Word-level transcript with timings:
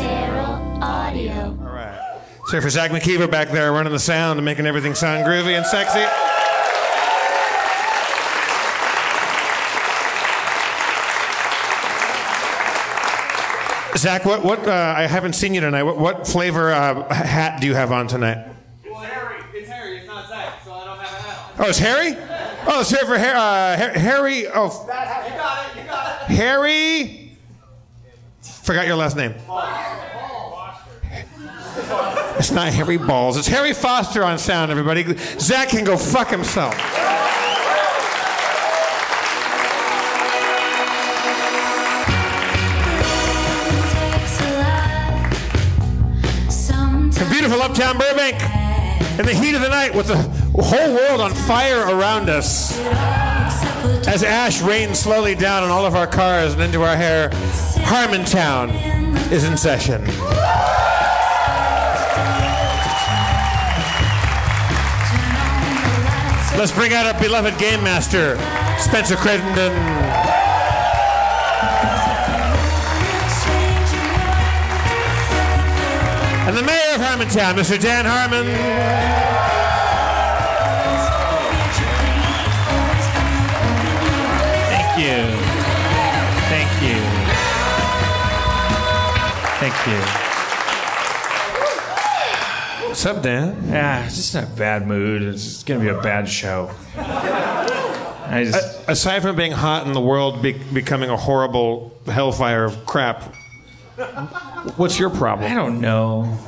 Feral 0.00 0.82
Audio. 0.82 1.58
All 1.60 1.72
right. 1.72 2.20
So 2.46 2.60
for 2.60 2.70
Zach 2.70 2.90
McKeever 2.90 3.30
back 3.30 3.50
there 3.50 3.72
running 3.72 3.92
the 3.92 3.98
sound 3.98 4.38
and 4.38 4.44
making 4.44 4.66
everything 4.66 4.94
sound 4.94 5.24
groovy 5.24 5.56
and 5.56 5.66
sexy. 5.66 6.04
Zach, 13.96 14.24
what, 14.26 14.44
what 14.44 14.66
uh, 14.68 14.94
I 14.94 15.06
haven't 15.06 15.32
seen 15.34 15.54
you 15.54 15.60
tonight. 15.62 15.84
What, 15.84 15.96
what 15.96 16.26
flavor 16.26 16.70
uh, 16.72 17.14
hat 17.14 17.60
do 17.60 17.66
you 17.66 17.74
have 17.74 17.90
on 17.90 18.06
tonight? 18.06 18.46
It's 18.84 18.98
Harry. 18.98 19.36
It's 19.54 19.68
Harry. 19.68 19.96
It's 19.98 20.06
not 20.06 20.28
Zach, 20.28 20.62
so 20.62 20.72
I 20.72 20.84
don't 20.84 20.98
have 20.98 21.20
a 21.20 21.22
hat 21.22 21.43
Oh, 21.56 21.68
it's 21.68 21.78
Harry? 21.78 22.16
Oh, 22.66 22.80
it's 22.80 22.90
here 22.90 23.06
for 23.06 23.16
Har- 23.16 23.36
uh, 23.36 23.76
Harry. 23.98 24.48
Oh. 24.48 24.66
You 24.82 24.88
got 24.88 25.26
it. 25.26 25.76
You 25.76 25.84
got 25.84 26.30
it. 26.30 26.34
Harry. 26.34 27.30
Forgot 28.40 28.86
your 28.86 28.96
last 28.96 29.16
name. 29.16 29.34
It's 32.38 32.50
not 32.50 32.72
Harry 32.72 32.96
Balls. 32.96 33.36
It's 33.36 33.46
Harry 33.46 33.72
Foster 33.72 34.24
on 34.24 34.38
sound, 34.38 34.70
everybody. 34.70 35.16
Zach 35.38 35.68
can 35.68 35.84
go 35.84 35.96
fuck 35.96 36.28
himself. 36.28 36.74
From 47.14 47.30
beautiful 47.30 47.62
uptown 47.62 47.96
Burbank, 47.96 48.34
in 49.18 49.26
the 49.26 49.34
heat 49.34 49.54
of 49.54 49.60
the 49.60 49.68
night, 49.68 49.94
with 49.94 50.08
the 50.08 50.43
whole 50.62 50.94
world 50.94 51.20
on 51.20 51.34
fire 51.34 51.80
around 51.80 52.28
us, 52.28 52.78
as 54.06 54.22
ash 54.22 54.62
rains 54.62 54.98
slowly 54.98 55.34
down 55.34 55.64
on 55.64 55.70
all 55.70 55.84
of 55.84 55.96
our 55.96 56.06
cars 56.06 56.52
and 56.52 56.62
into 56.62 56.82
our 56.82 56.96
hair, 56.96 57.30
Harmontown 57.84 58.70
is 59.32 59.44
in 59.44 59.56
session. 59.56 60.04
Let's 66.56 66.70
bring 66.70 66.94
out 66.94 67.12
our 67.12 67.20
beloved 67.20 67.58
game 67.58 67.82
master, 67.82 68.36
Spencer 68.78 69.16
Crittenden. 69.16 69.72
And 76.46 76.56
the 76.56 76.62
mayor 76.62 76.94
of 76.94 77.00
Harmontown, 77.00 77.54
Mr. 77.54 77.80
Dan 77.80 78.04
Harmon. 78.06 79.63
You. 84.98 85.26
Thank 86.48 86.70
you. 86.82 87.00
Thank 89.58 89.74
you. 89.86 90.00
What's 92.88 93.04
up, 93.06 93.22
Dan? 93.22 93.56
Yeah, 93.68 94.04
it's 94.06 94.16
just 94.16 94.34
in 94.36 94.44
a 94.44 94.46
bad 94.46 94.86
mood. 94.86 95.22
It's 95.22 95.42
just 95.42 95.66
gonna 95.66 95.80
be 95.80 95.88
a 95.88 96.00
bad 96.00 96.28
show. 96.28 96.70
I 96.96 98.44
just 98.44 98.88
Aside 98.88 99.22
from 99.22 99.34
being 99.36 99.52
hot 99.52 99.86
and 99.86 99.96
the 99.96 100.00
world 100.00 100.42
be- 100.42 100.52
becoming 100.72 101.10
a 101.10 101.16
horrible 101.16 101.92
hellfire 102.06 102.64
of 102.64 102.86
crap, 102.86 103.34
what's 104.76 104.98
your 104.98 105.10
problem? 105.10 105.50
I 105.50 105.54
don't 105.54 105.80
know. 105.80 106.38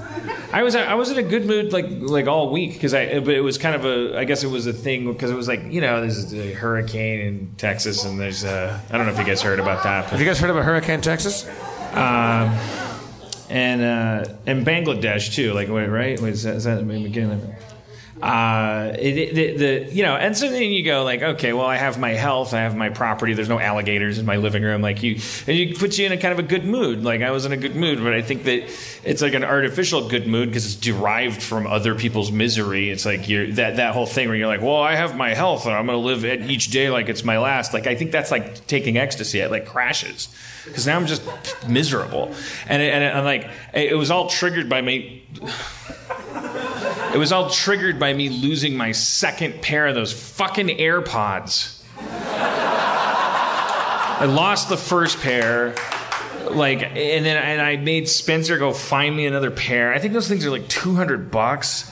I 0.52 0.62
was 0.62 0.74
I 0.76 0.94
was 0.94 1.10
in 1.10 1.18
a 1.18 1.22
good 1.22 1.44
mood 1.46 1.72
like 1.72 1.86
like 1.90 2.26
all 2.26 2.50
week 2.50 2.72
because 2.74 2.94
I 2.94 3.18
but 3.20 3.34
it 3.34 3.40
was 3.40 3.58
kind 3.58 3.74
of 3.74 3.84
a 3.84 4.18
I 4.18 4.24
guess 4.24 4.44
it 4.44 4.48
was 4.50 4.66
a 4.66 4.72
thing 4.72 5.10
because 5.12 5.30
it 5.30 5.34
was 5.34 5.48
like 5.48 5.62
you 5.64 5.80
know 5.80 6.00
there's 6.00 6.32
a 6.32 6.52
hurricane 6.52 7.20
in 7.20 7.54
Texas 7.56 8.04
and 8.04 8.18
there's 8.18 8.44
uh 8.44 8.78
I 8.90 8.96
don't 8.96 9.06
know 9.06 9.12
if 9.12 9.18
you 9.18 9.24
guys 9.24 9.42
heard 9.42 9.58
about 9.60 9.82
that 9.84 10.06
Have 10.06 10.20
you 10.20 10.26
guys 10.26 10.38
heard 10.38 10.50
about 10.50 10.64
Hurricane 10.64 11.00
Texas? 11.00 11.46
um 11.92 12.56
and 13.48 13.82
uh 13.82 14.24
and 14.46 14.66
Bangladesh 14.66 15.34
too 15.34 15.52
like 15.52 15.68
wait 15.68 15.86
right 15.88 16.20
wait 16.20 16.32
is 16.32 16.42
that, 16.44 16.56
is 16.56 16.64
that 16.64 16.78
again 16.80 17.56
uh 18.22 18.94
it, 18.98 19.18
it, 19.18 19.34
the, 19.34 19.56
the 19.56 19.94
you 19.94 20.02
know 20.02 20.16
and 20.16 20.34
so 20.34 20.48
then 20.48 20.62
you 20.62 20.82
go 20.82 21.04
like 21.04 21.20
okay 21.20 21.52
well 21.52 21.66
I 21.66 21.76
have 21.76 21.98
my 21.98 22.14
health 22.14 22.54
I 22.54 22.60
have 22.60 22.74
my 22.74 22.88
property 22.88 23.34
there's 23.34 23.48
no 23.48 23.60
alligators 23.60 24.18
in 24.18 24.24
my 24.24 24.36
living 24.36 24.62
room. 24.62 24.80
Like 24.80 25.02
you 25.02 25.20
and 25.46 25.56
you 25.56 25.74
put 25.74 25.98
you 25.98 26.06
in 26.06 26.12
a 26.12 26.16
kind 26.16 26.32
of 26.32 26.38
a 26.38 26.42
good 26.42 26.64
mood. 26.64 27.02
Like 27.02 27.20
I 27.20 27.30
was 27.30 27.44
in 27.44 27.52
a 27.52 27.58
good 27.58 27.76
mood 27.76 28.02
but 28.02 28.14
I 28.14 28.22
think 28.22 28.44
that 28.44 28.70
it's 29.04 29.20
like 29.20 29.34
an 29.34 29.44
artificial 29.44 30.08
good 30.08 30.26
mood 30.26 30.48
because 30.48 30.64
it's 30.64 30.76
derived 30.76 31.42
from 31.42 31.66
other 31.66 31.94
people's 31.94 32.32
misery. 32.32 32.88
It's 32.88 33.04
like 33.04 33.28
you're 33.28 33.52
that 33.52 33.76
that 33.76 33.92
whole 33.92 34.06
thing 34.06 34.28
where 34.28 34.36
you're 34.36 34.46
like 34.46 34.62
well 34.62 34.80
I 34.80 34.94
have 34.94 35.14
my 35.14 35.34
health 35.34 35.66
and 35.66 35.74
I'm 35.74 35.84
gonna 35.84 35.98
live 35.98 36.24
it 36.24 36.42
each 36.50 36.70
day 36.70 36.88
like 36.88 37.10
it's 37.10 37.22
my 37.24 37.38
last. 37.38 37.74
Like 37.74 37.86
I 37.86 37.96
think 37.96 38.12
that's 38.12 38.30
like 38.30 38.66
taking 38.66 38.96
ecstasy. 38.96 39.40
It 39.40 39.50
like 39.50 39.66
crashes 39.66 40.34
because 40.64 40.86
now 40.86 40.96
I'm 40.96 41.06
just 41.06 41.22
miserable. 41.68 42.34
And 42.66 42.82
and, 42.82 43.04
and 43.04 43.24
like 43.26 43.50
it 43.74 43.96
was 43.96 44.10
all 44.10 44.28
triggered 44.28 44.70
by 44.70 44.80
me 44.80 45.24
it 47.16 47.18
was 47.18 47.32
all 47.32 47.48
triggered 47.48 47.98
by 47.98 48.12
me 48.12 48.28
losing 48.28 48.76
my 48.76 48.92
second 48.92 49.62
pair 49.62 49.86
of 49.86 49.94
those 49.94 50.12
fucking 50.12 50.66
AirPods. 50.68 51.82
I 54.18 54.26
lost 54.26 54.68
the 54.68 54.76
first 54.76 55.18
pair, 55.22 55.74
like, 56.50 56.82
and 56.82 57.24
then 57.24 57.38
and 57.38 57.62
I 57.62 57.76
made 57.76 58.06
Spencer 58.06 58.58
go 58.58 58.74
find 58.74 59.16
me 59.16 59.24
another 59.24 59.50
pair. 59.50 59.94
I 59.94 59.98
think 59.98 60.12
those 60.12 60.28
things 60.28 60.44
are 60.44 60.50
like 60.50 60.68
two 60.68 60.94
hundred 60.94 61.30
bucks. 61.30 61.90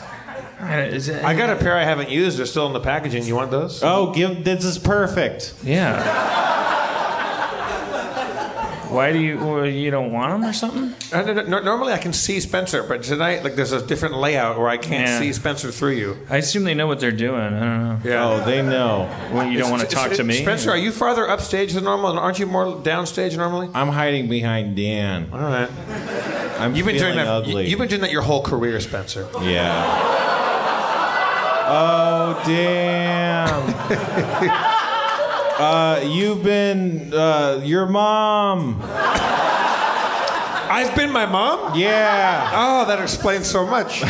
I 0.61 0.83
is 0.83 1.09
it- 1.09 1.25
I 1.25 1.35
got 1.35 1.49
a 1.49 1.57
pair 1.57 1.75
I 1.75 1.85
haven't 1.85 2.11
used. 2.11 2.37
They're 2.39 2.45
still 2.45 2.67
in 2.67 2.75
the 2.75 2.81
packaging. 2.81 3.25
You 3.25 3.35
want 3.35 3.51
those? 3.51 3.83
Oh, 3.83 4.13
give 4.13 4.45
this 4.45 4.63
is 4.63 4.79
perfect. 4.79 5.55
yeah. 5.65 6.61
Why 8.95 9.13
do 9.13 9.19
you 9.19 9.39
well, 9.39 9.67
you 9.67 9.91
don't 9.91 10.13
want 10.13 10.33
them 10.41 10.49
or 10.49 10.53
something? 10.53 10.95
Uh, 11.13 11.23
no, 11.33 11.43
no, 11.43 11.61
normally 11.63 11.93
I 11.93 11.99
can 11.99 12.13
see 12.13 12.39
Spencer, 12.41 12.83
but 12.85 13.03
tonight, 13.03 13.43
like, 13.43 13.57
there's 13.57 13.73
a 13.73 13.85
different 13.85 14.17
layout 14.17 14.59
where 14.59 14.69
I 14.69 14.77
can't 14.77 15.09
Yeah. 15.09 15.19
see 15.19 15.33
Spencer 15.33 15.73
through 15.73 15.93
you. 15.93 16.17
I 16.31 16.37
assume 16.37 16.65
they 16.65 16.75
know 16.75 16.87
what 16.87 17.01
they're 17.01 17.11
doing. 17.11 17.41
I 17.41 17.51
don't 17.51 17.85
know. 17.85 17.99
Yeah. 18.05 18.29
Oh, 18.29 18.45
they 18.45 18.63
know. 18.63 19.09
Well, 19.33 19.47
you 19.47 19.59
don't 19.59 19.71
want 19.71 19.83
to 19.83 19.89
talk 19.89 20.05
it's- 20.07 20.19
to 20.19 20.25
me, 20.25 20.43
Spencer, 20.43 20.71
are 20.71 20.77
you 20.77 20.93
farther 20.93 21.29
upstage 21.29 21.73
than 21.73 21.85
normal, 21.85 22.11
and 22.11 22.19
aren't 22.19 22.39
you 22.39 22.47
more 22.47 22.67
downstage 22.77 23.37
normally? 23.37 23.69
I'm 23.75 23.89
hiding 23.89 24.29
behind 24.29 24.77
Dan. 24.77 25.29
All 25.33 25.41
right. 25.41 25.69
I'm 26.61 26.77
You've 26.77 26.87
been 26.87 26.97
doing 26.97 27.15
feeling 27.15 27.27
that. 27.27 27.27
ugly. 27.27 27.69
You've 27.69 27.81
been 27.81 27.89
doing 27.89 28.03
that 28.03 28.13
your 28.13 28.23
whole 28.23 28.43
career, 28.43 28.79
Spencer. 28.81 29.27
Yeah. 29.43 30.21
Oh 31.67 32.41
damn. 32.47 33.65
uh, 35.59 36.01
you've 36.05 36.43
been 36.43 37.13
uh, 37.13 37.61
your 37.65 37.87
mom. 37.87 38.81
I've 40.71 40.95
been 40.97 41.13
my 41.13 41.27
mom. 41.27 41.79
Yeah. 41.79 42.51
Oh, 42.53 42.85
that 42.87 43.01
explains 43.01 43.47
so 43.47 43.67
much. 43.67 44.03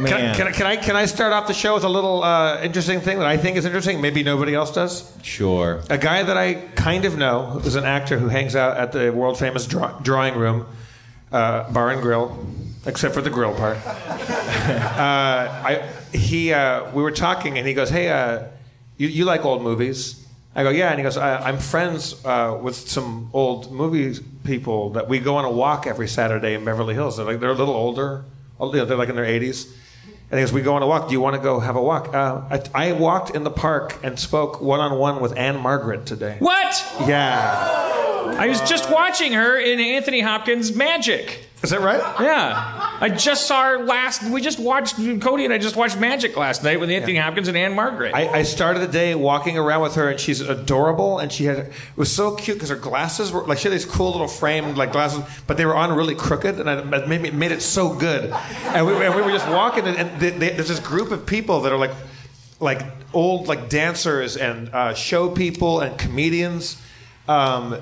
Man. 0.00 0.08
Can 0.08 0.14
I, 0.14 0.34
can, 0.34 0.46
I, 0.46 0.52
can 0.52 0.66
I 0.66 0.76
can 0.76 0.96
I 0.96 1.06
start 1.06 1.32
off 1.32 1.46
the 1.46 1.52
show 1.52 1.74
with 1.74 1.84
a 1.84 1.88
little 1.88 2.22
uh, 2.22 2.62
interesting 2.62 3.00
thing 3.00 3.18
that 3.18 3.26
I 3.26 3.36
think 3.36 3.56
is 3.56 3.66
interesting? 3.66 4.00
Maybe 4.00 4.22
nobody 4.22 4.54
else 4.54 4.72
does. 4.72 5.12
Sure. 5.22 5.82
A 5.90 5.98
guy 5.98 6.22
that 6.22 6.36
I 6.36 6.54
kind 6.74 7.04
of 7.04 7.18
know 7.18 7.60
is 7.64 7.74
an 7.74 7.84
actor 7.84 8.18
who 8.18 8.28
hangs 8.28 8.56
out 8.56 8.76
at 8.76 8.92
the 8.92 9.10
world 9.10 9.38
famous 9.38 9.66
draw, 9.66 9.98
drawing 10.00 10.36
room, 10.36 10.66
uh, 11.32 11.70
bar 11.70 11.90
and 11.90 12.00
grill, 12.00 12.46
except 12.86 13.14
for 13.14 13.20
the 13.20 13.30
grill 13.30 13.54
part. 13.54 13.76
uh, 13.86 15.00
I 15.00 15.90
he 16.12 16.52
uh, 16.52 16.90
we 16.92 17.02
were 17.02 17.12
talking 17.12 17.58
and 17.58 17.66
he 17.66 17.74
goes, 17.74 17.90
"Hey, 17.90 18.08
uh, 18.08 18.44
you, 19.00 19.08
you 19.08 19.24
like 19.24 19.44
old 19.44 19.62
movies?" 19.62 20.26
I 20.54 20.62
go, 20.62 20.70
"Yeah," 20.70 20.90
and 20.90 20.98
he 20.98 21.02
goes, 21.02 21.16
I, 21.16 21.48
"I'm 21.48 21.58
friends 21.58 22.22
uh, 22.24 22.58
with 22.60 22.76
some 22.76 23.30
old 23.32 23.72
movie 23.72 24.18
people 24.44 24.90
that 24.90 25.08
we 25.08 25.18
go 25.18 25.36
on 25.36 25.44
a 25.44 25.50
walk 25.50 25.86
every 25.86 26.08
Saturday 26.08 26.54
in 26.54 26.64
Beverly 26.64 26.94
Hills. 26.94 27.16
They're 27.16 27.26
like 27.26 27.40
they're 27.40 27.50
a 27.50 27.54
little 27.54 27.74
older, 27.74 28.24
you 28.60 28.72
know, 28.72 28.84
they're 28.84 28.96
like 28.96 29.08
in 29.08 29.16
their 29.16 29.24
80s." 29.24 29.68
And 30.30 30.38
he 30.38 30.44
goes, 30.44 30.52
"We 30.52 30.62
go 30.62 30.74
on 30.74 30.82
a 30.82 30.86
walk. 30.86 31.08
Do 31.08 31.12
you 31.12 31.20
want 31.20 31.36
to 31.36 31.42
go 31.42 31.60
have 31.60 31.76
a 31.76 31.82
walk?" 31.82 32.14
Uh, 32.14 32.42
I, 32.50 32.88
I 32.88 32.92
walked 32.92 33.34
in 33.34 33.42
the 33.42 33.50
park 33.50 33.98
and 34.02 34.18
spoke 34.18 34.60
one 34.60 34.80
on 34.80 34.98
one 34.98 35.20
with 35.20 35.36
Ann-Margret 35.36 36.06
today. 36.06 36.36
What? 36.38 36.84
Yeah, 37.06 38.36
I 38.38 38.46
was 38.48 38.60
just 38.68 38.90
watching 38.90 39.32
her 39.32 39.58
in 39.58 39.80
Anthony 39.80 40.20
Hopkins' 40.20 40.74
Magic. 40.74 41.46
Is 41.62 41.70
that 41.70 41.80
right? 41.80 42.00
Yeah, 42.20 42.98
I 43.00 43.10
just 43.10 43.46
saw 43.46 43.64
her 43.64 43.84
last. 43.84 44.22
We 44.22 44.40
just 44.40 44.58
watched 44.58 44.96
Cody 45.20 45.44
and 45.44 45.52
I 45.52 45.58
just 45.58 45.76
watched 45.76 45.98
Magic 45.98 46.34
last 46.34 46.64
night 46.64 46.80
with 46.80 46.90
Anthony 46.90 47.16
Hopkins 47.16 47.48
and 47.48 47.56
Ann-Margret. 47.56 48.14
I, 48.14 48.28
I 48.28 48.42
started 48.44 48.80
the 48.80 48.88
day 48.88 49.14
walking 49.14 49.58
around 49.58 49.82
with 49.82 49.94
her, 49.96 50.08
and 50.08 50.18
she's 50.18 50.40
adorable. 50.40 51.18
And 51.18 51.30
she 51.30 51.44
had 51.44 51.58
it 51.58 51.72
was 51.96 52.10
so 52.10 52.34
cute 52.34 52.56
because 52.56 52.70
her 52.70 52.76
glasses 52.76 53.30
were 53.30 53.42
like 53.46 53.58
she 53.58 53.64
had 53.64 53.74
these 53.74 53.84
cool 53.84 54.10
little 54.12 54.26
framed 54.26 54.78
like 54.78 54.92
glasses, 54.92 55.22
but 55.46 55.58
they 55.58 55.66
were 55.66 55.76
on 55.76 55.92
really 55.94 56.14
crooked, 56.14 56.58
and 56.58 56.70
I, 56.70 56.78
it 56.78 57.08
made, 57.08 57.20
me, 57.20 57.30
made 57.30 57.52
it 57.52 57.60
so 57.60 57.94
good. 57.94 58.30
And 58.30 58.86
we, 58.86 58.94
and 58.94 59.14
we 59.14 59.20
were 59.20 59.30
just 59.30 59.48
walking, 59.48 59.86
and, 59.86 59.98
and 59.98 60.20
they, 60.20 60.30
they, 60.30 60.50
there's 60.50 60.68
this 60.68 60.80
group 60.80 61.10
of 61.10 61.26
people 61.26 61.60
that 61.60 61.72
are 61.72 61.78
like 61.78 61.92
like 62.58 62.82
old 63.12 63.48
like 63.48 63.68
dancers 63.68 64.38
and 64.38 64.70
uh, 64.70 64.94
show 64.94 65.28
people 65.28 65.80
and 65.80 65.98
comedians. 65.98 66.80
Um, 67.28 67.76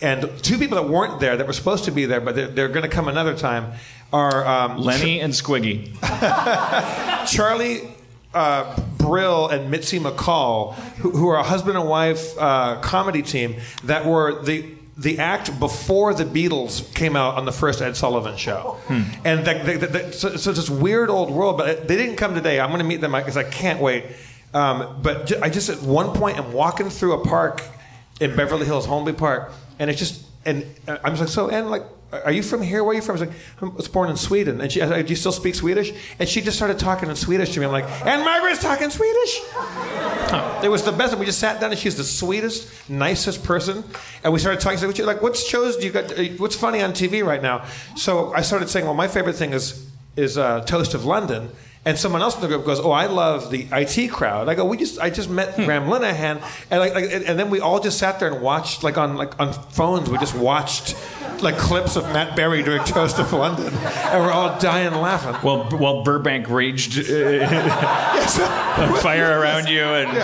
and 0.00 0.30
two 0.42 0.58
people 0.58 0.76
that 0.82 0.88
weren't 0.88 1.20
there 1.20 1.36
that 1.36 1.46
were 1.46 1.52
supposed 1.52 1.84
to 1.84 1.90
be 1.90 2.06
there, 2.06 2.20
but 2.20 2.34
they're, 2.34 2.48
they're 2.48 2.68
going 2.68 2.82
to 2.82 2.88
come 2.88 3.08
another 3.08 3.36
time, 3.36 3.72
are 4.12 4.46
um, 4.46 4.78
Lenny 4.78 5.20
and 5.20 5.32
Squiggy. 5.32 5.96
Charlie 7.26 7.88
uh, 8.34 8.80
Brill 8.98 9.48
and 9.48 9.70
Mitzi 9.70 9.98
McCall, 9.98 10.74
who, 10.74 11.10
who 11.10 11.28
are 11.28 11.36
a 11.36 11.42
husband 11.42 11.78
and 11.78 11.88
wife 11.88 12.36
uh, 12.38 12.80
comedy 12.80 13.22
team 13.22 13.56
that 13.84 14.04
were 14.04 14.42
the 14.42 14.74
the 14.96 15.18
act 15.18 15.58
before 15.58 16.14
the 16.14 16.24
Beatles 16.24 16.94
came 16.94 17.16
out 17.16 17.34
on 17.34 17.46
the 17.46 17.52
first 17.52 17.82
Ed 17.82 17.96
Sullivan 17.96 18.36
show, 18.36 18.78
and 19.24 19.44
the, 19.44 19.78
the, 19.78 19.86
the, 19.86 20.12
so, 20.12 20.36
so 20.36 20.50
it's 20.50 20.60
this 20.60 20.70
weird 20.70 21.10
old 21.10 21.30
world. 21.30 21.58
But 21.58 21.88
they 21.88 21.96
didn't 21.96 22.16
come 22.16 22.34
today. 22.34 22.60
I'm 22.60 22.68
going 22.68 22.78
to 22.78 22.86
meet 22.86 23.00
them 23.00 23.12
because 23.12 23.36
I 23.36 23.42
can't 23.42 23.80
wait. 23.80 24.04
Um, 24.52 25.00
but 25.02 25.42
I 25.42 25.50
just 25.50 25.68
at 25.68 25.82
one 25.82 26.16
point 26.16 26.38
I'm 26.38 26.52
walking 26.52 26.90
through 26.90 27.14
a 27.14 27.24
park 27.24 27.62
in 28.20 28.36
Beverly 28.36 28.66
Hills, 28.66 28.86
Holmby 28.86 29.16
Park, 29.16 29.52
and 29.78 29.90
it's 29.90 29.98
just 29.98 30.24
and 30.44 30.64
uh, 30.88 30.98
I'm 31.04 31.16
like 31.16 31.28
so 31.28 31.48
and 31.50 31.70
like. 31.70 31.82
Are 32.24 32.30
you 32.30 32.44
from 32.44 32.62
here? 32.62 32.84
Where 32.84 32.92
are 32.92 32.94
you 32.94 33.02
from? 33.02 33.16
I 33.16 33.18
was 33.18 33.28
like, 33.28 33.36
I 33.60 33.64
was 33.64 33.88
born 33.88 34.08
in 34.08 34.16
Sweden. 34.16 34.60
And 34.60 34.70
she, 34.70 34.80
I 34.80 34.84
was 34.84 34.92
like, 34.92 35.06
do 35.06 35.10
you 35.10 35.16
still 35.16 35.32
speak 35.32 35.56
Swedish? 35.56 35.92
And 36.20 36.28
she 36.28 36.42
just 36.42 36.56
started 36.56 36.78
talking 36.78 37.08
in 37.10 37.16
Swedish 37.16 37.52
to 37.54 37.58
me. 37.58 37.66
I'm 37.66 37.72
like, 37.72 37.90
Ann-Margret's 38.06 38.60
talking 38.60 38.88
Swedish? 38.88 39.40
It 40.62 40.70
was 40.70 40.84
the 40.84 40.92
best. 40.92 41.16
We 41.18 41.26
just 41.26 41.40
sat 41.40 41.60
down, 41.60 41.70
and 41.72 41.78
she's 41.78 41.96
the 41.96 42.04
sweetest, 42.04 42.88
nicest 42.88 43.42
person. 43.42 43.82
And 44.22 44.32
we 44.32 44.38
started 44.38 44.60
talking. 44.60 44.78
You- 44.96 45.04
like, 45.04 45.22
what 45.22 45.36
shows 45.36 45.76
do 45.76 45.86
you 45.86 45.90
got? 45.90 46.16
uh, 46.16 46.22
What's 46.38 46.54
funny 46.54 46.82
on 46.82 46.92
TV 46.92 47.26
right 47.26 47.42
now? 47.42 47.64
So 47.96 48.32
I 48.32 48.42
started 48.42 48.68
saying, 48.68 48.84
well, 48.86 48.94
my 48.94 49.08
favorite 49.08 49.34
thing 49.34 49.52
is 49.52 49.84
is 50.16 50.38
uh, 50.38 50.60
Toast 50.60 50.94
of 50.94 51.04
London. 51.04 51.50
And 51.86 51.98
someone 51.98 52.22
else 52.22 52.34
in 52.34 52.40
the 52.40 52.48
group 52.48 52.64
goes, 52.64 52.80
"Oh, 52.80 52.92
I 52.92 53.06
love 53.06 53.50
the 53.50 53.66
IT 53.70 54.08
crowd." 54.10 54.48
I 54.48 54.54
go, 54.54 54.64
"We 54.64 54.78
just, 54.78 54.98
I 54.98 55.10
just 55.10 55.28
met 55.28 55.54
Graham 55.56 55.84
Linehan," 55.84 56.42
and 56.70 56.80
like, 56.80 56.94
like, 56.94 57.10
and 57.12 57.38
then 57.38 57.50
we 57.50 57.60
all 57.60 57.78
just 57.78 57.98
sat 57.98 58.18
there 58.18 58.32
and 58.32 58.40
watched, 58.40 58.82
like 58.82 58.96
on 58.96 59.16
like 59.16 59.38
on 59.38 59.52
phones, 59.52 60.08
we 60.08 60.16
just 60.16 60.34
watched 60.34 60.96
like 61.42 61.58
clips 61.58 61.96
of 61.96 62.04
Matt 62.04 62.36
Berry 62.36 62.62
doing 62.62 62.82
Toast 62.86 63.18
of 63.18 63.32
London, 63.32 63.74
and 63.74 64.24
we're 64.24 64.32
all 64.32 64.58
dying 64.58 64.94
laughing. 64.94 65.36
Well, 65.42 65.64
while 65.78 66.02
Burbank 66.04 66.48
raged 66.48 66.98
uh, 67.10 69.00
fire 69.00 69.38
around 69.38 69.68
you, 69.68 69.82
and 69.82 70.16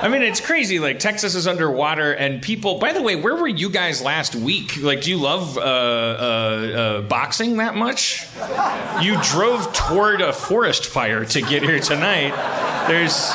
I 0.00 0.08
mean, 0.08 0.22
it's 0.22 0.40
crazy. 0.40 0.78
Like 0.78 0.98
Texas 1.00 1.34
is 1.34 1.46
underwater, 1.46 2.12
and 2.12 2.40
people. 2.40 2.78
By 2.78 2.92
the 2.92 3.02
way, 3.02 3.16
where 3.16 3.34
were 3.34 3.48
you 3.48 3.68
guys 3.70 4.00
last 4.02 4.34
week? 4.36 4.76
Like, 4.80 5.00
do 5.02 5.10
you 5.10 5.18
love 5.18 5.56
uh, 5.58 5.60
uh, 5.60 5.64
uh, 5.64 7.00
boxing 7.02 7.56
that 7.56 7.74
much? 7.74 8.24
You 9.02 9.20
drove 9.22 9.72
toward 9.72 10.20
a 10.20 10.32
forest 10.32 10.86
fire 10.86 11.24
to 11.24 11.40
get 11.42 11.62
here 11.62 11.80
tonight. 11.80 12.32
There's. 12.88 13.32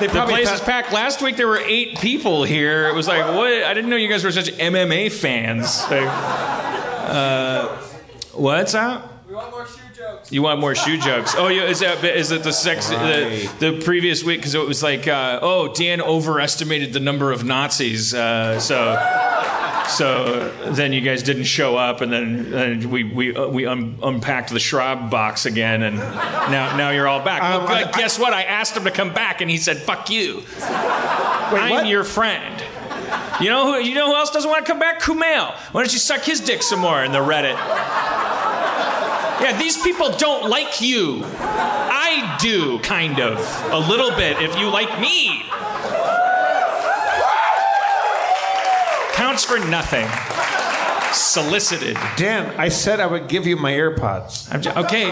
They 0.00 0.06
The 0.06 0.12
probably 0.12 0.34
place 0.34 0.46
thought- 0.48 0.54
is 0.54 0.60
packed. 0.60 0.92
Last 0.92 1.20
week 1.22 1.36
there 1.36 1.48
were 1.48 1.58
eight 1.58 1.98
people 1.98 2.44
here. 2.44 2.88
It 2.88 2.94
was 2.94 3.08
like, 3.08 3.24
what? 3.34 3.52
I 3.64 3.74
didn't 3.74 3.90
know 3.90 3.96
you 3.96 4.08
guys 4.08 4.22
were 4.22 4.30
such 4.30 4.50
MMA 4.52 5.10
fans. 5.10 5.82
Like, 5.90 6.06
uh, 6.08 7.66
what's 8.34 8.74
up? 8.74 9.26
We 9.28 9.34
want 9.34 9.50
more 9.50 9.66
shoe 9.66 9.80
jokes. 9.98 10.32
You 10.32 10.42
want 10.42 10.60
more 10.60 10.74
shoe 10.74 10.98
jokes? 10.98 11.34
Oh, 11.36 11.48
yeah. 11.48 11.64
Is 11.64 11.80
that 11.80 12.02
is 12.04 12.30
it 12.30 12.42
the 12.42 12.52
sex 12.52 12.90
Right. 12.90 13.48
the, 13.58 13.72
the 13.72 13.84
previous 13.84 14.22
week? 14.24 14.38
Because 14.40 14.54
it 14.54 14.66
was 14.66 14.82
like, 14.82 15.08
uh, 15.08 15.40
oh, 15.42 15.72
Dan 15.74 16.00
overestimated 16.00 16.92
the 16.92 17.00
number 17.00 17.32
of 17.32 17.44
Nazis, 17.44 18.14
uh, 18.14 18.60
so 18.60 18.96
so 19.88 20.50
then 20.72 20.92
you 20.92 21.00
guys 21.00 21.22
didn't 21.22 21.44
show 21.44 21.76
up, 21.76 22.00
and 22.02 22.12
then 22.12 22.52
and 22.54 22.84
we 22.86 23.04
we 23.04 23.34
uh, 23.34 23.48
we 23.48 23.66
un- 23.66 23.98
unpacked 24.02 24.50
the 24.50 24.58
Schraub 24.58 25.10
box 25.10 25.46
again, 25.46 25.82
and 25.82 25.96
now 25.96 26.76
now 26.76 26.90
you're 26.90 27.08
all 27.08 27.24
back. 27.24 27.42
Um, 27.42 27.64
well, 27.64 27.72
I- 27.72 27.84
good. 27.84 27.94
guess 27.94 28.18
what? 28.18 28.32
I 28.32 28.42
asked 28.44 28.76
him 28.76 28.84
to 28.84 28.90
come 28.90 29.12
back, 29.14 29.40
and 29.40 29.50
he 29.50 29.56
said, 29.56 29.78
"Fuck 29.78 30.10
you. 30.10 30.42
I'm 30.62 31.70
what? 31.70 31.86
your 31.86 32.04
friend." 32.04 32.62
You 33.40 33.48
know 33.48 33.72
who? 33.72 33.78
You 33.80 33.94
know 33.94 34.08
who 34.08 34.14
else 34.16 34.30
doesn't 34.30 34.50
want 34.50 34.66
to 34.66 34.70
come 34.70 34.78
back? 34.80 35.00
Kumail. 35.00 35.52
Why 35.72 35.82
don't 35.82 35.92
you 35.92 35.98
suck 35.98 36.22
his 36.22 36.40
dick 36.40 36.62
some 36.62 36.80
more 36.80 37.02
in 37.04 37.12
the 37.12 37.18
Reddit? 37.20 37.56
Yeah, 39.40 39.56
these 39.58 39.80
people 39.80 40.10
don't 40.16 40.48
like 40.48 40.80
you. 40.80 41.22
I 41.24 42.36
do, 42.40 42.78
kind 42.80 43.20
of. 43.20 43.38
A 43.72 43.78
little 43.78 44.10
bit, 44.10 44.42
if 44.42 44.58
you 44.58 44.68
like 44.68 45.00
me. 45.00 45.44
Counts 49.14 49.44
for 49.44 49.58
nothing. 49.68 50.08
Solicited. 51.12 51.96
Dan, 52.16 52.52
I 52.58 52.68
said 52.68 53.00
I 53.00 53.06
would 53.06 53.28
give 53.28 53.46
you 53.46 53.56
my 53.56 53.72
AirPods. 53.72 54.50
Just, 54.60 54.76
okay. 54.76 55.06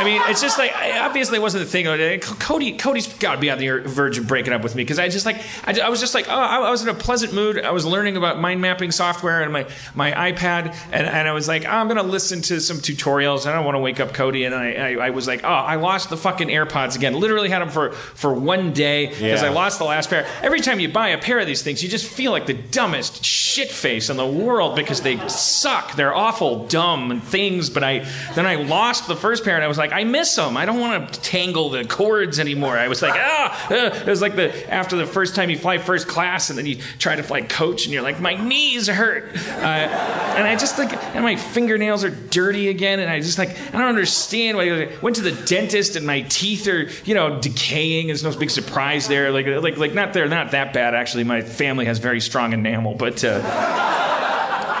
I 0.00 0.04
mean, 0.04 0.22
it's 0.26 0.40
just 0.40 0.58
like 0.58 0.72
I- 0.74 1.00
obviously 1.06 1.38
it 1.38 1.40
wasn't 1.42 1.64
the 1.64 1.70
thing. 1.70 2.20
Cody, 2.20 2.76
Cody's 2.76 3.06
got 3.14 3.34
to 3.34 3.40
be 3.40 3.50
on 3.50 3.58
the 3.58 3.68
verge 3.86 4.18
of 4.18 4.26
breaking 4.26 4.52
up 4.52 4.62
with 4.62 4.74
me 4.74 4.82
because 4.82 4.98
I 4.98 5.08
just 5.08 5.26
like 5.26 5.36
I, 5.64 5.78
I 5.80 5.88
was 5.88 6.00
just 6.00 6.14
like 6.14 6.28
oh 6.28 6.32
I, 6.34 6.56
I 6.58 6.70
was 6.70 6.82
in 6.82 6.88
a 6.88 6.94
pleasant 6.94 7.32
mood. 7.32 7.58
I 7.62 7.70
was 7.70 7.84
learning 7.84 8.16
about 8.16 8.40
mind 8.40 8.60
mapping 8.60 8.90
software 8.90 9.42
and 9.42 9.52
my 9.52 9.66
my 9.94 10.12
iPad 10.32 10.74
and, 10.92 11.06
and 11.06 11.28
I 11.28 11.32
was 11.32 11.48
like 11.48 11.64
oh, 11.66 11.70
I'm 11.70 11.88
gonna 11.88 12.02
listen 12.02 12.40
to 12.42 12.60
some 12.60 12.78
tutorials. 12.78 13.46
I 13.46 13.52
don't 13.52 13.64
want 13.64 13.74
to 13.76 13.80
wake 13.80 14.00
up 14.00 14.14
Cody 14.14 14.44
and 14.44 14.54
I, 14.54 14.72
I 14.72 15.06
I 15.06 15.10
was 15.10 15.26
like 15.26 15.44
oh 15.44 15.48
I 15.48 15.76
lost 15.76 16.10
the 16.10 16.16
fucking 16.16 16.48
AirPods 16.48 16.96
again. 16.96 17.14
Literally 17.14 17.48
had 17.50 17.60
them 17.60 17.70
for 17.70 17.92
for 17.92 18.32
one 18.32 18.72
day 18.72 19.06
because 19.06 19.42
Yeah. 19.42 19.46
I 19.46 19.50
lost 19.50 19.78
the 19.78 19.84
last 19.84 20.10
pair. 20.10 20.26
Every 20.42 20.60
time 20.60 20.80
you 20.80 20.88
buy 20.88 21.08
a 21.08 21.18
pair 21.18 21.38
of 21.38 21.46
these 21.46 21.62
things, 21.62 21.82
you 21.82 21.88
just 21.88 22.06
feel 22.06 22.32
like 22.32 22.46
the 22.46 22.54
dumbest 22.54 23.24
shit 23.24 23.70
face 23.70 24.10
in 24.10 24.16
the 24.16 24.26
world 24.26 24.76
because 24.76 25.02
they 25.02 25.16
suck. 25.28 25.94
They're 25.96 26.14
awful, 26.14 26.66
dumb 26.68 27.20
things. 27.20 27.68
But 27.70 27.84
I 27.84 28.06
then 28.34 28.46
I 28.46 28.54
lost 28.56 29.08
the 29.08 29.16
first 29.16 29.44
pair 29.44 29.54
and 29.54 29.64
I 29.64 29.68
was 29.68 29.78
like, 29.78 29.89
like, 29.90 30.00
I 30.00 30.04
miss 30.04 30.34
them. 30.34 30.56
I 30.56 30.64
don't 30.64 30.80
want 30.80 31.12
to 31.12 31.20
tangle 31.20 31.70
the 31.70 31.84
cords 31.84 32.38
anymore. 32.38 32.76
I 32.76 32.88
was 32.88 33.02
like, 33.02 33.14
ah, 33.14 33.70
uh, 33.70 33.74
it 33.74 34.06
was 34.06 34.22
like 34.22 34.36
the 34.36 34.72
after 34.72 34.96
the 34.96 35.06
first 35.06 35.34
time 35.34 35.50
you 35.50 35.58
fly 35.58 35.78
first 35.78 36.08
class 36.08 36.50
and 36.50 36.58
then 36.58 36.66
you 36.66 36.76
try 36.98 37.16
to 37.16 37.22
fly 37.22 37.42
coach 37.42 37.84
and 37.84 37.92
you're 37.92 38.02
like, 38.02 38.20
my 38.20 38.34
knees 38.34 38.88
hurt, 38.88 39.34
uh, 39.34 39.60
and 39.60 40.46
I 40.46 40.56
just 40.56 40.78
like, 40.78 40.92
and 41.14 41.24
my 41.24 41.36
fingernails 41.36 42.04
are 42.04 42.10
dirty 42.10 42.68
again, 42.68 43.00
and 43.00 43.10
I 43.10 43.20
just 43.20 43.38
like, 43.38 43.50
I 43.50 43.78
don't 43.78 43.88
understand 43.88 44.56
why. 44.56 44.70
I 44.70 44.96
went 45.02 45.16
to 45.16 45.22
the 45.22 45.32
dentist 45.46 45.96
and 45.96 46.06
my 46.06 46.22
teeth 46.22 46.66
are, 46.68 46.88
you 47.04 47.14
know, 47.14 47.40
decaying. 47.40 48.06
There's 48.06 48.24
no 48.24 48.36
big 48.36 48.50
surprise 48.50 49.08
there. 49.08 49.30
Like, 49.30 49.46
like, 49.46 49.76
like 49.76 49.94
not 49.94 50.12
they're 50.12 50.28
not 50.28 50.52
that 50.52 50.72
bad 50.72 50.94
actually. 50.94 51.24
My 51.24 51.40
family 51.40 51.86
has 51.86 51.98
very 51.98 52.20
strong 52.20 52.52
enamel, 52.52 52.94
but. 52.94 53.24
Uh, 53.24 53.98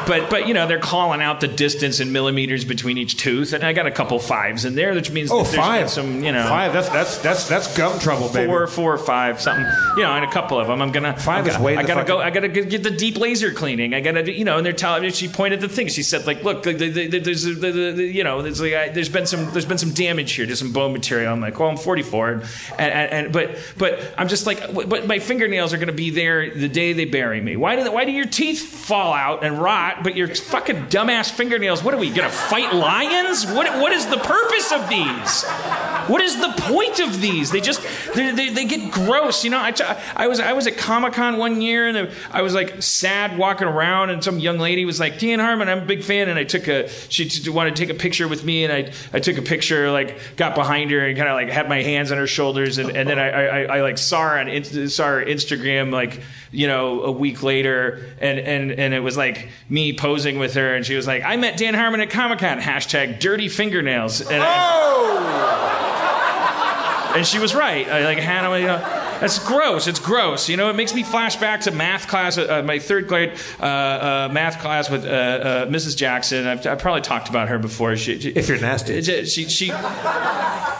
but 0.06 0.30
but 0.30 0.48
you 0.48 0.54
know 0.54 0.66
they're 0.66 0.78
calling 0.78 1.20
out 1.22 1.40
the 1.40 1.48
distance 1.48 2.00
in 2.00 2.12
millimeters 2.12 2.64
between 2.64 2.98
each 2.98 3.16
tooth, 3.16 3.52
and 3.52 3.64
I 3.64 3.72
got 3.72 3.86
a 3.86 3.90
couple 3.90 4.18
fives 4.18 4.64
in 4.64 4.74
there, 4.74 4.94
which 4.94 5.10
means 5.10 5.30
Oh, 5.32 5.42
that 5.44 5.54
five. 5.54 5.90
some 5.90 6.22
you 6.24 6.32
know 6.32 6.46
Five. 6.48 6.72
That's 6.72 6.88
that's 6.88 7.18
that's 7.18 7.48
that's 7.48 7.76
gum 7.76 7.98
trouble, 7.98 8.28
baby. 8.28 8.46
four, 8.46 8.66
four, 8.66 8.98
five, 8.98 9.40
something. 9.40 9.66
You 9.96 10.02
know, 10.02 10.12
and 10.12 10.24
a 10.24 10.30
couple 10.30 10.58
of 10.58 10.66
them. 10.68 10.80
I'm 10.82 10.92
gonna. 10.92 11.16
Five 11.16 11.44
I'm 11.44 11.46
is 11.48 11.52
gonna- 11.54 11.64
way 11.64 11.76
I 11.76 11.82
gotta 11.82 12.04
go. 12.04 12.18
fucking- 12.18 12.26
I 12.26 12.30
gotta 12.48 12.48
get 12.64 12.82
the 12.82 12.90
deep 12.90 13.16
laser 13.18 13.52
cleaning. 13.52 13.94
I 13.94 14.00
gotta, 14.00 14.30
you 14.32 14.44
know, 14.44 14.56
and 14.56 14.64
they're 14.66 14.72
telling 14.72 15.02
me. 15.02 15.10
She 15.10 15.28
pointed 15.28 15.60
the 15.60 15.68
thing. 15.68 15.88
She 15.88 16.02
said, 16.02 16.26
like, 16.26 16.42
look, 16.44 16.62
the, 16.62 16.72
the, 16.72 17.08
the, 17.08 17.18
there's, 17.18 17.42
the, 17.42 17.52
the, 17.54 17.92
the, 17.92 18.04
you 18.04 18.22
know, 18.24 18.42
there's 18.42 18.60
like, 18.60 18.72
I, 18.74 18.88
there's 18.90 19.08
been 19.08 19.26
some, 19.26 19.50
there's 19.52 19.64
been 19.66 19.78
some 19.78 19.92
damage 19.92 20.32
here. 20.32 20.46
There's 20.46 20.58
some 20.60 20.72
bone 20.72 20.92
material. 20.92 21.32
I'm 21.32 21.40
like, 21.40 21.58
well, 21.58 21.68
I'm 21.68 21.76
44, 21.76 22.30
and, 22.30 22.42
and, 22.78 23.12
and 23.12 23.32
but, 23.32 23.56
but 23.76 24.14
I'm 24.16 24.28
just 24.28 24.46
like, 24.46 24.72
but 24.72 25.06
my 25.06 25.18
fingernails 25.18 25.72
are 25.74 25.78
gonna 25.78 25.92
be 25.92 26.10
there 26.10 26.54
the 26.54 26.68
day 26.68 26.92
they 26.92 27.04
bury 27.06 27.40
me. 27.40 27.56
Why 27.56 27.76
do, 27.76 27.90
why 27.92 28.04
do 28.04 28.12
your 28.12 28.26
teeth 28.26 28.62
fall 28.62 29.12
out 29.12 29.42
and 29.44 29.58
rot, 29.60 29.89
but 30.02 30.16
your 30.16 30.28
fucking 30.34 30.86
dumbass 30.86 31.30
fingernails? 31.30 31.82
What 31.82 31.94
are 31.94 31.98
we 31.98 32.10
gonna 32.10 32.30
fight 32.30 32.74
lions? 32.74 33.46
What, 33.46 33.66
what 33.80 33.92
is 33.92 34.06
the 34.06 34.18
purpose 34.18 34.72
of 34.72 34.88
these? 34.88 35.44
What 36.08 36.22
is 36.22 36.36
the 36.40 36.52
point 36.56 37.00
of 37.00 37.20
these? 37.20 37.50
They 37.50 37.60
just 37.60 37.82
they, 38.14 38.30
they, 38.32 38.48
they 38.50 38.64
get 38.64 38.90
gross. 38.92 39.44
You 39.44 39.50
know, 39.50 39.62
I, 39.62 39.70
t- 39.72 39.84
I 40.16 40.26
was 40.26 40.40
I 40.40 40.52
was 40.52 40.66
at 40.66 40.76
Comic 40.76 41.12
Con 41.12 41.36
one 41.36 41.60
year 41.60 41.88
and 41.88 42.10
I 42.30 42.42
was 42.42 42.54
like 42.54 42.82
sad 42.82 43.38
walking 43.38 43.68
around 43.68 44.10
and 44.10 44.22
some 44.22 44.38
young 44.38 44.58
lady 44.58 44.84
was 44.84 44.98
like 44.98 45.18
Dan 45.18 45.38
Harmon, 45.38 45.68
I'm 45.68 45.82
a 45.82 45.86
big 45.86 46.02
fan, 46.02 46.28
and 46.28 46.38
I 46.38 46.44
took 46.44 46.68
a 46.68 46.88
she 46.88 47.28
t- 47.28 47.50
wanted 47.50 47.76
to 47.76 47.86
take 47.86 47.94
a 47.94 47.98
picture 47.98 48.28
with 48.28 48.44
me 48.44 48.64
and 48.64 48.72
I 48.72 48.92
I 49.12 49.20
took 49.20 49.38
a 49.38 49.42
picture 49.42 49.90
like 49.90 50.36
got 50.36 50.54
behind 50.54 50.90
her 50.90 51.06
and 51.06 51.16
kind 51.16 51.28
of 51.28 51.34
like 51.34 51.48
had 51.48 51.68
my 51.68 51.82
hands 51.82 52.10
on 52.12 52.18
her 52.18 52.26
shoulders 52.26 52.78
and, 52.78 52.90
and 52.96 53.08
then 53.08 53.18
I, 53.18 53.28
I, 53.28 53.62
I 53.78 53.82
like 53.82 53.98
saw 53.98 54.30
her 54.30 54.38
on 54.38 54.88
saw 54.88 55.06
her 55.06 55.24
Instagram 55.24 55.92
like 55.92 56.22
you 56.50 56.66
know 56.66 57.02
a 57.02 57.12
week 57.12 57.42
later 57.42 58.04
and 58.20 58.38
and 58.38 58.72
and 58.72 58.94
it 58.94 59.00
was 59.00 59.16
like 59.16 59.48
me 59.68 59.79
posing 59.96 60.38
with 60.38 60.54
her 60.54 60.74
and 60.74 60.84
she 60.86 60.94
was 60.94 61.06
like 61.06 61.22
I 61.22 61.36
met 61.36 61.56
Dan 61.56 61.74
Harmon 61.74 62.00
at 62.00 62.10
Comic 62.10 62.38
Con 62.40 62.60
hashtag 62.60 63.18
dirty 63.18 63.48
fingernails. 63.48 64.20
And 64.20 64.42
I, 64.44 65.80
and 67.16 67.26
she 67.26 67.38
was 67.38 67.54
right. 67.54 67.88
I 67.88 68.04
like 68.04 68.18
Hannah, 68.18 68.58
you 68.58 68.66
know, 68.66 68.99
that's 69.20 69.38
gross. 69.38 69.86
It's 69.86 69.98
gross. 70.00 70.48
You 70.48 70.56
know, 70.56 70.70
it 70.70 70.76
makes 70.76 70.94
me 70.94 71.02
flash 71.02 71.36
back 71.36 71.60
to 71.62 71.70
math 71.70 72.08
class, 72.08 72.38
uh, 72.38 72.62
my 72.64 72.78
third 72.78 73.06
grade 73.08 73.38
uh, 73.60 73.64
uh, 73.64 74.28
math 74.32 74.60
class 74.60 74.88
with 74.90 75.04
uh, 75.04 75.08
uh, 75.08 75.66
Mrs. 75.66 75.96
Jackson. 75.96 76.46
I've, 76.46 76.66
I've 76.66 76.78
probably 76.78 77.02
talked 77.02 77.28
about 77.28 77.48
her 77.48 77.58
before. 77.58 77.96
She, 77.96 78.18
she, 78.20 78.30
If 78.30 78.48
you're 78.48 78.58
nasty. 78.60 79.00
she, 79.02 79.24
she, 79.26 79.48
she, 79.48 79.72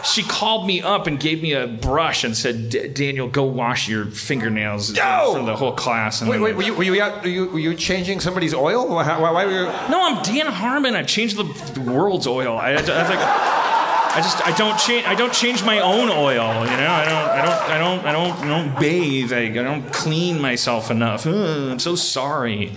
she 0.05 0.23
called 0.23 0.67
me 0.67 0.81
up 0.83 1.07
and 1.07 1.21
gave 1.21 1.43
me 1.43 1.53
a 1.53 1.67
brush 1.67 2.25
and 2.25 2.37
said, 2.37 2.71
"D- 2.71 2.89
"Daniel, 2.89 3.29
go 3.29 3.45
wash 3.45 3.89
your 3.89 4.07
fingernails 4.07 4.93
No! 4.95 5.35
for 5.37 5.45
the 5.45 5.57
whole 5.57 5.73
class." 5.73 6.21
And 6.21 6.31
Wait, 6.31 6.41
wait, 6.41 6.57
were 6.57 6.63
you, 6.63 6.75
were 6.75 6.83
you 6.85 7.03
out? 7.03 7.23
Were 7.23 7.29
you, 7.29 7.47
were 7.51 7.59
you 7.59 7.75
changing 7.75 8.21
somebody's 8.21 8.55
oil? 8.55 8.89
Why, 8.89 9.19
why, 9.19 9.45
were 9.45 9.51
you? 9.51 9.65
No, 9.91 10.01
I'm 10.17 10.23
Dan 10.23 10.47
Harmon. 10.47 10.95
I've 10.97 11.07
changed 11.07 11.37
the 11.37 11.81
world's 11.81 12.27
oil. 12.27 12.57
I, 12.59 12.71
I, 12.71 12.75
I 12.75 12.77
was 12.79 12.87
like. 12.89 13.80
I 14.13 14.21
just 14.21 14.45
I 14.45 14.51
don't 14.57 14.79
change 14.79 15.07
I 15.07 15.15
don't 15.15 15.33
change 15.33 15.65
my 15.65 15.79
own 15.79 16.09
oil, 16.09 16.65
you 16.65 16.77
know. 16.77 16.91
I 16.91 17.05
don't 17.05 17.29
I 17.31 17.43
don't 17.43 17.71
I 17.71 17.79
don't 17.79 18.07
I 18.07 18.13
don't 18.13 18.39
I 18.45 18.49
don't 18.49 18.81
bathe. 18.81 19.33
I, 19.33 19.43
I 19.43 19.49
don't 19.49 19.93
clean 19.93 20.41
myself 20.41 20.91
enough. 20.91 21.27
Ugh, 21.27 21.71
I'm 21.71 21.79
so 21.79 21.95
sorry. 21.95 22.73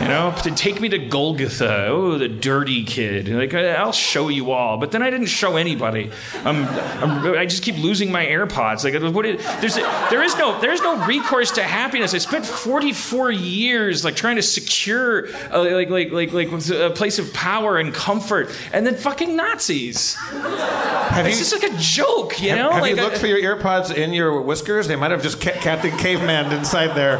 You 0.00 0.08
know, 0.08 0.34
to 0.42 0.50
take 0.50 0.80
me 0.80 0.88
to 0.90 0.98
Golgotha. 0.98 1.86
Oh, 1.86 2.18
the 2.18 2.28
dirty 2.28 2.84
kid. 2.84 3.28
Like 3.28 3.54
I'll 3.54 3.92
show 3.92 4.28
you 4.28 4.50
all, 4.50 4.76
but 4.76 4.90
then 4.90 5.02
I 5.02 5.10
didn't 5.10 5.28
show 5.28 5.56
anybody. 5.56 6.10
I'm, 6.44 6.64
I'm 6.66 7.34
I 7.34 7.46
just 7.46 7.62
keep 7.62 7.78
losing 7.78 8.10
my 8.12 8.26
AirPods. 8.26 8.84
Like 8.84 9.14
what? 9.14 9.24
Is, 9.24 9.42
there's 9.60 9.76
there 10.10 10.22
is 10.22 10.36
no 10.36 10.60
there 10.60 10.72
is 10.72 10.82
no 10.82 11.04
recourse 11.06 11.50
to 11.52 11.62
happiness. 11.62 12.14
I 12.14 12.18
spent 12.18 12.44
44 12.44 13.30
years 13.32 14.04
like 14.04 14.16
trying 14.16 14.36
to 14.36 14.42
secure 14.42 15.28
uh, 15.50 15.62
like 15.62 15.88
like 15.88 16.12
like 16.12 16.32
like 16.32 16.70
a 16.70 16.90
place 16.90 17.18
of 17.18 17.32
power 17.32 17.78
and 17.78 17.94
comfort, 17.94 18.50
and 18.72 18.86
then 18.86 18.96
fucking 18.96 19.34
Nazis. 19.34 20.16
Have 20.42 21.26
It's 21.26 21.38
you, 21.38 21.44
just 21.44 21.62
like 21.62 21.72
a 21.72 21.76
joke, 21.78 22.40
you 22.40 22.54
know. 22.56 22.70
have 22.70 22.82
like 22.82 22.96
you 22.96 23.02
looked 23.02 23.16
uh, 23.16 23.20
for 23.20 23.26
your 23.26 23.56
earpods 23.56 23.94
in 23.94 24.12
your 24.12 24.40
whiskers? 24.40 24.88
They 24.88 24.96
might 24.96 25.10
have 25.10 25.22
just 25.22 25.40
ca- 25.40 25.60
Captain 25.60 25.96
Caveman 25.98 26.52
inside 26.52 26.94
there. 26.96 27.18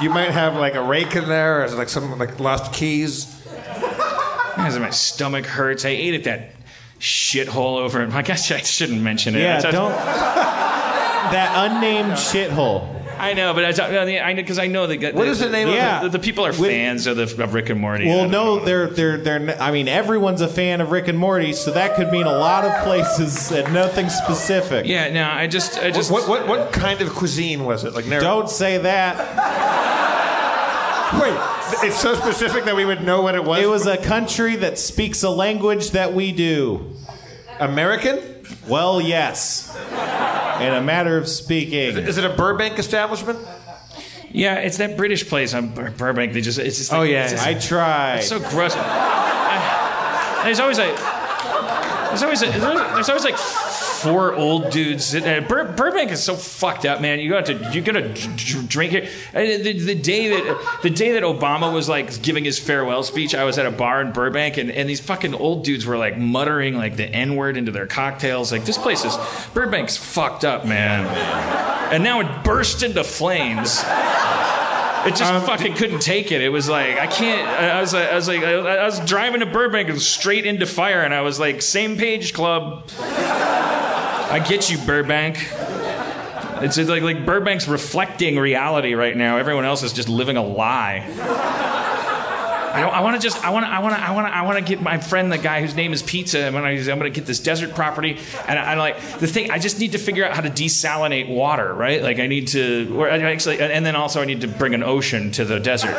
You 0.00 0.10
might 0.10 0.30
have 0.30 0.54
like 0.54 0.74
a 0.74 0.82
rake 0.82 1.16
in 1.16 1.28
there, 1.28 1.64
or 1.64 1.68
like 1.70 1.88
some 1.88 2.18
like 2.18 2.38
lost 2.38 2.72
keys. 2.72 3.34
My 4.56 4.90
stomach 4.90 5.46
hurts. 5.46 5.84
I 5.84 5.90
ate 5.90 6.14
at 6.14 6.24
that 6.24 6.50
shithole 7.00 7.78
over. 7.78 8.06
I 8.06 8.22
guess 8.22 8.50
I 8.50 8.58
shouldn't 8.58 9.02
mention 9.02 9.34
it. 9.34 9.40
Yeah, 9.40 9.60
don't. 9.60 9.90
that 11.32 11.52
unnamed 11.70 12.12
shithole. 12.12 12.97
I 13.18 13.34
know, 13.34 13.52
but 13.54 13.64
I 13.64 14.18
I 14.28 14.34
because 14.34 14.58
I 14.58 14.66
know 14.66 14.86
that. 14.86 15.14
What 15.14 15.28
is 15.28 15.40
the 15.40 15.48
name 15.48 15.68
Yeah. 15.68 16.02
The, 16.04 16.08
the 16.10 16.18
people 16.18 16.44
are 16.46 16.50
With- 16.50 16.70
fans 16.70 17.06
of, 17.06 17.16
the, 17.16 17.42
of 17.42 17.54
Rick 17.54 17.68
and 17.70 17.80
Morty. 17.80 18.06
Well, 18.06 18.28
no, 18.28 18.56
know. 18.58 18.64
they're 18.64 18.86
they're 18.86 19.16
they're. 19.18 19.40
n- 19.50 19.56
I 19.60 19.70
mean, 19.70 19.88
everyone's 19.88 20.40
a 20.40 20.48
fan 20.48 20.80
of 20.80 20.90
Rick 20.90 21.08
and 21.08 21.18
Morty, 21.18 21.52
so 21.52 21.70
that 21.72 21.96
could 21.96 22.10
mean 22.12 22.26
a 22.26 22.32
lot 22.38 22.64
of 22.64 22.82
places 22.84 23.50
and 23.52 23.72
nothing 23.74 24.08
specific. 24.08 24.86
Yeah, 24.86 25.10
no, 25.12 25.24
I 25.28 25.46
just, 25.46 25.78
I 25.78 25.86
of? 25.88 25.94
just. 25.94 26.10
What, 26.10 26.28
what 26.28 26.46
what 26.48 26.72
kind 26.72 27.00
of 27.00 27.10
cuisine 27.10 27.64
was 27.64 27.84
it? 27.84 27.94
Like 27.94 28.06
narrow- 28.06 28.22
Don't 28.22 28.50
say 28.50 28.78
that. 28.78 29.16
wait. 31.20 31.38
It's 31.86 32.00
so 32.00 32.14
specific 32.14 32.64
that 32.64 32.74
we 32.76 32.84
would 32.84 33.02
know 33.02 33.20
what 33.22 33.34
it 33.34 33.44
was. 33.44 33.60
It 33.62 33.66
was 33.68 33.86
a 33.86 33.96
country 33.98 34.56
that 34.56 34.78
speaks 34.78 35.22
a 35.22 35.30
language 35.30 35.90
that 35.90 36.12
we 36.14 36.32
do. 36.32 36.94
American. 37.60 38.20
Well, 38.66 39.00
yes. 39.00 39.74
In 40.60 40.74
a 40.74 40.80
matter 40.82 41.16
of 41.16 41.28
speaking. 41.28 41.96
Is 41.98 42.18
it 42.18 42.24
a 42.24 42.30
Burbank 42.34 42.78
establishment? 42.78 43.38
Yeah, 44.30 44.56
it's 44.56 44.76
that 44.78 44.96
British 44.96 45.26
place 45.28 45.54
on 45.54 45.68
Bur- 45.68 45.90
Burbank. 45.90 46.32
They 46.34 46.40
just, 46.42 46.58
it's 46.58 46.76
just. 46.78 46.92
Oh, 46.92 46.98
like, 46.98 47.08
Oh, 47.08 47.10
yeah, 47.12 47.22
it's 47.24 47.32
just- 47.32 47.46
I 47.46 47.54
tried. 47.54 48.16
It's 48.18 48.28
so 48.28 48.38
gross. 48.40 48.74
I- 48.76 50.42
there's 50.44 50.60
always 50.60 50.78
like, 50.78 50.94
there's 52.08 52.22
always, 52.22 52.42
a, 52.42 52.46
there's 52.94 53.08
always 53.08 53.24
like 53.24 53.36
four 54.02 54.34
old 54.34 54.70
dudes. 54.70 55.04
sitting. 55.06 55.46
Bur- 55.46 55.72
Burbank 55.72 56.10
is 56.10 56.22
so 56.22 56.34
fucked 56.34 56.84
up, 56.84 57.00
man. 57.00 57.20
You 57.20 57.30
got 57.30 57.46
to, 57.46 57.70
you 57.72 57.80
got 57.80 57.92
to 57.92 58.62
drink 58.66 58.92
it. 58.92 59.08
The, 59.32 59.72
the 59.72 59.94
day 59.94 60.28
that, 60.28 60.80
the 60.82 60.90
day 60.90 61.12
that 61.12 61.22
Obama 61.22 61.72
was 61.72 61.88
like 61.88 62.22
giving 62.22 62.44
his 62.44 62.58
farewell 62.58 63.02
speech, 63.02 63.34
I 63.34 63.44
was 63.44 63.58
at 63.58 63.66
a 63.66 63.70
bar 63.70 64.00
in 64.00 64.12
Burbank, 64.12 64.56
and, 64.56 64.70
and 64.70 64.88
these 64.88 65.00
fucking 65.00 65.34
old 65.34 65.64
dudes 65.64 65.86
were 65.86 65.96
like 65.96 66.16
muttering 66.16 66.76
like 66.76 66.96
the 66.96 67.06
N 67.06 67.36
word 67.36 67.56
into 67.56 67.72
their 67.72 67.86
cocktails. 67.86 68.52
Like 68.52 68.64
this 68.64 68.78
place 68.78 69.04
is, 69.04 69.14
Burbank's 69.54 69.96
fucked 69.96 70.44
up, 70.44 70.66
man. 70.66 71.06
And 71.92 72.04
now 72.04 72.20
it 72.20 72.44
burst 72.44 72.82
into 72.82 73.02
flames. 73.04 73.82
It 75.06 75.14
just 75.16 75.32
Um, 75.32 75.42
fucking 75.42 75.74
couldn't 75.74 76.00
take 76.00 76.32
it. 76.32 76.40
It 76.42 76.48
was 76.50 76.68
like 76.68 76.98
I 76.98 77.06
can't. 77.06 77.46
I 77.48 77.78
I 77.78 77.80
was, 77.80 77.94
I 77.94 78.14
was 78.14 78.28
like, 78.28 78.42
I 78.42 78.84
was 78.84 79.00
driving 79.00 79.40
to 79.40 79.46
Burbank 79.46 79.88
and 79.88 80.00
straight 80.00 80.44
into 80.46 80.66
fire, 80.66 81.02
and 81.02 81.14
I 81.14 81.20
was 81.22 81.38
like, 81.38 81.62
same 81.62 81.96
page 81.96 82.32
club. 82.34 82.88
I 83.00 84.44
get 84.46 84.70
you, 84.70 84.78
Burbank. 84.78 85.38
It's 86.60 86.76
like 86.76 87.02
like 87.02 87.24
Burbank's 87.24 87.68
reflecting 87.68 88.38
reality 88.38 88.94
right 88.94 89.16
now. 89.16 89.38
Everyone 89.38 89.64
else 89.64 89.82
is 89.82 89.92
just 89.92 90.08
living 90.08 90.36
a 90.36 90.44
lie. 90.44 91.06
I, 92.68 92.82
I 92.82 93.00
want 93.00 93.16
to 93.16 93.22
just 93.22 93.44
I 93.44 93.50
want 93.50 93.66
to 93.66 93.70
I 93.70 93.78
want 93.80 93.94
to 93.94 94.00
I 94.00 94.10
want 94.12 94.26
to 94.26 94.36
I 94.36 94.42
want 94.42 94.58
to 94.58 94.64
get 94.64 94.82
my 94.82 94.98
friend 94.98 95.30
the 95.32 95.38
guy 95.38 95.60
whose 95.60 95.74
name 95.74 95.92
is 95.92 96.02
Pizza. 96.02 96.46
I'm 96.46 96.52
gonna 96.52 96.68
I'm 96.68 96.98
gonna 96.98 97.10
get 97.10 97.26
this 97.26 97.40
desert 97.40 97.74
property 97.74 98.18
and 98.46 98.58
I, 98.58 98.72
I 98.72 98.74
like 98.74 99.00
the 99.18 99.26
thing. 99.26 99.50
I 99.50 99.58
just 99.58 99.78
need 99.78 99.92
to 99.92 99.98
figure 99.98 100.24
out 100.24 100.34
how 100.34 100.42
to 100.42 100.50
desalinate 100.50 101.28
water, 101.28 101.72
right? 101.74 102.02
Like 102.02 102.18
I 102.18 102.26
need 102.26 102.48
to, 102.48 103.06
actually, 103.08 103.60
and 103.60 103.84
then 103.84 103.96
also 103.96 104.22
I 104.22 104.24
need 104.24 104.42
to 104.42 104.48
bring 104.48 104.74
an 104.74 104.82
ocean 104.82 105.30
to 105.32 105.44
the 105.44 105.58
desert. 105.58 105.96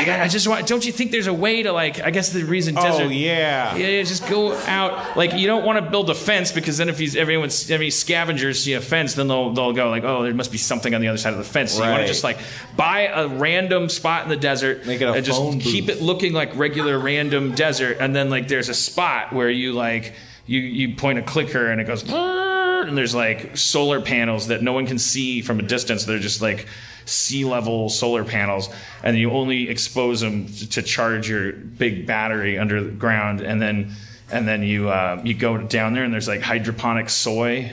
I, 0.00 0.04
got- 0.04 0.20
I 0.20 0.28
just 0.28 0.46
want. 0.48 0.66
Don't 0.66 0.84
you 0.84 0.92
think 0.92 1.10
there's 1.10 1.26
a 1.26 1.32
way 1.32 1.62
to 1.62 1.72
like? 1.72 2.00
I 2.00 2.10
guess 2.10 2.30
the 2.30 2.44
reason 2.44 2.76
oh, 2.76 2.82
desert. 2.82 3.02
oh, 3.04 3.08
yeah. 3.08 3.76
Yeah, 3.76 3.86
yeah, 3.86 4.02
just 4.02 4.28
go 4.28 4.52
out. 4.52 5.16
Like 5.16 5.34
you 5.34 5.46
don't 5.46 5.64
want 5.64 5.84
to 5.84 5.90
build 5.90 6.10
a 6.10 6.14
fence 6.14 6.52
because 6.52 6.78
then 6.78 6.88
if 6.88 6.98
he's 6.98 7.16
everyone's 7.16 7.70
every 7.70 7.90
scavengers 7.90 8.62
see 8.62 8.74
a 8.74 8.80
fence, 8.80 9.14
then 9.14 9.28
they'll 9.28 9.52
they'll 9.52 9.72
go 9.72 9.88
like, 9.90 10.04
oh, 10.04 10.22
there 10.22 10.34
must 10.34 10.52
be 10.52 10.58
something 10.58 10.94
on 10.94 11.00
the 11.00 11.08
other 11.08 11.18
side 11.18 11.32
of 11.32 11.38
the 11.38 11.44
fence. 11.44 11.72
So 11.72 11.84
you 11.84 11.90
want 11.90 12.02
to 12.02 12.08
just 12.08 12.24
like 12.24 12.38
buy 12.76 13.02
a 13.06 13.28
random 13.28 13.88
spot 13.88 14.24
in 14.24 14.28
the 14.28 14.36
desert 14.36 14.86
Make 14.86 15.00
it 15.00 15.04
a 15.04 15.12
and 15.12 15.24
just 15.24 15.38
phone 15.38 15.60
keep 15.60 15.88
it 15.88 16.00
looking 16.00 16.32
like 16.32 16.56
regular 16.56 16.98
random 16.98 17.54
desert, 17.54 17.98
and 18.00 18.14
then 18.14 18.30
like 18.30 18.48
there's 18.48 18.68
a 18.68 18.74
spot 18.74 19.32
where 19.32 19.50
you 19.50 19.72
like 19.72 20.14
you 20.46 20.60
you 20.60 20.96
point 20.96 21.18
a 21.18 21.22
clicker 21.22 21.70
and 21.70 21.80
it 21.80 21.84
goes. 21.84 22.04
And 22.80 22.96
there's 22.96 23.14
like 23.14 23.56
solar 23.58 24.00
panels 24.00 24.48
that 24.48 24.62
no 24.62 24.72
one 24.72 24.86
can 24.86 24.98
see 24.98 25.42
from 25.42 25.60
a 25.60 25.62
distance. 25.62 26.04
They're 26.06 26.18
just 26.18 26.40
like 26.40 26.66
sea 27.04 27.44
level 27.44 27.88
solar 27.88 28.24
panels, 28.24 28.68
and 29.02 29.16
you 29.16 29.30
only 29.30 29.68
expose 29.68 30.20
them 30.20 30.46
to 30.46 30.82
charge 30.82 31.28
your 31.28 31.52
big 31.52 32.06
battery 32.06 32.58
underground, 32.58 33.40
and 33.40 33.60
then 33.60 33.92
and 34.30 34.46
then 34.46 34.62
you 34.62 34.88
uh, 34.88 35.20
you 35.24 35.34
go 35.34 35.58
down 35.58 35.92
there 35.94 36.04
and 36.04 36.12
there's 36.12 36.28
like 36.28 36.40
hydroponic 36.40 37.08
soy, 37.10 37.72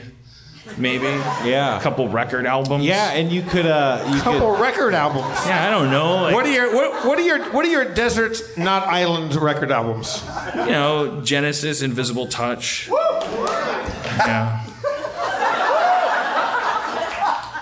maybe. 0.76 1.04
Yeah. 1.48 1.78
A 1.78 1.80
couple 1.80 2.08
record 2.08 2.46
albums. 2.46 2.84
Yeah, 2.84 3.12
and 3.12 3.30
you 3.30 3.42
could 3.42 3.66
uh 3.66 4.04
you 4.12 4.20
couple 4.20 4.52
could 4.54 4.60
record 4.60 4.92
albums. 4.94 5.46
Yeah, 5.46 5.66
I 5.66 5.70
don't 5.70 5.90
know. 5.90 6.16
Like, 6.22 6.34
What 6.34 6.46
are 6.46 6.52
your 6.52 6.74
what, 6.74 7.06
what 7.06 7.18
are 7.18 7.22
your 7.22 7.44
what 7.52 7.64
are 7.64 7.70
your 7.70 7.94
desert 7.94 8.36
not 8.56 8.88
island 8.88 9.34
record 9.36 9.70
albums? 9.70 10.22
you 10.56 10.72
know, 10.72 11.20
Genesis, 11.22 11.80
Invisible 11.82 12.26
Touch. 12.26 12.88
Yeah. 12.90 14.64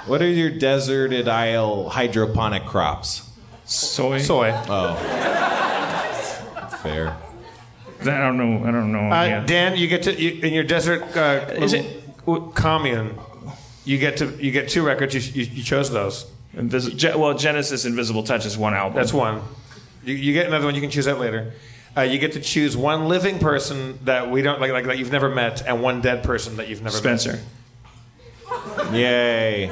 What 0.06 0.22
are 0.22 0.28
your 0.28 0.50
deserted 0.50 1.26
isle 1.28 1.88
hydroponic 1.88 2.64
crops? 2.64 3.28
Soy. 3.64 4.18
Soy. 4.18 4.52
Oh. 4.68 4.94
Fair. 6.82 7.16
I 8.00 8.04
don't 8.04 8.36
know. 8.36 8.64
I 8.66 8.70
don't 8.70 8.92
know. 8.92 9.10
Uh, 9.10 9.24
yeah. 9.24 9.44
Dan, 9.46 9.76
you 9.76 9.88
get 9.88 10.04
to 10.04 10.14
you, 10.14 10.40
in 10.42 10.52
your 10.52 10.62
desert 10.64 11.02
uh, 11.16 11.46
Is 11.54 11.72
little 11.72 12.48
it- 12.48 12.54
commune. 12.54 13.18
You 13.84 13.98
get 13.98 14.16
to 14.18 14.26
you 14.42 14.50
get 14.52 14.68
two 14.68 14.84
records. 14.84 15.14
You, 15.14 15.42
you, 15.42 15.50
you 15.56 15.62
chose 15.62 15.90
those. 15.90 16.26
Invis- 16.56 16.96
Ge- 16.96 17.14
well, 17.16 17.34
Genesis, 17.34 17.84
Invisible 17.84 18.22
Touch 18.22 18.46
is 18.46 18.56
one 18.58 18.74
album. 18.74 18.96
That's 18.96 19.12
one. 19.12 19.42
You, 20.04 20.14
you 20.14 20.32
get 20.32 20.46
another 20.46 20.66
one. 20.66 20.74
You 20.74 20.80
can 20.80 20.90
choose 20.90 21.04
that 21.06 21.18
later. 21.18 21.52
Uh, 21.96 22.02
you 22.02 22.18
get 22.18 22.32
to 22.32 22.40
choose 22.40 22.76
one 22.76 23.08
living 23.08 23.38
person 23.38 23.98
that 24.04 24.30
we 24.30 24.42
don't 24.42 24.60
like, 24.60 24.70
like 24.72 24.84
that 24.86 24.98
you've 24.98 25.12
never 25.12 25.28
met, 25.28 25.66
and 25.66 25.82
one 25.82 26.00
dead 26.00 26.22
person 26.22 26.56
that 26.56 26.68
you've 26.68 26.82
never 26.82 26.94
met. 26.96 27.20
Spencer. 27.20 27.32
met. 27.32 27.44
Yay. 28.92 29.70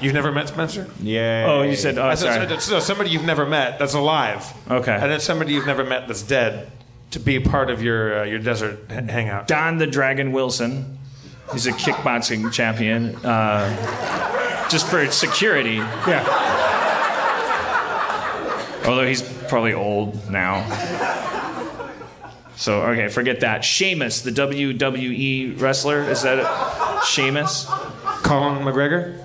You've 0.00 0.14
never 0.14 0.30
met 0.30 0.46
Spencer? 0.48 0.86
Yay. 1.02 1.44
Oh, 1.44 1.62
you 1.62 1.74
said. 1.74 1.98
Oh, 1.98 2.06
I 2.06 2.14
said- 2.14 2.34
sorry. 2.48 2.48
so, 2.60 2.74
so 2.74 2.80
somebody 2.80 3.10
you've 3.10 3.24
never 3.24 3.44
met 3.44 3.78
that's 3.80 3.94
alive. 3.94 4.46
Okay. 4.70 4.92
And 4.94 5.10
then 5.10 5.18
somebody 5.20 5.52
you've 5.54 5.66
never 5.66 5.82
met 5.84 6.06
that's 6.06 6.22
dead 6.22 6.70
to 7.10 7.18
be 7.18 7.40
part 7.40 7.68
of 7.70 7.82
your 7.82 8.20
uh, 8.20 8.24
your 8.24 8.38
desert 8.38 8.78
h- 8.90 9.10
hangout. 9.10 9.48
Don 9.48 9.78
the 9.78 9.86
Dragon 9.88 10.30
Wilson. 10.30 10.98
He's 11.52 11.66
a 11.66 11.72
kickboxing 11.72 12.52
champion. 12.52 13.16
Uh, 13.24 14.68
just 14.68 14.86
for 14.88 15.04
security. 15.10 15.76
Yeah. 15.76 16.24
Although 18.86 19.06
he's 19.06 19.22
probably 19.48 19.72
old 19.74 20.30
now. 20.30 20.62
So 22.58 22.82
okay, 22.82 23.06
forget 23.06 23.40
that. 23.40 23.64
Sheamus, 23.64 24.22
the 24.22 24.32
WWE 24.32 25.60
wrestler, 25.60 26.02
is 26.02 26.22
that 26.22 26.38
it? 26.40 27.04
Sheamus? 27.06 27.66
Colin 28.24 28.62
McGregor? 28.64 29.24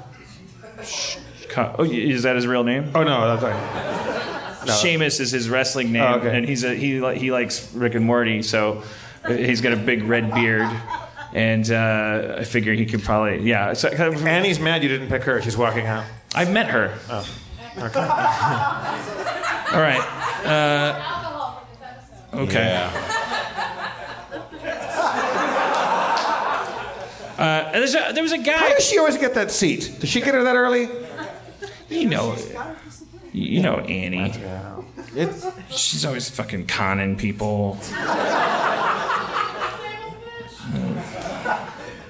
Co- 1.49 1.75
Oh, 1.79 1.83
is 1.83 2.23
that 2.23 2.35
his 2.35 2.45
real 2.45 2.63
name? 2.63 2.91
Oh 2.93 3.03
no, 3.03 3.35
that's 3.35 3.41
right. 3.43 4.65
No. 4.67 4.73
Sheamus 4.73 5.19
is 5.19 5.31
his 5.31 5.49
wrestling 5.49 5.91
name, 5.91 6.03
Oh, 6.03 6.15
okay. 6.19 6.37
and 6.37 6.47
he's 6.47 6.63
a 6.63 6.75
he 6.75 7.01
he 7.17 7.31
likes 7.31 7.73
Rick 7.73 7.95
and 7.95 8.05
Morty, 8.05 8.43
so 8.43 8.83
he's 9.27 9.61
got 9.61 9.73
a 9.73 9.77
big 9.77 10.03
red 10.03 10.31
beard, 10.33 10.69
and 11.33 11.69
uh, 11.71 12.35
I 12.37 12.43
figure 12.43 12.73
he 12.73 12.85
could 12.85 13.01
probably 13.03 13.41
yeah. 13.49 13.73
So, 13.73 13.89
Annie's 13.89 14.59
mad 14.59 14.83
you 14.83 14.89
didn't 14.89 15.09
pick 15.09 15.23
her. 15.23 15.41
She's 15.41 15.57
walking 15.57 15.87
out. 15.87 16.05
I've 16.35 16.51
met 16.51 16.67
her. 16.67 16.97
Oh. 17.09 17.27
All 19.73 19.81
right. 19.81 19.99
Uh, 20.45 21.55
okay. 22.35 22.53
Yeah. 22.67 23.19
Uh, 27.43 27.69
and 27.73 27.75
there's 27.75 27.93
a, 27.93 28.13
there 28.13 28.23
was 28.23 28.31
a 28.31 28.37
How 28.37 28.69
does 28.69 28.85
she 28.85 28.97
always 28.97 29.17
get 29.17 29.33
that 29.33 29.51
seat? 29.51 29.97
Does 29.99 30.09
she 30.09 30.21
get 30.21 30.33
her 30.33 30.43
that 30.43 30.55
early? 30.55 30.87
You 31.89 32.07
know, 32.07 32.37
you 33.33 33.61
know 33.61 33.79
Annie. 33.79 34.33
It's 35.13 35.45
She's 35.69 36.05
always 36.05 36.29
fucking 36.29 36.67
conning 36.67 37.17
people. 37.17 37.77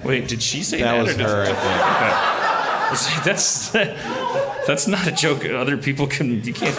Wait, 0.04 0.28
did 0.28 0.40
she 0.40 0.62
say 0.62 0.78
that? 0.78 0.92
that 0.92 1.02
was 1.02 1.16
her, 1.16 1.42
I 1.42 1.52
think. 1.52 1.80
Okay. 1.96 2.44
That's 3.24 3.70
that's 3.70 4.86
not 4.86 5.08
a 5.08 5.10
joke. 5.10 5.44
Other 5.44 5.76
people 5.76 6.06
can 6.06 6.44
you 6.44 6.52
can't. 6.52 6.76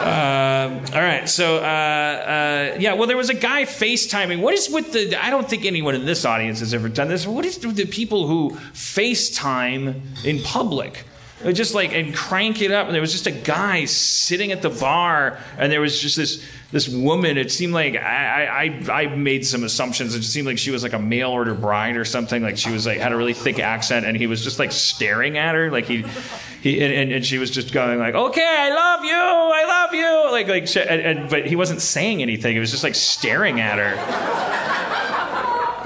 Um, 0.00 0.82
all 0.94 1.02
right, 1.02 1.28
so 1.28 1.58
uh, 1.58 1.60
uh, 1.60 2.76
yeah, 2.80 2.94
well, 2.94 3.06
there 3.06 3.18
was 3.18 3.28
a 3.28 3.34
guy 3.34 3.64
FaceTiming. 3.64 4.40
What 4.40 4.54
is 4.54 4.70
with 4.70 4.92
the? 4.92 5.22
I 5.22 5.28
don't 5.28 5.46
think 5.46 5.66
anyone 5.66 5.94
in 5.94 6.06
this 6.06 6.24
audience 6.24 6.60
has 6.60 6.72
ever 6.72 6.88
done 6.88 7.08
this. 7.08 7.26
What 7.26 7.44
is 7.44 7.58
with 7.64 7.76
the 7.76 7.84
people 7.84 8.26
who 8.26 8.52
FaceTime 8.72 10.00
in 10.24 10.42
public? 10.42 11.04
They 11.42 11.52
just 11.54 11.74
like 11.74 11.94
and 11.94 12.14
crank 12.14 12.60
it 12.60 12.70
up. 12.70 12.86
And 12.86 12.94
there 12.94 13.00
was 13.00 13.12
just 13.12 13.26
a 13.26 13.30
guy 13.30 13.86
sitting 13.86 14.52
at 14.52 14.60
the 14.62 14.68
bar, 14.68 15.38
and 15.58 15.72
there 15.72 15.80
was 15.80 16.00
just 16.00 16.16
this 16.16 16.44
this 16.70 16.88
woman. 16.88 17.38
It 17.38 17.50
seemed 17.50 17.72
like 17.72 17.96
I 17.96 18.82
I, 18.88 19.02
I 19.02 19.06
made 19.16 19.46
some 19.46 19.64
assumptions. 19.64 20.14
It 20.14 20.20
just 20.20 20.32
seemed 20.32 20.46
like 20.46 20.58
she 20.58 20.70
was 20.70 20.82
like 20.82 20.92
a 20.92 20.98
mail 20.98 21.30
order 21.30 21.54
bride 21.54 21.96
or 21.96 22.04
something. 22.04 22.42
Like 22.42 22.58
she 22.58 22.70
was 22.70 22.86
like 22.86 22.98
had 22.98 23.12
a 23.12 23.16
really 23.16 23.32
thick 23.32 23.58
accent, 23.58 24.04
and 24.04 24.16
he 24.16 24.26
was 24.26 24.44
just 24.44 24.58
like 24.58 24.72
staring 24.72 25.38
at 25.38 25.54
her, 25.54 25.70
like 25.70 25.86
he. 25.86 26.04
He, 26.60 26.78
and, 26.84 26.92
and, 26.92 27.10
and 27.10 27.24
she 27.24 27.38
was 27.38 27.50
just 27.50 27.72
going 27.72 27.98
like, 27.98 28.14
"Okay, 28.14 28.44
I 28.46 28.68
love 28.68 29.02
you, 29.02 29.14
I 29.14 29.64
love 29.66 29.94
you," 29.94 30.30
like 30.30 30.46
like, 30.46 30.68
she, 30.68 30.78
and, 30.78 31.00
and 31.00 31.30
but 31.30 31.46
he 31.46 31.56
wasn't 31.56 31.80
saying 31.80 32.20
anything. 32.20 32.54
It 32.54 32.60
was 32.60 32.70
just 32.70 32.84
like 32.84 32.94
staring 32.94 33.60
at 33.60 33.78
her. 33.78 34.69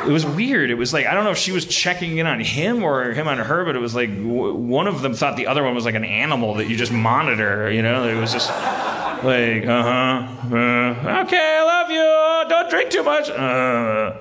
It 0.06 0.12
was 0.12 0.26
weird. 0.26 0.70
It 0.70 0.74
was 0.74 0.92
like 0.92 1.06
I 1.06 1.14
don't 1.14 1.24
know 1.24 1.30
if 1.30 1.38
she 1.38 1.52
was 1.52 1.64
checking 1.64 2.18
in 2.18 2.26
on 2.26 2.40
him 2.40 2.82
or 2.82 3.12
him 3.12 3.26
on 3.28 3.38
her, 3.38 3.64
but 3.64 3.74
it 3.74 3.78
was 3.78 3.94
like 3.94 4.10
w- 4.10 4.54
one 4.54 4.86
of 4.86 5.00
them 5.02 5.14
thought 5.14 5.36
the 5.36 5.46
other 5.46 5.62
one 5.62 5.74
was 5.74 5.84
like 5.84 5.94
an 5.94 6.04
animal 6.04 6.54
that 6.54 6.68
you 6.68 6.76
just 6.76 6.92
monitor. 6.92 7.70
You 7.70 7.82
know, 7.82 8.06
it 8.06 8.14
was 8.20 8.32
just 8.32 8.48
like, 8.48 9.66
uh-huh, 9.66 10.56
uh 10.56 11.24
okay, 11.24 11.58
I 11.58 11.64
love 11.64 11.90
you. 11.90 12.48
Don't 12.50 12.70
drink 12.70 12.90
too 12.90 13.02
much. 13.02 13.30
Uh. 13.30 14.16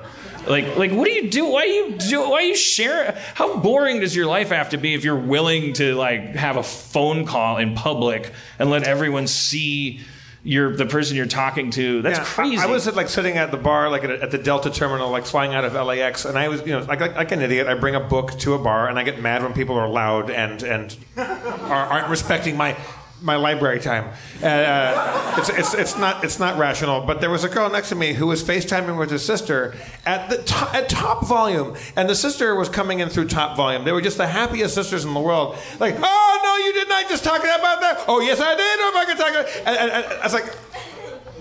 Like, 0.45 0.75
like, 0.75 0.91
what 0.91 1.05
do 1.05 1.11
you 1.11 1.29
do? 1.29 1.47
Why 1.47 1.63
you 1.63 1.95
do? 1.97 2.29
Why 2.29 2.41
you 2.41 2.55
share? 2.55 3.17
How 3.33 3.57
boring 3.57 4.01
does 4.01 4.13
your 4.13 4.25
life 4.25 4.49
have 4.49 4.71
to 4.71 4.77
be 4.77 4.93
if 4.93 5.05
you're 5.05 5.15
willing 5.15 5.71
to 5.73 5.95
like 5.95 6.35
have 6.35 6.57
a 6.57 6.63
phone 6.63 7.25
call 7.25 7.57
in 7.57 7.75
public 7.75 8.29
and 8.59 8.69
let 8.69 8.83
everyone 8.83 9.27
see 9.27 10.01
your 10.43 10.75
the 10.75 10.85
person 10.85 11.15
you're 11.15 11.25
talking 11.25 11.71
to? 11.71 12.01
That's 12.01 12.19
Yeah, 12.19 12.25
crazy. 12.25 12.57
I, 12.57 12.65
was 12.65 12.93
like 12.95 13.09
sitting 13.09 13.37
at 13.37 13.51
the 13.51 13.57
bar, 13.57 13.89
like 13.89 14.03
at, 14.03 14.11
at 14.11 14.31
the 14.31 14.37
Delta 14.37 14.69
terminal, 14.69 15.09
like 15.09 15.25
flying 15.25 15.53
out 15.53 15.63
of 15.63 15.73
LAX, 15.73 16.25
and 16.25 16.37
I 16.37 16.49
was, 16.49 16.61
you 16.61 16.73
know, 16.73 16.79
like, 16.81 16.99
like 16.99 17.15
like 17.15 17.31
an 17.31 17.41
idiot. 17.41 17.67
I 17.67 17.75
bring 17.75 17.95
a 17.95 17.99
book 17.99 18.31
to 18.39 18.53
a 18.53 18.59
bar, 18.59 18.87
and 18.89 18.99
I 18.99 19.03
get 19.03 19.21
mad 19.21 19.41
when 19.43 19.53
people 19.53 19.75
are 19.75 19.87
loud 19.87 20.29
and 20.29 20.61
and 20.63 20.95
are, 21.17 21.23
aren't 21.71 22.09
respecting 22.09 22.57
my 22.57 22.75
my 23.23 23.35
library 23.37 23.79
time. 23.79 24.11
Uh, 24.41 24.47
Uh, 24.47 25.35
it's, 25.39 25.49
it's 25.49 25.73
it's 25.73 25.97
not 25.97 26.23
it's 26.23 26.39
not 26.39 26.57
rational. 26.57 27.01
But 27.01 27.21
there 27.21 27.29
was 27.29 27.43
a 27.43 27.49
girl 27.49 27.69
next 27.69 27.89
to 27.89 27.95
me 27.95 28.13
who 28.13 28.27
was 28.27 28.43
FaceTiming 28.43 28.97
with 28.99 29.09
her 29.11 29.17
sister 29.17 29.73
at 30.05 30.29
the 30.29 30.37
to- 30.43 30.69
at 30.75 30.89
top 30.89 31.25
volume, 31.25 31.75
and 31.95 32.09
the 32.09 32.15
sister 32.15 32.53
was 32.55 32.69
coming 32.69 32.99
in 32.99 33.09
through 33.09 33.27
top 33.29 33.55
volume. 33.57 33.83
They 33.85 33.91
were 33.91 34.01
just 34.01 34.17
the 34.17 34.27
happiest 34.27 34.75
sisters 34.75 35.05
in 35.05 35.13
the 35.13 35.19
world. 35.19 35.55
Like, 35.79 35.95
oh 35.97 36.39
no, 36.43 36.65
you 36.65 36.73
did 36.73 36.89
not 36.89 37.09
just 37.09 37.23
talking 37.23 37.49
about 37.49 37.81
that. 37.81 38.03
Oh 38.07 38.19
yes, 38.19 38.39
I 38.39 38.53
did. 38.55 38.79
Oh, 38.79 38.93
I 38.95 39.05
could 39.05 39.17
talk 39.17 39.31
about. 39.31 39.47
And, 39.67 39.77
and, 39.77 39.91
and 39.91 40.05
I 40.21 40.23
was 40.23 40.33
like. 40.33 40.53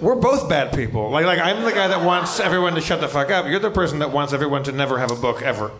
We're 0.00 0.16
both 0.16 0.48
bad 0.48 0.74
people. 0.74 1.10
Like, 1.10 1.26
like 1.26 1.38
I'm 1.38 1.62
the 1.62 1.70
guy 1.70 1.86
that 1.86 2.04
wants 2.04 2.40
everyone 2.40 2.74
to 2.74 2.80
shut 2.80 3.00
the 3.00 3.06
fuck 3.06 3.30
up. 3.30 3.46
You're 3.46 3.60
the 3.60 3.70
person 3.70 4.00
that 4.00 4.10
wants 4.10 4.32
everyone 4.32 4.64
to 4.64 4.72
never 4.72 4.98
have 4.98 5.12
a 5.12 5.14
book 5.14 5.42
ever. 5.42 5.70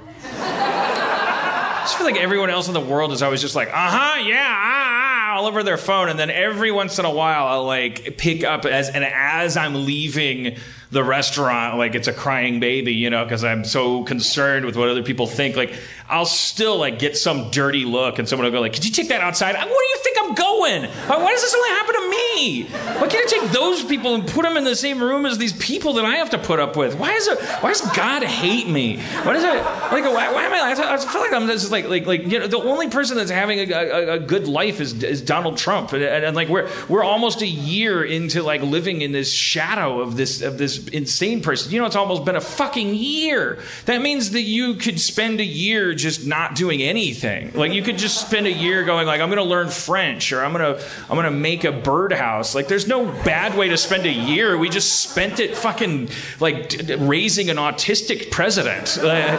I 1.82 1.84
just 1.86 1.96
feel 1.96 2.06
like 2.06 2.16
everyone 2.16 2.48
else 2.48 2.68
in 2.68 2.74
the 2.74 2.80
world 2.80 3.10
is 3.10 3.22
always 3.22 3.40
just 3.40 3.56
like, 3.56 3.66
uh 3.66 3.72
huh, 3.74 4.20
yeah, 4.20 4.54
ah, 4.56 5.32
ah, 5.32 5.36
all 5.36 5.46
over 5.46 5.64
their 5.64 5.76
phone, 5.76 6.08
and 6.08 6.16
then 6.16 6.30
every 6.30 6.70
once 6.70 7.00
in 7.00 7.04
a 7.04 7.10
while 7.10 7.48
I'll 7.48 7.64
like 7.64 8.16
pick 8.18 8.44
up 8.44 8.64
as 8.64 8.88
and 8.88 9.02
as 9.02 9.56
I'm 9.56 9.84
leaving 9.84 10.58
the 10.92 11.02
restaurant, 11.02 11.78
like 11.78 11.96
it's 11.96 12.06
a 12.06 12.12
crying 12.12 12.60
baby, 12.60 12.94
you 12.94 13.10
know, 13.10 13.24
because 13.24 13.42
I'm 13.42 13.64
so 13.64 14.04
concerned 14.04 14.64
with 14.64 14.76
what 14.76 14.90
other 14.90 15.02
people 15.02 15.26
think. 15.26 15.56
Like 15.56 15.74
I'll 16.08 16.24
still 16.24 16.78
like 16.78 17.00
get 17.00 17.16
some 17.16 17.50
dirty 17.50 17.84
look, 17.84 18.20
and 18.20 18.28
someone 18.28 18.44
will 18.44 18.52
go 18.52 18.60
like, 18.60 18.74
"Could 18.74 18.84
you 18.84 18.92
take 18.92 19.08
that 19.08 19.20
outside?" 19.20 19.56
Where 19.56 19.64
do 19.64 19.70
you 19.72 19.98
think 20.04 20.18
I'm 20.22 20.34
going? 20.36 20.84
Why 20.84 21.16
why 21.16 21.32
does 21.32 21.42
this 21.42 21.52
only 21.52 21.70
happen 21.70 21.94
to 21.96 22.10
me? 22.10 22.31
Why 22.50 23.08
can't 23.08 23.32
I 23.32 23.38
take 23.38 23.50
those 23.50 23.84
people 23.84 24.14
and 24.14 24.26
put 24.26 24.42
them 24.42 24.56
in 24.56 24.64
the 24.64 24.76
same 24.76 25.02
room 25.02 25.26
as 25.26 25.38
these 25.38 25.52
people 25.52 25.94
that 25.94 26.04
I 26.04 26.16
have 26.16 26.30
to 26.30 26.38
put 26.38 26.58
up 26.58 26.76
with? 26.76 26.98
Why 26.98 27.12
is 27.12 27.28
it? 27.28 27.40
Why 27.60 27.70
does 27.70 27.82
God 27.92 28.22
hate 28.22 28.68
me? 28.68 28.98
Why 29.24 29.34
it? 29.44 29.92
Like, 29.92 30.04
why, 30.04 30.32
why 30.32 30.44
am 30.44 30.52
I? 30.52 30.72
I 30.72 30.96
feel 30.96 31.20
like 31.20 31.32
I'm 31.32 31.46
just 31.46 31.70
like, 31.70 31.88
like, 31.88 32.06
like, 32.06 32.26
you 32.26 32.38
know, 32.38 32.46
the 32.46 32.58
only 32.58 32.88
person 32.88 33.16
that's 33.16 33.30
having 33.30 33.58
a, 33.58 33.72
a, 33.72 34.12
a 34.14 34.18
good 34.18 34.48
life 34.48 34.80
is, 34.80 35.02
is 35.02 35.22
Donald 35.22 35.56
Trump, 35.56 35.92
and, 35.92 36.02
and, 36.02 36.24
and 36.24 36.36
like 36.36 36.48
we're 36.48 36.68
we're 36.88 37.04
almost 37.04 37.42
a 37.42 37.46
year 37.46 38.04
into 38.04 38.42
like 38.42 38.62
living 38.62 39.02
in 39.02 39.12
this 39.12 39.30
shadow 39.30 40.00
of 40.00 40.16
this 40.16 40.42
of 40.42 40.58
this 40.58 40.88
insane 40.88 41.42
person. 41.42 41.72
You 41.72 41.80
know, 41.80 41.86
it's 41.86 41.96
almost 41.96 42.24
been 42.24 42.36
a 42.36 42.40
fucking 42.40 42.94
year. 42.94 43.58
That 43.86 44.02
means 44.02 44.30
that 44.30 44.42
you 44.42 44.74
could 44.74 45.00
spend 45.00 45.40
a 45.40 45.44
year 45.44 45.94
just 45.94 46.26
not 46.26 46.54
doing 46.54 46.82
anything. 46.82 47.52
Like 47.52 47.72
you 47.72 47.82
could 47.82 47.98
just 47.98 48.26
spend 48.26 48.46
a 48.46 48.52
year 48.52 48.84
going 48.84 49.06
like, 49.06 49.20
I'm 49.20 49.28
going 49.28 49.42
to 49.42 49.48
learn 49.48 49.68
French, 49.68 50.32
or 50.32 50.44
I'm 50.44 50.52
going 50.52 50.76
to 50.76 50.84
I'm 51.08 51.16
going 51.16 51.24
to 51.24 51.30
make 51.30 51.64
a 51.64 51.72
birdhouse. 51.72 52.31
Like, 52.54 52.68
there's 52.68 52.86
no 52.88 53.04
bad 53.24 53.56
way 53.56 53.68
to 53.68 53.76
spend 53.76 54.06
a 54.06 54.12
year. 54.12 54.56
We 54.58 54.68
just 54.68 55.00
spent 55.10 55.40
it 55.40 55.56
fucking 55.56 56.08
like 56.40 56.68
d- 56.70 56.76
d- 56.78 56.94
raising 56.96 57.50
an 57.50 57.56
autistic 57.56 58.30
president. 58.30 58.98
Uh, 59.02 59.38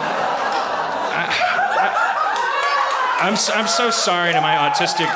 I'm, 3.19 3.33
s- 3.33 3.49
I'm 3.53 3.67
so 3.67 3.89
sorry 3.89 4.33
to 4.33 4.41
my 4.41 4.55
autistic 4.55 5.07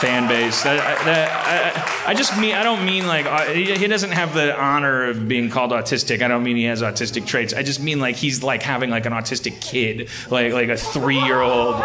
fan 0.00 0.28
base. 0.28 0.62
That, 0.64 0.78
I- 0.80 1.04
that, 1.04 2.04
I, 2.06 2.10
I 2.10 2.14
just 2.14 2.38
mean 2.38 2.54
I 2.54 2.62
don't 2.62 2.84
mean 2.84 3.06
like 3.06 3.26
he 3.54 3.74
he 3.76 3.86
doesn't 3.86 4.12
have 4.12 4.34
the 4.34 4.58
honor 4.58 5.04
of 5.06 5.26
being 5.28 5.48
called 5.50 5.70
autistic. 5.72 6.22
I 6.22 6.28
don't 6.28 6.42
mean 6.42 6.56
he 6.56 6.64
has 6.64 6.82
autistic 6.82 7.26
traits. 7.26 7.52
I 7.54 7.62
just 7.62 7.80
mean 7.80 7.98
like 8.00 8.16
he's 8.16 8.42
like 8.42 8.62
having 8.62 8.90
like 8.90 9.06
an 9.06 9.12
autistic 9.12 9.60
kid, 9.60 10.08
like 10.30 10.52
like 10.52 10.68
a 10.68 10.76
three 10.76 11.18
year 11.20 11.40
old. 11.40 11.76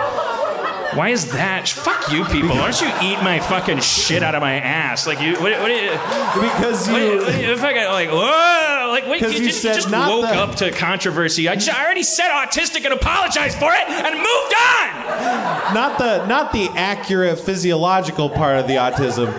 Why 0.95 1.09
is 1.09 1.31
that? 1.31 1.67
Fuck 1.67 2.11
you, 2.11 2.25
people! 2.25 2.49
Why 2.49 2.71
don't 2.71 2.81
you 2.81 2.87
eat 3.01 3.21
my 3.23 3.39
fucking 3.39 3.79
shit 3.79 4.23
out 4.23 4.35
of 4.35 4.41
my 4.41 4.55
ass? 4.59 5.07
Like 5.07 5.21
you, 5.21 5.33
what? 5.33 5.51
what 5.59 5.69
Because 5.69 6.89
what, 6.89 7.01
you. 7.01 7.17
what, 7.19 7.35
if 7.35 7.63
I 7.63 7.73
got 7.73 7.91
like, 7.91 8.09
whoa, 8.09 8.89
like 8.91 9.07
wait, 9.07 9.21
you, 9.21 9.29
you 9.29 9.45
just, 9.49 9.63
just 9.63 9.91
woke 9.91 10.25
up 10.25 10.55
to 10.55 10.71
controversy. 10.71 11.49
I, 11.49 11.55
just, 11.55 11.69
I 11.69 11.83
already 11.83 12.03
said 12.03 12.29
autistic 12.29 12.85
and 12.85 12.93
apologized 12.93 13.57
for 13.57 13.71
it 13.73 13.89
and 13.89 14.15
moved 14.15 14.53
on. 14.53 15.73
not 15.73 15.97
the 15.97 16.25
not 16.27 16.53
the 16.53 16.69
accurate 16.75 17.39
physiological 17.39 18.29
part 18.29 18.57
of 18.57 18.67
the 18.67 18.75
autism, 18.75 19.31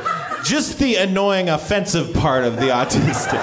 just 0.44 0.78
the 0.78 0.96
annoying 0.96 1.48
offensive 1.48 2.12
part 2.14 2.44
of 2.44 2.56
the 2.56 2.66
autistic. 2.68 3.40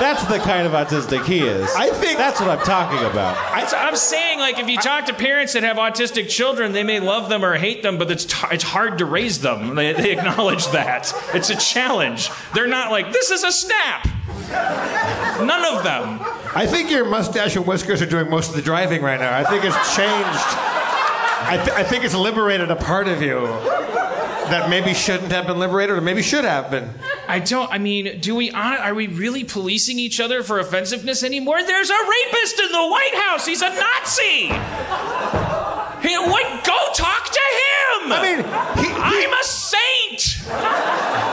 That's 0.00 0.24
the 0.24 0.38
kind 0.38 0.66
of 0.66 0.72
autistic 0.72 1.24
he 1.24 1.40
is. 1.40 1.70
I 1.76 1.90
think- 1.90 2.18
that's 2.18 2.40
what 2.40 2.50
I'm 2.50 2.64
talking 2.64 2.98
about. 3.08 3.36
I, 3.36 3.64
I'm 3.88 3.94
saying, 3.96 4.38
like, 4.40 4.58
if 4.58 4.68
you 4.68 4.76
talk 4.76 5.06
to 5.06 5.14
parents 5.14 5.52
that 5.52 5.62
have 5.62 5.76
autistic 5.76 6.28
children, 6.28 6.72
they 6.72 6.82
may 6.82 6.98
love 7.00 7.28
them 7.28 7.44
or 7.44 7.54
hate 7.54 7.82
them, 7.84 7.96
but 7.98 8.10
it's 8.10 8.24
t- 8.24 8.34
it's 8.50 8.64
hard 8.64 8.98
to 8.98 9.04
raise 9.04 9.40
them. 9.40 9.74
They, 9.76 9.92
they 9.92 10.10
acknowledge 10.12 10.66
that 10.68 11.12
it's 11.34 11.50
a 11.50 11.56
challenge. 11.56 12.28
They're 12.54 12.66
not 12.66 12.90
like 12.90 13.12
this 13.12 13.30
is 13.30 13.44
a 13.44 13.52
snap. 13.52 14.08
None 15.40 15.64
of 15.76 15.84
them. 15.84 16.18
I 16.56 16.66
think 16.66 16.90
your 16.90 17.04
mustache 17.04 17.56
and 17.56 17.66
whiskers 17.66 18.00
are 18.02 18.06
doing 18.06 18.28
most 18.30 18.50
of 18.50 18.56
the 18.56 18.62
driving 18.62 19.02
right 19.02 19.18
now. 19.18 19.36
I 19.36 19.44
think 19.44 19.64
it's 19.64 19.76
changed. 19.96 20.48
I, 21.46 21.60
th- 21.62 21.76
I 21.76 21.82
think 21.84 22.04
it's 22.04 22.14
liberated 22.14 22.70
a 22.70 22.76
part 22.76 23.06
of 23.08 23.20
you 23.22 23.46
that 24.50 24.68
maybe 24.68 24.94
shouldn't 24.94 25.32
have 25.32 25.46
been 25.46 25.58
liberated 25.58 25.96
or 25.96 26.00
maybe 26.00 26.22
should 26.22 26.44
have 26.44 26.70
been. 26.70 26.90
I 27.28 27.38
don't. 27.38 27.70
I 27.72 27.78
mean, 27.78 28.20
do 28.20 28.34
we? 28.34 28.50
Are 28.50 28.94
we 28.94 29.06
really 29.06 29.44
policing 29.44 29.98
each 29.98 30.20
other 30.20 30.42
for 30.42 30.58
offensiveness 30.58 31.22
anymore? 31.22 31.62
There's 31.62 31.90
a 31.90 31.94
rapist 31.94 32.60
in 32.60 32.72
the 32.72 32.86
White 32.86 33.14
House. 33.14 33.46
He's 33.46 33.62
a 33.62 33.70
Nazi. 33.70 34.48
Hey, 36.06 36.18
what? 36.18 36.64
Go 36.64 36.78
talk 36.94 37.24
to 37.30 37.40
him. 37.40 38.12
I 38.12 38.20
mean, 38.22 38.84
he, 38.84 38.90
he, 38.90 38.94
I'm 39.00 39.32
a 39.32 39.44
saint. 39.44 40.20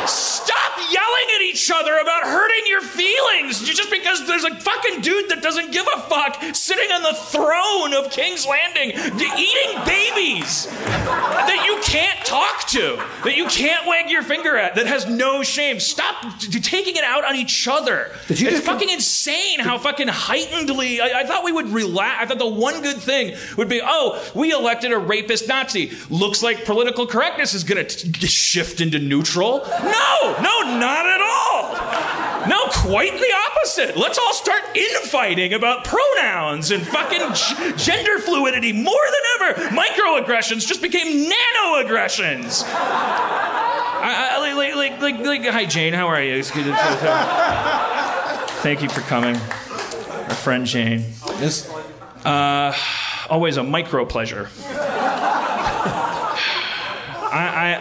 Stop 0.07 0.70
yelling 0.91 1.27
at 1.35 1.41
each 1.41 1.71
other 1.73 1.97
about 1.97 2.23
hurting 2.23 2.63
your 2.67 2.81
feelings 2.81 3.61
just 3.61 3.89
because 3.89 4.25
there's 4.27 4.43
a 4.43 4.55
fucking 4.59 5.01
dude 5.01 5.29
that 5.29 5.41
doesn't 5.41 5.71
give 5.71 5.85
a 5.95 6.01
fuck 6.01 6.43
sitting 6.55 6.91
on 6.91 7.03
the 7.03 7.13
throne 7.13 7.93
of 7.93 8.11
King's 8.11 8.45
Landing 8.45 8.91
eating 8.91 9.79
babies 9.85 10.67
that 10.67 11.63
you 11.65 11.79
can't 11.83 12.23
talk 12.25 12.67
to, 12.67 12.97
that 13.23 13.35
you 13.35 13.45
can't 13.47 13.87
wag 13.87 14.09
your 14.09 14.23
finger 14.23 14.57
at, 14.57 14.75
that 14.75 14.87
has 14.87 15.07
no 15.07 15.43
shame. 15.43 15.79
Stop 15.79 16.39
t- 16.39 16.59
taking 16.59 16.95
it 16.95 17.03
out 17.03 17.25
on 17.25 17.35
each 17.35 17.67
other. 17.67 18.11
It's 18.29 18.65
fucking 18.65 18.89
insane 18.89 19.59
how 19.59 19.77
fucking 19.77 20.07
heightenedly. 20.07 21.01
I, 21.01 21.21
I 21.21 21.25
thought 21.25 21.43
we 21.43 21.51
would 21.51 21.69
relax. 21.69 22.23
I 22.23 22.25
thought 22.25 22.39
the 22.39 22.47
one 22.47 22.81
good 22.81 22.97
thing 22.97 23.35
would 23.57 23.69
be, 23.69 23.81
oh, 23.83 24.23
we 24.35 24.51
elected 24.51 24.91
a 24.91 24.97
rapist 24.97 25.47
Nazi. 25.47 25.91
Looks 26.09 26.43
like 26.43 26.65
political 26.65 27.07
correctness 27.07 27.53
is 27.53 27.63
going 27.63 27.85
to 27.85 28.27
shift 28.27 28.81
into 28.81 28.99
neutral. 28.99 29.65
No, 29.83 30.37
no, 30.41 30.79
not 30.81 31.05
at 31.05 31.21
all. 31.21 32.47
No, 32.49 32.65
quite 32.71 33.13
the 33.13 33.33
opposite. 33.51 33.95
Let's 33.95 34.17
all 34.17 34.33
start 34.33 34.63
infighting 34.75 35.53
about 35.53 35.85
pronouns 35.85 36.71
and 36.71 36.85
fucking 36.85 37.33
g- 37.35 37.73
gender 37.77 38.17
fluidity 38.19 38.73
more 38.73 39.05
than 39.13 39.21
ever. 39.49 39.69
Microaggressions 39.75 40.65
just 40.67 40.81
became 40.81 41.29
nanoaggressions. 41.31 42.63
I, 44.03 44.29
I, 44.31 44.53
like, 44.55 44.75
like, 44.75 44.99
like, 45.01 45.19
like, 45.19 45.45
hi 45.45 45.65
Jane, 45.65 45.93
how 45.93 46.07
are 46.07 46.21
you? 46.21 46.41
Thank 48.63 48.81
you 48.81 48.89
for 48.89 49.01
coming, 49.01 49.35
our 49.35 50.35
friend 50.35 50.65
Jane. 50.65 51.05
This, 51.37 51.69
uh, 52.25 52.73
Always 53.29 53.55
a 53.55 53.63
micro 53.63 54.03
pleasure. 54.03 54.49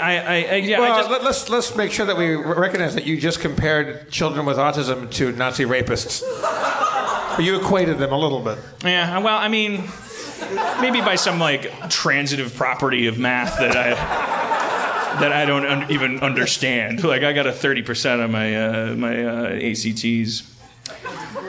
I, 0.01 0.17
I, 0.17 0.35
I, 0.35 0.55
yeah, 0.57 0.81
well, 0.81 0.93
I 0.93 0.99
just, 0.99 1.11
let, 1.11 1.21
us 1.23 1.49
let's 1.49 1.77
make 1.77 1.93
sure 1.93 2.07
that 2.07 2.17
we 2.17 2.35
recognize 2.35 2.95
that 2.95 3.07
you 3.07 3.21
just 3.21 3.41
compared 3.41 4.11
children 4.11 4.47
with 4.47 4.57
autism 4.57 5.11
to 5.13 5.33
Nazi 5.33 5.65
rapists. 5.65 6.23
You 7.39 7.57
equated 7.57 7.99
them 7.99 8.13
a 8.13 8.19
little 8.19 8.41
bit. 8.41 8.59
yeah. 8.85 9.19
Well, 9.19 9.37
I 9.39 9.49
mean, 9.49 9.85
maybe 10.81 11.01
by 11.01 11.15
some 11.17 11.39
like 11.39 11.89
transitive 11.91 12.55
property 12.55 13.07
of 13.07 13.19
math 13.19 13.59
that 13.59 13.77
I 13.77 13.91
that 15.21 15.33
I 15.33 15.45
don't 15.45 15.67
un- 15.67 15.91
even 15.91 16.21
understand. 16.21 17.05
Like 17.05 17.23
I 17.23 17.33
got 17.33 17.47
a 17.47 17.53
thirty 17.53 17.83
percent 17.83 18.21
on 18.21 18.33
my 18.33 18.57
uh, 18.57 18.95
my 18.97 19.25
uh, 19.25 19.71
ACTs. 19.71 20.43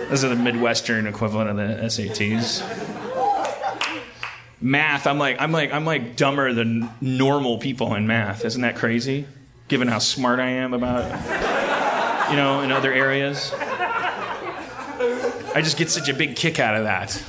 Those 0.10 0.24
are 0.24 0.30
the 0.30 0.36
Midwestern 0.36 1.08
equivalent 1.08 1.50
of 1.50 1.58
the 1.58 1.86
SATs. 1.86 2.62
Math, 4.62 5.08
I'm 5.08 5.18
like 5.18 5.42
I'm 5.42 5.52
like 5.52 5.74
I'm 5.74 5.86
like 5.86 6.16
dumber 6.16 6.54
than 6.54 6.90
normal 7.02 7.58
people 7.58 7.96
in 7.96 8.06
math. 8.06 8.46
Isn't 8.46 8.62
that 8.62 8.76
crazy? 8.76 9.26
Given 9.68 9.88
how 9.88 10.00
smart 10.00 10.40
I 10.40 10.50
am 10.50 10.74
about 10.74 11.06
you 12.30 12.38
know 12.38 12.62
in 12.62 12.72
other 12.72 12.94
areas. 12.94 13.52
I 15.54 15.62
just 15.62 15.78
get 15.78 15.90
such 15.90 16.08
a 16.08 16.14
big 16.14 16.36
kick 16.36 16.60
out 16.60 16.78
of 16.78 16.84
that. 16.84 17.22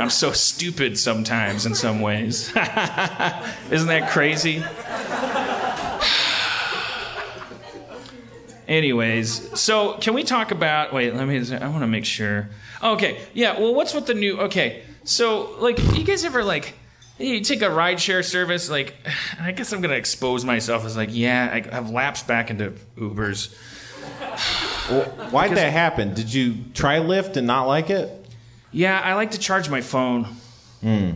I'm 0.00 0.10
so 0.10 0.32
stupid 0.32 0.98
sometimes 0.98 1.64
in 1.64 1.74
some 1.74 2.00
ways. 2.00 2.48
Isn't 3.70 3.88
that 3.88 4.08
crazy? 4.10 4.64
Anyways, 8.68 9.60
so 9.60 9.94
can 9.98 10.14
we 10.14 10.24
talk 10.24 10.50
about? 10.50 10.92
Wait, 10.92 11.14
let 11.14 11.28
me. 11.28 11.36
I 11.54 11.68
want 11.68 11.82
to 11.82 11.86
make 11.86 12.04
sure. 12.04 12.48
Okay, 12.82 13.20
yeah. 13.34 13.60
Well, 13.60 13.74
what's 13.74 13.94
with 13.94 14.06
the 14.06 14.14
new? 14.14 14.38
Okay, 14.40 14.82
so 15.04 15.56
like, 15.60 15.78
you 15.96 16.04
guys 16.04 16.24
ever 16.24 16.44
like? 16.44 16.74
You 17.18 17.40
take 17.40 17.62
a 17.62 17.66
rideshare 17.66 18.24
service, 18.24 18.68
like, 18.70 18.94
I 19.40 19.52
guess 19.52 19.72
I'm 19.72 19.80
gonna 19.80 19.94
expose 19.94 20.44
myself 20.44 20.84
as 20.84 20.96
like, 20.96 21.10
yeah, 21.12 21.50
I, 21.52 21.76
I've 21.76 21.90
lapsed 21.90 22.26
back 22.26 22.50
into 22.50 22.72
Ubers. 22.96 23.52
why'd 25.30 25.52
that 25.56 25.72
happen? 25.72 26.14
Did 26.14 26.32
you 26.32 26.56
try 26.74 26.98
Lyft 26.98 27.36
and 27.36 27.46
not 27.46 27.66
like 27.66 27.90
it? 27.90 28.10
Yeah, 28.72 28.98
I 28.98 29.14
like 29.14 29.32
to 29.32 29.38
charge 29.38 29.68
my 29.68 29.80
phone. 29.82 30.24
Hmm. 30.80 31.10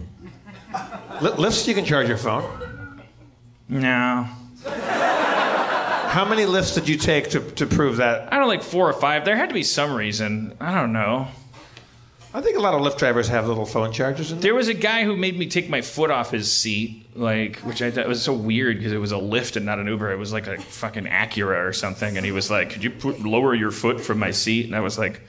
Li- 1.22 1.31
Lyfts 1.33 1.66
you 1.66 1.75
can 1.75 1.85
charge 1.85 2.09
your 2.09 2.18
phone. 2.18 2.44
No, 3.68 4.29
How 4.64 6.25
many 6.29 6.42
Lyfts 6.44 6.75
did 6.75 6.88
you 6.88 6.96
take 6.96 7.31
to, 7.31 7.40
to 7.53 7.66
prove 7.66 7.96
that? 7.96 8.33
I 8.33 8.38
don't 8.38 8.49
like 8.49 8.62
four 8.62 8.88
or 8.88 8.92
five. 8.92 9.25
There 9.25 9.37
had 9.37 9.49
to 9.49 9.55
be 9.55 9.64
some 9.64 9.94
reason. 9.94 10.57
I 10.61 10.75
don't 10.75 10.92
know. 10.92 11.29
I 12.37 12.42
think 12.42 12.59
a 12.59 12.61
lot 12.61 12.75
of 12.75 12.83
Lyft 12.83 12.99
drivers 12.99 13.29
have 13.29 13.49
little 13.49 13.64
phone 13.64 13.92
chargers 13.92 14.31
in 14.31 14.37
there. 14.37 14.42
There 14.51 14.55
was 14.55 14.68
a 14.68 14.75
guy 14.75 15.05
who 15.05 15.16
made 15.16 15.38
me 15.38 15.46
take 15.46 15.70
my 15.70 15.81
foot 15.81 16.11
off 16.11 16.33
his 16.33 16.53
seat, 16.53 17.16
like, 17.16 17.57
which 17.61 17.81
I 17.81 17.90
thought 17.90 18.07
was 18.07 18.20
so 18.20 18.35
weird 18.35 18.77
because 18.77 18.92
it 18.92 18.99
was 18.99 19.11
a 19.11 19.16
Lyft 19.16 19.57
and 19.57 19.64
not 19.64 19.79
an 19.79 19.87
Uber. 19.87 20.12
It 20.12 20.18
was 20.18 20.35
like 20.35 20.46
a 20.46 20.59
fucking 20.61 21.05
Acura 21.07 21.66
or 21.66 21.72
something, 21.72 22.14
and 22.14 22.27
he 22.27 22.33
was 22.33 22.51
like, 22.51 22.68
"Could 22.68 22.85
you 22.85 22.90
put, 22.90 23.20
lower 23.20 23.55
your 23.55 23.70
foot 23.70 24.03
from 24.03 24.18
my 24.18 24.33
seat?" 24.33 24.66
And 24.66 24.77
I 24.77 24.81
was 24.81 24.99
like, 24.99 25.22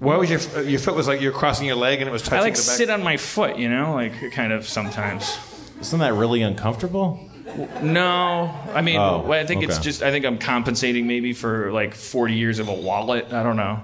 Why 0.00 0.16
was 0.16 0.28
your 0.28 0.62
your 0.64 0.80
foot 0.80 0.96
was 0.96 1.06
like 1.06 1.20
you're 1.20 1.30
crossing 1.30 1.68
your 1.68 1.76
leg 1.76 2.00
and 2.00 2.08
it 2.08 2.12
was 2.12 2.22
touching 2.22 2.38
"I 2.38 2.42
like 2.42 2.54
the 2.54 2.58
back? 2.58 2.76
sit 2.76 2.90
on 2.90 3.04
my 3.04 3.16
foot, 3.18 3.56
you 3.56 3.68
know, 3.68 3.94
like 3.94 4.32
kind 4.32 4.52
of 4.52 4.66
sometimes." 4.68 5.38
Isn't 5.80 6.00
that 6.00 6.14
really 6.14 6.42
uncomfortable? 6.42 7.20
No, 7.82 8.52
I 8.74 8.82
mean, 8.82 8.96
Oh, 8.96 9.30
I 9.30 9.46
think 9.46 9.62
it's 9.62 9.78
just. 9.78 10.02
I 10.02 10.10
think 10.10 10.24
I'm 10.24 10.38
compensating 10.38 11.06
maybe 11.06 11.32
for 11.32 11.70
like 11.70 11.94
40 11.94 12.34
years 12.34 12.58
of 12.58 12.68
a 12.68 12.74
wallet. 12.74 13.32
I 13.32 13.44
don't 13.44 13.56
know. 13.56 13.80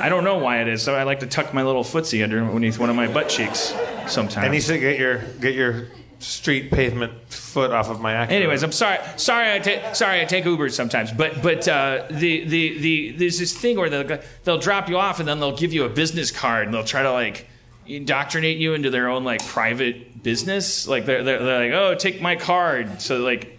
I 0.00 0.08
don't 0.08 0.24
know 0.24 0.38
why 0.38 0.60
it 0.60 0.68
is. 0.68 0.82
So 0.82 0.94
I 0.94 1.02
like 1.02 1.20
to 1.20 1.26
tuck 1.26 1.52
my 1.52 1.62
little 1.62 1.84
footsie 1.84 2.22
underneath 2.22 2.78
one 2.78 2.90
of 2.90 2.96
my 2.96 3.06
butt 3.08 3.28
cheeks 3.28 3.74
sometimes. 4.06 4.44
and 4.44 4.54
he 4.54 4.60
said, 4.60 4.80
"Get 4.80 4.98
your 4.98 5.18
get 5.40 5.54
your 5.54 5.88
street 6.18 6.70
pavement 6.70 7.12
foot 7.32 7.70
off 7.70 7.88
of 7.88 8.00
my 8.00 8.12
Acura." 8.12 8.30
Anyways, 8.30 8.62
I'm 8.62 8.72
sorry. 8.72 8.98
Sorry, 9.16 9.52
I 9.52 9.58
take. 9.58 9.94
Sorry, 9.94 10.20
I 10.20 10.24
take 10.24 10.44
Ubers 10.44 10.72
sometimes. 10.72 11.12
But 11.12 11.42
but 11.42 11.66
uh, 11.68 12.06
the, 12.10 12.44
the 12.44 12.78
the 12.78 13.12
there's 13.12 13.38
this 13.38 13.56
thing 13.56 13.78
where 13.78 13.90
they'll 13.90 14.20
they'll 14.44 14.58
drop 14.58 14.88
you 14.88 14.98
off 14.98 15.20
and 15.20 15.28
then 15.28 15.40
they'll 15.40 15.56
give 15.56 15.72
you 15.72 15.84
a 15.84 15.88
business 15.88 16.30
card 16.30 16.66
and 16.66 16.74
they'll 16.74 16.84
try 16.84 17.02
to 17.02 17.12
like 17.12 17.46
indoctrinate 17.86 18.58
you 18.58 18.74
into 18.74 18.90
their 18.90 19.08
own 19.08 19.24
like 19.24 19.44
private 19.46 20.22
business. 20.22 20.86
Like 20.86 21.06
they're 21.06 21.24
they're, 21.24 21.42
they're 21.42 21.70
like, 21.70 21.78
oh, 21.78 21.94
take 21.94 22.20
my 22.20 22.36
card. 22.36 23.00
So 23.02 23.18
like, 23.18 23.58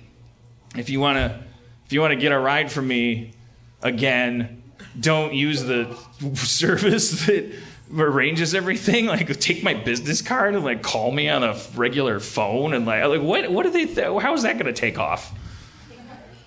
if 0.76 0.90
you 0.90 1.00
wanna 1.00 1.44
if 1.86 1.94
you 1.94 2.02
wanna 2.02 2.16
get 2.16 2.32
a 2.32 2.40
ride 2.40 2.72
from 2.72 2.88
me 2.88 3.34
again, 3.82 4.61
don't 5.00 5.34
use 5.34 5.64
the 5.64 5.96
service 6.36 7.26
that 7.26 7.54
arranges 7.96 8.56
everything. 8.56 9.06
Like, 9.06 9.40
take 9.40 9.64
my 9.64 9.74
business 9.74 10.22
card 10.22 10.56
and 10.56 10.64
like 10.64 10.82
call 10.82 11.12
me 11.12 11.30
on 11.30 11.44
a 11.44 11.58
regular 11.76 12.20
phone 12.20 12.74
and 12.74 12.86
like, 12.86 13.04
like 13.06 13.22
what? 13.22 13.52
What 13.52 13.64
do 13.64 13.72
they? 13.72 13.86
Th- 13.86 14.22
how 14.22 14.34
is 14.34 14.44
that 14.44 14.54
going 14.54 14.74
to 14.74 14.74
take 14.74 15.00
off? 15.00 15.34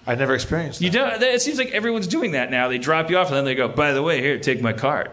I 0.07 0.15
never 0.15 0.35
experienced. 0.35 0.81
You 0.81 0.91
don't. 0.91 1.23
It 1.23 1.41
seems 1.41 1.59
like 1.59 1.71
everyone's 1.71 2.07
doing 2.07 2.33
that 2.33 2.51
now. 2.51 2.69
They 2.69 2.79
drop 2.79 3.11
you 3.11 3.17
off 3.17 3.29
and 3.29 3.37
then 3.37 3.45
they 3.45 3.55
go, 3.55 3.69
by 3.69 3.93
the 3.93 4.03
way, 4.03 4.21
here, 4.21 4.39
take 4.39 4.61
my 4.61 4.73
card. 4.73 5.11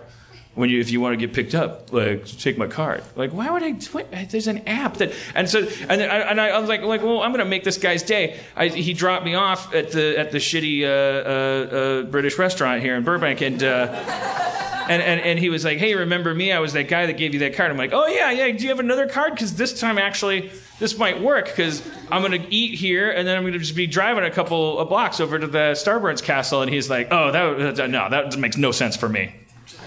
When 0.53 0.69
you 0.69 0.79
if 0.79 0.91
you 0.91 0.99
want 0.99 1.13
to 1.13 1.17
get 1.17 1.33
picked 1.33 1.55
up, 1.55 1.93
like 1.93 2.25
take 2.25 2.57
my 2.57 2.67
card. 2.67 3.03
Like, 3.15 3.31
why 3.31 3.49
would 3.49 3.63
I? 3.63 3.71
What, 3.71 4.11
there's 4.29 4.47
an 4.47 4.67
app 4.67 4.97
that, 4.97 5.13
and 5.33 5.49
so 5.49 5.67
and 5.87 6.01
I, 6.01 6.17
and 6.17 6.41
I, 6.41 6.59
was 6.59 6.67
like, 6.67 6.81
like, 6.81 7.01
well, 7.01 7.21
I'm 7.21 7.31
gonna 7.31 7.45
make 7.45 7.63
this 7.63 7.77
guy's 7.77 8.03
day. 8.03 8.37
I, 8.55 8.67
he 8.67 8.93
dropped 8.93 9.23
me 9.25 9.35
off 9.35 9.73
at 9.73 9.91
the 9.91 10.17
at 10.17 10.31
the 10.31 10.39
shitty 10.39 10.83
uh, 10.83 10.87
uh, 10.87 11.75
uh, 11.75 12.03
British 12.03 12.37
restaurant 12.37 12.81
here 12.81 12.95
in 12.95 13.03
Burbank, 13.03 13.41
and. 13.41 13.63
Uh, 13.63 14.47
and, 14.89 15.01
and, 15.01 15.21
and 15.21 15.39
he 15.39 15.49
was 15.49 15.63
like, 15.63 15.77
hey, 15.77 15.95
remember 15.95 16.33
me? 16.33 16.51
I 16.51 16.59
was 16.59 16.73
that 16.73 16.89
guy 16.89 17.05
that 17.05 17.15
gave 17.15 17.33
you 17.33 17.41
that 17.41 17.55
card. 17.55 17.71
I'm 17.71 17.77
like, 17.77 17.93
oh, 17.93 18.07
yeah, 18.07 18.31
yeah. 18.31 18.51
Do 18.51 18.63
you 18.63 18.69
have 18.69 18.79
another 18.79 19.07
card? 19.07 19.33
Because 19.33 19.55
this 19.55 19.79
time, 19.79 19.97
actually, 19.97 20.51
this 20.79 20.97
might 20.97 21.21
work 21.21 21.45
because 21.45 21.87
I'm 22.11 22.21
going 22.21 22.41
to 22.41 22.53
eat 22.53 22.77
here 22.77 23.09
and 23.09 23.25
then 23.25 23.37
I'm 23.37 23.43
going 23.43 23.53
to 23.53 23.59
just 23.59 23.75
be 23.75 23.87
driving 23.87 24.25
a 24.25 24.31
couple 24.31 24.79
of 24.79 24.89
blocks 24.89 25.21
over 25.21 25.39
to 25.39 25.47
the 25.47 25.73
Starburns 25.73 26.21
Castle. 26.21 26.61
And 26.61 26.69
he's 26.69 26.89
like, 26.89 27.07
oh, 27.11 27.31
that 27.31 27.89
no, 27.89 28.09
that 28.09 28.37
makes 28.37 28.57
no 28.57 28.71
sense 28.71 28.97
for 28.97 29.07
me. 29.07 29.33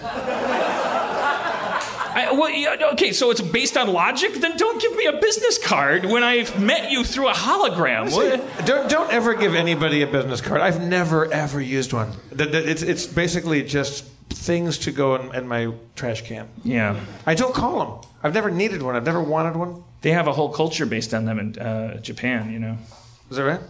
I, 2.15 2.31
well, 2.31 2.93
okay, 2.93 3.11
so 3.11 3.29
it's 3.29 3.41
based 3.41 3.75
on 3.75 3.91
logic? 3.91 4.35
Then 4.35 4.55
don't 4.55 4.81
give 4.81 4.95
me 4.95 5.05
a 5.05 5.19
business 5.19 5.57
card 5.57 6.05
when 6.05 6.23
I've 6.23 6.61
met 6.61 6.89
you 6.89 7.03
through 7.03 7.27
a 7.27 7.33
hologram. 7.33 8.11
What? 8.13 8.65
Don't 8.65 8.89
don't 8.89 9.11
ever 9.11 9.33
give 9.33 9.53
anybody 9.53 10.01
a 10.01 10.07
business 10.07 10.39
card. 10.39 10.61
I've 10.61 10.81
never 10.81 11.29
ever 11.31 11.59
used 11.59 11.91
one. 11.91 12.13
It's 12.31 12.81
it's 12.83 13.05
basically 13.05 13.63
just 13.63 14.05
things 14.29 14.77
to 14.79 14.91
go 14.91 15.15
in, 15.15 15.35
in 15.35 15.47
my 15.47 15.73
trash 15.95 16.21
can. 16.21 16.47
Yeah. 16.63 16.99
I 17.25 17.35
don't 17.35 17.53
call 17.53 17.79
them. 17.79 18.09
I've 18.23 18.33
never 18.33 18.49
needed 18.49 18.81
one. 18.81 18.95
I've 18.95 19.05
never 19.05 19.21
wanted 19.21 19.55
one. 19.55 19.83
They 20.01 20.11
have 20.11 20.27
a 20.27 20.33
whole 20.33 20.49
culture 20.49 20.85
based 20.85 21.13
on 21.13 21.25
them 21.25 21.39
in 21.39 21.59
uh, 21.59 21.99
Japan, 21.99 22.51
you 22.51 22.59
know. 22.59 22.77
Is 23.29 23.37
that 23.37 23.43
right? 23.43 23.61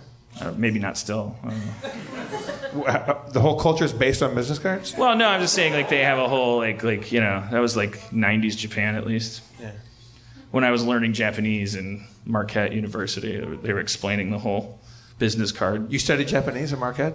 Uh, 0.42 0.52
maybe 0.58 0.80
not 0.80 0.98
still. 0.98 1.36
Know. 1.44 2.84
Uh, 2.84 3.30
The 3.32 3.40
whole 3.40 3.58
culture 3.60 3.86
is 3.86 3.94
based 3.94 4.22
on 4.22 4.36
business 4.36 4.60
cards. 4.60 4.94
Well, 4.98 5.16
no, 5.16 5.28
I'm 5.30 5.40
just 5.42 5.54
saying 5.54 5.74
like 5.74 5.88
they 5.90 6.04
have 6.04 6.18
a 6.20 6.28
whole 6.28 6.58
like 6.58 6.84
like 6.84 7.12
you 7.12 7.22
know 7.22 7.42
that 7.52 7.60
was 7.60 7.78
like 7.78 7.98
'90s 8.12 8.58
Japan 8.58 8.96
at 8.96 9.06
least. 9.08 9.42
Yeah. 9.62 9.72
When 10.52 10.64
I 10.66 10.72
was 10.72 10.84
learning 10.86 11.14
Japanese 11.14 11.76
in 11.76 12.06
Marquette 12.26 12.74
University, 12.74 13.38
they 13.64 13.72
were 13.74 13.80
explaining 13.80 14.32
the 14.32 14.40
whole 14.40 14.80
business 15.20 15.52
card 15.54 15.90
You 15.92 16.00
studied 16.00 16.28
Japanese 16.28 16.74
at 16.74 16.80
Marquette. 16.80 17.14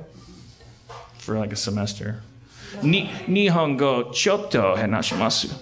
for 1.18 1.38
like 1.38 1.52
a 1.52 1.56
semester. 1.56 2.22
Ni 2.82 3.08
Nihongo 3.26 4.12
chotto 4.14 4.76
hanashimasu. 4.76 5.52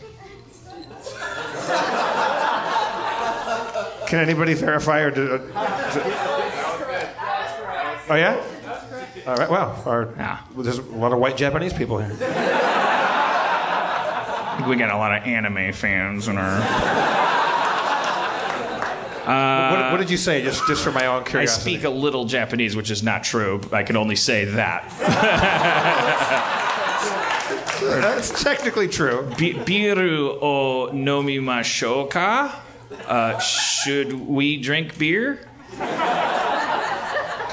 Can 4.07 4.21
anybody 4.21 4.55
verify 4.55 5.01
or 5.01 5.11
do? 5.11 5.35
Uh, 5.55 6.28
oh 8.11 8.15
yeah. 8.15 8.41
All 9.27 9.37
right. 9.37 9.51
Well, 9.51 9.83
our, 9.87 10.09
Yeah. 10.17 10.39
there's 10.57 10.79
a 10.79 10.83
lot 10.83 11.13
of 11.13 11.19
white 11.19 11.37
Japanese 11.37 11.73
people 11.73 11.99
here. 11.99 12.17
I 12.21 13.35
think 14.57 14.69
we 14.69 14.77
got 14.77 14.91
a 14.91 14.97
lot 14.97 15.17
of 15.17 15.25
anime 15.27 15.73
fans 15.73 16.29
in 16.29 16.37
our. 16.39 16.61
what, 19.73 19.93
what 19.93 19.99
did 19.99 20.11
you 20.11 20.17
say? 20.17 20.43
Just 20.43 20.67
just 20.67 20.83
for 20.83 20.93
my 20.93 21.07
own 21.07 21.25
curiosity. 21.25 21.73
I 21.73 21.75
speak 21.79 21.85
a 21.85 21.91
little 21.91 22.25
Japanese, 22.25 22.75
which 22.77 22.91
is 22.91 23.03
not 23.03 23.25
true. 23.25 23.61
I 23.73 23.83
can 23.83 23.97
only 23.97 24.17
say 24.17 24.45
that. 24.47 24.85
That's 27.81 28.43
technically 28.43 28.89
true. 28.89 29.23
Bi- 29.39 29.55
Biru 29.65 30.37
o 30.43 30.91
nomimashou 30.93 32.11
ka? 32.11 32.61
Uh, 33.07 33.39
should 33.39 34.13
we 34.13 34.61
drink 34.61 34.99
beer? 34.99 35.39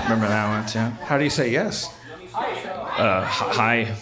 Remember 0.05 0.27
that 0.27 0.47
one 0.47 0.65
too? 0.67 1.03
How 1.05 1.17
do 1.17 1.23
you 1.23 1.31
say 1.31 1.49
yes? 1.49 1.91
Uh, 2.31 3.25
hi. 3.25 3.95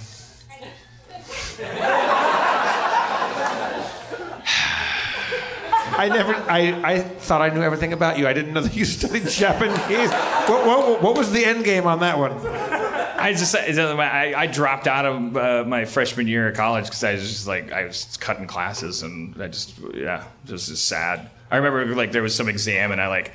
I 5.95 6.09
never. 6.09 6.33
I, 6.33 6.81
I 6.83 6.99
thought 6.99 7.41
I 7.41 7.49
knew 7.49 7.61
everything 7.61 7.93
about 7.93 8.17
you. 8.17 8.27
I 8.27 8.33
didn't 8.33 8.51
know 8.53 8.59
that 8.59 8.75
you 8.75 8.83
studied 8.83 9.25
Japanese. 9.29 10.11
What, 10.49 10.65
what, 10.67 11.01
what 11.01 11.17
was 11.17 11.31
the 11.31 11.45
end 11.45 11.63
game 11.63 11.87
on 11.87 12.01
that 12.01 12.19
one? 12.19 12.33
I 12.35 13.31
just 13.31 13.55
I, 13.55 14.33
I 14.35 14.47
dropped 14.47 14.87
out 14.87 15.05
of 15.05 15.37
uh, 15.37 15.63
my 15.65 15.85
freshman 15.85 16.27
year 16.27 16.49
of 16.49 16.57
college 16.57 16.85
because 16.85 17.05
I 17.05 17.13
was 17.13 17.21
just 17.21 17.47
like 17.47 17.71
I 17.71 17.85
was 17.85 18.17
cutting 18.19 18.47
classes 18.47 19.03
and 19.03 19.41
I 19.41 19.47
just 19.47 19.75
yeah 19.93 20.25
just 20.43 20.69
is 20.69 20.81
sad. 20.81 21.29
I 21.49 21.57
remember 21.57 21.95
like 21.95 22.11
there 22.11 22.23
was 22.23 22.35
some 22.35 22.49
exam 22.49 22.91
and 22.91 22.99
I 22.99 23.07
like 23.07 23.31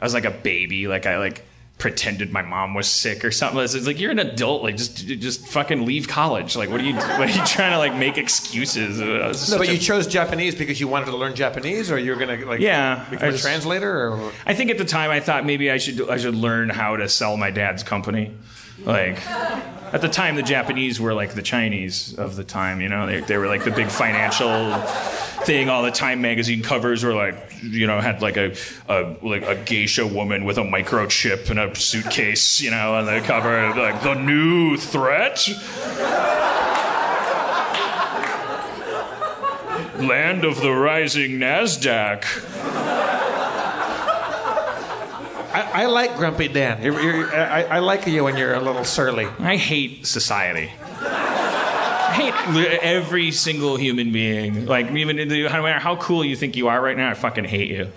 I 0.00 0.04
was 0.04 0.14
like 0.14 0.24
a 0.24 0.32
baby 0.32 0.88
like 0.88 1.06
I 1.06 1.18
like 1.18 1.44
pretended 1.80 2.30
my 2.32 2.42
mom 2.42 2.74
was 2.74 2.86
sick 2.86 3.24
or 3.24 3.32
something. 3.32 3.58
It's 3.60 3.74
like 3.86 3.98
you're 3.98 4.12
an 4.12 4.18
adult 4.20 4.62
like 4.62 4.76
just 4.76 4.98
just 5.06 5.44
fucking 5.48 5.84
leave 5.84 6.06
college. 6.06 6.54
Like 6.54 6.70
what 6.70 6.80
are 6.80 6.84
you 6.84 6.94
what 7.18 7.22
are 7.28 7.30
you 7.36 7.44
trying 7.46 7.72
to 7.72 7.78
like 7.78 7.96
make 7.96 8.18
excuses? 8.18 9.00
No, 9.00 9.58
but 9.58 9.68
a- 9.68 9.72
you 9.72 9.78
chose 9.78 10.06
Japanese 10.06 10.54
because 10.54 10.78
you 10.78 10.86
wanted 10.86 11.06
to 11.06 11.16
learn 11.16 11.34
Japanese, 11.34 11.90
or 11.90 11.98
you're 11.98 12.16
gonna 12.16 12.44
like 12.46 12.60
Yeah, 12.60 13.04
become 13.10 13.24
I 13.24 13.28
a 13.28 13.32
just- 13.32 13.42
translator, 13.42 14.12
or 14.12 14.32
I 14.46 14.54
think 14.54 14.70
at 14.70 14.78
the 14.78 14.84
time 14.84 15.10
I 15.10 15.18
thought 15.20 15.44
maybe 15.44 15.70
I 15.70 15.78
should 15.78 16.08
I 16.08 16.18
should 16.18 16.36
learn 16.36 16.68
how 16.68 16.96
to 16.96 17.08
sell 17.08 17.36
my 17.36 17.50
dad's 17.50 17.82
company. 17.82 18.32
Like 18.84 19.26
at 19.92 20.00
the 20.00 20.08
time 20.08 20.36
the 20.36 20.42
Japanese 20.42 21.00
were 21.00 21.14
like 21.14 21.34
the 21.34 21.42
Chinese 21.42 22.14
of 22.14 22.36
the 22.36 22.44
time, 22.44 22.80
you 22.80 22.88
know. 22.88 23.06
They 23.06 23.20
they 23.20 23.36
were 23.36 23.46
like 23.46 23.64
the 23.64 23.70
big 23.70 23.88
financial 23.88 24.74
thing 25.44 25.68
all 25.68 25.82
the 25.82 25.90
time 25.90 26.20
magazine 26.20 26.62
covers 26.62 27.02
were 27.02 27.14
like 27.14 27.34
you 27.62 27.86
know 27.86 27.98
had 27.98 28.20
like 28.20 28.36
a, 28.36 28.54
a 28.88 29.16
like 29.22 29.42
a 29.42 29.56
geisha 29.56 30.06
woman 30.06 30.44
with 30.44 30.58
a 30.58 30.62
microchip 30.62 31.50
in 31.50 31.58
a 31.58 31.74
suitcase, 31.74 32.60
you 32.60 32.70
know, 32.70 32.94
on 32.94 33.06
the 33.06 33.20
cover 33.20 33.74
like 33.74 34.02
the 34.02 34.14
new 34.14 34.76
threat. 34.76 35.48
Land 39.98 40.44
of 40.44 40.60
the 40.62 40.72
rising 40.72 41.32
Nasdaq. 41.32 42.24
I, 45.52 45.82
I 45.82 45.86
like 45.86 46.16
Grumpy 46.16 46.48
Dan. 46.48 46.82
You're, 46.82 47.00
you're, 47.00 47.34
I, 47.34 47.62
I 47.62 47.78
like 47.80 48.06
you 48.06 48.24
when 48.24 48.36
you're 48.36 48.54
a 48.54 48.60
little 48.60 48.84
surly. 48.84 49.26
I 49.38 49.56
hate 49.56 50.06
society. 50.06 50.70
I 51.00 52.12
hate 52.12 52.78
every 52.82 53.30
single 53.30 53.76
human 53.76 54.12
being. 54.12 54.66
Like, 54.66 54.90
even 54.90 55.16
no 55.16 55.48
matter 55.62 55.78
how 55.78 55.96
cool 55.96 56.24
you 56.24 56.36
think 56.36 56.56
you 56.56 56.68
are 56.68 56.80
right 56.80 56.96
now, 56.96 57.10
I 57.10 57.14
fucking 57.14 57.44
hate 57.44 57.70
you. 57.70 57.90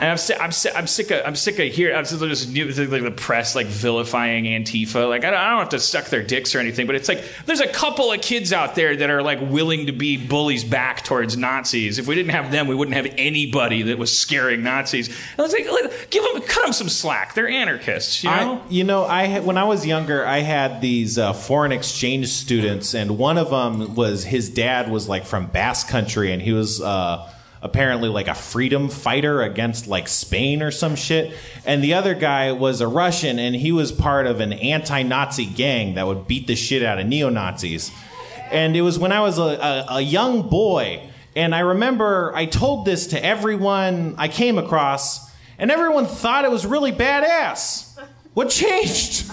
And 0.00 0.10
I'm 0.10 0.16
sick. 0.16 0.36
I'm 0.40 0.52
sick. 0.52 0.72
I'm 0.76 0.86
sick 0.86 1.10
of. 1.10 1.22
I'm 1.24 1.36
sick 1.36 1.58
of 1.58 1.72
here. 1.72 1.94
I'm 1.94 2.04
sick 2.04 2.20
of 2.20 2.28
just 2.28 2.50
new- 2.50 2.66
like 2.66 3.02
the 3.02 3.10
press 3.10 3.54
like 3.54 3.66
vilifying 3.66 4.44
Antifa. 4.44 5.08
Like 5.08 5.24
I 5.24 5.30
don't, 5.30 5.38
I 5.38 5.50
don't 5.50 5.60
have 5.60 5.68
to 5.70 5.80
suck 5.80 6.06
their 6.06 6.22
dicks 6.22 6.54
or 6.54 6.58
anything, 6.58 6.86
but 6.86 6.96
it's 6.96 7.08
like 7.08 7.24
there's 7.46 7.60
a 7.60 7.68
couple 7.68 8.12
of 8.12 8.20
kids 8.20 8.52
out 8.52 8.74
there 8.74 8.96
that 8.96 9.08
are 9.10 9.22
like 9.22 9.40
willing 9.40 9.86
to 9.86 9.92
be 9.92 10.16
bullies 10.16 10.64
back 10.64 11.04
towards 11.04 11.36
Nazis. 11.36 11.98
If 11.98 12.06
we 12.06 12.14
didn't 12.14 12.32
have 12.32 12.50
them, 12.50 12.66
we 12.66 12.74
wouldn't 12.74 12.96
have 12.96 13.12
anybody 13.16 13.82
that 13.82 13.98
was 13.98 14.16
scaring 14.16 14.62
Nazis. 14.62 15.08
And 15.08 15.44
it's 15.46 15.54
like, 15.54 15.70
like, 15.70 16.10
give 16.10 16.24
them, 16.24 16.42
cut 16.42 16.64
them 16.64 16.72
some 16.72 16.88
slack. 16.88 17.34
They're 17.34 17.48
anarchists, 17.48 18.24
you 18.24 18.30
know. 18.30 18.62
I, 18.64 18.70
you 18.70 18.84
know, 18.84 19.04
I 19.04 19.40
when 19.40 19.56
I 19.56 19.64
was 19.64 19.86
younger, 19.86 20.26
I 20.26 20.40
had 20.40 20.80
these 20.80 21.18
uh, 21.18 21.32
foreign 21.32 21.72
exchange 21.72 22.28
students, 22.28 22.94
and 22.94 23.16
one 23.18 23.38
of 23.38 23.50
them 23.50 23.94
was 23.94 24.24
his 24.24 24.50
dad 24.50 24.90
was 24.90 25.08
like 25.08 25.24
from 25.24 25.46
Basque 25.46 25.88
Country, 25.88 26.32
and 26.32 26.42
he 26.42 26.52
was 26.52 26.80
uh, 26.80 27.30
apparently 27.64 28.10
like 28.10 28.28
a 28.28 28.34
freedom 28.34 28.90
fighter 28.90 29.40
against 29.40 29.86
like 29.86 30.06
Spain 30.06 30.62
or 30.62 30.70
some 30.70 30.94
shit. 30.94 31.34
And 31.64 31.82
the 31.82 31.94
other 31.94 32.14
guy 32.14 32.52
was 32.52 32.82
a 32.82 32.86
Russian, 32.86 33.38
and 33.38 33.56
he 33.56 33.72
was 33.72 33.90
part 33.90 34.26
of 34.26 34.40
an 34.40 34.52
anti-Nazi 34.52 35.46
gang 35.46 35.94
that 35.94 36.06
would 36.06 36.28
beat 36.28 36.46
the 36.46 36.54
shit 36.54 36.82
out 36.82 36.98
of 36.98 37.06
neo 37.06 37.30
Nazis. 37.30 37.90
And 38.50 38.76
it 38.76 38.82
was 38.82 38.98
when 38.98 39.12
I 39.12 39.20
was 39.20 39.38
a, 39.38 39.42
a, 39.42 39.86
a 39.96 40.00
young 40.02 40.48
boy, 40.48 41.08
and 41.34 41.54
I 41.54 41.60
remember 41.60 42.32
I 42.36 42.44
told 42.44 42.84
this 42.84 43.08
to 43.08 43.24
everyone 43.24 44.14
I 44.18 44.28
came 44.28 44.58
across, 44.58 45.32
and 45.58 45.70
everyone 45.70 46.04
thought 46.04 46.44
it 46.44 46.50
was 46.50 46.66
really 46.66 46.92
badass. 46.92 47.93
What 48.34 48.50
changed? 48.50 49.30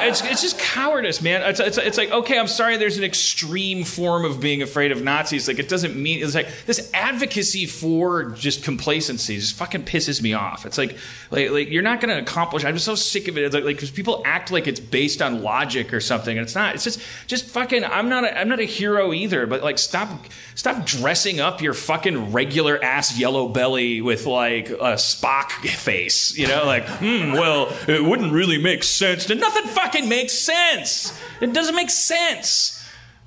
It's, 0.00 0.22
it's 0.22 0.40
just 0.40 0.58
cowardice, 0.58 1.20
man. 1.20 1.42
It's, 1.42 1.60
it's, 1.60 1.76
it's 1.76 1.98
like, 1.98 2.10
okay, 2.10 2.38
I'm 2.38 2.46
sorry 2.46 2.78
there's 2.78 2.96
an 2.96 3.04
extreme 3.04 3.84
form 3.84 4.24
of 4.24 4.40
being 4.40 4.62
afraid 4.62 4.92
of 4.92 5.02
Nazis. 5.02 5.46
Like, 5.46 5.58
it 5.58 5.68
doesn't 5.68 5.94
mean, 5.94 6.24
it's 6.24 6.34
like, 6.34 6.48
this 6.64 6.90
advocacy 6.94 7.66
for 7.66 8.30
just 8.30 8.64
complacency 8.64 9.36
just 9.36 9.56
fucking 9.56 9.82
pisses 9.82 10.22
me 10.22 10.32
off. 10.32 10.64
It's 10.64 10.78
like, 10.78 10.96
like, 11.30 11.50
like 11.50 11.68
you're 11.68 11.82
not 11.82 12.00
going 12.00 12.14
to 12.14 12.22
accomplish, 12.22 12.64
I'm 12.64 12.74
just 12.74 12.86
so 12.86 12.94
sick 12.94 13.28
of 13.28 13.36
it. 13.36 13.44
It's 13.44 13.54
like, 13.54 13.64
because 13.64 13.90
people 13.90 14.22
act 14.24 14.50
like 14.50 14.66
it's 14.66 14.80
based 14.80 15.20
on 15.20 15.42
logic 15.42 15.92
or 15.92 16.00
something, 16.00 16.38
and 16.38 16.46
it's 16.46 16.54
not. 16.54 16.76
It's 16.76 16.84
just, 16.84 17.00
just 17.26 17.44
fucking, 17.46 17.84
I'm 17.84 18.08
not 18.08 18.24
a, 18.24 18.38
I'm 18.38 18.48
not 18.48 18.60
a 18.60 18.64
hero 18.64 19.12
either, 19.12 19.46
but 19.46 19.62
like, 19.62 19.78
stop, 19.78 20.08
stop 20.54 20.86
dressing 20.86 21.40
up 21.40 21.60
your 21.60 21.74
fucking 21.74 22.32
regular 22.32 22.82
ass 22.82 23.18
yellow 23.18 23.48
belly 23.48 24.00
with 24.00 24.24
like 24.24 24.70
a 24.70 24.94
Spock 24.94 25.50
face, 25.66 26.38
you 26.38 26.46
know? 26.46 26.64
Like, 26.64 26.86
hmm, 26.86 27.32
well, 27.32 27.66
it 27.98 28.04
wouldn't 28.04 28.32
really 28.32 28.58
make 28.58 28.82
sense. 28.82 29.28
Nothing 29.28 29.64
fucking 29.64 30.08
makes 30.08 30.32
sense. 30.32 31.18
It 31.40 31.52
doesn't 31.52 31.74
make 31.74 31.90
sense. 31.90 32.74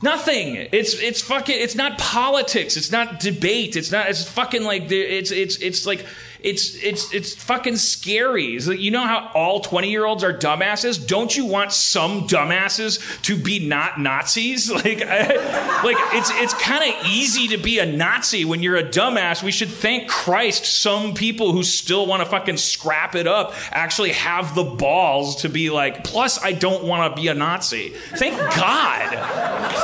Nothing. 0.01 0.55
It's 0.71 0.95
it's 0.95 1.21
fucking. 1.21 1.55
It's 1.59 1.75
not 1.75 1.99
politics. 1.99 2.75
It's 2.75 2.91
not 2.91 3.19
debate. 3.19 3.75
It's 3.75 3.91
not. 3.91 4.09
It's 4.09 4.27
fucking 4.27 4.63
like 4.63 4.91
it's 4.91 5.31
it's 5.31 5.57
it's 5.57 5.85
like 5.85 6.05
it's 6.43 6.75
it's 6.83 7.13
it's 7.13 7.35
fucking 7.35 7.77
scary. 7.77 8.55
It's 8.55 8.67
like, 8.67 8.79
you 8.79 8.91
know 8.91 9.05
how 9.05 9.31
all 9.33 9.59
20 9.59 9.89
year 9.89 10.05
olds 10.05 10.23
are 10.23 10.33
dumbasses? 10.33 11.05
Don't 11.05 11.35
you 11.35 11.45
want 11.45 11.71
some 11.71 12.27
dumbasses 12.27 13.21
to 13.23 13.37
be 13.37 13.65
not 13.67 13.99
Nazis? 13.99 14.71
Like, 14.81 15.03
I, 15.03 15.83
like 15.83 15.97
it's 16.13 16.31
it's 16.33 16.55
kind 16.55 16.83
of 16.83 17.05
easy 17.05 17.49
to 17.49 17.57
be 17.57 17.77
a 17.77 17.85
Nazi 17.85 18.45
when 18.45 18.63
you're 18.63 18.77
a 18.77 18.83
dumbass. 18.83 19.43
We 19.43 19.51
should 19.51 19.69
thank 19.69 20.09
Christ 20.09 20.65
some 20.65 21.13
people 21.13 21.51
who 21.51 21.61
still 21.61 22.07
want 22.07 22.23
to 22.23 22.29
fucking 22.29 22.57
scrap 22.57 23.13
it 23.13 23.27
up 23.27 23.53
actually 23.71 24.13
have 24.13 24.55
the 24.55 24.63
balls 24.63 25.41
to 25.43 25.49
be 25.49 25.69
like. 25.69 26.03
Plus, 26.03 26.43
I 26.43 26.53
don't 26.53 26.83
want 26.83 27.15
to 27.15 27.21
be 27.21 27.27
a 27.27 27.35
Nazi. 27.35 27.89
Thank 28.15 28.37
God. 28.37 29.09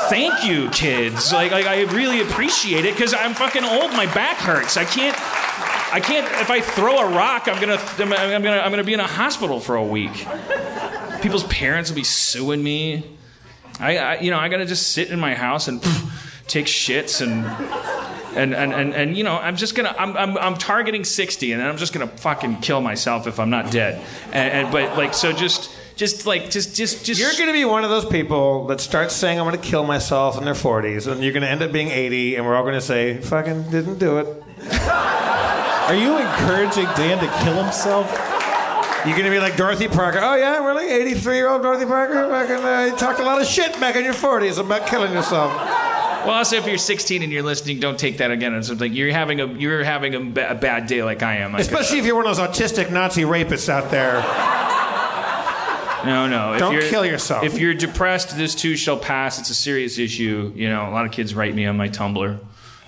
Thank 0.09 0.45
you, 0.45 0.69
kids. 0.71 1.31
Like, 1.31 1.51
like 1.51 1.67
I 1.67 1.83
really 1.93 2.21
appreciate 2.21 2.85
it 2.85 2.95
because 2.95 3.13
I'm 3.13 3.33
fucking 3.33 3.63
old. 3.63 3.91
My 3.91 4.11
back 4.13 4.37
hurts. 4.37 4.77
I 4.77 4.85
can't. 4.85 5.15
I 5.91 5.99
can't. 5.99 6.25
If 6.41 6.49
I 6.49 6.61
throw 6.61 6.97
a 6.97 7.09
rock, 7.09 7.47
I'm 7.47 7.59
gonna. 7.61 7.79
I'm, 7.97 8.13
I'm 8.13 8.43
gonna. 8.43 8.59
I'm 8.59 8.71
gonna 8.71 8.83
be 8.83 8.93
in 8.93 8.99
a 8.99 9.07
hospital 9.07 9.59
for 9.59 9.75
a 9.75 9.83
week. 9.83 10.25
People's 11.21 11.45
parents 11.45 11.89
will 11.89 11.95
be 11.95 12.03
suing 12.03 12.61
me. 12.61 13.17
I, 13.79 13.97
I 13.97 14.19
you 14.19 14.31
know, 14.31 14.37
I 14.37 14.49
gotta 14.49 14.65
just 14.65 14.91
sit 14.91 15.09
in 15.09 15.19
my 15.19 15.33
house 15.33 15.67
and 15.67 15.81
take 16.47 16.65
shits 16.65 17.21
and. 17.21 17.45
And, 18.35 18.53
and, 18.53 18.71
and, 18.71 18.93
and 18.93 19.17
you 19.17 19.23
know 19.23 19.35
I'm 19.35 19.55
just 19.55 19.73
gonna 19.73 19.95
I'm, 19.97 20.15
I'm, 20.15 20.37
I'm 20.37 20.57
targeting 20.57 21.03
60 21.03 21.53
and 21.53 21.59
then 21.59 21.67
I'm 21.67 21.77
just 21.77 21.91
gonna 21.91 22.05
fucking 22.05 22.57
kill 22.59 22.81
myself 22.81 23.25
if 23.25 23.39
I'm 23.39 23.49
not 23.49 23.71
dead 23.71 24.05
and, 24.27 24.53
and 24.53 24.71
but 24.71 24.95
like 24.95 25.15
so 25.15 25.33
just 25.33 25.75
just 25.95 26.27
like 26.27 26.51
just 26.51 26.75
just 26.75 27.03
just 27.03 27.19
You're 27.19 27.33
going 27.33 27.47
to 27.47 27.53
be 27.53 27.65
one 27.65 27.83
of 27.83 27.89
those 27.89 28.05
people 28.05 28.67
that 28.67 28.79
starts 28.79 29.15
saying, 29.15 29.39
I'm 29.39 29.47
going 29.47 29.59
to 29.59 29.67
kill 29.67 29.83
myself 29.83 30.37
in 30.37 30.45
their 30.45 30.53
40s, 30.53 31.11
and 31.11 31.23
you're 31.23 31.33
going 31.33 31.41
to 31.41 31.49
end 31.49 31.63
up 31.63 31.71
being 31.71 31.89
80, 31.89 32.35
and 32.35 32.45
we're 32.45 32.55
all 32.55 32.61
going 32.61 32.75
to 32.75 32.81
say, 32.81 33.17
fucking 33.17 33.71
didn't 33.71 33.97
do 33.97 34.19
it. 34.19 34.43
Are 35.87 35.95
you 35.95 36.17
encouraging 36.17 36.85
Dan 36.95 37.17
to 37.19 37.43
kill 37.43 37.61
himself? 37.63 38.11
You're 39.05 39.15
going 39.17 39.23
to 39.25 39.31
be 39.31 39.39
like 39.39 39.55
Dorothy 39.55 39.87
Parker. 39.87 40.19
Oh, 40.21 40.35
yeah, 40.35 40.57
really? 40.65 40.87
83 40.89 41.35
year 41.35 41.47
old 41.49 41.61
Dorothy 41.61 41.85
Parker? 41.85 42.27
Back 42.27 42.49
in, 42.49 42.57
uh, 42.65 42.91
you 42.91 42.97
talked 42.97 43.19
a 43.21 43.23
lot 43.23 43.39
of 43.39 43.47
shit 43.47 43.79
back 43.79 43.95
in 43.95 44.03
your 44.03 44.13
40s 44.13 44.59
about 44.59 44.85
killing 44.87 45.13
yourself. 45.13 45.51
Well, 46.25 46.31
also, 46.35 46.57
if 46.57 46.67
you're 46.67 46.77
16 46.77 47.23
and 47.23 47.31
you're 47.31 47.43
listening, 47.43 47.79
don't 47.79 47.97
take 47.97 48.17
that 48.17 48.31
again. 48.31 48.53
It's 48.53 48.69
like 48.69 48.93
you're 48.93 49.13
having 49.13 49.39
a 49.39 49.47
you're 49.47 49.81
having 49.85 50.13
a, 50.15 50.19
ba- 50.19 50.51
a 50.51 50.55
bad 50.55 50.87
day, 50.87 51.01
like 51.03 51.23
I 51.23 51.37
am. 51.37 51.55
I 51.55 51.59
could- 51.59 51.67
Especially 51.67 51.99
if 51.99 52.05
you're 52.05 52.15
one 52.17 52.27
of 52.27 52.35
those 52.35 52.45
autistic 52.49 52.91
Nazi 52.91 53.21
rapists 53.21 53.69
out 53.69 53.89
there. 53.91 54.15
no, 56.05 56.27
no. 56.27 56.53
If 56.53 56.59
Don't 56.59 56.73
you're- 56.73 56.89
kill 56.89 57.05
yourself. 57.05 57.45
If 57.45 57.59
you're 57.59 57.73
depressed, 57.73 58.35
this 58.35 58.55
too 58.55 58.75
shall 58.75 58.97
pass. 58.97 59.39
It's 59.39 59.49
a 59.51 59.55
serious 59.55 59.97
issue. 59.97 60.51
You 60.53 60.69
know, 60.69 60.89
a 60.89 60.91
lot 60.91 61.05
of 61.05 61.11
kids 61.13 61.33
write 61.33 61.55
me 61.55 61.65
on 61.65 61.77
my 61.77 61.87
Tumblr. 61.87 62.39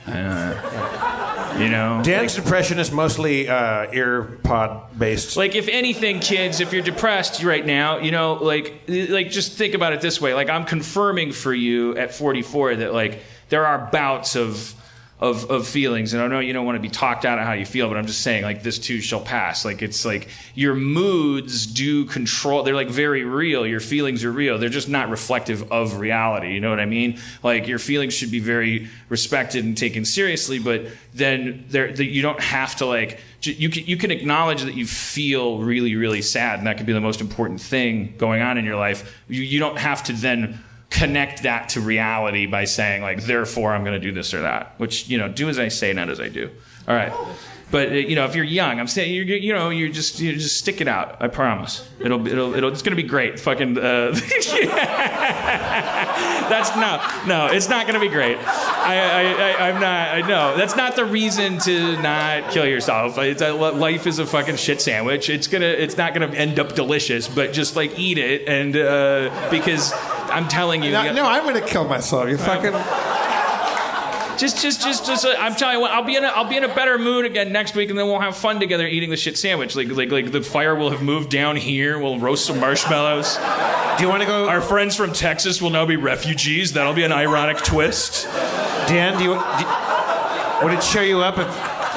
Uh, 0.08 1.56
you 1.60 1.70
know, 1.70 2.02
Dan's 2.04 2.36
depression 2.36 2.80
is 2.80 2.92
mostly 2.92 3.48
uh, 3.50 3.92
ear 3.92 4.40
pod 4.44 4.98
based. 4.98 5.38
like 5.38 5.56
if 5.56 5.68
anything 5.68 6.20
kids 6.20 6.60
if 6.60 6.74
you're 6.74 6.82
depressed 6.82 7.44
right 7.44 7.66
now 7.66 7.98
you 8.00 8.12
know 8.12 8.34
like 8.34 8.82
like 8.88 9.30
just 9.30 9.54
think 9.54 9.74
about 9.74 9.94
it 9.94 10.02
this 10.02 10.20
way 10.20 10.34
like 10.34 10.50
i'm 10.50 10.66
confirming 10.66 11.32
for 11.32 11.54
you 11.54 11.96
at 11.98 12.14
44 12.14 12.76
that 12.78 12.94
like 12.94 13.22
there 13.50 13.66
are 13.66 13.90
bouts 13.92 14.36
of 14.36 14.74
of, 15.20 15.52
of 15.52 15.68
feelings. 15.68 16.14
And 16.14 16.24
i 16.24 16.28
know 16.28 16.40
you 16.40 16.54
don't 16.54 16.66
want 16.66 16.78
to 16.78 16.82
be 16.82 16.90
talked 16.90 17.26
out 17.26 17.40
of 17.40 17.46
how 17.46 17.52
you 17.54 17.66
feel 17.66 17.90
but 17.90 17.98
i'm 17.98 18.06
just 18.06 18.22
saying 18.22 18.44
like 18.44 18.64
this 18.64 18.80
too 18.80 19.02
shall 19.02 19.20
pass. 19.20 19.66
Like 19.66 19.82
it's 19.82 20.06
like 20.06 20.30
your 20.56 20.76
moods 20.76 21.66
do 21.66 22.06
control 22.06 22.64
they're 22.64 22.76
like 22.76 22.90
very 22.90 23.24
real. 23.24 23.66
Your 23.66 23.80
feelings 23.80 24.24
are 24.24 24.32
real. 24.32 24.58
They're 24.58 24.70
just 24.70 24.90
not 24.90 25.10
reflective 25.10 25.72
of 25.72 26.00
reality. 26.00 26.54
You 26.54 26.62
know 26.62 26.70
what 26.70 26.80
i 26.80 26.86
mean? 26.86 27.20
Like 27.44 27.68
your 27.68 27.80
feelings 27.80 28.14
should 28.14 28.32
be 28.32 28.40
very 28.40 28.88
respected 29.10 29.66
and 29.66 29.78
taken 29.78 30.06
seriously 30.06 30.60
but 30.60 30.88
then 31.14 31.66
there 31.70 31.92
that 31.92 32.06
you 32.06 32.22
don't 32.22 32.40
have 32.40 32.76
to 32.78 32.86
like 32.86 33.20
you 33.42 33.70
can, 33.70 33.86
you 33.86 33.98
can 33.98 34.12
acknowledge 34.12 34.64
that 34.64 34.76
you 34.76 34.86
feel 34.86 35.60
really 35.60 35.96
really 35.96 36.22
sad 36.22 36.60
and 36.60 36.68
that 36.68 36.78
could 36.78 36.86
be 36.86 36.94
the 36.94 37.02
most 37.02 37.20
important 37.20 37.60
thing 37.60 38.14
going 38.18 38.42
on 38.42 38.58
in 38.58 38.66
your 38.66 38.78
life. 38.78 39.18
You, 39.28 39.42
you 39.42 39.60
don't 39.60 39.78
have 39.78 40.04
to 40.06 40.14
then 40.14 40.64
connect 40.90 41.44
that 41.44 41.70
to 41.70 41.82
reality 41.82 42.46
by 42.46 42.66
saying 42.66 43.02
like 43.02 43.24
therefore 43.24 43.74
i'm 43.74 43.84
going 43.84 44.00
to 44.00 44.06
do 44.06 44.12
this 44.12 44.34
or 44.34 44.42
that 44.42 44.74
which 44.78 45.08
you 45.08 45.18
know 45.18 45.30
do 45.30 45.48
as 45.50 45.60
i 45.60 45.68
say 45.68 45.94
not 45.94 46.10
as 46.10 46.20
i 46.20 46.28
do. 46.28 46.50
All 46.88 46.96
right 46.96 47.14
but 47.72 47.90
uh, 47.90 47.94
you 47.94 48.16
know 48.16 48.26
if 48.26 48.36
you're 48.36 48.44
young 48.44 48.80
i'm 48.80 48.88
saying 48.88 49.14
you're 49.14 49.26
you 49.26 49.54
know 49.54 49.70
you're 49.70 49.90
just 49.90 50.20
you 50.20 50.34
just 50.34 50.58
stick 50.58 50.82
it 50.82 50.88
out 50.88 51.22
i 51.22 51.28
promise 51.28 51.88
it'll 52.00 52.28
it'll, 52.28 52.54
it'll 52.56 52.72
it's 52.72 52.82
going 52.82 52.96
to 52.96 53.02
be 53.02 53.08
great 53.08 53.40
fucking 53.40 53.78
uh, 53.78 54.12
that's 56.50 56.76
no 56.76 57.02
no 57.28 57.48
it's 57.48 57.70
not 57.70 57.88
going 57.88 58.00
to 58.00 58.06
be 58.06 58.12
great 58.12 58.38
I, 58.38 59.00
I, 59.00 59.24
I 59.32 59.70
i'm 59.70 59.80
not 59.82 60.10
i 60.16 60.22
know 60.28 60.58
that's 60.58 60.76
not 60.76 60.96
the 60.96 61.06
reason 61.06 61.60
to 61.60 62.02
not 62.02 62.52
kill 62.52 62.66
yourself 62.66 63.18
it's 63.18 63.42
a, 63.42 63.52
life 63.54 64.06
is 64.08 64.20
a 64.20 64.26
fucking 64.26 64.58
shit 64.58 64.82
sandwich 64.82 65.30
it's 65.30 65.48
gonna 65.48 65.66
it's 65.66 65.98
not 65.98 66.14
gonna 66.14 66.28
end 66.28 66.60
up 66.60 66.76
delicious 66.76 67.28
but 67.28 67.54
just 67.54 67.76
like 67.76 67.98
eat 67.98 68.18
it 68.18 68.48
and 68.48 68.76
uh, 68.76 69.50
because 69.50 69.94
i'm 70.32 70.48
telling 70.48 70.84
you 70.84 70.92
no, 70.92 71.14
no, 71.14 71.26
I'm 71.26 71.44
going 71.44 71.56
to 71.56 71.68
kill 71.68 71.88
myself. 71.88 72.30
You 72.30 72.38
fucking. 72.38 72.74
Just, 74.40 74.62
just, 74.62 74.82
just, 74.82 75.06
just. 75.06 75.26
Uh, 75.26 75.36
I'm 75.38 75.56
telling 75.56 75.76
you, 75.76 75.82
what, 75.82 75.92
I'll 75.92 76.04
be 76.04 76.16
in, 76.16 76.24
a, 76.24 76.28
I'll 76.28 76.48
be 76.48 76.58
in 76.58 76.64
a 76.64 76.74
better 76.74 76.98
mood 76.98 77.26
again 77.26 77.52
next 77.52 77.76
week, 77.76 77.90
and 77.90 78.00
then 78.00 78.08
we'll 78.08 78.20
have 78.20 78.38
fun 78.38 78.60
together 78.60 78.88
eating 78.88 79.10
the 79.10 79.18
shit 79.18 79.38
sandwich. 79.38 79.76
Like, 79.76 79.90
like, 79.90 80.12
like 80.12 80.32
the 80.32 80.42
fire 80.42 80.76
will 80.76 80.90
have 80.90 81.02
moved 81.02 81.30
down 81.30 81.56
here. 81.56 82.00
We'll 82.00 82.20
roast 82.20 82.46
some 82.46 82.60
marshmallows. 82.60 83.36
Do 83.98 84.04
you 84.04 84.10
want 84.10 84.22
to 84.22 84.28
go? 84.28 84.48
Our 84.48 84.62
friends 84.62 84.96
from 84.96 85.14
Texas 85.14 85.62
will 85.62 85.72
now 85.72 85.86
be 85.86 85.98
refugees. 85.98 86.74
That'll 86.74 86.94
be 86.94 87.04
an 87.04 87.12
ironic 87.12 87.58
twist. 87.58 88.26
Dan, 88.88 89.18
do 89.18 89.24
you, 89.26 89.34
do 89.34 90.64
would 90.64 90.74
it 90.74 90.82
cheer 90.82 91.04
you 91.04 91.20
up 91.20 91.38
if, 91.38 91.48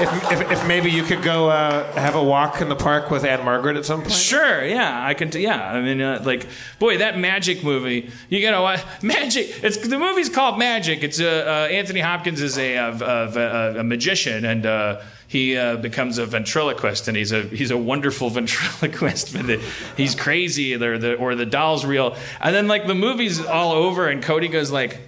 if, 0.00 0.32
if, 0.32 0.50
if 0.52 0.66
maybe 0.66 0.90
you 0.90 1.02
could 1.02 1.22
go 1.22 1.50
uh, 1.50 1.90
have 1.92 2.14
a 2.14 2.22
walk 2.22 2.60
in 2.60 2.68
the 2.68 2.76
park 2.76 3.10
with 3.10 3.24
Ann-Margret 3.24 3.76
at 3.76 3.84
some 3.84 4.00
point? 4.00 4.12
Sure, 4.12 4.64
yeah, 4.64 5.06
I 5.06 5.14
can. 5.14 5.30
T- 5.30 5.40
yeah, 5.40 5.72
I 5.72 5.80
mean, 5.80 6.00
uh, 6.00 6.22
like, 6.24 6.46
boy, 6.78 6.98
that 6.98 7.18
Magic 7.18 7.62
movie. 7.62 8.10
You 8.28 8.40
gotta 8.42 8.60
watch 8.60 8.80
Magic. 9.02 9.62
It's 9.62 9.76
the 9.76 9.98
movie's 9.98 10.28
called 10.28 10.58
Magic. 10.58 11.02
It's 11.02 11.20
uh, 11.20 11.24
uh, 11.24 11.72
Anthony 11.72 12.00
Hopkins 12.00 12.40
is 12.40 12.58
a 12.58 12.74
a, 12.76 12.90
a, 12.92 13.80
a 13.80 13.84
magician 13.84 14.44
and. 14.44 14.66
Uh, 14.66 15.00
he 15.28 15.56
uh, 15.56 15.76
becomes 15.76 16.18
a 16.18 16.26
ventriloquist, 16.26 17.08
and 17.08 17.16
he's 17.16 17.32
a 17.32 17.40
he's 17.44 17.70
a 17.70 17.78
wonderful 17.78 18.28
ventriloquist. 18.38 19.32
But 19.32 19.60
he's 19.96 20.14
crazy, 20.14 20.74
or 20.74 20.98
the 20.98 21.14
or 21.14 21.34
the 21.34 21.46
doll's 21.46 21.86
real. 21.86 22.16
And 22.38 22.54
then 22.54 22.68
like 22.68 22.86
the 22.86 22.94
movie's 22.94 23.42
all 23.42 23.72
over, 23.72 24.08
and 24.08 24.22
Cody 24.22 24.48
goes 24.48 24.70
like, 24.70 25.00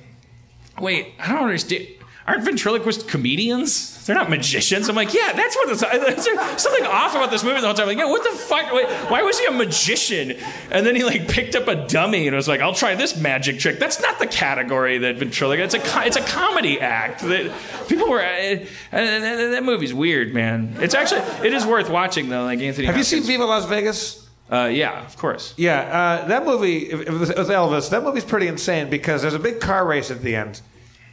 "Wait, 0.81 1.12
I 1.20 1.29
don't 1.31 1.42
understand. 1.42 1.88
Aren't 2.27 2.43
ventriloquist 2.45 3.07
comedians? 3.07 4.03
They're 4.07 4.17
not 4.17 4.31
magicians." 4.31 4.89
I'm 4.89 4.97
like, 4.97 5.13
"Yeah, 5.13 5.33
that's 5.35 5.55
what. 5.57 5.69
It's, 5.69 5.81
there's 6.25 6.63
something 6.63 6.87
off 6.87 7.15
about 7.15 7.31
this 7.31 7.45
movie 7.45 7.61
the 7.61 7.67
whole 7.67 7.75
time. 7.75 7.83
I'm 7.89 7.97
like, 7.97 7.99
yeah, 7.99 8.11
what 8.11 8.25
the 8.25 8.31
fuck? 8.39 8.73
Wait, 8.73 8.87
why 9.11 9.23
was 9.23 9.39
he 9.39 9.45
a 9.47 9.51
magician?" 9.51 10.33
And 10.71 10.87
then 10.87 10.97
he 10.97 11.05
like 11.05 11.29
picked 11.29 11.55
up 11.55 11.69
a 11.69 11.87
dummy 11.87 12.27
and 12.27 12.35
was 12.35 12.49
like, 12.49 12.61
"I'll 12.63 12.75
try 12.75 12.95
this 12.95 13.17
magic 13.17 13.59
trick." 13.59 13.79
That's 13.79 14.01
not 14.01 14.19
the 14.19 14.27
category 14.27 14.97
that 14.99 15.17
ventriloquist. 15.17 15.75
It's 15.75 15.95
a 15.95 16.07
it's 16.07 16.17
a 16.17 16.23
comedy 16.23 16.81
act. 16.81 17.21
That 17.21 17.53
people 17.89 18.09
were. 18.09 18.21
Uh, 18.23 18.25
and 18.93 19.23
that, 19.25 19.51
that 19.51 19.65
movie's 19.65 19.93
weird, 19.93 20.33
man. 20.33 20.77
It's 20.81 20.95
actually 20.95 21.21
it 21.47 21.53
is 21.53 21.67
worth 21.67 21.91
watching 21.91 22.31
though. 22.31 22.45
Like 22.45 22.61
Anthony. 22.61 22.87
Have 22.87 22.97
you 22.97 23.05
seen 23.05 23.23
Viva 23.23 23.45
Las 23.45 23.67
Vegas? 23.67 24.27
Uh, 24.51 24.71
yeah, 24.73 25.05
of 25.05 25.17
course. 25.19 25.53
Yeah, 25.57 25.81
uh, 26.23 26.29
that 26.29 26.45
movie 26.45 26.91
if- 26.91 27.01
if 27.01 27.09
it 27.09 27.13
was- 27.13 27.31
it 27.31 27.39
was 27.39 27.49
Elvis. 27.49 27.91
That 27.91 28.03
movie's 28.03 28.25
pretty 28.25 28.47
insane 28.47 28.89
because 28.91 29.23
there's 29.23 29.33
a 29.35 29.39
big 29.39 29.59
car 29.61 29.87
race 29.87 30.11
at 30.11 30.21
the 30.23 30.37
end, 30.37 30.61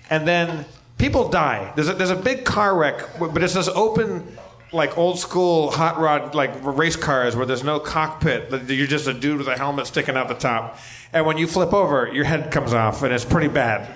and 0.09 0.27
then 0.27 0.65
people 1.01 1.29
die. 1.29 1.73
There's 1.75 1.89
a, 1.89 1.93
there's 1.93 2.11
a 2.11 2.15
big 2.15 2.45
car 2.45 2.77
wreck, 2.77 3.19
but 3.19 3.41
it's 3.41 3.55
this 3.55 3.67
open, 3.67 4.37
like 4.71 4.97
old 4.97 5.17
school 5.17 5.71
hot 5.71 5.99
rod 5.99 6.35
like 6.35 6.51
race 6.61 6.95
cars 6.95 7.35
where 7.35 7.45
there's 7.45 7.63
no 7.63 7.79
cockpit. 7.79 8.69
You're 8.69 8.87
just 8.87 9.07
a 9.07 9.13
dude 9.13 9.39
with 9.39 9.47
a 9.47 9.57
helmet 9.57 9.87
sticking 9.87 10.15
out 10.15 10.27
the 10.27 10.35
top, 10.35 10.77
and 11.11 11.25
when 11.25 11.37
you 11.37 11.47
flip 11.47 11.73
over, 11.73 12.09
your 12.13 12.23
head 12.23 12.51
comes 12.51 12.71
off, 12.71 13.01
and 13.01 13.11
it's 13.11 13.25
pretty 13.25 13.47
bad. 13.47 13.91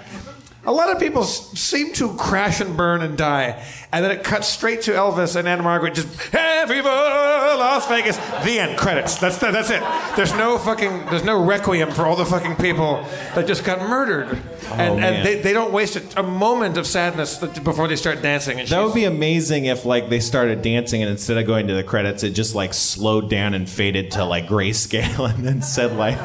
A 0.67 0.71
lot 0.71 0.89
of 0.91 0.99
people 0.99 1.21
s- 1.23 1.51
seem 1.59 1.93
to 1.93 2.13
crash 2.15 2.59
and 2.59 2.75
burn 2.75 3.01
and 3.01 3.15
die, 3.17 3.63
and 3.91 4.03
then 4.03 4.11
it 4.11 4.23
cuts 4.23 4.47
straight 4.47 4.81
to 4.83 4.91
Elvis 4.91 5.35
and 5.35 5.47
Ann-Margret 5.47 5.93
just 5.93 6.07
"Hey, 6.31 6.63
Viva 6.67 6.89
Las 6.89 7.87
Vegas." 7.87 8.17
The 8.43 8.59
end 8.59 8.77
credits. 8.77 9.15
That's 9.17 9.37
that's 9.37 9.69
it. 9.69 9.83
There's 10.15 10.33
no 10.33 10.57
fucking 10.57 11.05
there's 11.11 11.23
no 11.23 11.43
requiem 11.43 11.91
for 11.91 12.05
all 12.05 12.15
the 12.15 12.25
fucking 12.25 12.55
people 12.55 13.03
that 13.35 13.45
just 13.45 13.63
got 13.63 13.79
murdered, 13.87 14.27
oh, 14.31 14.73
and, 14.73 14.99
man. 14.99 15.13
and 15.13 15.25
they, 15.25 15.41
they 15.41 15.53
don't 15.53 15.71
waste 15.71 15.97
a, 15.97 16.19
a 16.19 16.23
moment 16.23 16.77
of 16.77 16.87
sadness 16.87 17.37
before 17.37 17.87
they 17.87 17.95
start 17.95 18.21
dancing. 18.23 18.59
And 18.59 18.67
That 18.69 18.83
would 18.83 18.95
be 18.95 19.05
amazing 19.05 19.65
if 19.65 19.85
like 19.85 20.09
they 20.09 20.19
started 20.19 20.61
dancing 20.63 21.01
and 21.03 21.11
instead 21.11 21.37
of 21.37 21.45
going 21.45 21.67
to 21.67 21.75
the 21.75 21.83
credits, 21.83 22.23
it 22.23 22.31
just 22.31 22.55
like 22.55 22.73
slowed 22.73 23.29
down 23.29 23.53
and 23.53 23.69
faded 23.69 24.11
to 24.11 24.25
like 24.25 24.47
grayscale 24.47 25.29
and 25.33 25.45
then 25.45 25.61
said 25.61 25.95
like 25.95 26.17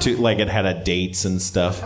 to 0.00 0.16
like 0.16 0.38
it 0.38 0.48
had 0.48 0.64
a 0.64 0.82
dates 0.82 1.26
and 1.26 1.42
stuff. 1.42 1.82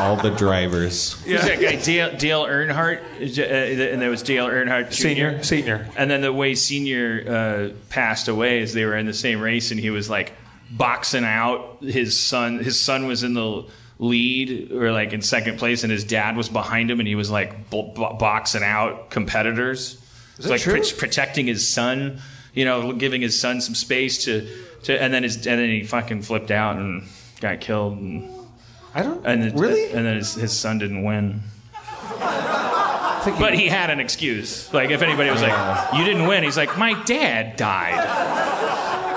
All 0.00 0.16
the 0.16 0.30
drivers. 0.30 1.20
Who's 1.24 1.42
that 1.42 1.60
guy? 1.60 1.76
Dale, 1.76 2.16
Dale 2.16 2.44
Earnhardt, 2.44 3.00
uh, 3.38 3.92
and 3.92 4.00
there 4.00 4.10
was 4.10 4.22
Dale 4.22 4.46
Earnhardt 4.46 4.88
Jr. 4.88 4.94
senior 4.94 5.42
senior. 5.42 5.88
And 5.96 6.10
then 6.10 6.20
the 6.22 6.32
way 6.32 6.54
Senior 6.54 7.24
uh, 7.28 7.76
passed 7.90 8.28
away 8.28 8.60
is 8.60 8.72
they 8.72 8.84
were 8.84 8.96
in 8.96 9.06
the 9.06 9.14
same 9.14 9.40
race, 9.40 9.70
and 9.70 9.78
he 9.78 9.90
was 9.90 10.08
like 10.08 10.32
boxing 10.70 11.24
out 11.24 11.78
his 11.82 12.18
son. 12.18 12.58
His 12.58 12.80
son 12.80 13.06
was 13.06 13.22
in 13.22 13.34
the 13.34 13.66
lead 13.98 14.72
or 14.72 14.92
like 14.92 15.12
in 15.12 15.20
second 15.20 15.58
place, 15.58 15.82
and 15.82 15.92
his 15.92 16.04
dad 16.04 16.36
was 16.36 16.48
behind 16.48 16.90
him, 16.90 17.00
and 17.00 17.06
he 17.06 17.14
was 17.14 17.30
like 17.30 17.68
bo- 17.70 17.92
bo- 17.94 18.14
boxing 18.14 18.62
out 18.62 19.10
competitors. 19.10 20.00
It's 20.38 20.48
like 20.48 20.62
true? 20.62 20.80
pr- 20.80 20.96
protecting 20.96 21.46
his 21.46 21.68
son, 21.68 22.20
you 22.54 22.64
know, 22.64 22.92
giving 22.92 23.20
his 23.20 23.38
son 23.38 23.60
some 23.60 23.74
space 23.74 24.24
to, 24.24 24.48
to, 24.84 25.00
and 25.00 25.12
then 25.12 25.22
his, 25.22 25.36
and 25.36 25.60
then 25.60 25.68
he 25.68 25.84
fucking 25.84 26.22
flipped 26.22 26.50
out 26.50 26.76
and 26.76 27.06
got 27.42 27.60
killed, 27.60 27.98
and 27.98 28.39
I 28.94 29.02
don't 29.02 29.24
and 29.26 29.44
it- 29.44 29.54
really. 29.54 29.90
and 29.92 30.04
then 30.06 30.16
his, 30.16 30.34
his 30.34 30.56
son 30.58 30.78
didn't 30.78 31.04
win. 31.04 31.40
But 33.38 33.54
he 33.54 33.68
had 33.68 33.90
an 33.90 34.00
excuse. 34.00 34.72
Like 34.72 34.90
if 34.90 35.02
anybody 35.02 35.30
was 35.30 35.42
like, 35.42 35.52
oh. 35.54 35.98
"You 35.98 36.04
didn't 36.04 36.26
win," 36.26 36.42
he's 36.42 36.56
like, 36.56 36.78
"My 36.78 36.94
dad 37.04 37.56
died." 37.56 38.02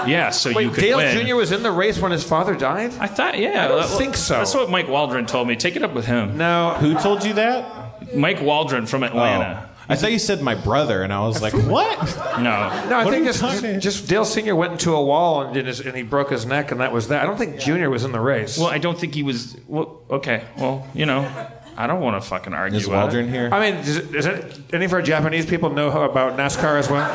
Yeah, 0.09 0.29
so 0.31 0.49
you 0.59 0.69
could 0.71 0.81
Dale 0.81 0.97
win. 0.97 1.25
Jr. 1.25 1.35
was 1.35 1.53
in 1.53 1.63
the 1.63 1.71
race 1.71 1.97
when 1.99 2.11
his 2.11 2.23
father 2.25 2.53
died. 2.53 2.91
I 2.99 3.07
thought, 3.07 3.39
yeah, 3.39 3.63
I 3.63 3.67
don't 3.69 3.77
that- 3.89 3.97
think 3.97 4.17
so. 4.17 4.35
That's 4.39 4.53
what 4.53 4.69
Mike 4.69 4.89
Waldron 4.89 5.25
told 5.25 5.47
me. 5.47 5.55
Take 5.55 5.77
it 5.77 5.83
up 5.83 5.93
with 5.93 6.05
him. 6.05 6.37
No, 6.37 6.75
Who 6.79 6.95
told 6.95 7.23
you 7.23 7.33
that? 7.35 8.13
Mike 8.13 8.41
Waldron 8.41 8.85
from 8.85 9.03
Atlanta. 9.03 9.65
Oh. 9.65 9.72
I 9.89 9.95
thought 9.95 10.11
you 10.13 10.19
said 10.19 10.41
my 10.41 10.55
brother, 10.55 11.03
and 11.03 11.11
I 11.11 11.19
was 11.27 11.41
like, 11.41 11.53
what? 11.53 12.15
No, 12.37 12.41
no. 12.41 12.49
I 12.49 13.03
What 13.03 13.07
are 13.07 13.11
think 13.11 13.25
you 13.25 13.33
just, 13.33 13.41
talking- 13.41 13.79
just 13.81 14.07
Dale 14.07 14.23
Senior 14.25 14.55
went 14.55 14.71
into 14.73 14.93
a 14.93 15.03
wall 15.03 15.41
and, 15.41 15.53
did 15.53 15.65
his, 15.67 15.81
and 15.81 15.95
he 15.95 16.03
broke 16.03 16.29
his 16.29 16.45
neck, 16.45 16.71
and 16.71 16.79
that 16.79 16.93
was 16.93 17.09
that. 17.09 17.21
I 17.21 17.25
don't 17.25 17.37
think 17.37 17.59
Junior 17.59 17.89
was 17.89 18.05
in 18.05 18.13
the 18.13 18.19
race. 18.21 18.57
well, 18.57 18.67
I 18.67 18.77
don't 18.77 18.97
think 18.97 19.13
he 19.13 19.23
was. 19.23 19.57
Well, 19.67 19.99
okay, 20.09 20.43
well, 20.57 20.87
you 20.93 21.05
know, 21.05 21.29
I 21.75 21.87
don't 21.87 21.99
want 22.01 22.21
to 22.21 22.27
fucking 22.27 22.53
argue. 22.53 22.79
Is 22.79 22.87
about 22.87 23.03
Waldron 23.03 23.25
it. 23.25 23.31
here? 23.31 23.49
I 23.51 23.59
mean, 23.71 23.83
does, 23.83 23.99
does 24.09 24.25
it, 24.25 24.59
any 24.73 24.85
of 24.85 24.93
our 24.93 25.01
Japanese 25.01 25.45
people 25.45 25.69
know 25.69 25.91
how- 25.91 26.03
about 26.03 26.37
NASCAR 26.37 26.79
as 26.79 26.89
well? 26.89 27.03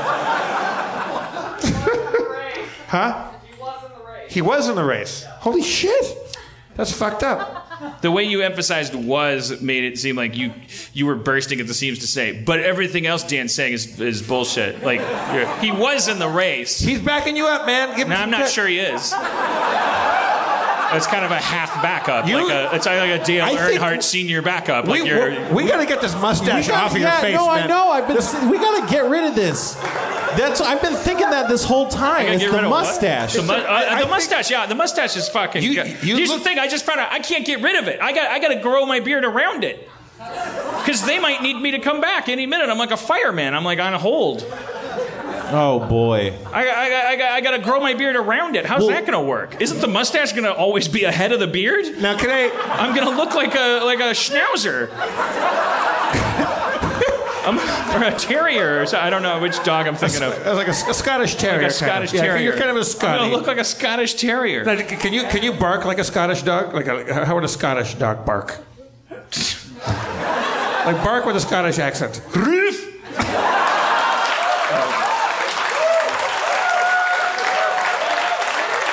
huh? 2.89 3.31
He 4.29 4.43
was 4.43 4.69
in 4.69 4.77
the 4.77 4.85
race. 4.85 5.25
Holy 5.41 5.63
shit! 5.63 6.17
That's 6.75 6.93
fucked 6.93 7.23
up. 7.23 7.68
The 8.01 8.11
way 8.11 8.25
you 8.25 8.43
emphasized 8.43 8.95
"was" 8.95 9.61
made 9.61 9.85
it 9.85 9.99
seem 9.99 10.17
like 10.17 10.37
you 10.37 10.53
you 10.93 11.07
were 11.07 11.15
bursting 11.15 11.61
at 11.61 11.67
the 11.67 11.75
seams 11.75 12.01
to 12.01 12.07
say, 12.07 12.43
but 12.45 12.61
everything 12.61 13.07
else 13.07 13.23
Dan's 13.25 13.53
saying 13.55 13.73
is 13.75 14.01
is 14.01 14.23
bullshit. 14.23 14.83
Like 14.83 15.01
you're- 15.33 15.47
he 15.61 15.71
was 15.73 16.09
in 16.09 16.19
the 16.19 16.29
race. 16.29 16.79
He's 16.79 17.01
backing 17.01 17.37
you 17.37 17.47
up, 17.47 17.67
man. 17.67 17.91
Give 17.97 18.07
him 18.07 18.11
No, 18.11 18.17
I'm 18.17 18.31
not 18.31 18.39
credit. 18.39 18.53
sure 18.53 18.67
he 18.67 18.79
is. 18.79 19.13
It's 20.91 21.07
kind 21.07 21.23
of 21.23 21.31
a 21.31 21.37
half 21.37 21.83
backup, 21.83 22.27
You- 22.27 22.37
like 22.49 22.51
a 22.73 22.75
it's 22.75 22.87
like 22.87 23.21
a 23.21 23.23
Dale 23.23 23.45
I 23.45 23.55
Earnhardt 23.57 24.03
senior 24.03 24.41
backup. 24.41 24.87
We, 24.87 25.01
Like 25.01 25.09
you're, 25.11 25.31
we, 25.51 25.65
we 25.65 25.69
got 25.69 25.77
to 25.81 25.87
get 25.87 26.01
this 26.01 26.15
mustache 26.15 26.65
We 26.67 26.73
got- 26.73 26.85
off 26.85 26.93
of 26.95 26.99
yeah, 27.03 27.13
your 27.13 27.21
face, 27.21 27.35
no, 27.37 27.47
man. 27.53 27.65
I 27.65 27.67
know. 27.67 27.91
I've 27.91 28.09
been. 28.09 28.51
we 28.51 28.57
got 28.57 28.89
to 28.89 28.91
get 28.93 29.05
rid 29.11 29.25
of 29.25 29.35
this. 29.35 29.77
That's. 30.37 30.61
I've 30.61 30.83
been 30.83 30.95
thinking 30.95 31.31
that 31.31 31.49
this 31.49 31.65
whole 31.65 31.89
time. 31.89 32.27
It's 32.29 32.43
the 32.45 32.51
rid 32.51 32.65
of 32.65 32.71
what? 32.71 32.85
mustache. 32.85 33.35
The, 33.35 33.43
mu- 33.43 33.53
uh, 33.53 33.57
I- 33.57 33.97
I 33.99 34.03
the 34.03 34.09
mustache, 34.09 34.51
yeah, 34.51 34.67
the 34.67 34.75
mustache 34.75 35.17
is 35.17 35.29
fucking. 35.29 35.63
You- 35.63 35.75
good. 35.75 35.87
you 36.03 36.17
Here's 36.17 36.29
look- 36.31 36.39
the 36.39 36.45
thing: 36.45 36.59
I 36.59 36.69
just 36.69 36.85
found 36.85 37.01
out 37.01 37.11
I 37.13 37.21
can't 37.21 37.45
get 37.47 37.61
rid 37.63 37.77
of 37.77 37.89
it. 37.89 38.01
I 38.01 38.13
got 38.13 38.31
I 38.31 38.39
got 38.39 38.49
to 38.49 38.61
grow 38.61 38.85
my 38.87 39.01
beard 39.01 39.25
around 39.25 39.65
it 39.65 39.89
because 40.19 41.05
they 41.07 41.19
might 41.19 41.43
need 41.43 41.55
me 41.55 41.71
to 41.73 41.79
come 41.79 42.01
back 42.01 42.29
any 42.29 42.47
minute. 42.47 42.69
I'm 42.69 42.79
like 42.79 42.91
a 42.91 42.97
fireman. 42.97 43.55
I'm 43.55 43.65
like 43.65 43.79
on 43.79 43.93
hold. 43.95 44.45
Oh 45.51 45.87
boy. 45.89 46.35
I, 46.53 46.69
I, 46.69 46.69
I, 46.69 47.15
I, 47.31 47.35
I 47.37 47.41
got 47.41 47.53
to 47.53 47.59
grow 47.59 47.81
my 47.81 47.95
beard 47.95 48.17
around 48.17 48.55
it. 48.55 48.67
How's 48.67 48.81
Well- 48.81 48.91
that 48.91 49.07
going 49.07 49.13
to 49.19 49.21
work? 49.27 49.61
Isn't 49.63 49.81
the 49.81 49.89
mustache 49.89 50.33
going 50.33 50.45
to 50.45 50.53
always 50.53 50.89
be 50.89 51.05
ahead 51.05 51.33
of 51.33 51.41
the 51.41 51.47
beard? 51.47 51.99
Now, 52.03 52.19
can 52.19 52.29
I? 52.31 52.51
I'm 52.75 52.95
going 52.95 53.09
to 53.09 53.17
look 53.17 53.35
like 53.35 53.55
a 53.55 53.81
like 53.85 54.01
a 54.01 54.11
schnauzer. 54.13 54.91
I'm, 57.49 58.03
or 58.03 58.05
a 58.15 58.19
terrier, 58.19 58.83
or 58.83 58.87
so, 58.87 58.99
I 58.99 59.11
don't 59.11 59.23
know 59.23 59.41
which 59.41 59.63
dog 59.65 59.87
I'm 59.87 59.97
thinking 59.97 60.23
of. 60.23 60.37
Like 60.47 60.69
a, 60.69 60.71
a 60.71 60.95
Scottish 60.95 61.37
terrier. 61.37 61.63
Like 61.63 61.71
a 61.71 61.79
kind 61.79 61.91
Scottish 61.91 62.11
of. 62.11 62.15
Yeah, 62.17 62.23
terrier. 62.23 62.43
you're 62.45 62.57
kind 62.57 62.71
of 62.71 62.77
a 62.77 62.81
I'm 62.81 62.85
Scotty. 62.85 63.19
gonna 63.19 63.33
look 63.33 63.47
like 63.47 63.59
a 63.59 63.65
Scottish 63.65 64.15
terrier. 64.15 64.65
Now, 64.65 64.77
can 64.77 65.13
you 65.13 65.25
can 65.25 65.43
you 65.43 65.53
bark 65.53 65.85
like 65.85 65.99
a 65.99 66.05
Scottish 66.05 66.43
dog? 66.43 66.75
Like 66.75 66.87
a, 66.87 67.25
how 67.25 67.35
would 67.35 67.45
a 67.45 67.49
Scottish 67.49 67.95
dog 67.95 68.25
bark? 68.27 68.59
like 69.11 71.03
bark 71.05 71.25
with 71.27 71.37
a 71.37 71.41
Scottish 71.41 71.79
accent. 71.79 72.21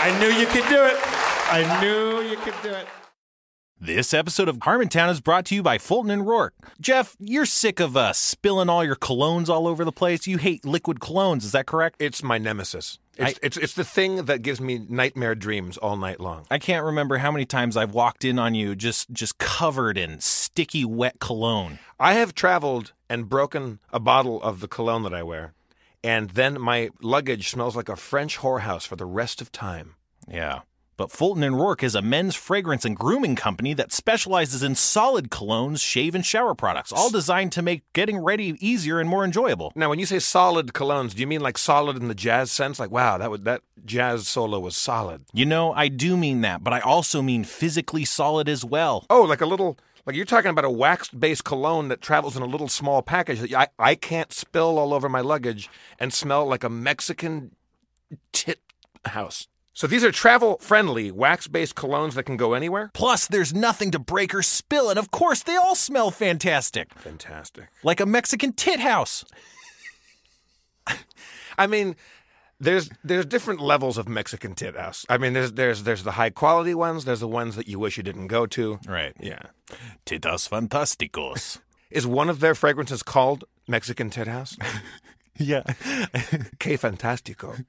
I 0.08 0.18
knew 0.20 0.28
you 0.28 0.46
could 0.46 0.68
do 0.70 0.84
it. 0.86 0.98
I 1.52 1.80
knew 1.82 2.22
you 2.22 2.38
could 2.38 2.54
do 2.62 2.70
it. 2.70 2.88
This 3.80 4.14
episode 4.14 4.48
of 4.48 4.60
Harmontown 4.60 5.10
is 5.12 5.20
brought 5.20 5.46
to 5.48 5.56
you 5.56 5.62
by 5.62 5.78
Fulton 5.78 6.10
and 6.10 6.26
Rourke. 6.26 6.54
Jeff, 6.80 7.16
you're 7.20 7.46
sick 7.46 7.82
of 7.82 7.98
uh, 7.98 8.14
spilling 8.14 8.70
all 8.70 8.86
your 8.86 8.96
colognes 8.96 9.50
all 9.50 9.68
over 9.68 9.84
the 9.84 9.92
place. 9.92 10.26
You 10.28 10.38
hate 10.38 10.66
liquid 10.66 11.00
colognes, 11.00 11.44
is 11.44 11.52
that 11.52 11.66
correct? 11.66 11.98
It's 12.00 12.24
my 12.24 12.38
nemesis. 12.38 13.00
It's, 13.18 13.38
I- 13.38 13.40
it's 13.46 13.58
it's 13.58 13.74
the 13.74 13.84
thing 13.84 14.26
that 14.26 14.42
gives 14.42 14.62
me 14.62 14.86
nightmare 14.90 15.36
dreams 15.36 15.78
all 15.78 15.98
night 15.98 16.20
long. 16.22 16.46
I 16.50 16.58
can't 16.58 16.86
remember 16.86 17.18
how 17.18 17.32
many 17.32 17.46
times 17.46 17.76
I've 17.76 17.94
walked 17.94 18.24
in 18.24 18.40
on 18.40 18.56
you 18.56 18.76
just 18.76 19.12
just 19.12 19.38
covered 19.40 19.98
in 19.98 20.20
sticky 20.22 20.86
wet 20.86 21.20
cologne. 21.20 21.80
I 22.00 22.14
have 22.14 22.34
traveled 22.34 22.94
and 23.10 23.28
broken 23.30 23.80
a 23.92 24.00
bottle 24.00 24.42
of 24.42 24.62
the 24.62 24.68
cologne 24.70 25.04
that 25.04 25.14
I 25.14 25.24
wear, 25.24 25.54
and 26.04 26.30
then 26.32 26.60
my 26.62 26.90
luggage 27.02 27.50
smells 27.50 27.76
like 27.76 27.90
a 27.90 27.96
French 27.98 28.40
whorehouse 28.40 28.88
for 28.88 28.96
the 28.96 29.06
rest 29.06 29.42
of 29.42 29.52
time. 29.52 29.96
Yeah. 30.30 30.62
But 30.98 31.12
Fulton 31.12 31.44
and 31.44 31.58
Rourke 31.58 31.84
is 31.84 31.96
a 31.96 32.02
men's 32.02 32.36
fragrance 32.36 32.86
and 32.86 32.96
grooming 32.96 33.36
company 33.36 33.74
that 33.74 33.92
specializes 33.92 34.64
in 34.64 34.76
solid 34.76 35.30
colognes, 35.30 35.82
shave 35.82 36.16
and 36.16 36.26
shower 36.26 36.56
products, 36.56 36.94
all 36.94 37.10
designed 37.10 37.52
to 37.54 37.62
make 37.62 37.82
getting 37.94 38.18
ready 38.20 38.56
easier 38.60 39.00
and 39.00 39.10
more 39.10 39.26
enjoyable. 39.26 39.74
Now, 39.76 39.90
when 39.90 40.00
you 40.00 40.06
say 40.06 40.20
solid 40.20 40.68
colognes, 40.68 41.14
do 41.14 41.22
you 41.22 41.28
mean 41.28 41.42
like 41.42 41.58
solid 41.58 41.98
in 41.98 42.08
the 42.08 42.16
jazz 42.16 42.52
sense? 42.52 42.80
Like, 42.80 42.92
wow, 42.92 43.18
that 43.18 43.30
would 43.30 43.44
that 43.44 43.62
jazz 43.86 44.28
solo 44.28 44.60
was 44.60 44.78
solid. 44.78 45.26
You 45.34 45.46
know, 45.46 45.74
I 45.74 45.90
do 45.90 46.16
mean 46.16 46.42
that, 46.42 46.64
but 46.64 46.74
I 46.74 46.80
also 46.80 47.22
mean 47.22 47.44
physically 47.44 48.06
solid 48.06 48.48
as 48.48 48.64
well. 48.64 49.06
Oh, 49.10 49.24
like 49.24 49.42
a 49.42 49.46
little 49.46 49.78
like 50.06 50.16
you're 50.16 50.26
talking 50.26 50.52
about 50.52 50.66
a 50.66 50.70
wax-based 50.70 51.44
cologne 51.44 51.90
that 51.90 52.02
travels 52.02 52.38
in 52.38 52.44
a 52.44 52.48
little 52.48 52.68
small 52.70 53.02
package 53.02 53.40
that 53.40 53.54
I 53.54 53.68
I 53.78 53.96
can't 53.96 54.32
spill 54.32 54.80
all 54.80 54.94
over 54.94 55.10
my 55.10 55.22
luggage 55.22 55.70
and 56.00 56.14
smell 56.14 56.46
like 56.46 56.64
a 56.64 56.70
Mexican 56.70 57.52
tit 58.32 58.62
house. 59.06 59.48
So 59.76 59.88
these 59.88 60.06
are 60.06 60.12
travel-friendly 60.12 61.12
wax-based 61.12 61.76
colognes 61.76 62.14
that 62.14 62.24
can 62.24 62.38
go 62.38 62.54
anywhere. 62.54 62.92
Plus, 62.94 63.28
there's 63.28 63.54
nothing 63.54 63.92
to 63.92 64.00
break 64.00 64.34
or 64.34 64.42
spill, 64.42 64.90
and 64.90 64.98
of 64.98 65.12
course, 65.12 65.44
they 65.44 65.58
all 65.58 65.76
smell 65.76 66.12
fantastic. 66.12 66.94
Fantastic. 66.96 67.68
Like 67.84 68.00
a 68.00 68.06
Mexican 68.06 68.54
tit 68.54 68.80
house. 68.80 69.26
I 71.58 71.68
mean, 71.68 71.98
there's 72.58 72.90
there's 73.04 73.26
different 73.26 73.60
levels 73.60 73.98
of 73.98 74.08
Mexican 74.08 74.56
tit 74.56 74.78
house. 74.78 75.06
I 75.10 75.18
mean, 75.18 75.34
there's 75.34 75.52
there's 75.52 75.84
there's 75.84 76.04
the 76.04 76.14
high 76.14 76.30
quality 76.30 76.74
ones. 76.74 77.04
There's 77.04 77.20
the 77.20 77.28
ones 77.28 77.58
that 77.58 77.68
you 77.68 77.78
wish 77.78 77.98
you 77.98 78.04
didn't 78.04 78.28
go 78.28 78.46
to. 78.46 78.80
Right. 78.88 79.14
Yeah. 79.20 79.42
Titas 80.06 80.48
fantásticos. 80.50 81.60
Is 81.92 82.08
one 82.08 82.30
of 82.30 82.40
their 82.40 82.56
fragrances 82.56 83.04
called 83.04 83.44
Mexican 83.68 84.10
tit 84.10 84.28
house? 84.28 84.58
yeah. 85.38 85.64
Que 86.60 86.78
fantastico. 86.78 87.66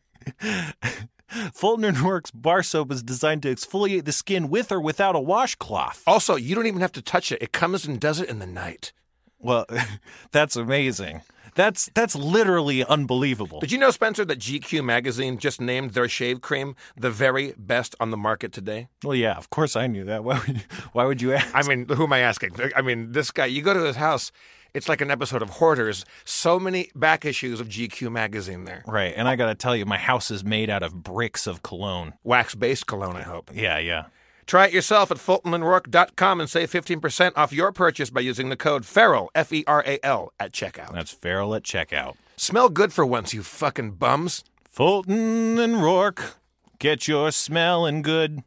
Fulton 1.52 1.84
and 1.84 1.98
Rourke's 1.98 2.30
bar 2.30 2.62
soap 2.62 2.92
is 2.92 3.02
designed 3.02 3.42
to 3.42 3.54
exfoliate 3.54 4.04
the 4.04 4.12
skin 4.12 4.48
with 4.48 4.70
or 4.70 4.80
without 4.80 5.16
a 5.16 5.20
washcloth. 5.20 6.02
Also, 6.06 6.36
you 6.36 6.54
don't 6.54 6.66
even 6.66 6.80
have 6.80 6.92
to 6.92 7.02
touch 7.02 7.32
it. 7.32 7.42
It 7.42 7.52
comes 7.52 7.86
and 7.86 8.00
does 8.00 8.20
it 8.20 8.28
in 8.28 8.38
the 8.38 8.46
night. 8.46 8.92
Well, 9.38 9.66
that's 10.30 10.56
amazing. 10.56 11.22
That's 11.54 11.88
that's 11.94 12.14
literally 12.14 12.84
unbelievable. 12.84 13.60
Did 13.60 13.72
you 13.72 13.78
know, 13.78 13.90
Spencer, 13.90 14.26
that 14.26 14.38
GQ 14.38 14.84
magazine 14.84 15.38
just 15.38 15.58
named 15.58 15.92
their 15.92 16.06
shave 16.06 16.42
cream 16.42 16.76
the 16.96 17.10
very 17.10 17.54
best 17.56 17.94
on 17.98 18.10
the 18.10 18.16
market 18.18 18.52
today? 18.52 18.88
Well, 19.02 19.14
yeah, 19.14 19.36
of 19.36 19.48
course 19.48 19.74
I 19.74 19.86
knew 19.86 20.04
that. 20.04 20.22
Why 20.24 20.38
would 20.38 20.56
you, 20.56 20.62
why 20.92 21.04
would 21.06 21.22
you 21.22 21.32
ask? 21.32 21.48
I 21.54 21.62
mean, 21.62 21.86
who 21.88 22.04
am 22.04 22.12
I 22.12 22.18
asking? 22.18 22.56
I 22.76 22.82
mean, 22.82 23.12
this 23.12 23.30
guy, 23.30 23.46
you 23.46 23.62
go 23.62 23.72
to 23.72 23.84
his 23.84 23.96
house, 23.96 24.32
it's 24.76 24.90
like 24.90 25.00
an 25.00 25.10
episode 25.10 25.40
of 25.40 25.48
Hoarders. 25.48 26.04
So 26.26 26.60
many 26.60 26.90
back 26.94 27.24
issues 27.24 27.60
of 27.60 27.68
GQ 27.68 28.12
magazine 28.12 28.64
there. 28.64 28.82
right, 28.86 29.14
and 29.16 29.26
I 29.26 29.34
got 29.34 29.46
to 29.46 29.54
tell 29.54 29.74
you, 29.74 29.86
my 29.86 29.96
house 29.96 30.30
is 30.30 30.44
made 30.44 30.68
out 30.68 30.82
of 30.82 31.02
bricks 31.02 31.46
of 31.46 31.62
cologne. 31.62 32.12
Wax 32.22 32.54
based 32.54 32.86
cologne, 32.86 33.16
I 33.16 33.22
hope. 33.22 33.50
Yeah, 33.54 33.78
yeah. 33.78 34.04
Try 34.44 34.66
it 34.66 34.74
yourself 34.74 35.10
at 35.10 35.16
FultonandRourke.com 35.16 36.40
and 36.40 36.48
save 36.48 36.70
15% 36.70 37.32
off 37.36 37.52
your 37.52 37.72
purchase 37.72 38.10
by 38.10 38.20
using 38.20 38.50
the 38.50 38.56
code 38.56 38.84
FERAL, 38.84 39.30
F 39.34 39.50
E 39.52 39.64
R 39.66 39.82
A 39.86 39.98
L, 40.04 40.32
at 40.38 40.52
checkout. 40.52 40.92
That's 40.92 41.10
feral 41.10 41.54
at 41.54 41.62
checkout. 41.64 42.14
Smell 42.36 42.68
good 42.68 42.92
for 42.92 43.06
once, 43.06 43.32
you 43.32 43.42
fucking 43.42 43.92
bums. 43.92 44.44
Fulton 44.68 45.58
and 45.58 45.82
Rourke, 45.82 46.36
get 46.78 47.08
your 47.08 47.32
smelling 47.32 48.02
good. 48.02 48.42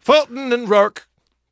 Fulton 0.00 0.52
and 0.52 0.68
Rourke, 0.68 1.06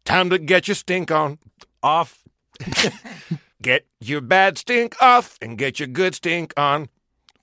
time 0.05 0.29
to 0.31 0.39
get 0.39 0.67
your 0.67 0.75
stink 0.75 1.13
on. 1.13 1.39
Off. 1.83 2.21
Get 3.63 3.87
your 4.01 4.21
bad 4.21 4.59
stink 4.59 5.01
off 5.01 5.39
and 5.41 5.57
get 5.57 5.79
your 5.79 5.87
good 5.87 6.15
stink 6.17 6.53
on. 6.57 6.89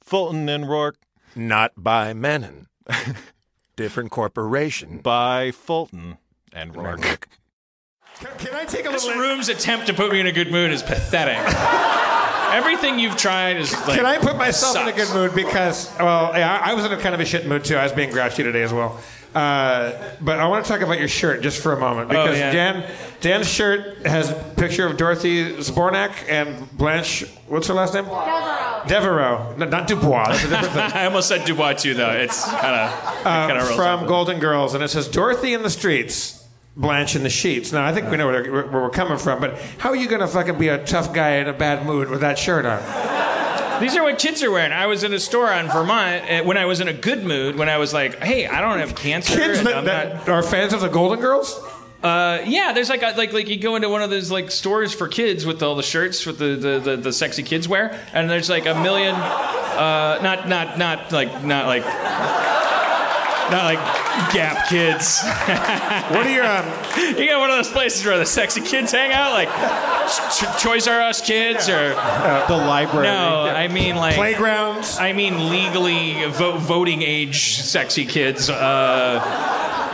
Fulton 0.04 0.50
and 0.50 0.68
Rourke 0.68 0.98
Not 1.36 1.72
by 1.78 2.12
Mennen. 2.14 2.66
Different 3.78 4.12
corporation. 4.12 4.98
by 4.98 5.52
Fulton 5.52 6.18
and 6.52 6.76
Rourke. 6.76 7.30
Can, 8.20 8.38
can 8.38 8.54
I 8.54 8.66
take 8.66 8.86
a 8.86 8.90
This 8.90 9.06
little? 9.06 9.22
room's 9.22 9.48
attempt 9.48 9.88
to 9.88 9.94
put 9.94 10.12
me 10.12 10.20
in 10.20 10.28
a 10.28 10.32
good 10.34 10.52
mood 10.52 10.72
is 10.72 10.84
pathetic. 10.84 11.38
Everything 12.56 13.00
you've 13.00 13.18
tried 13.18 13.58
is 13.58 13.72
like. 13.88 13.98
Can 13.98 14.06
I 14.06 14.18
put 14.18 14.38
myself 14.38 14.78
in 14.78 14.88
a 14.88 14.92
good 14.92 15.14
mood 15.14 15.34
because, 15.36 15.90
well, 16.00 16.32
yeah, 16.38 16.60
I 16.64 16.72
I 16.72 16.74
was 16.74 16.86
in 16.86 16.92
a 16.92 16.98
kind 16.98 17.14
of 17.16 17.22
a 17.22 17.26
shit 17.26 17.46
mood 17.48 17.64
too. 17.66 17.76
I 17.76 17.84
was 17.84 17.92
being 17.92 18.12
grouchy 18.12 18.44
today 18.44 18.64
as 18.64 18.74
well. 18.74 19.00
Uh, 19.36 19.92
but 20.22 20.40
I 20.40 20.48
want 20.48 20.66
to 20.66 20.72
talk 20.72 20.82
about 20.82 20.98
your 20.98 21.08
shirt 21.08 21.42
just 21.44 21.62
for 21.62 21.72
a 21.74 21.80
moment 21.80 22.10
because 22.10 22.30
Oh, 22.36 22.40
yeah. 22.40 22.52
Dan 22.52 22.92
Dan's 23.22 23.48
shirt 23.48 24.06
has 24.08 24.32
a 24.32 24.54
picture 24.58 24.88
of 24.88 24.98
Dorothy 24.98 25.54
Zbornak 25.58 26.12
and 26.28 26.68
Blanche. 26.76 27.26
What's 27.48 27.68
her 27.68 27.76
last 27.76 27.94
name? 27.94 28.06
Devereaux. 28.06 28.84
Devereaux, 28.88 29.56
no, 29.58 29.66
not 29.68 29.88
Dubois. 29.88 30.26
That's 30.30 30.44
a 30.46 30.48
different 30.48 30.72
thing. 30.74 30.82
I 31.02 31.06
almost 31.06 31.28
said 31.28 31.46
Dubois 31.46 31.74
too, 31.74 31.94
though. 31.94 32.10
It's 32.10 32.44
kind 32.44 32.76
of 32.76 33.26
Uh, 33.26 33.70
of 33.70 33.76
from 33.76 34.08
Golden 34.08 34.40
Girls, 34.40 34.74
and 34.74 34.84
it 34.84 34.88
says 34.88 35.08
Dorothy 35.08 35.54
in 35.54 35.62
the 35.62 35.70
streets, 35.70 36.39
Blanche 36.80 37.16
in 37.18 37.24
the 37.24 37.30
sheets. 37.30 37.74
Now 37.74 37.86
I 37.86 37.94
think 37.94 38.10
we 38.10 38.16
know 38.16 38.28
where, 38.28 38.50
where 38.52 38.68
we're 38.68 38.90
coming 38.90 39.18
from, 39.18 39.42
but 39.42 39.60
how 39.80 39.90
are 39.90 39.96
you 39.98 40.08
gonna 40.08 40.28
fucking 40.28 40.58
be 40.58 40.70
a 40.70 40.84
tough 40.86 41.14
guy 41.14 41.32
in 41.36 41.48
a 41.48 41.54
bad 41.54 41.86
mood 41.86 42.10
with 42.10 42.22
that 42.22 42.40
shirt 42.40 42.66
on? 42.66 42.80
These 43.82 43.96
are 43.96 44.04
what 44.04 44.18
kids 44.18 44.42
are 44.44 44.52
wearing. 44.52 44.72
I 44.72 44.88
was 44.88 45.04
in 45.04 45.14
a 45.14 45.20
store 45.20 45.52
on 45.52 45.68
Vermont 45.68 46.30
uh, 46.30 46.44
when 46.44 46.58
I 46.58 46.66
was 46.66 46.80
in 46.80 46.88
a 46.88 46.94
good 46.94 47.24
mood. 47.24 47.58
When 47.58 47.70
I 47.70 47.78
was 47.78 47.94
like, 47.94 48.22
"Hey, 48.22 48.46
I 48.48 48.60
don't 48.60 48.80
have 48.80 48.96
cancer." 48.96 49.38
Kids 49.38 49.64
that, 49.64 49.86
that 49.86 50.28
not- 50.28 50.30
are 50.30 50.44
fans 50.44 50.74
of 50.74 50.82
the 50.82 50.90
Golden 50.90 51.20
Girls. 51.20 51.58
Uh, 52.04 52.42
yeah, 52.46 52.72
there's 52.74 52.90
like 52.90 53.04
a, 53.04 53.14
like 53.18 53.34
like 53.34 53.50
you 53.50 53.58
go 53.58 53.76
into 53.76 53.90
one 53.90 54.02
of 54.02 54.10
those 54.10 54.32
like 54.32 54.52
stores 54.52 54.94
for 54.94 55.08
kids 55.10 55.46
with 55.46 55.62
all 55.62 55.76
the 55.76 55.84
shirts 55.84 56.26
with 56.26 56.40
the 56.40 56.56
the, 56.56 56.80
the, 56.80 56.98
the 56.98 57.14
sexy 57.14 57.44
kids 57.44 57.68
wear, 57.68 57.98
and 58.14 58.30
there's 58.30 58.50
like 58.50 58.66
a 58.66 58.76
million, 58.82 59.16
uh, 59.16 60.20
not 60.22 60.48
not 60.48 60.78
not 60.78 61.12
like 61.12 61.44
not 61.44 61.66
like. 61.68 61.84
Not 63.52 63.64
like 63.66 63.80
Gap 64.34 64.68
Kids. 64.70 65.22
What 66.10 66.26
are 66.26 66.30
your 66.32 66.44
um, 66.46 66.66
You 67.18 67.28
got 67.28 67.40
one 67.40 67.50
of 67.52 67.58
those 67.58 67.70
places 67.72 68.04
where 68.06 68.18
the 68.18 68.26
sexy 68.26 68.62
kids 68.62 68.92
hang 68.92 69.12
out, 69.12 69.32
like 69.32 69.50
Ch- 70.10 70.62
Toys 70.64 70.88
R 70.88 71.02
Us 71.02 71.22
kids, 71.22 71.70
or 71.70 71.90
the 71.90 72.58
library. 72.58 73.08
no? 73.08 73.44
I 73.44 73.68
mean 73.68 73.96
like 73.96 74.16
playgrounds? 74.16 74.98
I 75.00 75.14
mean 75.14 75.50
legally 75.50 76.26
vo- 76.32 76.58
voting 76.58 77.02
age 77.04 77.58
sexy 77.62 78.06
kids. 78.06 78.50
Uh, 78.50 79.20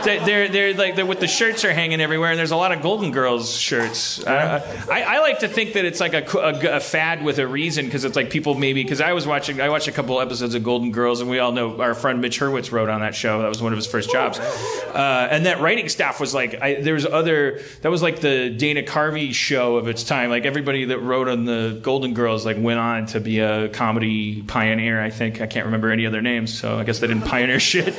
they're 0.06 0.48
they're 0.48 0.74
like 0.74 0.96
they're 0.96 1.06
with 1.06 1.20
the 1.20 1.26
shirts 1.26 1.64
are 1.64 1.72
hanging 1.72 2.00
everywhere, 2.00 2.30
and 2.30 2.38
there's 2.38 2.50
a 2.52 2.56
lot 2.56 2.72
of 2.72 2.80
Golden 2.80 3.10
Girls 3.10 3.54
shirts. 3.56 4.24
Uh, 4.24 4.86
I, 4.90 5.02
I 5.02 5.18
like 5.18 5.40
to 5.40 5.48
think 5.48 5.74
that 5.74 5.84
it's 5.84 6.00
like 6.00 6.14
a, 6.14 6.24
a, 6.38 6.76
a 6.76 6.80
fad 6.80 7.22
with 7.22 7.38
a 7.38 7.46
reason 7.46 7.86
because 7.86 8.04
it's 8.04 8.16
like 8.16 8.30
people 8.30 8.54
maybe 8.54 8.82
because 8.82 9.00
I 9.00 9.12
was 9.12 9.26
watching 9.26 9.60
I 9.60 9.68
watched 9.68 9.88
a 9.88 9.92
couple 9.92 10.20
episodes 10.20 10.54
of 10.54 10.62
Golden 10.62 10.92
Girls, 10.92 11.20
and 11.20 11.28
we 11.28 11.38
all 11.38 11.52
know 11.52 11.80
our 11.80 11.94
friend 11.94 12.20
Mitch 12.20 12.40
Hurwitz 12.40 12.72
wrote 12.72 12.88
on 12.88 13.00
that 13.00 13.14
show. 13.14 13.42
That 13.42 13.48
was 13.48 13.60
one 13.60 13.72
of 13.72 13.76
his 13.76 13.86
first 13.86 14.10
jobs, 14.10 14.38
uh, 14.38 15.28
and 15.30 15.46
that 15.46 15.60
writing 15.60 15.88
staff 15.88 16.20
was 16.20 16.32
like 16.34 16.60
I, 16.60 16.80
there 16.80 16.94
was 16.94 17.06
other 17.06 17.60
that 17.82 17.90
was 17.90 18.02
like 18.02 18.20
the 18.20 18.50
Dana 18.50 18.82
Carvey 18.82 19.32
show 19.32 19.76
of 19.76 19.88
its 19.88 20.04
time. 20.04 20.30
Like 20.30 20.44
everybody 20.44 20.86
that 20.86 21.00
wrote 21.00 21.28
on 21.28 21.44
the 21.44 21.78
Golden 21.82 22.14
Girls 22.14 22.46
like 22.46 22.56
went 22.58 22.78
on 22.78 23.06
to 23.06 23.20
be 23.20 23.40
a 23.40 23.68
comedy 23.68 24.42
pioneer. 24.42 25.00
I 25.00 25.10
think 25.10 25.40
I 25.40 25.46
can't 25.46 25.66
remember 25.66 25.90
any 25.90 26.06
other 26.06 26.22
names, 26.22 26.56
so 26.56 26.78
I 26.78 26.84
guess 26.84 27.00
they 27.00 27.06
didn't 27.06 27.24
pioneer 27.24 27.60
shit. 27.66 27.94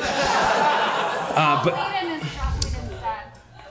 Uh, 1.38 1.64
but 1.64 1.74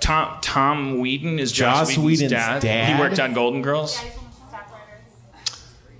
Tom 0.01 0.39
Tom 0.41 0.99
Whedon 1.01 1.39
is 1.39 1.51
Joss, 1.53 1.89
Joss 1.89 1.99
Whedon's 1.99 2.05
Whedon's 2.23 2.31
dad. 2.33 2.63
dad? 2.63 2.95
He 2.95 3.01
worked 3.01 3.19
on 3.19 3.35
Golden 3.35 3.61
Girls. 3.63 3.99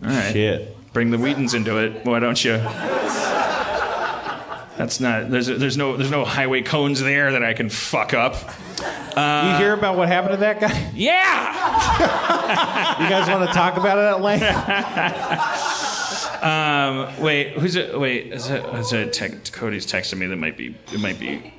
All 0.03 0.09
right, 0.11 0.33
Shit. 0.33 0.93
bring 0.93 1.11
the 1.11 1.19
Whedons 1.19 1.55
into 1.55 1.79
it. 1.79 2.05
Why 2.05 2.21
don't 2.21 2.43
you? 2.45 2.59
That's 4.77 5.01
not. 5.01 5.31
There's 5.31 5.47
there's 5.47 5.77
no 5.79 5.97
there's 5.97 6.11
no 6.11 6.25
highway 6.25 6.61
cones 6.63 7.01
there 7.01 7.33
that 7.33 7.43
I 7.43 7.55
can 7.55 7.71
fuck 7.71 8.13
up. 8.13 8.35
you 9.17 9.57
hear 9.57 9.73
about 9.73 9.97
what 9.97 10.09
happened 10.09 10.33
to 10.35 10.37
that 10.39 10.61
guy? 10.61 10.91
Yeah. 10.95 12.33
You 12.99 13.09
guys 13.11 13.29
want 13.29 13.47
to 13.49 13.53
talk 13.55 13.77
about 13.77 13.99
it 13.99 14.03
at 14.03 14.21
length? 14.23 14.43
Um, 16.37 17.09
wait, 17.21 17.55
who's 17.55 17.75
it? 17.77 17.99
Wait, 17.99 18.33
is 18.33 18.49
it? 18.51 18.63
Is 18.75 18.93
it 18.93 19.13
te- 19.13 19.51
Cody's 19.51 19.87
texting 19.87 20.19
me. 20.19 20.27
That 20.27 20.37
might 20.37 20.57
be. 20.57 20.77
It 20.93 21.01
might 21.01 21.19
be. 21.19 21.53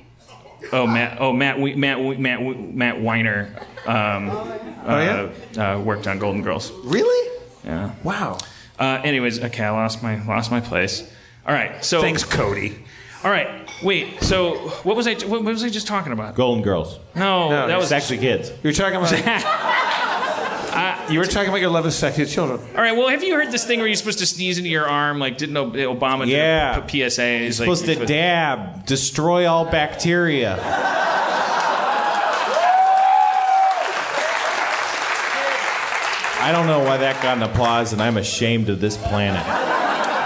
Oh 0.72 0.86
Matt. 0.86 1.18
Oh 1.20 1.32
Matt. 1.32 1.58
We- 1.60 1.74
Matt. 1.74 2.00
We- 2.02 2.16
Matt. 2.16 2.42
We- 2.42 2.54
Matt 2.54 3.00
Weiner. 3.00 3.54
Um, 3.86 4.30
Oh, 4.30 5.30
uh, 5.56 5.60
uh, 5.60 5.78
worked 5.80 6.06
on 6.06 6.18
Golden 6.18 6.40
Girls. 6.42 6.72
Really? 6.84 7.38
Yeah. 7.64 7.90
Wow. 8.02 8.38
Uh, 8.78 9.00
anyways, 9.04 9.42
okay, 9.44 9.64
I 9.64 9.70
lost 9.70 10.02
my 10.02 10.24
lost 10.24 10.50
my 10.50 10.60
place. 10.60 11.02
All 11.46 11.52
right. 11.52 11.84
So 11.84 12.00
Thanks, 12.00 12.24
Cody. 12.24 12.78
All 13.24 13.30
right. 13.30 13.68
Wait. 13.82 14.22
So 14.22 14.54
what 14.84 14.96
was 14.96 15.06
I? 15.06 15.14
What, 15.14 15.42
what 15.42 15.44
was 15.44 15.64
I 15.64 15.68
just 15.68 15.86
talking 15.86 16.12
about? 16.12 16.36
Golden 16.36 16.62
Girls. 16.62 16.98
No, 17.14 17.50
No, 17.50 17.66
that 17.66 17.76
was. 17.78 17.88
Sexy 17.88 18.16
kids. 18.16 18.50
You 18.62 18.68
were 18.68 18.72
talking 18.72 18.96
about. 18.96 19.12
you 21.10 21.18
were 21.18 21.26
talking 21.26 21.48
about 21.48 21.60
your 21.60 21.70
love 21.70 21.86
of 21.86 21.92
sexy 21.92 22.26
children. 22.26 22.60
All 22.76 22.82
right. 22.82 22.96
Well, 22.96 23.08
have 23.08 23.22
you 23.24 23.34
heard 23.34 23.50
this 23.50 23.64
thing 23.64 23.78
where 23.78 23.88
you're 23.88 23.96
supposed 23.96 24.18
to 24.20 24.26
sneeze 24.26 24.58
into 24.58 24.70
your 24.70 24.86
arm? 24.88 25.18
Like, 25.18 25.38
didn't 25.38 25.56
O- 25.56 25.70
Obama 25.70 26.24
do 26.24 26.30
Yeah. 26.30 26.74
put 26.80 26.88
PSAs? 26.88 27.44
Like, 27.60 27.66
Supposed 27.66 27.84
to 27.86 28.06
dab, 28.06 28.84
destroy 28.86 29.46
all 29.48 29.64
bacteria. 29.64 30.58
I 36.40 36.52
don't 36.52 36.66
know 36.66 36.78
why 36.80 36.96
that 36.98 37.20
got 37.22 37.36
an 37.36 37.42
applause, 37.42 37.92
and 37.92 38.00
I'm 38.00 38.16
ashamed 38.16 38.68
of 38.70 38.80
this 38.80 38.96
planet. 38.96 39.44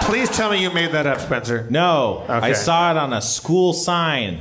Please 0.03 0.29
tell 0.29 0.51
me 0.51 0.61
you 0.61 0.69
made 0.69 0.91
that 0.91 1.07
up, 1.07 1.19
Spencer. 1.19 1.65
No, 1.69 2.23
I 2.29 2.53
saw 2.53 2.91
it 2.91 2.97
on 2.97 3.13
a 3.13 3.21
school 3.21 3.73
sign. 3.73 4.39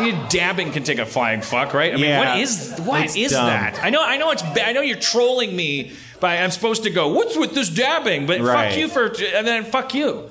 You 0.00 0.16
dabbing 0.28 0.72
can 0.72 0.82
take 0.84 0.98
a 0.98 1.06
flying 1.06 1.42
fuck, 1.42 1.74
right? 1.74 1.92
I 1.92 1.96
mean, 1.96 2.04
Yeah. 2.06 2.32
what 2.34 2.40
is 2.40 2.74
what 2.84 3.00
It's 3.04 3.16
is 3.16 3.32
dumb. 3.32 3.46
that? 3.46 3.80
I 3.82 3.90
know, 3.90 4.02
I 4.02 4.16
know 4.16 4.30
it's. 4.30 4.42
ba- 4.42 4.66
I 4.66 4.72
know 4.72 4.80
you're 4.80 4.96
trolling 4.98 5.54
me, 5.54 5.92
but 6.20 6.38
I'm 6.38 6.50
supposed 6.50 6.82
to 6.84 6.90
go. 6.90 7.08
What's 7.08 7.36
with 7.36 7.54
this 7.54 7.68
dabbing? 7.68 8.26
But 8.26 8.40
Right. 8.40 8.68
fuck 8.70 8.78
you 8.78 8.88
for, 8.88 9.06
and 9.34 9.46
then 9.46 9.64
fuck 9.64 9.94
you. 9.94 10.30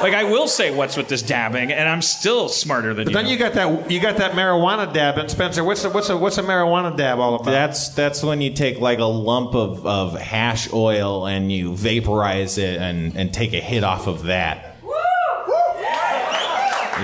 Like 0.00 0.14
I 0.14 0.22
will 0.24 0.46
say, 0.46 0.70
what's 0.70 0.96
with 0.96 1.08
this 1.08 1.22
dabbing, 1.22 1.72
and 1.72 1.88
I'm 1.88 2.02
still 2.02 2.48
smarter 2.48 2.94
than 2.94 3.04
But 3.04 3.10
you. 3.10 3.16
then 3.16 3.26
you 3.26 3.36
got 3.36 3.54
that 3.54 3.90
you 3.90 3.98
got 3.98 4.18
that 4.18 4.32
marijuana 4.32 4.92
dab, 4.92 5.18
and 5.18 5.28
Spencer, 5.28 5.64
what's 5.64 5.84
a, 5.84 5.90
what's 5.90 6.08
a 6.08 6.16
what's 6.16 6.38
a 6.38 6.42
marijuana 6.44 6.96
dab 6.96 7.18
all 7.18 7.34
about? 7.34 7.46
That's 7.50 7.88
that's 7.90 8.22
when 8.22 8.40
you 8.40 8.50
take 8.52 8.78
like 8.80 9.00
a 9.00 9.04
lump 9.04 9.54
of, 9.56 9.84
of 9.84 10.16
hash 10.18 10.72
oil 10.72 11.26
and 11.26 11.50
you 11.50 11.74
vaporize 11.74 12.58
it 12.58 12.80
and, 12.80 13.16
and 13.16 13.34
take 13.34 13.52
a 13.54 13.60
hit 13.60 13.82
off 13.82 14.06
of 14.06 14.24
that. 14.24 14.76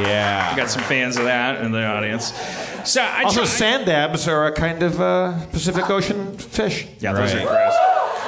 Yeah. 0.01 0.57
got 0.57 0.70
some 0.70 0.82
fans 0.82 1.16
of 1.16 1.24
that 1.24 1.62
in 1.62 1.72
the 1.72 1.84
audience. 1.84 2.32
So 2.84 3.03
I 3.03 3.22
also, 3.24 3.40
try- 3.40 3.49
sand 3.49 3.86
dabs 3.86 4.28
are 4.28 4.47
a 4.47 4.53
kind 4.53 4.82
of 4.82 5.01
uh, 5.01 5.47
Pacific 5.53 5.88
Ocean 5.88 6.36
fish. 6.38 6.86
yeah, 7.01 7.12
those 7.12 7.32
are 7.34 7.40
gross. 7.40 7.74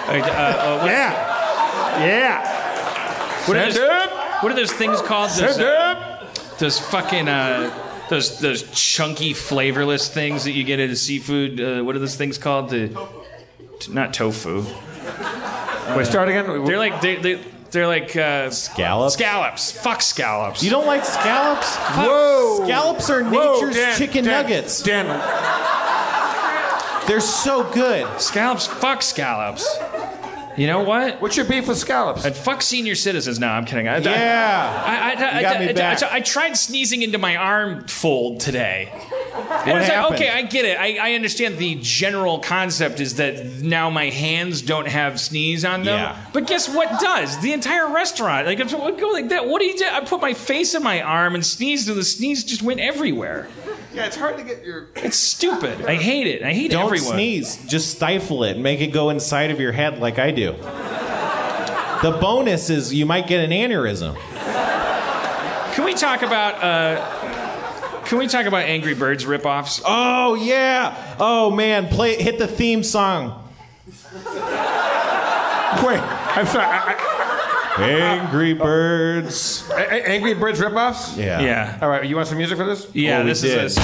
Uh, 0.09 0.12
uh, 0.12 0.79
what, 0.79 0.87
Yeah, 0.87 2.07
yeah. 2.07 3.49
what, 3.49 3.57
are 3.57 3.73
those, 3.73 3.79
what 4.43 4.53
are 4.53 4.57
those 4.57 4.73
things 4.73 5.01
called? 5.03 5.31
Those, 5.31 5.59
uh, 5.59 6.27
those 6.59 6.79
fucking 6.79 7.29
uh, 7.29 7.71
those 8.09 8.39
those 8.39 8.62
chunky 8.71 9.33
flavorless 9.35 10.09
things 10.09 10.45
that 10.45 10.53
you 10.53 10.62
get 10.64 10.79
at 10.79 10.91
a 10.91 10.97
seafood. 10.97 11.61
Uh, 11.61 11.83
what 11.83 11.97
are 11.97 11.99
those 11.99 12.17
things 12.17 12.39
called? 12.39 12.71
The 12.71 12.89
t- 13.81 13.93
not 13.93 14.14
tofu. 14.14 14.64
Wait, 15.97 16.07
start 16.07 16.29
again. 16.29 16.64
They're 16.64 16.79
like 16.79 17.01
they 17.01 17.17
they 17.17 17.41
they're 17.77 17.87
like 17.87 18.16
uh, 18.16 18.49
Scallops? 18.51 19.12
Scallops. 19.14 19.70
Fuck 19.70 20.01
scallops. 20.01 20.62
You 20.62 20.70
don't 20.70 20.87
like 20.87 21.05
scallops? 21.05 21.77
Whoa. 21.77 22.64
Scallops 22.64 23.11
are 23.11 23.22
Whoa, 23.22 23.55
nature's 23.57 23.77
Dan, 23.77 23.99
chicken 23.99 24.24
Dan, 24.24 24.43
nuggets. 24.43 24.83
Dan, 24.83 25.07
They're 27.07 27.20
so 27.20 27.70
good. 27.72 28.07
scallops. 28.18 28.66
Fuck 28.66 29.03
scallops. 29.03 29.66
You 30.57 30.67
know 30.67 30.83
what? 30.83 31.21
what's 31.21 31.37
your 31.37 31.47
beef 31.47 31.69
with 31.69 31.79
scallops? 31.79 32.25
And 32.25 32.35
fuck 32.35 32.63
senior 32.63 32.95
citizens. 32.95 33.39
No, 33.39 33.49
I'm 33.49 33.65
kidding. 33.65 33.89
I, 33.89 33.99
Yeah. 33.99 34.83
I, 34.87 34.95
I, 34.95 34.97
I, 35.11 35.37
You 35.37 35.43
got 35.43 35.57
I- 35.57 35.67
me 35.67 35.73
back. 35.73 36.03
I- 36.03 36.21
tried 36.21 36.57
sneezing 36.57 37.03
into 37.03 37.19
my 37.19 37.37
arm 37.37 37.87
fold 37.87 38.41
today. 38.41 38.89
And 38.93 39.73
What 39.73 39.83
it's 39.83 39.89
like, 39.91 40.13
okay, 40.13 40.31
I 40.31 40.43
get 40.43 40.65
it. 40.65 40.79
I, 40.79 41.11
I 41.11 41.15
understand 41.15 41.59
the 41.59 41.77
general 41.83 42.39
concept 42.41 43.01
is 43.01 43.17
that 43.17 43.45
now 43.63 43.91
my 43.91 44.09
hands 44.11 44.63
don't 44.63 44.89
have 44.89 45.21
sneeze 45.21 45.65
on 45.65 45.85
them. 45.85 45.99
Yeah. 45.99 46.27
But 46.33 46.47
guess 46.47 46.69
what 46.69 46.89
does? 47.01 47.39
The 47.41 47.53
entire 47.53 47.93
restaurant. 47.93 48.47
Like, 48.47 48.59
if 48.61 48.75
I 48.75 48.91
go 48.93 49.09
like 49.09 49.29
that, 49.29 49.47
what 49.47 49.61
do 49.61 49.67
you 49.67 49.77
do? 49.77 49.85
I 49.91 50.01
put 50.01 50.21
my 50.21 50.33
face 50.35 50.75
in 50.75 50.83
my 50.83 51.01
arm 51.03 51.35
and 51.35 51.45
sneezed, 51.45 51.89
and 51.89 51.97
the 51.99 52.05
sneeze 52.05 52.45
just 52.45 52.63
went 52.63 52.81
everywhere. 52.81 53.49
Yeah, 53.97 54.07
it's 54.07 54.17
hard 54.17 54.37
to 54.37 54.45
get 54.45 54.65
your. 54.65 54.89
It's 54.97 55.17
stupid. 55.17 55.87
I 55.87 55.95
hate 55.95 56.27
it. 56.27 56.43
I 56.43 56.53
hate 56.53 56.71
Don't 56.71 56.85
everyone. 56.85 57.15
sneeze. 57.15 57.57
Just 57.67 57.93
stifle 57.93 58.45
it. 58.45 58.59
Make 58.59 58.81
it 58.81 58.89
go 58.89 59.09
inside 59.11 59.51
of 59.51 59.59
your 59.59 59.73
head 59.73 59.99
like 59.99 60.19
I 60.19 60.31
do. 60.31 60.53
The 62.03 62.19
bonus 62.21 62.69
is 62.69 62.93
you 62.93 63.07
might 63.07 63.27
get 63.27 63.41
an 63.43 63.51
aneurysm. 63.51 64.15
Can 65.75 65.85
we 65.85 65.95
talk 65.95 66.21
about? 66.21 66.63
Uh, 66.63 68.03
can 68.05 68.19
we 68.19 68.27
talk 68.27 68.45
about 68.45 68.65
Angry 68.65 68.95
Birds 68.95 69.25
ripoffs? 69.25 69.83
Oh 69.85 70.35
yeah. 70.35 71.17
Oh 71.19 71.51
man, 71.51 71.89
play 71.89 72.17
hit 72.23 72.39
the 72.39 72.47
theme 72.47 72.83
song. 72.83 73.43
Wait, 75.83 76.01
I'm 76.01 76.47
sorry. 76.47 76.67
I, 76.67 77.16
Angry 77.79 78.55
Birds. 78.55 79.68
I, 79.70 79.83
A- 79.85 80.09
Angry 80.09 80.35
Birds 80.35 80.61
ripoffs? 80.61 81.16
Yeah. 81.16 81.41
Yeah. 81.41 81.79
All 81.83 81.89
right, 81.89 82.05
you 82.05 82.16
want 82.16 82.29
some 82.29 82.39
music 82.39 82.57
for 82.59 82.64
this? 82.64 82.87
Yeah, 82.95 83.18
Oh, 83.18 83.22
we 83.22 83.29
this 83.31 83.41
did. 83.43 83.64
is 83.64 83.77
a. 83.77 83.81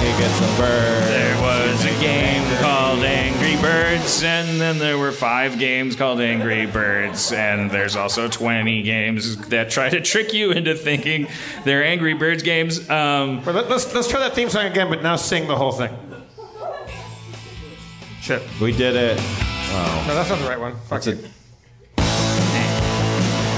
Hey 0.00 0.18
get 0.18 0.30
some 0.32 0.56
birds. 0.58 1.06
There 1.08 1.40
was 1.40 1.84
a 1.84 2.00
game 2.00 2.42
called 2.60 2.98
Angry 3.04 3.56
Birds, 3.62 4.22
and 4.22 4.60
then 4.60 4.78
there 4.78 4.98
were 4.98 5.12
five 5.12 5.58
games 5.58 5.96
called 5.96 6.20
Angry 6.20 6.66
Birds, 6.66 7.32
and 7.32 7.70
there's 7.70 7.96
also 7.96 8.28
20 8.28 8.82
games 8.82 9.36
that 9.48 9.70
try 9.70 9.88
to 9.88 10.00
trick 10.00 10.34
you 10.34 10.50
into 10.50 10.74
thinking 10.74 11.26
they're 11.64 11.84
Angry 11.84 12.14
Birds 12.14 12.42
games. 12.42 12.78
Um, 12.90 13.42
Well, 13.44 13.54
let, 13.54 13.70
us 13.70 13.94
let's 13.94 14.08
try 14.08 14.20
that 14.20 14.34
theme 14.34 14.50
song 14.50 14.66
again, 14.66 14.90
but 14.90 15.02
now 15.02 15.16
sing 15.16 15.46
the 15.48 15.56
whole 15.56 15.72
thing. 15.72 15.96
Shit. 18.24 18.42
We 18.58 18.72
did 18.72 18.96
it. 18.96 19.18
No, 19.18 20.14
that's 20.14 20.30
not 20.30 20.38
the 20.38 20.48
right 20.48 20.58
one. 20.58 20.72
Fuck 20.88 21.02
That's 21.02 21.08
it. 21.08 21.30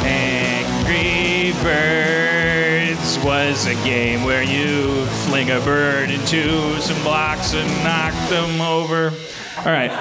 Angry 0.04 1.52
Birds 1.62 3.16
was 3.24 3.66
a 3.68 3.74
game 3.84 4.24
where 4.24 4.42
you 4.42 5.06
fling 5.28 5.52
a 5.52 5.60
bird 5.60 6.10
into 6.10 6.80
some 6.80 7.00
blocks 7.04 7.54
and 7.54 7.68
knock 7.84 8.12
them 8.28 8.60
over. 8.60 9.12
All 9.58 9.72
right. 9.72 9.92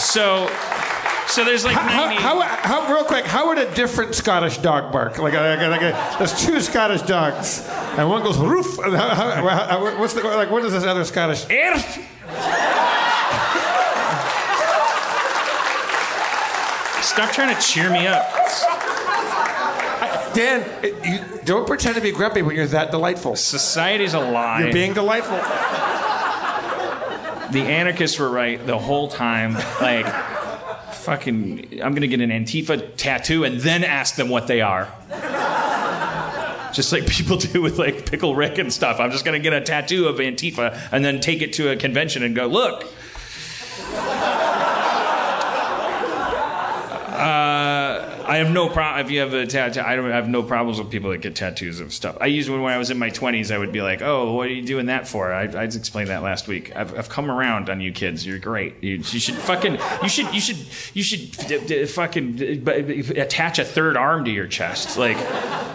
So, 0.00 0.48
so 1.30 1.44
there's 1.44 1.64
like 1.64 1.76
How, 1.76 2.06
90. 2.06 2.22
how, 2.22 2.40
how, 2.40 2.92
real 2.92 3.04
quick, 3.04 3.24
how 3.24 3.48
would 3.48 3.58
a 3.58 3.72
different 3.74 4.14
Scottish 4.14 4.58
dog 4.58 4.92
bark? 4.92 5.18
Like, 5.18 5.34
a, 5.34 5.56
like, 5.56 5.80
like 5.80 5.82
a, 5.82 6.16
there's 6.18 6.38
two 6.44 6.60
Scottish 6.60 7.02
dogs, 7.02 7.66
and 7.96 8.08
one 8.08 8.22
goes 8.22 8.36
roof. 8.38 8.78
And 8.78 8.94
how, 8.96 9.14
how, 9.14 9.46
how- 9.48 9.98
what's 10.00 10.14
the, 10.14 10.22
like, 10.22 10.50
what 10.50 10.64
is 10.64 10.72
this 10.72 10.84
other 10.84 11.04
Scottish? 11.04 11.44
Erf. 11.46 12.04
Stop 17.02 17.32
trying 17.32 17.54
to 17.54 17.60
cheer 17.60 17.90
me 17.90 18.06
up. 18.06 18.24
Dan, 20.34 20.64
you 21.02 21.18
don't 21.44 21.66
pretend 21.66 21.96
to 21.96 22.00
be 22.00 22.12
grumpy 22.12 22.42
when 22.42 22.54
you're 22.54 22.66
that 22.68 22.90
delightful. 22.92 23.34
Society's 23.36 24.14
a 24.14 24.20
lie. 24.20 24.60
You're 24.62 24.72
being 24.72 24.94
delightful. 24.94 25.36
the 27.52 27.62
anarchists 27.66 28.18
were 28.18 28.30
right 28.30 28.64
the 28.64 28.78
whole 28.78 29.08
time. 29.08 29.54
Like, 29.80 30.06
fucking, 31.10 31.82
I'm 31.82 31.92
gonna 31.92 32.06
get 32.06 32.20
an 32.20 32.30
Antifa 32.30 32.94
tattoo 32.96 33.42
and 33.42 33.58
then 33.60 33.82
ask 33.82 34.14
them 34.14 34.28
what 34.28 34.46
they 34.46 34.60
are. 34.60 34.86
Just 36.72 36.92
like 36.92 37.04
people 37.08 37.36
do 37.36 37.60
with 37.60 37.80
like 37.80 38.08
Pickle 38.08 38.36
Rick 38.36 38.58
and 38.58 38.72
stuff. 38.72 39.00
I'm 39.00 39.10
just 39.10 39.24
gonna 39.24 39.40
get 39.40 39.52
a 39.52 39.60
tattoo 39.60 40.06
of 40.06 40.18
Antifa 40.18 40.78
and 40.92 41.04
then 41.04 41.18
take 41.18 41.42
it 41.42 41.52
to 41.54 41.70
a 41.70 41.76
convention 41.76 42.22
and 42.22 42.36
go, 42.36 42.46
look. 42.46 42.84
Uh, 47.18 48.09
I 48.30 48.36
have 48.36 48.52
no 48.52 48.68
problem 48.68 49.04
if 49.04 49.10
you 49.10 49.18
have 49.18 49.34
a 49.34 49.44
tattoo. 49.44 49.80
I 49.80 49.96
don't 49.96 50.08
I 50.08 50.14
have 50.14 50.28
no 50.28 50.44
problems 50.44 50.78
with 50.78 50.88
people 50.88 51.10
that 51.10 51.20
get 51.20 51.34
tattoos 51.34 51.80
of 51.80 51.92
stuff. 51.92 52.16
I 52.20 52.26
used 52.26 52.48
when 52.48 52.62
when 52.62 52.72
I 52.72 52.78
was 52.78 52.88
in 52.88 52.96
my 52.96 53.10
20s. 53.10 53.52
I 53.52 53.58
would 53.58 53.72
be 53.72 53.82
like, 53.82 54.02
"Oh, 54.02 54.34
what 54.34 54.46
are 54.46 54.52
you 54.52 54.62
doing 54.62 54.86
that 54.86 55.08
for?" 55.08 55.32
I, 55.32 55.46
I 55.46 55.64
explained 55.64 56.10
that 56.10 56.22
last 56.22 56.46
week. 56.46 56.70
I've, 56.76 56.96
I've 56.96 57.08
come 57.08 57.28
around 57.28 57.68
on 57.68 57.80
you 57.80 57.90
kids. 57.90 58.24
You're 58.24 58.38
great. 58.38 58.84
You, 58.84 58.98
you 58.98 59.02
should 59.02 59.34
fucking. 59.34 59.78
You 60.04 60.08
should. 60.08 60.32
You 60.32 60.40
should. 60.40 60.58
You 60.94 61.02
should 61.02 61.32
d- 61.48 61.58
d- 61.66 61.86
fucking 61.86 62.36
d- 62.36 62.58
b- 62.58 63.20
attach 63.20 63.58
a 63.58 63.64
third 63.64 63.96
arm 63.96 64.24
to 64.26 64.30
your 64.30 64.46
chest. 64.46 64.96
Like, 64.96 65.16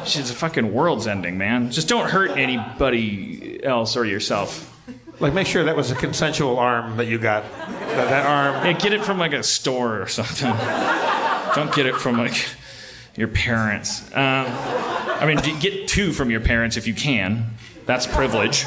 it's 0.03 0.15
a 0.15 0.33
fucking 0.33 0.73
world's 0.73 1.07
ending, 1.07 1.37
man. 1.37 1.71
Just 1.71 1.89
don't 1.89 2.09
hurt 2.09 2.31
anybody 2.37 3.61
else 3.65 3.97
or 3.97 4.05
yourself. 4.05 4.71
Like, 5.19 5.33
make 5.33 5.47
sure 5.47 5.65
that 5.65 5.75
was 5.75 5.91
a 5.91 5.95
consensual 5.95 6.57
arm 6.57 6.95
that 6.95 7.07
you 7.07 7.17
got. 7.17 7.43
That, 7.43 8.09
that 8.09 8.25
arm. 8.25 8.65
Yeah, 8.65 8.71
get 8.71 8.93
it 8.93 9.03
from 9.03 9.17
like 9.17 9.33
a 9.33 9.43
store 9.43 10.01
or 10.01 10.07
something. 10.07 10.53
Don't 11.55 11.73
get 11.73 11.85
it 11.85 11.95
from 11.95 12.17
like 12.17 12.35
your 13.15 13.29
parents. 13.29 14.01
Um, 14.13 14.45
I 14.47 15.25
mean, 15.25 15.37
get 15.59 15.87
two 15.87 16.11
from 16.11 16.29
your 16.29 16.41
parents 16.41 16.75
if 16.75 16.85
you 16.85 16.93
can. 16.93 17.51
That's 17.85 18.05
privilege. 18.05 18.65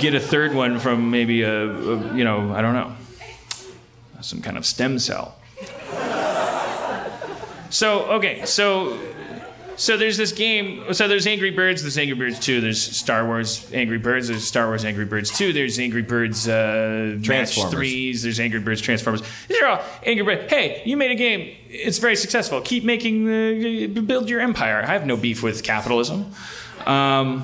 Get 0.00 0.14
a 0.14 0.20
third 0.20 0.52
one 0.54 0.78
from 0.78 1.10
maybe 1.10 1.42
a, 1.42 1.70
a 1.70 2.16
you 2.16 2.24
know, 2.24 2.52
I 2.52 2.60
don't 2.60 2.74
know, 2.74 2.92
some 4.20 4.42
kind 4.42 4.56
of 4.58 4.66
stem 4.66 4.98
cell. 4.98 5.36
So 7.70 8.04
okay, 8.16 8.44
so 8.44 8.98
so 9.82 9.96
there's 9.96 10.16
this 10.16 10.30
game. 10.30 10.94
So 10.94 11.08
there's 11.08 11.26
Angry 11.26 11.50
Birds. 11.50 11.82
There's 11.82 11.98
Angry 11.98 12.14
Birds 12.14 12.38
2. 12.38 12.60
There's 12.60 12.80
Star 12.80 13.26
Wars 13.26 13.68
Angry 13.72 13.98
Birds. 13.98 14.28
There's 14.28 14.44
Star 14.44 14.68
Wars 14.68 14.84
Angry 14.84 15.04
Birds 15.04 15.36
2. 15.36 15.52
There's 15.52 15.76
Angry 15.80 16.02
Birds 16.02 16.46
uh, 16.48 17.16
Match 17.16 17.24
Transformers. 17.24 17.74
3s. 17.74 18.22
There's 18.22 18.38
Angry 18.38 18.60
Birds 18.60 18.80
Transformers. 18.80 19.22
These 19.48 19.60
are 19.60 19.66
all 19.66 19.84
Angry 20.06 20.24
Birds. 20.24 20.48
Hey, 20.48 20.82
you 20.84 20.96
made 20.96 21.10
a 21.10 21.16
game. 21.16 21.56
It's 21.68 21.98
very 21.98 22.14
successful. 22.14 22.60
Keep 22.60 22.84
making, 22.84 23.26
uh, 23.26 24.00
build 24.02 24.30
your 24.30 24.38
empire. 24.38 24.84
I 24.86 24.92
have 24.92 25.04
no 25.04 25.16
beef 25.16 25.42
with 25.42 25.64
capitalism. 25.64 26.26
Um, 26.86 27.42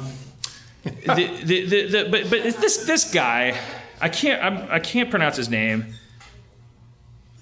the, 0.84 1.41
the, 1.43 1.66
the, 1.66 1.86
the, 1.86 2.09
but 2.09 2.30
but 2.30 2.43
this 2.43 2.86
this 2.86 3.12
guy, 3.12 3.59
I 4.01 4.09
can't 4.09 4.43
I'm, 4.43 4.70
I 4.70 4.78
can't 4.78 5.11
pronounce 5.11 5.36
his 5.36 5.49
name. 5.49 5.86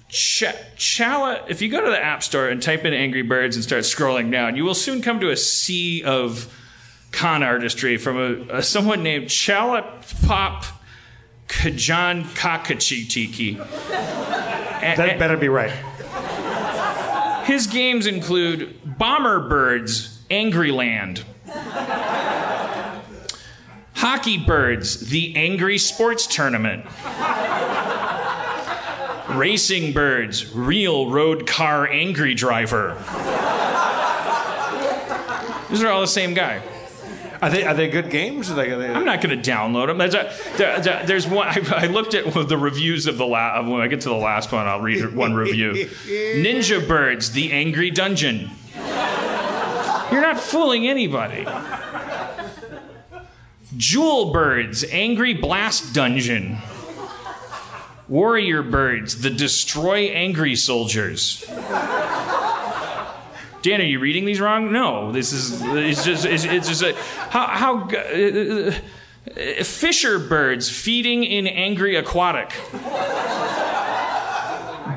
Ch- 0.09 0.45
Chala, 0.77 1.49
if 1.49 1.61
you 1.61 1.69
go 1.69 1.83
to 1.83 1.89
the 1.89 2.01
App 2.01 2.23
Store 2.23 2.47
and 2.47 2.61
type 2.61 2.85
in 2.85 2.93
Angry 2.93 3.23
Birds 3.23 3.55
and 3.55 3.63
start 3.63 3.83
scrolling 3.83 4.31
down, 4.31 4.55
you 4.55 4.63
will 4.63 4.73
soon 4.73 5.01
come 5.01 5.19
to 5.19 5.29
a 5.31 5.37
sea 5.37 6.03
of 6.03 6.53
con 7.11 7.43
artistry 7.43 7.97
from 7.97 8.17
a, 8.17 8.57
a 8.57 8.63
someone 8.63 9.03
named 9.03 9.27
Chala 9.27 9.83
Pop 10.25 10.65
Kajan 11.47 12.23
Kakachitiki. 12.23 13.57
That 13.87 15.19
better 15.19 15.37
be 15.37 15.49
right. 15.49 15.71
His 17.45 17.67
games 17.67 18.07
include 18.07 18.79
Bomber 18.97 19.47
Birds, 19.47 20.21
Angry 20.29 20.71
Land, 20.71 21.23
Hockey 23.93 24.37
Birds, 24.37 25.09
The 25.09 25.35
Angry 25.35 25.77
Sports 25.77 26.27
Tournament, 26.27 26.85
Racing 29.31 29.93
Birds, 29.93 30.53
Real 30.55 31.09
Road 31.09 31.45
Car 31.47 31.87
Angry 31.87 32.33
Driver. 32.33 32.93
These 35.69 35.83
are 35.83 35.89
all 35.89 36.01
the 36.01 36.07
same 36.07 36.33
guy. 36.33 36.61
Are 37.41 37.49
they 37.51 37.63
are 37.65 37.73
they 37.75 37.87
good 37.89 38.09
games? 38.09 38.49
Are 38.49 38.55
they, 38.55 38.71
are 38.71 38.77
they, 38.79 38.87
I'm 38.91 39.05
not 39.05 39.21
going 39.21 39.39
to 39.39 39.51
download 39.51 39.87
them. 39.87 39.97
There's, 39.99 40.15
a, 40.15 40.33
there, 40.57 40.79
there- 40.79 41.05
there's 41.05 41.27
one. 41.27 41.47
I, 41.47 41.61
I 41.71 41.85
looked 41.87 42.13
at 42.15 42.33
the 42.47 42.57
reviews 42.57 43.05
of 43.05 43.17
the 43.17 43.27
last. 43.27 43.67
When 43.67 43.79
I 43.81 43.87
get 43.87 44.01
to 44.01 44.09
the 44.09 44.15
last 44.15 44.51
one, 44.51 44.65
I'll 44.65 44.81
read 44.81 45.13
one 45.13 45.35
review. 45.35 45.73
Ninja 46.05 46.87
Birds: 46.87 47.31
The 47.33 47.51
Angry 47.51 47.91
Dungeon. 47.91 48.49
You're 50.11 50.21
not 50.21 50.39
fooling 50.39 50.87
anybody. 50.87 51.45
Jewel 53.75 54.31
Birds: 54.31 54.83
Angry 54.85 55.33
Blast 55.35 55.93
Dungeon. 55.93 56.57
Warrior 58.09 58.63
Birds: 58.63 59.21
The 59.21 59.29
Destroy 59.29 60.05
Angry 60.07 60.55
Soldiers. 60.55 61.43
Dan, 63.61 63.81
are 63.81 63.85
you 63.85 63.99
reading 63.99 64.23
these 64.25 64.39
wrong? 64.39 64.71
No, 64.71 65.11
this 65.11 65.33
is 65.33 65.61
it's 65.61 66.05
just 66.05 66.25
it's, 66.25 66.45
it's 66.45 66.69
just 66.69 66.83
a, 66.83 66.93
how 67.29 67.47
how 67.47 67.89
uh, 67.89 68.71
uh, 69.35 69.63
Fisher 69.63 70.19
birds 70.19 70.69
feeding 70.69 71.23
in 71.23 71.47
angry 71.47 71.95
aquatic. 71.95 72.55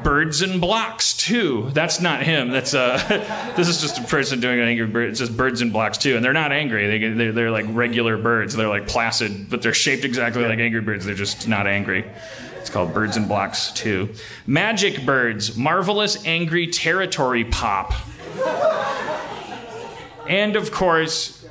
Birds 0.04 0.40
and 0.40 0.60
blocks 0.60 1.16
too. 1.16 1.68
That's 1.72 2.00
not 2.00 2.22
him. 2.22 2.50
That's 2.50 2.74
uh, 2.74 3.52
this 3.56 3.66
is 3.66 3.80
just 3.80 3.98
a 3.98 4.02
person 4.04 4.40
doing 4.40 4.60
an 4.60 4.68
angry 4.68 4.86
bird. 4.86 5.10
It's 5.10 5.18
just 5.18 5.36
birds 5.36 5.62
and 5.62 5.72
blocks 5.72 5.98
too, 5.98 6.14
and 6.14 6.24
they're 6.24 6.32
not 6.32 6.52
angry. 6.52 6.86
They 6.86 7.08
they're, 7.12 7.32
they're 7.32 7.50
like 7.50 7.66
regular 7.70 8.16
birds. 8.16 8.54
They're 8.54 8.68
like 8.68 8.86
placid, 8.86 9.50
but 9.50 9.62
they're 9.62 9.74
shaped 9.74 10.04
exactly 10.04 10.44
like 10.44 10.60
angry 10.60 10.80
birds. 10.80 11.04
They're 11.04 11.14
just 11.14 11.48
not 11.48 11.66
angry. 11.66 12.04
It's 12.60 12.68
called 12.68 12.92
Birds 12.92 13.16
and 13.16 13.26
Blocks 13.26 13.72
2. 13.72 14.10
Magic 14.46 15.06
Birds, 15.06 15.56
Marvelous 15.56 16.24
Angry 16.26 16.66
Territory 16.66 17.44
Pop. 17.44 17.94
And 20.28 20.56
of 20.56 20.70
course, 20.70 21.44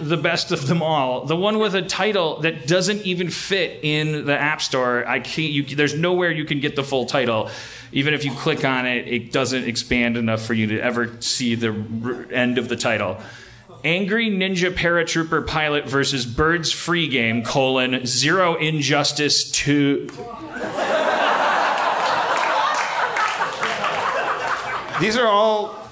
the 0.00 0.16
best 0.16 0.52
of 0.52 0.66
them 0.66 0.82
all, 0.82 1.24
the 1.24 1.36
one 1.36 1.58
with 1.58 1.74
a 1.74 1.82
title 1.82 2.40
that 2.40 2.66
doesn't 2.66 3.02
even 3.02 3.30
fit 3.30 3.80
in 3.82 4.26
the 4.26 4.36
App 4.36 4.60
Store. 4.60 5.06
I 5.06 5.20
can't. 5.20 5.52
You, 5.52 5.62
there's 5.76 5.94
nowhere 5.94 6.30
you 6.30 6.44
can 6.44 6.60
get 6.60 6.76
the 6.76 6.82
full 6.82 7.06
title. 7.06 7.48
Even 7.92 8.12
if 8.12 8.24
you 8.24 8.32
click 8.32 8.64
on 8.64 8.86
it, 8.86 9.06
it 9.06 9.32
doesn't 9.32 9.64
expand 9.64 10.16
enough 10.16 10.44
for 10.44 10.52
you 10.52 10.66
to 10.66 10.80
ever 10.80 11.20
see 11.20 11.54
the 11.54 12.28
end 12.30 12.58
of 12.58 12.68
the 12.68 12.76
title. 12.76 13.18
Angry 13.86 14.28
Ninja 14.28 14.74
Paratrooper 14.74 15.46
Pilot 15.46 15.88
versus 15.88 16.26
Birds 16.26 16.72
Free 16.72 17.06
Game: 17.06 17.44
colon 17.44 18.04
Zero 18.04 18.56
Injustice 18.56 19.48
Two. 19.48 20.08
these 25.00 25.16
are 25.16 25.28
all 25.28 25.88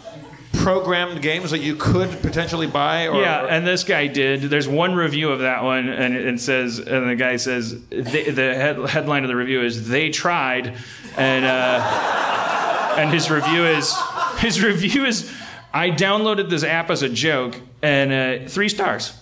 programmed 0.54 1.22
games 1.22 1.52
that 1.52 1.60
you 1.60 1.76
could 1.76 2.10
potentially 2.20 2.66
buy. 2.66 3.06
Or, 3.06 3.20
Yeah, 3.20 3.46
and 3.48 3.64
this 3.64 3.84
guy 3.84 4.08
did. 4.08 4.42
There's 4.42 4.66
one 4.66 4.96
review 4.96 5.30
of 5.30 5.38
that 5.40 5.62
one, 5.62 5.88
and 5.88 6.16
it 6.16 6.40
says, 6.40 6.80
and 6.80 7.08
the 7.08 7.14
guy 7.14 7.36
says, 7.36 7.80
they, 7.90 8.28
the 8.28 8.54
head, 8.56 8.76
headline 8.88 9.22
of 9.22 9.28
the 9.28 9.36
review 9.36 9.62
is 9.62 9.88
"They 9.88 10.10
tried," 10.10 10.74
and 11.16 11.44
uh, 11.44 12.96
and 12.98 13.10
his 13.12 13.30
review 13.30 13.64
is 13.66 13.96
his 14.38 14.60
review 14.64 15.04
is 15.04 15.32
I 15.72 15.90
downloaded 15.90 16.50
this 16.50 16.62
app 16.62 16.90
as 16.90 17.02
a 17.02 17.08
joke, 17.08 17.60
and 17.84 18.44
uh, 18.44 18.48
three 18.48 18.68
stars. 18.70 19.12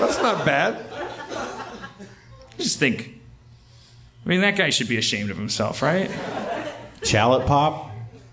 That's 0.00 0.20
not 0.20 0.44
bad. 0.44 0.84
Just 2.58 2.78
think, 2.78 3.20
I 4.24 4.28
mean, 4.28 4.40
that 4.42 4.56
guy 4.56 4.70
should 4.70 4.88
be 4.88 4.96
ashamed 4.96 5.30
of 5.30 5.36
himself, 5.36 5.82
right? 5.82 6.10
Chalet 7.02 7.44
Pop. 7.46 7.90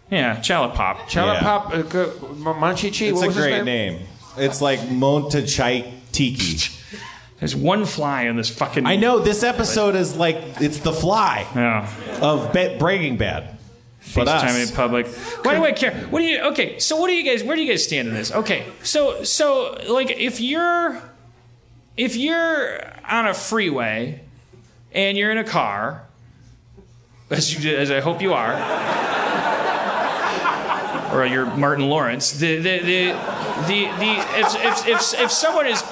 Yeah, 0.09 0.41
Chalet 0.41 0.73
Pop. 0.75 1.09
Chalet 1.09 1.33
Yeah. 1.35 1.39
Pop, 1.41 1.73
uh, 1.73 1.81
go- 1.83 2.09
Manchichi. 2.11 3.09
It's 3.09 3.15
what 3.17 3.23
a 3.23 3.27
was 3.27 3.35
his 3.35 3.45
great 3.45 3.63
name? 3.63 3.99
It's 4.37 4.61
like 4.61 4.79
Montachai 4.81 5.91
Tiki. 6.11 6.71
There's 7.39 7.55
one 7.55 7.85
fly 7.85 8.23
in 8.23 8.35
this 8.37 8.49
fucking. 8.49 8.85
I 8.85 8.97
know 8.97 9.19
this 9.19 9.41
episode 9.43 9.95
is 9.95 10.15
like 10.15 10.37
it's 10.61 10.77
the 10.79 10.93
fly 10.93 11.47
Yeah. 11.55 11.91
of 12.21 12.53
Be- 12.53 12.77
Breaking 12.77 13.17
Bad. 13.17 13.57
FaceTime 14.01 14.67
in 14.67 14.75
public. 14.75 15.07
Why 15.43 15.55
do 15.55 15.63
I 15.63 15.71
care? 15.71 15.93
What 16.09 16.19
do 16.19 16.25
you? 16.25 16.41
Okay, 16.41 16.79
so 16.79 16.97
what 16.97 17.07
do 17.07 17.13
you 17.13 17.23
guys? 17.23 17.43
Where 17.43 17.55
do 17.55 17.61
you 17.61 17.71
guys 17.71 17.83
stand 17.83 18.07
in 18.07 18.13
this? 18.13 18.31
Okay, 18.31 18.65
so 18.83 19.23
so 19.23 19.79
like 19.87 20.11
if 20.11 20.41
you're 20.41 21.01
if 21.97 22.15
you're 22.15 22.81
on 23.07 23.27
a 23.27 23.33
freeway 23.33 24.21
and 24.91 25.17
you're 25.17 25.31
in 25.31 25.37
a 25.37 25.43
car, 25.43 26.07
as 27.29 27.53
you 27.53 27.75
as 27.75 27.91
I 27.91 27.99
hope 27.99 28.21
you 28.21 28.33
are, 28.33 28.53
or 31.13 31.25
you're 31.25 31.45
Martin 31.55 31.87
Lawrence, 31.87 32.31
the 32.31 32.57
the 32.57 32.79
the. 32.79 33.41
The, 33.61 33.67
the 33.67 34.15
if, 34.39 34.55
if, 34.55 34.87
if, 34.87 35.19
if 35.19 35.31
someone 35.31 35.67
is 35.67 35.83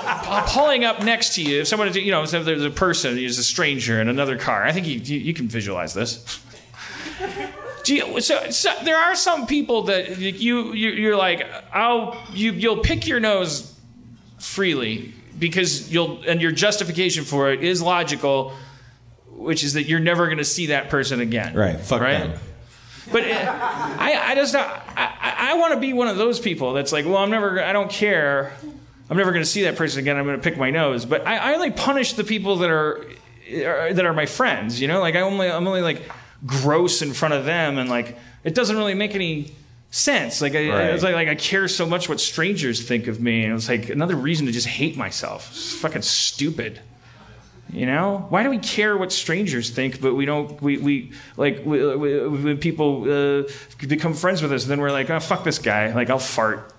pulling 0.47 0.85
up 0.85 1.03
next 1.03 1.35
to 1.35 1.43
you, 1.43 1.61
if 1.61 1.67
someone 1.67 1.87
is, 1.87 1.95
you 1.95 2.09
know, 2.09 2.23
if 2.23 2.31
there's 2.31 2.63
a 2.63 2.71
person, 2.71 3.15
there's 3.15 3.37
a 3.37 3.43
stranger 3.43 4.01
in 4.01 4.09
another 4.09 4.39
car, 4.39 4.65
I 4.65 4.71
think 4.71 4.87
you, 4.87 4.97
you, 4.97 5.19
you 5.19 5.33
can 5.35 5.47
visualize 5.47 5.93
this. 5.93 6.41
Do 7.83 7.95
you, 7.95 8.21
so, 8.21 8.49
so 8.49 8.73
there 8.83 8.97
are 8.97 9.15
some 9.15 9.47
people 9.47 9.83
that 9.83 10.17
you, 10.17 10.73
you 10.73 10.89
you're 10.89 11.15
like 11.17 11.47
I'll 11.73 12.21
you 12.33 12.51
you'll 12.51 12.79
pick 12.79 13.07
your 13.07 13.19
nose 13.19 13.75
freely 14.37 15.13
because 15.37 15.91
you'll 15.91 16.21
and 16.27 16.41
your 16.41 16.51
justification 16.51 17.23
for 17.23 17.51
it 17.51 17.63
is 17.63 17.81
logical, 17.81 18.53
which 19.31 19.63
is 19.63 19.73
that 19.73 19.83
you're 19.83 19.99
never 19.99 20.25
going 20.25 20.37
to 20.37 20.45
see 20.45 20.67
that 20.67 20.89
person 20.89 21.19
again. 21.21 21.53
Right. 21.55 21.79
Fuck 21.79 22.01
right. 22.01 22.19
them. 22.19 22.39
But 23.11 23.23
uh, 23.23 23.27
I, 23.27 24.21
I 24.23 24.35
just 24.35 24.53
not, 24.53 24.67
I, 24.95 25.05
I, 25.19 25.51
I 25.51 25.53
want 25.55 25.73
to 25.73 25.79
be 25.79 25.93
one 25.93 26.07
of 26.07 26.17
those 26.17 26.39
people 26.39 26.73
that's 26.73 26.91
like, 26.91 27.05
well, 27.05 27.17
I'm 27.17 27.31
never, 27.31 27.63
I 27.63 27.73
don't 27.73 27.89
care. 27.89 28.53
I'm 29.09 29.17
never 29.17 29.31
going 29.31 29.43
to 29.43 29.49
see 29.49 29.63
that 29.63 29.75
person 29.75 29.99
again. 29.99 30.15
I'm 30.15 30.25
going 30.25 30.37
to 30.37 30.43
pick 30.43 30.59
my 30.59 30.69
nose. 30.69 31.05
But 31.05 31.25
I, 31.25 31.37
I 31.37 31.53
only 31.55 31.71
punish 31.71 32.13
the 32.13 32.23
people 32.23 32.57
that 32.57 32.69
are, 32.69 33.05
are 33.51 33.93
that 33.93 34.05
are 34.05 34.13
my 34.13 34.27
friends. 34.27 34.79
You 34.79 34.87
know, 34.87 34.99
like 34.99 35.15
I 35.15 35.21
only, 35.21 35.49
I'm 35.49 35.65
only 35.65 35.81
like 35.81 36.03
gross 36.45 37.01
in 37.01 37.13
front 37.13 37.33
of 37.33 37.45
them, 37.45 37.77
and 37.77 37.89
like 37.89 38.17
it 38.43 38.55
doesn't 38.55 38.77
really 38.77 38.93
make 38.93 39.15
any 39.15 39.51
sense. 39.91 40.41
Like 40.41 40.53
I, 40.55 40.69
Right. 40.69 40.89
it's 40.93 41.03
like, 41.03 41.15
like 41.15 41.27
I 41.27 41.35
care 41.35 41.67
so 41.67 41.85
much 41.85 42.07
what 42.09 42.19
strangers 42.19 42.81
think 42.87 43.07
of 43.07 43.19
me, 43.19 43.43
and 43.45 43.53
it's 43.55 43.67
like 43.69 43.89
another 43.89 44.15
reason 44.15 44.45
to 44.45 44.51
just 44.51 44.67
hate 44.67 44.95
myself. 44.97 45.49
It's 45.51 45.73
fucking 45.75 46.03
stupid. 46.03 46.79
You 47.71 47.85
know, 47.85 48.25
why 48.29 48.41
do 48.41 48.49
we 48.49 48.57
care 48.57 48.97
what 48.97 49.11
strangers 49.11 49.69
think, 49.69 50.01
but 50.01 50.15
we 50.15 50.25
don't? 50.25 50.59
We, 50.59 50.77
we 50.79 51.11
like 51.37 51.63
we, 51.63 51.95
we, 51.95 52.27
when 52.27 52.57
people 52.57 53.03
uh, 53.03 53.43
become 53.87 54.15
friends 54.15 54.41
with 54.41 54.51
us, 54.51 54.65
then 54.65 54.79
we're 54.81 54.91
like, 54.91 55.09
oh 55.11 55.19
fuck 55.19 55.43
this 55.43 55.59
guy. 55.59 55.93
Like 55.93 56.09
I'll 56.09 56.17
fart. 56.17 56.73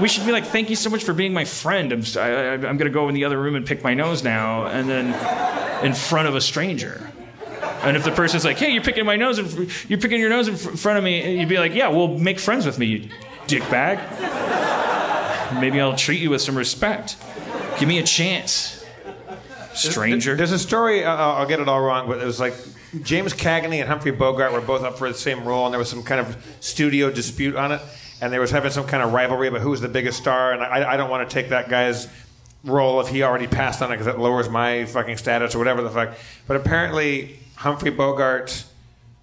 We 0.00 0.08
should 0.08 0.26
be 0.26 0.32
like, 0.32 0.46
thank 0.46 0.70
you 0.70 0.76
so 0.76 0.90
much 0.90 1.02
for 1.04 1.12
being 1.12 1.32
my 1.32 1.44
friend. 1.44 1.92
I'm 1.92 2.02
I, 2.16 2.20
I- 2.20 2.52
I'm 2.68 2.76
gonna 2.78 2.90
go 2.90 3.08
in 3.08 3.14
the 3.14 3.24
other 3.24 3.38
room 3.40 3.54
and 3.56 3.66
pick 3.66 3.82
my 3.84 3.94
nose 3.94 4.22
now, 4.24 4.66
and 4.66 4.88
then 4.88 5.84
in 5.84 5.92
front 5.94 6.28
of 6.28 6.34
a 6.34 6.40
stranger. 6.40 7.10
And 7.82 7.96
if 7.96 8.04
the 8.04 8.10
person's 8.10 8.44
like, 8.44 8.58
hey, 8.58 8.70
you're 8.70 8.82
picking 8.82 9.06
my 9.06 9.16
nose, 9.16 9.38
in, 9.38 9.46
fr- 9.46 9.86
you're 9.88 10.00
picking 10.00 10.20
your 10.20 10.30
nose 10.30 10.48
in 10.48 10.56
fr- 10.56 10.76
front 10.76 10.98
of 10.98 11.04
me, 11.04 11.38
you'd 11.38 11.48
be 11.48 11.58
like, 11.58 11.74
yeah, 11.74 11.88
well, 11.88 12.08
make 12.08 12.38
friends 12.38 12.66
with 12.66 12.78
me, 12.78 12.86
you 12.86 13.08
dickbag. 13.46 13.98
Maybe 15.60 15.80
I'll 15.80 15.96
treat 15.96 16.20
you 16.20 16.30
with 16.30 16.42
some 16.42 16.56
respect. 16.56 17.16
Give 17.78 17.88
me 17.88 17.98
a 17.98 18.02
chance, 18.02 18.84
stranger. 19.74 20.34
There's 20.34 20.52
a 20.52 20.58
story. 20.58 21.04
Uh, 21.04 21.14
I'll 21.14 21.46
get 21.46 21.60
it 21.60 21.68
all 21.68 21.80
wrong, 21.80 22.08
but 22.08 22.20
it 22.20 22.24
was 22.24 22.40
like 22.40 22.54
James 23.02 23.32
Cagney 23.32 23.80
and 23.80 23.88
Humphrey 23.88 24.10
Bogart 24.10 24.52
were 24.52 24.60
both 24.60 24.82
up 24.82 24.98
for 24.98 25.08
the 25.08 25.16
same 25.16 25.44
role, 25.44 25.64
and 25.66 25.72
there 25.72 25.78
was 25.78 25.88
some 25.88 26.02
kind 26.02 26.20
of 26.20 26.36
studio 26.60 27.10
dispute 27.10 27.54
on 27.54 27.72
it, 27.72 27.80
and 28.20 28.32
they 28.32 28.38
was 28.38 28.50
having 28.50 28.70
some 28.72 28.86
kind 28.86 29.02
of 29.02 29.12
rivalry 29.12 29.48
about 29.48 29.60
who 29.60 29.70
was 29.70 29.80
the 29.80 29.88
biggest 29.88 30.18
star. 30.18 30.52
And 30.52 30.62
I, 30.62 30.94
I 30.94 30.96
don't 30.96 31.10
want 31.10 31.28
to 31.28 31.32
take 31.32 31.50
that 31.50 31.68
guy's 31.68 32.08
role 32.64 33.00
if 33.00 33.08
he 33.08 33.22
already 33.22 33.46
passed 33.46 33.80
on 33.80 33.92
it 33.92 33.94
because 33.98 34.08
it 34.08 34.18
lowers 34.18 34.48
my 34.48 34.84
fucking 34.86 35.16
status 35.16 35.54
or 35.54 35.58
whatever 35.58 35.82
the 35.82 35.90
fuck. 35.90 36.14
But 36.46 36.56
apparently, 36.56 37.38
Humphrey 37.58 37.90
Bogart 37.90 38.64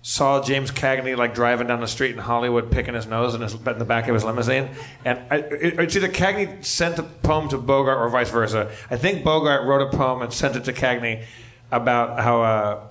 saw 0.02 0.44
James 0.44 0.70
Cagney 0.70 1.16
like 1.16 1.34
driving 1.34 1.68
down 1.68 1.80
the 1.80 1.88
street 1.88 2.12
in 2.12 2.18
Hollywood, 2.18 2.70
picking 2.70 2.94
his 2.94 3.08
nose 3.08 3.34
in, 3.34 3.40
his, 3.40 3.54
in 3.54 3.80
the 3.80 3.86
back 3.86 4.10
of 4.10 4.14
his 4.14 4.26
limousine, 4.26 4.70
and 5.06 5.20
I, 5.32 5.38
it, 5.38 5.80
it's 5.80 5.96
either 5.96 6.10
Cagney 6.10 6.64
sent 6.64 7.00
a 7.00 7.04
poem 7.04 7.48
to 7.50 7.58
Bogart 7.58 7.98
or 7.98 8.10
vice 8.10 8.30
versa. 8.30 8.70
I 8.92 8.98
think 8.98 9.24
Bogart 9.24 9.66
wrote 9.66 9.82
a 9.82 9.98
poem 9.98 10.22
and 10.22 10.34
sent 10.34 10.58
it 10.58 10.66
to 10.66 10.74
Cagney 10.74 11.24
about 11.72 12.20
how. 12.20 12.42
Uh, 12.42 12.88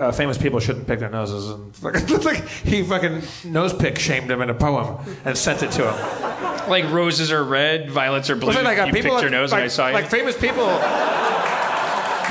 uh, 0.00 0.10
famous 0.10 0.38
people 0.38 0.58
shouldn't 0.58 0.86
pick 0.86 0.98
their 0.98 1.10
noses, 1.10 1.50
and 1.50 1.76
fucking, 1.76 2.08
like 2.22 2.48
he 2.48 2.82
fucking 2.82 3.22
nose 3.44 3.74
pick 3.74 3.98
shamed 3.98 4.30
him 4.30 4.40
in 4.40 4.48
a 4.48 4.54
poem 4.54 4.98
and 5.24 5.36
sent 5.36 5.62
it 5.62 5.70
to 5.70 5.92
him. 5.92 6.68
like 6.68 6.90
roses 6.90 7.30
are 7.30 7.44
red, 7.44 7.90
violets 7.90 8.30
are 8.30 8.36
blue. 8.36 8.52
Like, 8.52 8.78
uh, 8.78 8.86
you 8.86 8.92
picked 8.94 9.04
your 9.04 9.30
nose 9.30 9.52
like, 9.52 9.60
and 9.60 9.64
I 9.66 9.68
saw 9.68 9.88
you. 9.88 9.94
like 9.94 10.06
famous 10.06 10.36
people, 10.36 10.64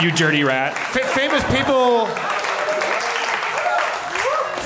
you 0.01 0.11
dirty 0.11 0.43
rat. 0.43 0.75
fa- 0.77 1.05
famous 1.07 1.43
people, 1.45 2.05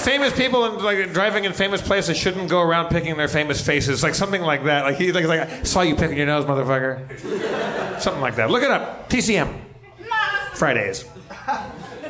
famous 0.03 0.33
people, 0.33 0.65
and 0.65 0.81
like 0.83 1.13
driving 1.13 1.45
in 1.45 1.53
famous 1.53 1.81
places 1.81 2.17
shouldn't 2.17 2.49
go 2.49 2.61
around 2.61 2.89
picking 2.89 3.15
their 3.17 3.27
famous 3.27 3.65
faces, 3.65 4.01
like 4.03 4.15
something 4.15 4.41
like 4.41 4.63
that. 4.65 4.83
Like 4.83 4.97
he 4.97 5.11
like, 5.11 5.25
like 5.25 5.41
I 5.41 5.63
saw 5.63 5.81
you 5.81 5.95
picking 5.95 6.17
your 6.17 6.25
nose, 6.25 6.45
motherfucker. 6.45 7.99
Something 8.01 8.21
like 8.21 8.35
that. 8.37 8.49
Look 8.49 8.63
it 8.63 8.71
up. 8.71 9.09
TCM. 9.09 9.53
Fridays. 10.53 11.05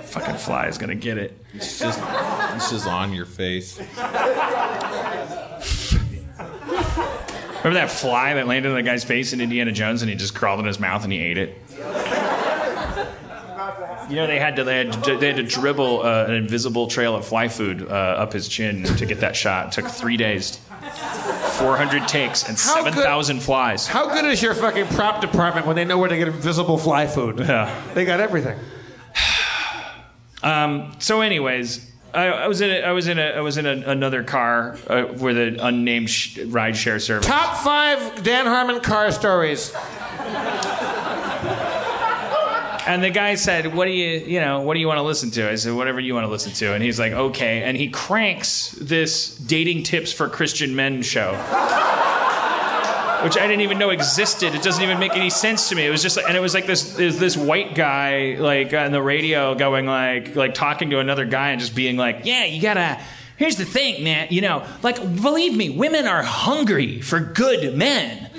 Fucking 0.04 0.36
fly 0.38 0.68
is 0.68 0.78
gonna 0.78 0.96
get 0.96 1.18
it. 1.18 1.38
It's 1.54 1.78
just, 1.80 2.00
it's 2.56 2.72
just 2.72 2.88
on 2.88 3.14
your 3.14 3.26
face. 3.26 3.80
Remember 7.60 7.74
that 7.74 7.92
fly 7.92 8.34
that 8.36 8.48
landed 8.48 8.70
on 8.70 8.76
the 8.76 8.84
guy's 8.84 9.04
face 9.04 9.34
in 9.34 9.42
Indiana 9.42 9.72
Jones 9.72 10.02
and 10.02 10.10
he 10.10 10.16
just 10.16 10.34
crawled 10.34 10.60
in 10.62 10.66
his 10.66 10.80
mouth 10.80 11.04
and 11.04 11.12
he 11.12 11.20
ate 11.20 11.38
it? 11.38 11.58
You 14.10 14.16
know 14.16 14.26
they 14.28 14.40
had 14.40 14.56
to 14.56 14.64
they 14.64 14.78
had 14.86 15.04
to, 15.04 15.18
they 15.18 15.28
had 15.28 15.36
to 15.36 15.44
dribble 15.44 16.02
uh, 16.02 16.26
an 16.26 16.34
invisible 16.34 16.88
trail 16.88 17.16
of 17.16 17.26
fly 17.28 17.48
food 17.48 17.84
uh, 17.84 17.94
up 17.94 18.34
his 18.34 18.48
chin 18.48 18.84
to 18.84 19.06
get 19.06 19.20
that 19.20 19.36
shot. 19.36 19.68
It 19.68 19.82
took 19.82 19.92
three 19.92 20.18
days, 20.18 20.58
four 21.60 21.78
hundred 21.78 22.08
takes, 22.08 22.48
and 22.50 22.58
seven 22.58 22.94
thousand 22.94 23.42
flies. 23.42 23.86
How 23.86 24.08
good 24.12 24.26
is 24.26 24.42
your 24.42 24.56
fucking 24.56 24.88
prop 24.88 25.22
department 25.22 25.68
when 25.68 25.76
they 25.76 25.86
know 25.86 26.00
where 26.00 26.10
to 26.10 26.18
get 26.18 26.28
invisible 26.28 26.78
fly 26.80 27.06
food? 27.06 27.40
Yeah. 27.40 27.72
They 27.94 28.06
got 28.06 28.20
everything. 28.20 28.58
Um, 30.42 30.94
so, 31.00 31.20
anyways, 31.20 31.92
I, 32.14 32.28
I 32.28 32.48
was 32.48 32.62
in 32.62 32.70
a, 32.70 32.80
I 32.80 32.92
was 32.94 33.10
in 33.10 33.20
a, 33.20 33.24
I 33.24 33.42
was 33.42 33.58
in 33.58 33.66
a, 33.66 33.72
another 33.72 34.24
car 34.24 34.78
uh, 34.88 35.08
with 35.18 35.38
an 35.38 35.60
unnamed 35.60 36.10
sh- 36.10 36.40
ride 36.46 36.78
share 36.78 36.98
service. 37.00 37.28
Top 37.28 37.58
five 37.58 38.24
Dan 38.24 38.46
Harmon 38.46 38.80
car 38.80 39.12
stories. 39.12 39.76
And 42.90 43.04
the 43.04 43.12
guy 43.12 43.36
said, 43.36 43.76
"What 43.76 43.86
do 43.86 43.92
you, 43.92 44.20
you 44.26 44.40
know, 44.40 44.62
what 44.62 44.74
do 44.74 44.80
you 44.80 44.88
want 44.88 44.98
to 44.98 45.04
listen 45.04 45.30
to?" 45.32 45.48
I 45.48 45.54
said, 45.54 45.74
"Whatever 45.74 46.00
you 46.00 46.16
want 46.16 46.26
to 46.26 46.32
listen 46.32 46.54
to." 46.54 46.74
And 46.74 46.84
he's 46.84 47.00
like, 47.00 47.14
"Okay." 47.14 47.62
And 47.62 47.78
he 47.78 47.88
cranks 47.88 48.72
this 48.82 49.36
dating 49.36 49.84
tips 49.84 50.12
for 50.12 50.28
Christian 50.28 50.76
men 50.76 51.04
show, 51.04 51.34
which 53.24 53.38
I 53.38 53.46
didn't 53.46 53.62
even 53.62 53.78
know 53.78 53.92
existed. 53.92 54.56
It 54.56 54.64
doesn't 54.64 54.84
even 54.84 54.98
make 54.98 55.16
any 55.16 55.30
sense 55.30 55.70
to 55.70 55.76
me. 55.76 55.86
It 55.86 55.92
was 55.92 56.02
just, 56.02 56.18
like, 56.18 56.26
and 56.28 56.36
it 56.36 56.40
was 56.40 56.56
like 56.56 56.66
this, 56.66 56.98
is 56.98 57.20
this 57.20 57.38
white 57.38 57.76
guy 57.76 58.38
like 58.40 58.74
on 58.74 58.92
the 58.92 59.04
radio 59.04 59.54
going 59.54 59.86
like, 59.86 60.36
like 60.36 60.56
talking 60.56 60.90
to 60.90 60.98
another 60.98 61.26
guy 61.26 61.52
and 61.52 61.62
just 61.62 61.76
being 61.76 61.96
like, 61.96 62.22
"Yeah, 62.24 62.46
you 62.46 62.60
gotta." 62.60 63.00
Here's 63.40 63.56
the 63.56 63.64
thing, 63.64 64.04
man. 64.04 64.28
You 64.32 64.42
know, 64.42 64.66
like, 64.84 64.98
believe 64.98 65.56
me, 65.56 65.70
women 65.70 66.06
are 66.06 66.22
hungry 66.22 67.00
for 67.00 67.22
good 67.22 67.74
men. 67.74 68.30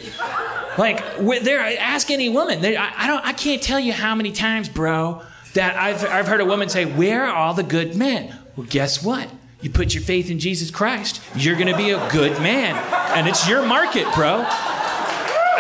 Like 0.77 1.17
there, 1.43 1.61
ask 1.61 2.11
any 2.11 2.29
woman. 2.29 2.61
They, 2.61 2.77
I, 2.77 3.05
I 3.05 3.07
don't. 3.07 3.25
I 3.25 3.33
can't 3.33 3.63
tell 3.63 3.81
you 3.81 3.95
how 3.95 4.15
many 4.15 4.31
times, 4.31 4.69
bro, 4.69 5.23
that 5.55 5.77
I've 5.77 6.05
I've 6.05 6.29
heard 6.29 6.41
a 6.41 6.45
woman 6.45 6.69
say, 6.69 6.85
"Where 6.85 7.25
are 7.25 7.35
all 7.35 7.55
the 7.55 7.63
good 7.63 7.97
men?" 7.97 8.37
Well, 8.57 8.67
guess 8.69 9.03
what? 9.03 9.29
You 9.63 9.71
put 9.71 9.95
your 9.95 10.03
faith 10.03 10.31
in 10.31 10.39
Jesus 10.39 10.71
Christ, 10.71 11.23
you're 11.35 11.57
going 11.57 11.69
to 11.69 11.77
be 11.77 11.91
a 11.91 12.11
good 12.11 12.33
man, 12.41 12.77
and 13.17 13.27
it's 13.27 13.49
your 13.49 13.65
market, 13.67 14.07
bro. 14.15 14.47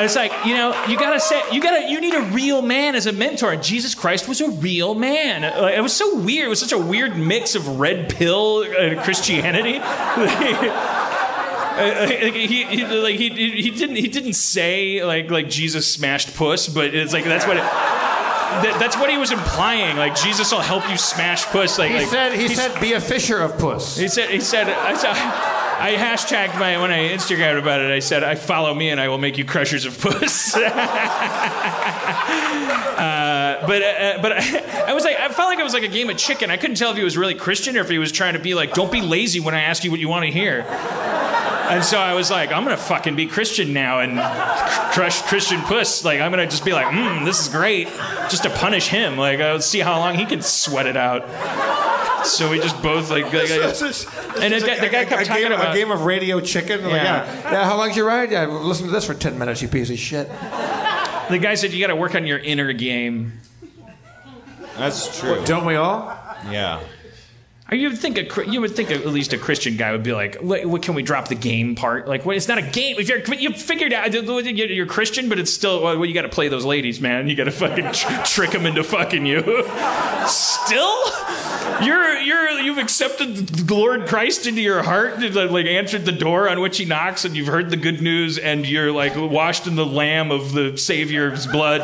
It's 0.04 0.16
like 0.16 0.32
you 0.44 0.54
know, 0.54 0.84
you 0.86 0.98
gotta 0.98 1.20
say, 1.20 1.40
you 1.52 1.60
gotta, 1.60 1.90
you 1.90 2.00
need 2.00 2.14
a 2.14 2.22
real 2.22 2.62
man 2.62 2.94
as 2.94 3.06
a 3.06 3.12
mentor. 3.12 3.52
And 3.52 3.62
Jesus 3.62 3.94
Christ 3.94 4.28
was 4.28 4.40
a 4.40 4.50
real 4.50 4.94
man. 4.94 5.42
Like, 5.42 5.76
It 5.76 5.80
was 5.80 5.92
so 5.92 6.16
weird. 6.18 6.46
It 6.46 6.48
was 6.48 6.60
such 6.60 6.72
a 6.72 6.78
weird 6.78 7.16
mix 7.16 7.54
of 7.54 7.80
red 7.80 8.10
pill 8.10 8.62
and 8.62 8.98
Christianity. 9.00 9.80
Like, 11.80 12.34
he, 12.34 12.64
he, 12.64 12.84
like 12.84 13.14
he, 13.14 13.30
he 13.30 13.70
didn't 13.70 13.96
he 13.96 14.08
didn't 14.08 14.34
say 14.34 15.02
like 15.02 15.30
like 15.30 15.48
Jesus 15.48 15.90
smashed 15.90 16.34
puss, 16.34 16.68
but 16.68 16.94
it's 16.94 17.14
like 17.14 17.24
that's 17.24 17.46
what 17.46 17.56
it, 17.56 17.62
that, 17.62 18.76
that's 18.78 18.96
what 18.96 19.08
he 19.10 19.16
was 19.16 19.32
implying. 19.32 19.96
Like 19.96 20.14
Jesus 20.14 20.52
will 20.52 20.60
help 20.60 20.88
you 20.90 20.98
smash 20.98 21.46
puss. 21.46 21.78
Like 21.78 21.92
He 21.92 21.98
like, 21.98 22.08
said 22.08 22.32
he 22.32 22.48
said 22.48 22.78
be 22.80 22.92
a 22.92 23.00
fisher 23.00 23.38
of 23.38 23.58
puss. 23.58 23.96
He 23.96 24.08
said, 24.08 24.28
he 24.30 24.40
said, 24.40 24.68
I, 24.68 24.94
said, 24.94 25.14
I 25.80 25.94
hashtagged 25.94 26.58
my, 26.58 26.78
when 26.78 26.90
I 26.90 27.08
Instagrammed 27.08 27.58
about 27.58 27.80
it, 27.80 27.90
I 27.90 28.00
said, 28.00 28.22
I 28.22 28.34
follow 28.34 28.74
me 28.74 28.90
and 28.90 29.00
I 29.00 29.08
will 29.08 29.16
make 29.16 29.38
you 29.38 29.46
crushers 29.46 29.86
of 29.86 29.98
puss. 29.98 30.54
uh, 30.56 30.60
but, 33.66 33.82
uh, 33.82 34.18
but 34.20 34.32
I, 34.32 34.84
I 34.88 34.92
was 34.92 35.04
like, 35.04 35.16
I 35.16 35.28
felt 35.28 35.48
like 35.48 35.58
it 35.58 35.64
was 35.64 35.72
like 35.72 35.82
a 35.82 35.88
game 35.88 36.10
of 36.10 36.18
chicken. 36.18 36.50
I 36.50 36.58
couldn't 36.58 36.76
tell 36.76 36.90
if 36.90 36.98
he 36.98 37.04
was 37.04 37.16
really 37.16 37.34
Christian 37.34 37.78
or 37.78 37.80
if 37.80 37.88
he 37.88 37.98
was 37.98 38.12
trying 38.12 38.34
to 38.34 38.40
be 38.40 38.54
like, 38.54 38.74
don't 38.74 38.92
be 38.92 39.00
lazy 39.00 39.40
when 39.40 39.54
I 39.54 39.62
ask 39.62 39.82
you 39.82 39.90
what 39.90 40.00
you 40.00 40.08
want 40.10 40.26
to 40.26 40.30
hear. 40.30 40.66
And 41.70 41.84
so 41.84 41.98
I 41.98 42.14
was 42.14 42.32
like, 42.32 42.50
I'm 42.50 42.64
gonna 42.64 42.76
fucking 42.76 43.14
be 43.14 43.26
Christian 43.26 43.72
now 43.72 44.00
and 44.00 44.18
crush 44.92 45.22
Christian 45.22 45.60
puss. 45.60 46.04
Like 46.04 46.20
I'm 46.20 46.32
gonna 46.32 46.46
just 46.46 46.64
be 46.64 46.72
like, 46.72 46.86
mm, 46.86 47.24
this 47.24 47.40
is 47.40 47.48
great, 47.48 47.86
just 48.28 48.42
to 48.42 48.50
punish 48.50 48.88
him. 48.88 49.16
Like 49.16 49.38
uh, 49.38 49.52
let's 49.52 49.66
see 49.66 49.78
how 49.78 49.96
long 50.00 50.16
he 50.16 50.26
can 50.26 50.42
sweat 50.42 50.86
it 50.86 50.96
out. 50.96 51.28
So 52.24 52.50
we 52.50 52.58
just 52.60 52.80
both 52.82 53.10
like, 53.10 53.24
like 53.24 53.32
This 53.32 53.82
is- 53.82 54.04
and 54.40 54.52
this 54.52 54.62
the 54.62 54.70
is 54.70 54.78
guy, 54.78 54.78
the 54.80 54.88
guy 54.88 55.00
a, 55.00 55.06
kept 55.06 55.22
a 55.22 55.24
talking 55.26 55.42
game, 55.44 55.52
about 55.52 55.74
a 55.74 55.78
game 55.78 55.90
of 55.90 56.04
radio 56.04 56.40
chicken. 56.40 56.82
Like, 56.82 56.92
Yeah. 56.92 57.24
yeah. 57.24 57.52
yeah. 57.52 57.64
How 57.64 57.76
long's 57.76 57.96
your 57.96 58.06
ride? 58.06 58.30
Yeah. 58.30 58.46
Listen 58.46 58.86
to 58.86 58.92
this 58.92 59.04
for 59.06 59.14
ten 59.14 59.38
minutes, 59.38 59.62
you 59.62 59.68
piece 59.68 59.90
of 59.90 59.98
shit. 59.98 60.28
the 61.30 61.38
guy 61.38 61.54
said 61.54 61.72
you 61.72 61.80
got 61.80 61.88
to 61.92 61.96
work 61.96 62.14
on 62.14 62.26
your 62.26 62.38
inner 62.38 62.72
game. 62.72 63.32
That's 64.76 65.18
true. 65.20 65.42
Don't 65.44 65.64
we 65.66 65.76
all? 65.76 66.06
Yeah. 66.50 66.80
You 67.72 67.90
would 67.90 67.98
think 67.98 68.18
a 68.18 68.50
you 68.50 68.60
would 68.60 68.74
think 68.74 68.90
at 68.90 69.06
least 69.06 69.32
a 69.32 69.38
Christian 69.38 69.76
guy 69.76 69.92
would 69.92 70.02
be 70.02 70.12
like, 70.12 70.36
"What 70.40 70.82
can 70.82 70.94
we 70.94 71.02
drop 71.02 71.28
the 71.28 71.36
game 71.36 71.76
part? 71.76 72.08
Like, 72.08 72.24
what, 72.24 72.36
it's 72.36 72.48
not 72.48 72.58
a 72.58 72.62
game. 72.62 72.96
If 72.98 73.08
you're 73.08 73.22
you 73.34 73.52
figured 73.52 73.92
out 73.92 74.12
you're 74.12 74.66
you're 74.66 74.86
Christian, 74.86 75.28
but 75.28 75.38
it's 75.38 75.52
still 75.52 75.82
well, 75.82 76.04
you 76.04 76.12
got 76.12 76.22
to 76.22 76.28
play 76.28 76.48
those 76.48 76.64
ladies, 76.64 77.00
man. 77.00 77.28
You 77.28 77.36
got 77.36 77.44
to 77.44 77.52
fucking 77.52 77.92
tr- 77.92 78.22
trick 78.24 78.50
them 78.50 78.66
into 78.66 78.82
fucking 78.82 79.24
you. 79.24 79.40
still, 80.26 80.96
you're 81.80 82.18
you're 82.18 82.50
you've 82.60 82.78
accepted 82.78 83.36
the 83.36 83.74
Lord 83.74 84.08
Christ 84.08 84.48
into 84.48 84.62
your 84.62 84.82
heart, 84.82 85.20
like 85.20 85.66
answered 85.66 86.04
the 86.04 86.12
door 86.12 86.48
on 86.48 86.60
which 86.60 86.78
He 86.78 86.86
knocks, 86.86 87.24
and 87.24 87.36
you've 87.36 87.46
heard 87.46 87.70
the 87.70 87.76
good 87.76 88.02
news, 88.02 88.36
and 88.36 88.66
you're 88.66 88.90
like 88.90 89.12
washed 89.14 89.68
in 89.68 89.76
the 89.76 89.86
Lamb 89.86 90.32
of 90.32 90.52
the 90.52 90.76
Savior's 90.76 91.46
blood, 91.46 91.82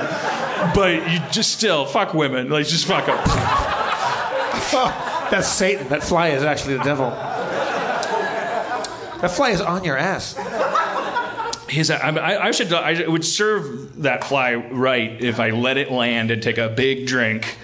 but 0.75 1.13
you 1.13 1.21
just 1.31 1.53
still 1.53 1.87
fuck 1.87 2.13
women, 2.13 2.49
like 2.49 2.67
just 2.67 2.87
fuck 2.87 3.07
them. 3.07 5.03
That's 5.31 5.49
Satan. 5.49 5.89
That 5.89 6.03
fly 6.03 6.29
is 6.29 6.43
actually 6.43 6.77
the 6.79 6.85
devil. 6.85 7.11
That 9.21 9.31
fly 9.31 9.51
is 9.51 9.61
on 9.61 9.85
your 9.85 9.97
ass. 9.97 10.37
His, 11.69 11.91
I, 11.91 12.47
I 12.47 12.51
should. 12.53 12.73
I 12.73 13.09
would 13.09 13.25
serve 13.25 14.03
that 14.03 14.25
fly 14.25 14.55
right 14.55 15.21
if 15.23 15.41
I 15.41 15.51
let 15.51 15.77
it 15.77 15.91
land 15.91 16.31
and 16.31 16.41
take 16.43 16.59
a 16.59 16.69
big 16.69 17.07
drink 17.07 17.57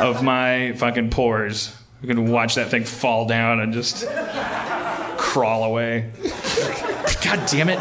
of 0.00 0.22
my 0.22 0.72
fucking 0.72 1.10
pores. 1.10 1.76
You 2.02 2.08
can 2.08 2.30
watch 2.30 2.56
that 2.56 2.70
thing 2.70 2.84
fall 2.84 3.26
down 3.26 3.60
and 3.60 3.72
just 3.72 4.08
crawl 5.16 5.64
away. 5.64 6.10
God 7.22 7.46
damn 7.46 7.68
it! 7.68 7.78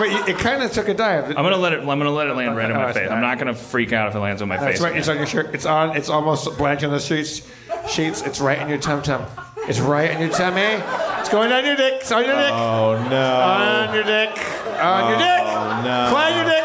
Wait, 0.00 0.28
it 0.28 0.38
kind 0.38 0.62
of 0.62 0.70
took 0.72 0.88
a 0.88 0.94
dive. 0.94 1.28
I'm 1.28 1.34
gonna 1.34 1.56
let 1.56 1.72
it. 1.72 1.80
I'm 1.80 1.86
gonna 1.86 2.10
let 2.10 2.26
it 2.28 2.34
land 2.34 2.56
right 2.56 2.70
on 2.70 2.76
Oh, 2.76 2.80
my 2.80 2.88
it's 2.90 2.98
face. 2.98 3.10
I'm 3.10 3.20
not 3.20 3.38
gonna 3.38 3.54
freak 3.54 3.92
out 3.92 4.08
if 4.08 4.14
it 4.14 4.18
lands 4.18 4.42
on 4.42 4.48
my 4.48 4.56
That's 4.56 4.78
face. 4.78 4.80
right. 4.80 4.96
It's 4.96 5.08
on 5.08 5.16
your 5.16 5.26
shirt. 5.26 5.54
It's 5.54 5.66
on. 5.66 5.96
It's 5.96 6.08
almost 6.08 6.56
blank 6.58 6.82
on 6.82 6.90
the 6.90 7.00
sheets. 7.00 7.42
Sheets. 7.88 8.22
It's 8.22 8.40
right 8.40 8.58
in 8.58 8.68
your 8.68 8.78
tum 8.78 9.02
tum. 9.02 9.24
It's 9.68 9.80
right 9.80 10.10
in 10.10 10.20
your 10.20 10.30
tummy. 10.30 10.60
It's 11.20 11.28
going 11.28 11.52
on 11.52 11.64
your 11.64 11.76
dick. 11.76 11.94
It's 12.00 12.12
on 12.12 12.24
your 12.24 12.36
dick. 12.36 12.52
Oh 12.52 13.06
no. 13.10 13.40
On 13.40 13.94
your 13.94 14.04
dick. 14.04 14.30
On 14.80 15.08
your 15.10 15.16
oh, 15.16 15.18
dick. 15.18 15.42
Oh 15.44 15.82
no. 15.84 16.08
Fly 16.10 16.28
your 16.36 16.44
dick. 16.44 16.64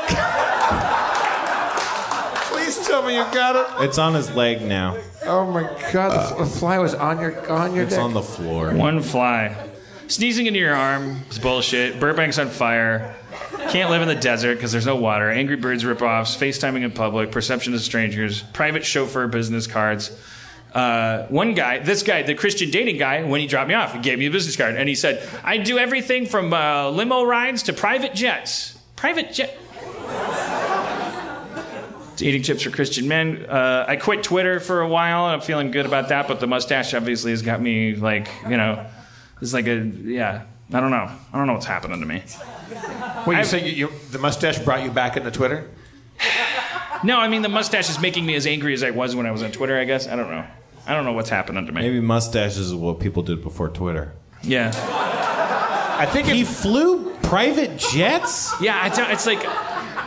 Please 2.52 2.88
tell 2.88 3.04
me 3.04 3.16
you 3.16 3.24
got 3.34 3.56
it. 3.56 3.84
It's 3.86 3.98
on 3.98 4.14
his 4.14 4.32
leg 4.36 4.62
now. 4.62 4.98
Oh 5.26 5.46
my 5.50 5.64
god, 5.92 6.12
the, 6.12 6.36
uh, 6.36 6.38
the 6.40 6.46
fly 6.46 6.78
was 6.80 6.94
on 6.94 7.20
your 7.20 7.50
on 7.52 7.74
your 7.74 7.84
It's 7.86 7.94
dick. 7.96 8.04
on 8.04 8.14
the 8.14 8.22
floor. 8.22 8.74
One 8.74 9.02
fly. 9.02 9.56
Sneezing 10.08 10.46
into 10.48 10.60
your 10.60 10.76
arm 10.76 11.22
is 11.30 11.40
bullshit. 11.40 12.00
Burbank's 12.00 12.38
on 12.38 12.50
fire. 12.50 13.16
Can't 13.70 13.90
live 13.90 14.02
in 14.02 14.08
the 14.08 14.16
desert 14.16 14.56
because 14.56 14.72
there's 14.72 14.86
no 14.86 14.96
water. 14.96 15.30
Angry 15.30 15.56
Birds 15.56 15.84
ripoffs. 15.84 16.38
FaceTiming 16.38 16.84
in 16.84 16.92
public. 16.92 17.32
Perception 17.32 17.74
of 17.74 17.82
strangers. 17.82 18.44
Private 18.54 18.86
chauffeur 18.86 19.28
business 19.28 19.68
cards. 19.68 20.12
Uh, 20.74 21.28
one 21.28 21.54
guy, 21.54 21.80
this 21.80 22.02
guy, 22.02 22.24
the 22.24 22.34
Christian 22.34 22.72
dating 22.72 22.98
guy, 22.98 23.24
when 23.24 23.40
he 23.40 23.48
dropped 23.48 23.68
me 23.68 23.76
off, 23.76 23.94
he 23.94 24.00
gave 24.00 24.18
me 24.18 24.26
a 24.26 24.32
business 24.32 24.56
card 24.56 24.76
and 24.76 24.90
he 24.90 24.96
said, 24.96 25.28
I 25.44 25.58
do 25.58 25.78
everything 25.78 26.26
from 26.26 26.52
uh, 26.52 26.90
limo 26.90 27.24
rides 27.24 27.64
to 27.64 27.74
private 27.74 28.16
jets. 28.16 28.78
Private 28.96 29.34
jet. 29.34 29.58
Eating 32.20 32.42
chips 32.42 32.64
for 32.64 32.70
Christian 32.72 33.08
men. 33.08 33.46
Uh, 33.48 33.86
I 33.88 33.98
quit 33.98 34.24
Twitter 34.24 34.60
for 34.60 34.82
a 34.82 34.88
while 34.88 35.26
and 35.26 35.36
I'm 35.36 35.42
feeling 35.42 35.72
good 35.72 35.86
about 35.86 36.10
that, 36.10 36.28
but 36.28 36.40
the 36.40 36.48
mustache 36.48 36.94
obviously 36.94 37.32
has 37.32 37.42
got 37.42 37.62
me 37.62 37.96
like, 37.96 38.30
you 38.50 38.58
know, 38.58 38.84
it's 39.42 39.54
like 39.54 39.68
a, 39.68 39.84
yeah, 39.84 40.44
I 40.72 40.80
don't 40.80 40.92
know. 40.92 41.10
I 41.34 41.38
don't 41.38 41.46
know 41.46 41.54
what's 41.54 41.66
happening 41.66 42.00
to 42.00 42.06
me. 42.06 42.24
Wait, 43.26 43.38
you 43.38 43.44
say 43.44 43.66
you, 43.68 43.72
you, 43.88 43.94
the 44.12 44.20
mustache 44.20 44.60
brought 44.60 44.84
you 44.84 44.92
back 44.92 45.18
into 45.18 45.32
Twitter? 45.32 45.70
No, 47.04 47.20
I 47.20 47.28
mean, 47.28 47.42
the 47.42 47.50
mustache 47.50 47.90
is 47.90 48.00
making 48.00 48.26
me 48.26 48.36
as 48.36 48.48
angry 48.48 48.74
as 48.74 48.84
I 48.84 48.92
was 48.92 49.16
when 49.16 49.26
I 49.26 49.32
was 49.32 49.44
on 49.44 49.52
Twitter, 49.52 49.78
I 49.78 49.84
guess. 49.84 50.08
I 50.08 50.16
don't 50.16 50.30
know. 50.30 50.46
I 50.86 50.94
don't 50.94 51.06
know 51.06 51.14
what's 51.14 51.30
happened 51.30 51.66
to 51.66 51.74
me. 51.74 51.82
Maybe 51.82 52.00
mustaches 52.00 52.58
is 52.58 52.74
what 52.74 53.00
people 53.00 53.24
did 53.24 53.42
before 53.44 53.70
Twitter. 53.70 54.14
Yeah. 54.42 54.72
I 55.98 56.06
think 56.06 56.28
He 56.28 56.44
flew 56.44 57.14
private 57.24 57.78
jets? 57.78 58.54
Yeah, 58.62 58.88
it's, 58.88 58.98
it's 59.00 59.26
like, 59.26 59.44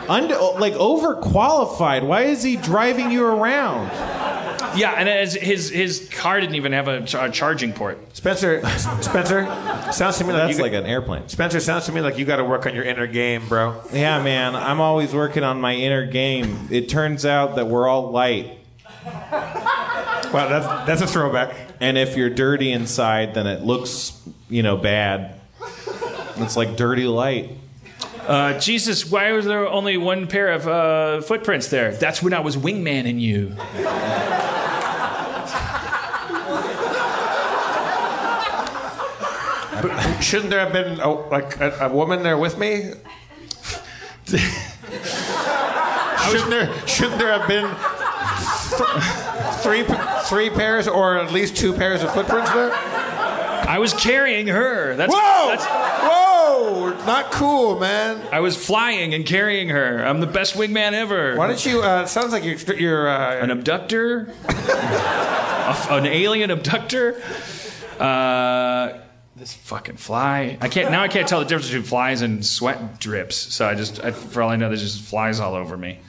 Under, 0.09 0.35
like 0.35 0.73
overqualified. 0.73 2.05
Why 2.05 2.23
is 2.23 2.43
he 2.43 2.55
driving 2.55 3.11
you 3.11 3.25
around? 3.25 3.89
Yeah, 4.75 4.93
and 4.97 5.07
as 5.07 5.33
his, 5.33 5.69
his 5.69 6.07
car 6.11 6.39
didn't 6.39 6.55
even 6.55 6.71
have 6.73 6.87
a, 6.87 7.05
ch- 7.05 7.15
a 7.15 7.29
charging 7.29 7.73
port. 7.73 8.15
Spencer. 8.15 8.61
Spencer, 9.01 9.45
sounds 9.91 10.17
to 10.17 10.23
me 10.23 10.33
like 10.33 10.41
That's 10.43 10.57
you, 10.57 10.63
like 10.63 10.73
an 10.73 10.85
airplane. 10.85 11.27
Spencer 11.29 11.59
sounds 11.59 11.85
to 11.85 11.91
me 11.91 12.01
like 12.01 12.17
you 12.17 12.25
got 12.25 12.37
to 12.37 12.43
work 12.45 12.65
on 12.65 12.73
your 12.75 12.83
inner 12.83 13.07
game, 13.07 13.47
bro. 13.47 13.81
Yeah, 13.93 14.21
man. 14.21 14.55
I'm 14.55 14.81
always 14.81 15.13
working 15.13 15.43
on 15.43 15.61
my 15.61 15.75
inner 15.75 16.05
game. 16.05 16.67
It 16.71 16.89
turns 16.89 17.25
out 17.25 17.55
that 17.55 17.67
we're 17.67 17.87
all 17.87 18.11
light. 18.11 18.57
Well, 19.05 20.49
that's 20.49 20.67
that's 20.85 21.01
a 21.01 21.07
throwback. 21.07 21.55
And 21.79 21.97
if 21.97 22.17
you're 22.17 22.29
dirty 22.29 22.71
inside, 22.71 23.33
then 23.33 23.47
it 23.47 23.61
looks, 23.63 24.19
you 24.49 24.63
know, 24.63 24.75
bad. 24.75 25.39
It's 26.37 26.57
like 26.57 26.75
dirty 26.75 27.05
light. 27.05 27.51
Uh, 28.27 28.59
Jesus, 28.59 29.09
why 29.09 29.31
was 29.31 29.45
there 29.45 29.65
only 29.65 29.95
one 29.95 30.27
pair 30.27 30.51
of 30.51 30.67
uh, 30.67 31.21
footprints 31.21 31.69
there? 31.69 31.93
That's 31.93 32.21
when 32.21 32.33
I 32.33 32.41
was 32.41 32.57
wingmaning 32.57 33.21
you. 33.21 33.55
But 39.81 40.19
shouldn't 40.21 40.49
there 40.49 40.59
have 40.59 40.73
been 40.73 40.99
a, 40.99 41.09
like 41.09 41.57
a, 41.61 41.77
a 41.81 41.89
woman 41.89 42.23
there 42.23 42.37
with 42.37 42.57
me? 42.57 42.91
shouldn't 44.25 44.49
there 46.49 46.69
shouldn't 46.85 47.19
there 47.19 47.31
have 47.31 47.47
been 47.47 47.69
th- 48.77 48.89
three 49.61 49.85
three 50.25 50.49
pairs 50.49 50.89
or 50.89 51.17
at 51.17 51.31
least 51.31 51.55
two 51.55 51.71
pairs 51.71 52.03
of 52.03 52.13
footprints 52.13 52.51
there? 52.51 52.71
I 52.73 53.77
was 53.79 53.93
carrying 53.93 54.47
her. 54.47 54.95
That's, 54.95 55.13
Whoa! 55.13 55.47
that's 55.49 55.65
Whoa! 55.65 56.36
Not 56.61 57.31
cool, 57.31 57.79
man. 57.79 58.21
I 58.31 58.39
was 58.39 58.57
flying 58.57 59.13
and 59.13 59.25
carrying 59.25 59.69
her. 59.69 60.03
I'm 60.05 60.19
the 60.19 60.27
best 60.27 60.55
wingman 60.55 60.93
ever. 60.93 61.35
Why 61.35 61.47
don't 61.47 61.65
you? 61.65 61.81
Uh, 61.83 62.03
it 62.03 62.07
sounds 62.07 62.33
like 62.33 62.43
you're 62.43 62.57
you're. 62.75 63.07
Uh, 63.09 63.35
An 63.43 63.51
abductor? 63.51 64.33
A- 64.49 65.87
an 65.91 66.05
alien 66.05 66.49
abductor? 66.51 67.21
Uh, 67.99 68.99
this 69.35 69.53
fucking 69.53 69.97
fly. 69.97 70.57
I 70.61 70.67
can't 70.67 70.91
now. 70.91 71.03
I 71.03 71.07
can't 71.07 71.27
tell 71.27 71.39
the 71.39 71.45
difference 71.45 71.67
between 71.67 71.83
flies 71.83 72.21
and 72.21 72.45
sweat 72.45 72.99
drips. 72.99 73.35
So 73.35 73.67
I 73.67 73.75
just, 73.75 74.03
I, 74.03 74.11
for 74.11 74.41
all 74.41 74.49
I 74.49 74.55
know, 74.55 74.67
there's 74.69 74.81
just 74.81 75.01
flies 75.01 75.39
all 75.39 75.53
over 75.53 75.77
me. 75.77 75.99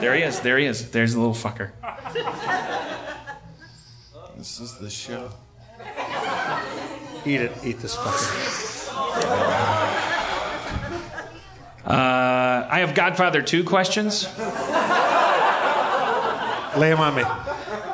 There 0.00 0.14
he 0.14 0.22
is. 0.22 0.40
There 0.40 0.58
he 0.58 0.66
is. 0.66 0.90
There's 0.90 1.14
the 1.14 1.20
little 1.20 1.34
fucker. 1.34 1.70
This 4.36 4.60
is 4.60 4.74
the 4.78 4.90
show. 4.90 5.30
eat 7.24 7.40
it. 7.40 7.52
Eat 7.64 7.78
this 7.80 7.96
fucker. 7.96 8.75
Uh, 11.84 12.66
I 12.68 12.80
have 12.80 12.94
Godfather 12.94 13.42
2 13.42 13.64
questions. 13.64 14.24
Lay 16.76 16.90
him 16.90 17.00
on 17.00 17.14
me. 17.14 17.22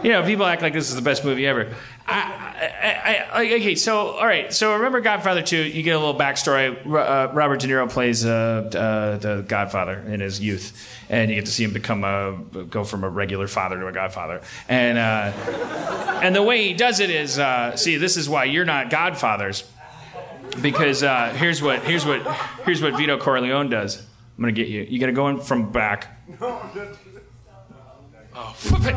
You 0.02 0.10
know, 0.10 0.24
people 0.24 0.46
act 0.46 0.62
like 0.62 0.72
this 0.72 0.88
is 0.88 0.96
the 0.96 1.02
best 1.02 1.24
movie 1.24 1.46
ever. 1.46 1.72
I, 2.06 2.52
I, 2.62 3.26
I, 3.32 3.54
okay, 3.54 3.76
so 3.76 4.08
all 4.08 4.26
right, 4.26 4.52
so 4.52 4.74
remember 4.74 5.00
Godfather 5.00 5.42
two? 5.42 5.62
You 5.62 5.84
get 5.84 5.92
a 5.92 5.98
little 5.98 6.18
backstory. 6.18 6.76
Uh, 6.84 7.32
Robert 7.32 7.60
De 7.60 7.68
Niro 7.68 7.88
plays 7.88 8.26
uh, 8.26 8.70
uh, 8.74 9.18
the 9.18 9.44
Godfather 9.46 10.00
in 10.00 10.20
his 10.20 10.40
youth, 10.40 10.90
and 11.08 11.30
you 11.30 11.36
get 11.36 11.46
to 11.46 11.52
see 11.52 11.62
him 11.64 11.72
become 11.72 12.02
a 12.02 12.36
go 12.68 12.82
from 12.82 13.04
a 13.04 13.08
regular 13.08 13.46
father 13.46 13.78
to 13.78 13.86
a 13.86 13.92
Godfather. 13.92 14.42
And 14.68 14.98
uh, 14.98 16.20
and 16.22 16.34
the 16.34 16.42
way 16.42 16.66
he 16.66 16.74
does 16.74 16.98
it 16.98 17.10
is, 17.10 17.38
uh, 17.38 17.76
see, 17.76 17.96
this 17.96 18.16
is 18.16 18.28
why 18.28 18.44
you're 18.44 18.64
not 18.64 18.90
Godfathers, 18.90 19.62
because 20.60 21.02
uh, 21.02 21.32
here's 21.36 21.62
what 21.62 21.82
here's 21.82 22.04
what 22.04 22.22
here's 22.64 22.82
what 22.82 22.96
Vito 22.96 23.18
Corleone 23.18 23.70
does. 23.70 23.98
I'm 24.36 24.42
gonna 24.42 24.52
get 24.52 24.68
you. 24.68 24.82
You 24.82 24.98
gotta 24.98 25.12
go 25.12 25.28
in 25.28 25.40
from 25.40 25.72
back. 25.72 26.08
Oh, 28.34 28.54
flip 28.56 28.82
it. 28.86 28.94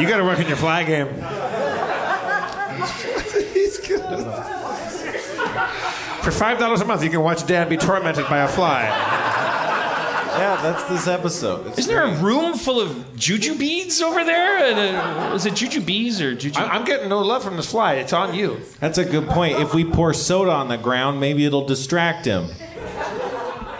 You 0.00 0.08
got 0.08 0.16
to 0.16 0.24
work 0.24 0.38
on 0.38 0.48
your 0.48 0.56
fly 0.56 0.84
game. 0.84 1.06
For 6.22 6.30
five 6.30 6.58
dollars 6.58 6.80
a 6.80 6.84
month, 6.84 7.04
you 7.04 7.10
can 7.10 7.20
watch 7.20 7.46
Dan 7.46 7.68
be 7.68 7.76
tormented 7.76 8.26
by 8.28 8.38
a 8.38 8.48
fly. 8.48 9.21
Yeah, 10.38 10.60
that's 10.62 10.84
this 10.84 11.06
episode. 11.06 11.66
It's 11.66 11.78
Isn't 11.80 11.94
there 11.94 12.04
a 12.04 12.16
room 12.22 12.54
full 12.56 12.80
of 12.80 13.16
juju 13.16 13.54
beads 13.56 14.00
over 14.00 14.24
there? 14.24 14.58
And, 14.64 14.96
uh, 14.96 15.34
is 15.34 15.44
it 15.46 15.54
juju 15.54 15.80
bees 15.82 16.20
or 16.20 16.34
juju? 16.34 16.58
I- 16.60 16.68
I'm 16.74 16.84
getting 16.84 17.08
no 17.08 17.20
love 17.20 17.42
from 17.44 17.56
this 17.56 17.70
fly. 17.70 17.94
It's 17.94 18.12
on 18.12 18.34
you. 18.34 18.60
That's 18.80 18.98
a 18.98 19.04
good 19.04 19.28
point. 19.28 19.58
If 19.60 19.74
we 19.74 19.84
pour 19.84 20.14
soda 20.14 20.50
on 20.50 20.68
the 20.68 20.78
ground, 20.78 21.20
maybe 21.20 21.44
it'll 21.44 21.66
distract 21.66 22.24
him. 22.24 22.48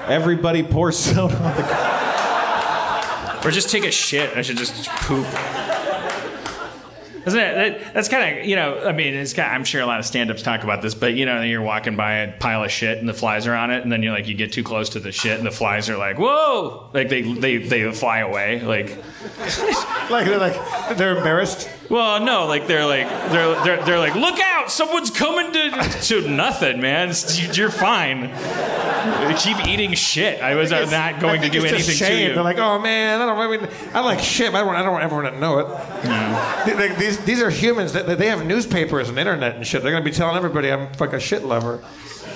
Everybody 0.09 0.63
pour 0.63 0.93
soda 0.93 1.35
on 1.37 1.57
the 1.57 1.63
ground. 1.63 3.45
or 3.47 3.51
just 3.51 3.71
take 3.71 3.85
a 3.85 3.91
shit. 3.91 4.37
I 4.37 4.43
should 4.43 4.57
just 4.59 4.87
poop. 4.89 5.27
Isn't 7.27 7.39
it? 7.39 7.55
That, 7.55 7.95
that's 7.95 8.09
kind 8.09 8.39
of 8.39 8.47
you 8.47 8.57
know. 8.57 8.85
I 8.85 8.93
mean, 8.93 9.15
it's 9.15 9.33
kind. 9.33 9.51
I'm 9.53 9.65
sure 9.65 9.81
a 9.81 9.87
lot 9.87 10.01
of 10.01 10.07
stand-ups 10.07 10.43
talk 10.43 10.65
about 10.65 10.83
this, 10.83 10.95
but 10.95 11.15
you 11.15 11.25
know, 11.27 11.43
you're 11.43 11.63
walking 11.63 11.97
by 11.97 12.15
a 12.15 12.33
pile 12.33 12.65
of 12.65 12.71
shit 12.71 12.99
and 12.99 13.09
the 13.09 13.15
flies 13.15 13.47
are 13.47 13.55
on 13.55 13.71
it, 13.71 13.83
and 13.83 13.93
then 13.93 14.03
you're 14.03 14.13
like, 14.13 14.27
you 14.27 14.35
get 14.35 14.53
too 14.53 14.65
close 14.65 14.89
to 14.91 15.01
the 15.01 15.13
shit, 15.13 15.39
and 15.39 15.47
the 15.47 15.51
flies 15.53 15.89
are 15.89 15.97
like, 15.97 16.19
whoa, 16.19 16.89
like 16.93 17.09
they 17.09 17.23
they 17.23 17.59
they 17.59 17.91
fly 17.93 18.19
away, 18.19 18.61
like. 18.63 18.99
Like 20.11 20.27
they're 20.27 20.39
like 20.39 20.99
they're 20.99 21.17
embarrassed. 21.17 21.71
Well, 21.91 22.21
no, 22.25 22.47
like 22.47 22.67
they're 22.67 22.87
like 22.87 23.07
they're 23.31 23.65
they're, 23.65 23.85
they're 23.85 23.99
like, 23.99 24.15
look 24.15 24.39
out, 24.41 24.71
someone's 24.71 25.11
coming 25.11 25.53
to 25.53 25.71
to 26.03 26.29
nothing, 26.29 26.81
man. 26.81 27.11
It's- 27.11 27.57
You're 27.57 27.71
fine. 27.71 28.31
You 29.29 29.35
keep 29.37 29.67
eating 29.67 29.95
shit. 29.95 30.41
I 30.43 30.55
was 30.55 30.71
uh, 30.73 30.85
not 30.87 31.21
going 31.21 31.43
to 31.43 31.49
do 31.51 31.65
anything 31.65 31.97
to 31.97 32.17
you. 32.29 32.35
They're 32.35 32.43
like, 32.45 32.59
oh 32.59 32.79
man, 32.79 33.21
I 33.21 33.27
don't. 33.27 33.37
I 33.39 33.57
mean, 33.57 33.69
I 33.95 34.01
like 34.01 34.21
shit. 34.21 34.55
I 34.55 34.61
don't. 34.61 34.75
I 34.75 34.83
don't 34.83 34.93
want 34.93 35.05
everyone 35.05 35.33
to 35.33 35.39
know 35.41 35.59
it. 35.59 36.65
Th- 36.65 36.77
like, 36.77 36.99
these 36.99 37.19
these 37.25 37.43
are 37.43 37.51
humans 37.51 37.93
that 37.95 38.07
that 38.07 38.19
they 38.19 38.29
have 38.29 38.47
newspapers 38.47 39.09
and 39.09 39.19
internet 39.19 39.57
and 39.57 39.67
shit. 39.67 39.83
They're 39.83 39.93
gonna 39.93 40.05
be 40.05 40.13
telling 40.13 40.37
everybody 40.37 40.71
I'm 40.71 40.89
like 41.01 41.13
a 41.13 41.21
shit 41.21 41.45
lover. 41.45 41.83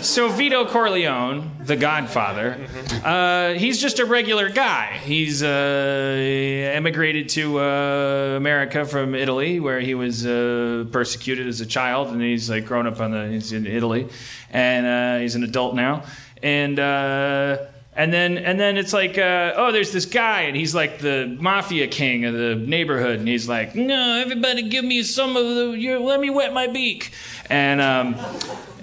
So 0.07 0.29
Vito 0.29 0.65
Corleone, 0.65 1.51
the 1.65 1.75
Godfather, 1.75 2.57
uh, 3.05 3.55
he's 3.55 3.81
just 3.81 3.99
a 3.99 4.05
regular 4.05 4.49
guy. 4.49 4.99
He's 5.03 5.43
uh, 5.43 5.49
emigrated 6.75 7.29
to 7.31 7.59
uh, 7.59 8.35
America 8.37 8.85
from 8.85 9.17
Italy, 9.17 9.59
where 9.59 9.81
he 9.81 9.97
was 9.97 10.25
uh, 10.25 10.87
persecuted 10.93 11.49
as 11.49 11.61
a 11.61 11.67
child, 11.67 12.13
and 12.13 12.23
he's 12.23 12.49
like 12.49 12.67
grown 12.67 12.87
up 12.87 13.01
on 13.01 13.11
the. 13.11 13.27
He's 13.27 13.53
in 13.53 13.67
Italy, 13.67 14.09
and 14.51 14.87
uh, 14.87 15.21
he's 15.21 15.35
an 15.35 15.43
adult 15.43 15.75
now, 15.75 16.05
and. 16.43 16.79
Uh, 16.79 17.67
and 17.99 18.13
then, 18.13 18.37
and 18.37 18.61
then 18.61 18.77
it's 18.77 18.93
like, 18.93 19.17
uh, 19.17 19.55
oh, 19.57 19.73
there's 19.73 19.91
this 19.91 20.05
guy, 20.05 20.43
and 20.43 20.55
he's 20.55 20.75
like 20.75 20.99
the 20.99 21.35
mafia 21.41 21.87
king 21.87 22.27
of 22.27 22.35
the 22.35 22.55
neighborhood, 22.55 23.19
and 23.19 23.27
he's 23.27 23.49
like, 23.49 23.75
no, 23.75 24.21
everybody, 24.21 24.69
give 24.69 24.85
me 24.85 25.03
some 25.03 25.35
of 25.35 25.47
the, 25.47 25.71
your, 25.71 25.99
let 25.99 26.21
me 26.21 26.29
wet 26.29 26.53
my 26.53 26.67
beak, 26.67 27.13
and 27.49 27.81
um, 27.81 28.15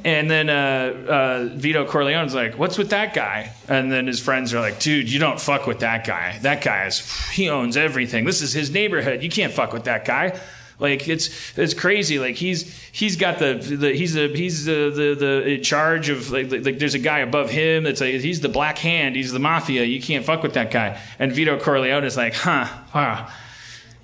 and 0.03 0.29
then 0.29 0.49
uh, 0.49 1.05
uh, 1.07 1.49
Vito 1.53 1.85
Corleone's 1.85 2.35
like, 2.35 2.57
"What's 2.57 2.77
with 2.77 2.89
that 2.89 3.13
guy?" 3.13 3.53
And 3.67 3.91
then 3.91 4.07
his 4.07 4.19
friends 4.19 4.53
are 4.53 4.59
like, 4.59 4.79
"Dude, 4.79 5.11
you 5.11 5.19
don't 5.19 5.39
fuck 5.39 5.67
with 5.67 5.79
that 5.79 6.05
guy. 6.05 6.37
That 6.41 6.61
guy 6.61 6.85
is 6.85 6.99
he 7.31 7.49
owns 7.49 7.77
everything. 7.77 8.25
This 8.25 8.41
is 8.41 8.53
his 8.53 8.71
neighborhood. 8.71 9.23
You 9.23 9.29
can't 9.29 9.53
fuck 9.53 9.73
with 9.73 9.85
that 9.85 10.05
guy." 10.05 10.39
Like 10.79 11.07
it's 11.07 11.57
it's 11.57 11.73
crazy. 11.73 12.19
Like 12.19 12.35
he's 12.35 12.77
he's 12.91 13.15
got 13.15 13.39
the, 13.39 13.53
the 13.53 13.93
he's 13.93 14.15
the 14.15 14.27
he's 14.27 14.65
the, 14.65 14.91
the 14.93 15.41
the 15.45 15.59
charge 15.59 16.09
of 16.09 16.31
like, 16.31 16.51
like 16.51 16.79
there's 16.79 16.95
a 16.95 16.99
guy 16.99 17.19
above 17.19 17.49
him 17.49 17.83
that's 17.83 18.01
like 18.01 18.15
he's 18.15 18.41
the 18.41 18.49
black 18.49 18.77
hand. 18.79 19.15
He's 19.15 19.31
the 19.31 19.39
mafia. 19.39 19.83
You 19.83 20.01
can't 20.01 20.25
fuck 20.25 20.43
with 20.43 20.55
that 20.55 20.71
guy. 20.71 20.99
And 21.19 21.31
Vito 21.31 21.57
Corleone 21.59 22.03
is 22.03 22.17
like, 22.17 22.33
huh, 22.33 22.67
wow. 22.93 23.29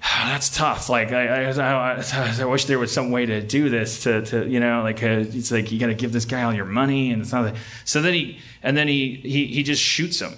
That's 0.01 0.55
tough. 0.55 0.89
Like 0.89 1.11
I, 1.11 1.49
I, 1.49 1.97
I, 1.97 2.35
I 2.39 2.45
wish 2.45 2.65
there 2.65 2.79
was 2.79 2.91
some 2.91 3.11
way 3.11 3.25
to 3.25 3.41
do 3.41 3.69
this. 3.69 4.03
To, 4.03 4.21
to 4.27 4.47
you 4.47 4.59
know, 4.59 4.81
like 4.81 5.03
uh, 5.03 5.25
it's 5.27 5.51
like 5.51 5.71
you 5.71 5.79
got 5.79 5.87
to 5.87 5.93
give 5.93 6.13
this 6.13 6.25
guy 6.25 6.43
all 6.43 6.53
your 6.53 6.65
money, 6.65 7.11
and 7.11 7.21
it's 7.21 7.31
not. 7.31 7.55
So 7.85 8.01
then 8.01 8.13
he, 8.13 8.39
and 8.63 8.77
then 8.77 8.87
he, 8.87 9.15
he, 9.15 9.47
he 9.47 9.63
just 9.63 9.81
shoots 9.81 10.19
him, 10.19 10.33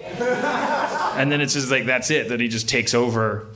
and 0.00 1.32
then 1.32 1.40
it's 1.40 1.54
just 1.54 1.70
like 1.70 1.86
that's 1.86 2.10
it. 2.10 2.28
That 2.28 2.40
he 2.40 2.48
just 2.48 2.68
takes 2.68 2.94
over. 2.94 3.48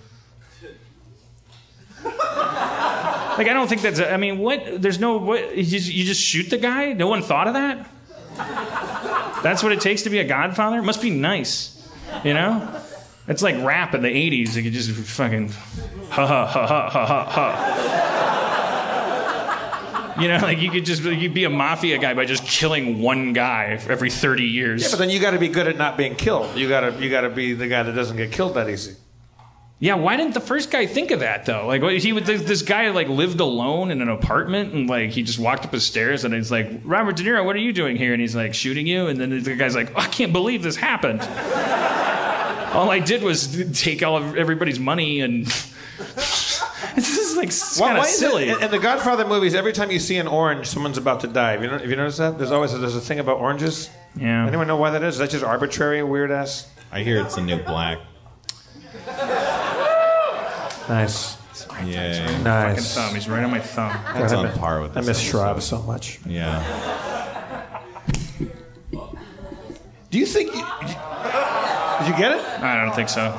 Like 2.05 3.49
I 3.49 3.53
don't 3.53 3.69
think 3.69 3.83
that's. 3.83 4.01
I 4.01 4.17
mean, 4.17 4.39
what? 4.39 4.81
There's 4.81 4.99
no. 4.99 5.19
What? 5.19 5.57
You 5.57 5.65
just, 5.65 5.93
you 5.93 6.05
just 6.05 6.23
shoot 6.23 6.49
the 6.49 6.59
guy? 6.59 6.93
No 6.93 7.07
one 7.07 7.23
thought 7.23 7.49
of 7.49 7.55
that. 7.55 7.89
That's 9.43 9.63
what 9.63 9.73
it 9.73 9.81
takes 9.81 10.03
to 10.03 10.11
be 10.11 10.19
a 10.19 10.25
Godfather. 10.25 10.79
It 10.79 10.85
must 10.85 11.03
be 11.03 11.11
nice, 11.11 11.89
you 12.25 12.35
know. 12.35 12.83
It's 13.29 13.43
like 13.43 13.63
rap 13.65 13.95
in 13.95 14.03
the 14.03 14.09
80s. 14.09 14.55
You 14.55 14.63
could 14.63 14.73
just 14.73 14.91
fucking 14.91 15.49
ha 16.11 16.27
ha 16.27 16.47
ha 16.47 16.67
ha 16.67 16.89
ha 16.89 17.07
ha 17.07 17.25
ha. 17.25 17.87
You 20.21 20.29
know, 20.29 20.39
like 20.39 20.61
you 20.61 20.71
could 20.71 20.87
just 20.87 21.03
you'd 21.03 21.35
be 21.35 21.45
a 21.45 21.51
mafia 21.51 21.99
guy 21.99 22.15
by 22.15 22.25
just 22.25 22.45
killing 22.45 23.03
one 23.03 23.35
guy 23.35 23.79
every 23.89 24.11
30 24.11 24.45
years. 24.45 24.83
Yeah, 24.83 24.89
but 24.91 24.99
then 24.99 25.11
you 25.11 25.21
got 25.21 25.33
to 25.33 25.39
be 25.39 25.49
good 25.49 25.67
at 25.67 25.77
not 25.77 25.99
being 25.99 26.15
killed. 26.15 26.57
You 26.57 26.69
got 26.69 26.81
to 26.81 26.93
you 27.03 27.11
got 27.11 27.23
to 27.23 27.31
be 27.31 27.53
the 27.53 27.69
guy 27.69 27.83
that 27.83 27.93
doesn't 27.93 28.17
get 28.17 28.33
killed 28.33 28.55
that 28.55 28.71
easy. 28.71 28.97
Yeah, 29.79 29.97
why 29.97 30.17
didn't 30.17 30.33
the 30.33 30.41
first 30.41 30.71
guy 30.71 30.87
think 30.87 31.11
of 31.11 31.21
that 31.21 31.45
though? 31.45 31.67
Like, 31.67 31.83
he 31.83 32.15
would 32.15 32.25
this, 32.25 32.41
this 32.45 32.63
guy 32.63 32.89
like 32.91 33.09
lived 33.09 33.41
alone 33.41 33.91
in 33.91 34.01
an 34.01 34.09
apartment 34.09 34.73
and 34.73 34.89
like 34.89 35.11
he 35.11 35.23
just 35.23 35.39
walked 35.39 35.67
up 35.67 35.71
the 35.71 35.81
stairs 35.81 36.25
and 36.25 36.33
he's 36.33 36.51
like, 36.51 36.81
Robert 36.83 37.17
De 37.17 37.23
Niro, 37.23 37.45
what 37.45 37.55
are 37.57 37.59
you 37.61 37.75
doing 37.75 37.97
here? 37.97 38.15
And 38.15 38.21
he's 38.23 38.35
like 38.35 38.55
shooting 38.55 38.87
you, 38.87 39.09
and 39.09 39.21
then 39.21 39.43
the 39.43 39.55
guy's 39.55 39.75
like, 39.75 39.91
oh, 39.91 40.01
I 40.01 40.07
can't 40.07 40.33
believe 40.33 40.63
this 40.63 40.77
happened. 40.77 41.21
All 42.77 42.91
I 42.91 42.99
did 43.01 43.23
was 43.23 43.65
take 43.79 44.03
all 44.03 44.17
of 44.17 44.37
everybody's 44.37 44.79
money 44.79 45.21
and 45.21 45.47
this 45.97 46.63
is 46.97 47.37
like 47.37 47.51
Why- 47.81 47.89
kind 47.89 47.99
of 47.99 48.05
why 48.05 48.09
is 48.09 48.15
it- 48.15 48.19
silly. 48.19 48.49
in, 48.51 48.63
in 48.63 48.71
the 48.71 48.79
Godfather 48.79 49.27
movies, 49.27 49.55
every 49.55 49.73
time 49.73 49.91
you 49.91 49.99
see 49.99 50.17
an 50.19 50.27
orange, 50.29 50.67
someone's 50.67 50.99
about 50.99 51.21
to 51.21 51.27
die. 51.29 51.53
Have 51.53 51.63
you, 51.63 51.69
know, 51.71 51.79
have 51.79 51.89
you 51.91 51.97
noticed 51.97 52.19
that? 52.19 52.39
There's 52.39 52.53
always 52.53 52.73
a, 52.75 52.79
there's 52.79 52.97
a 52.97 53.01
thing 53.01 53.19
about 53.19 53.39
oranges. 53.39 53.91
yeah. 54.17 54.47
Anyone 54.47 54.67
know 54.67 54.77
why 54.77 54.91
that 54.91 55.03
is? 55.03 55.15
Is 55.15 55.19
that 55.21 55.31
just 55.31 55.45
arbitrary, 55.45 56.03
weird 56.03 56.31
ass? 56.31 56.69
I 56.93 57.03
hear 57.03 57.21
it's 57.25 57.37
a 57.37 57.43
new 57.43 57.63
black. 57.63 57.99
Nice, 60.89 61.37
Yeah, 61.85 62.27
Fucking 62.29 62.45
nice. 62.45 62.95
thumb. 62.95 63.13
He's 63.15 63.29
right 63.29 63.43
on 63.43 63.51
my 63.51 63.59
thumb. 63.61 63.91
that's 64.15 64.33
I 64.33 64.37
on 64.37 64.47
miss- 64.47 64.59
par 64.59 64.81
with 64.83 64.95
this. 64.95 65.05
I 65.05 65.09
miss 65.09 65.35
episode. 65.35 65.61
So 65.61 65.83
much. 65.83 66.21
Yeah. 66.25 66.63
Do 70.11 70.19
you 70.21 70.27
think? 70.27 70.55
You, 70.55 70.63
did 71.99 72.09
you 72.09 72.17
get 72.17 72.33
it? 72.33 72.45
I 72.63 72.85
don't 72.85 72.95
think 72.95 73.09
so. 73.09 73.33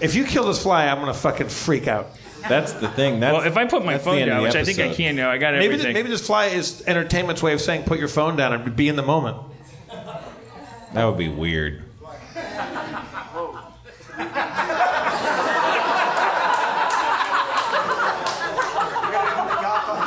If 0.00 0.14
you 0.14 0.24
kill 0.24 0.44
this 0.44 0.62
fly, 0.62 0.86
I'm 0.86 0.98
gonna 0.98 1.14
fucking 1.14 1.48
freak 1.48 1.86
out. 1.86 2.08
That's 2.48 2.72
the 2.72 2.88
thing. 2.88 3.20
That's, 3.20 3.32
Well, 3.38 3.46
if 3.46 3.56
I 3.56 3.66
put 3.66 3.84
my 3.84 3.92
that's 3.92 4.04
the 4.04 4.10
phone 4.10 4.18
end 4.18 4.30
of 4.30 4.34
down, 4.34 4.42
the 4.42 4.48
which 4.48 4.56
I 4.56 4.64
think 4.64 4.78
I 4.80 4.82
episode. 4.84 4.96
can 4.96 5.14
now, 5.16 5.30
I 5.30 5.38
got 5.38 5.52
Maybe, 5.54 5.66
everything. 5.66 5.84
th- 5.86 5.94
maybe 5.94 6.08
this 6.08 6.26
fly 6.26 6.46
is 6.46 6.82
entertainment's 6.88 7.40
way 7.42 7.52
of 7.52 7.60
saying 7.60 7.84
put 7.84 8.00
your 8.00 8.08
phone 8.08 8.34
down 8.36 8.52
and 8.52 8.74
be 8.74 8.88
in 8.88 8.96
the 8.96 9.02
moment. 9.02 9.36
That 10.92 11.04
would 11.04 11.18
be 11.18 11.28
weird. 11.28 11.84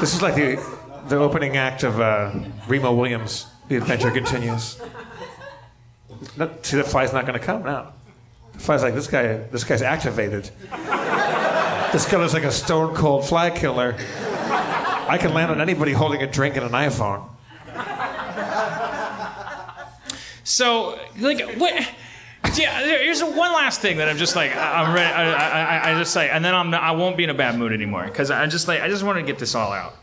This 0.01 0.13
is 0.13 0.21
like 0.21 0.35
the 0.35 0.61
the 1.07 1.17
opening 1.17 1.55
act 1.57 1.83
of 1.83 1.99
uh, 2.01 2.31
Remo 2.67 2.93
Williams. 2.93 3.47
The 3.69 3.77
adventure 3.77 4.11
continues. 4.11 4.79
Not, 6.37 6.65
see, 6.65 6.77
the 6.77 6.83
fly's 6.83 7.13
not 7.13 7.25
going 7.25 7.39
to 7.39 7.45
come 7.45 7.63
now. 7.63 7.93
The 8.53 8.59
fly's 8.59 8.83
like 8.83 8.93
this 8.95 9.07
guy. 9.07 9.37
This 9.37 9.63
guy's 9.63 9.81
activated. 9.81 10.49
This 11.91 12.05
guy 12.09 12.17
looks 12.17 12.33
like 12.33 12.43
a 12.43 12.51
stone 12.51 12.95
cold 12.95 13.25
fly 13.25 13.49
killer. 13.49 13.95
I 15.07 15.17
can 15.19 15.33
land 15.33 15.51
on 15.51 15.61
anybody 15.61 15.91
holding 15.93 16.21
a 16.23 16.27
drink 16.27 16.55
and 16.55 16.65
an 16.65 16.71
iPhone. 16.71 17.29
So, 20.43 20.99
like, 21.19 21.55
what? 21.57 21.73
Yeah, 22.55 22.81
here's 22.85 23.21
one 23.23 23.51
last 23.53 23.81
thing 23.81 23.97
that 23.97 24.07
I'm 24.07 24.17
just 24.17 24.35
like, 24.35 24.55
I'm 24.55 24.93
ready. 24.93 25.11
I, 25.11 25.31
I, 25.33 25.77
I- 25.89 25.91
I 25.95 25.99
just 25.99 26.15
like, 26.15 26.29
and 26.31 26.45
then 26.45 26.53
I'm 26.53 26.69
not, 26.69 26.83
I 26.83 26.91
won't 26.91 27.17
be 27.17 27.23
in 27.23 27.29
a 27.29 27.33
bad 27.33 27.57
mood 27.57 27.73
anymore 27.73 28.05
because 28.05 28.29
I 28.31 28.45
just 28.47 28.67
like, 28.67 28.81
I 28.81 28.87
just 28.87 29.03
want 29.03 29.17
to 29.17 29.23
get 29.23 29.39
this 29.39 29.55
all 29.55 29.71
out. 29.73 29.95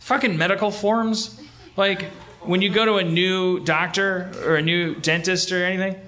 Fucking 0.00 0.36
medical 0.36 0.70
forms, 0.70 1.40
like 1.76 2.06
when 2.46 2.62
you 2.62 2.70
go 2.70 2.84
to 2.84 2.96
a 2.96 3.04
new 3.04 3.60
doctor 3.60 4.30
or 4.44 4.56
a 4.56 4.62
new 4.62 4.94
dentist 4.94 5.52
or 5.52 5.64
anything. 5.64 6.00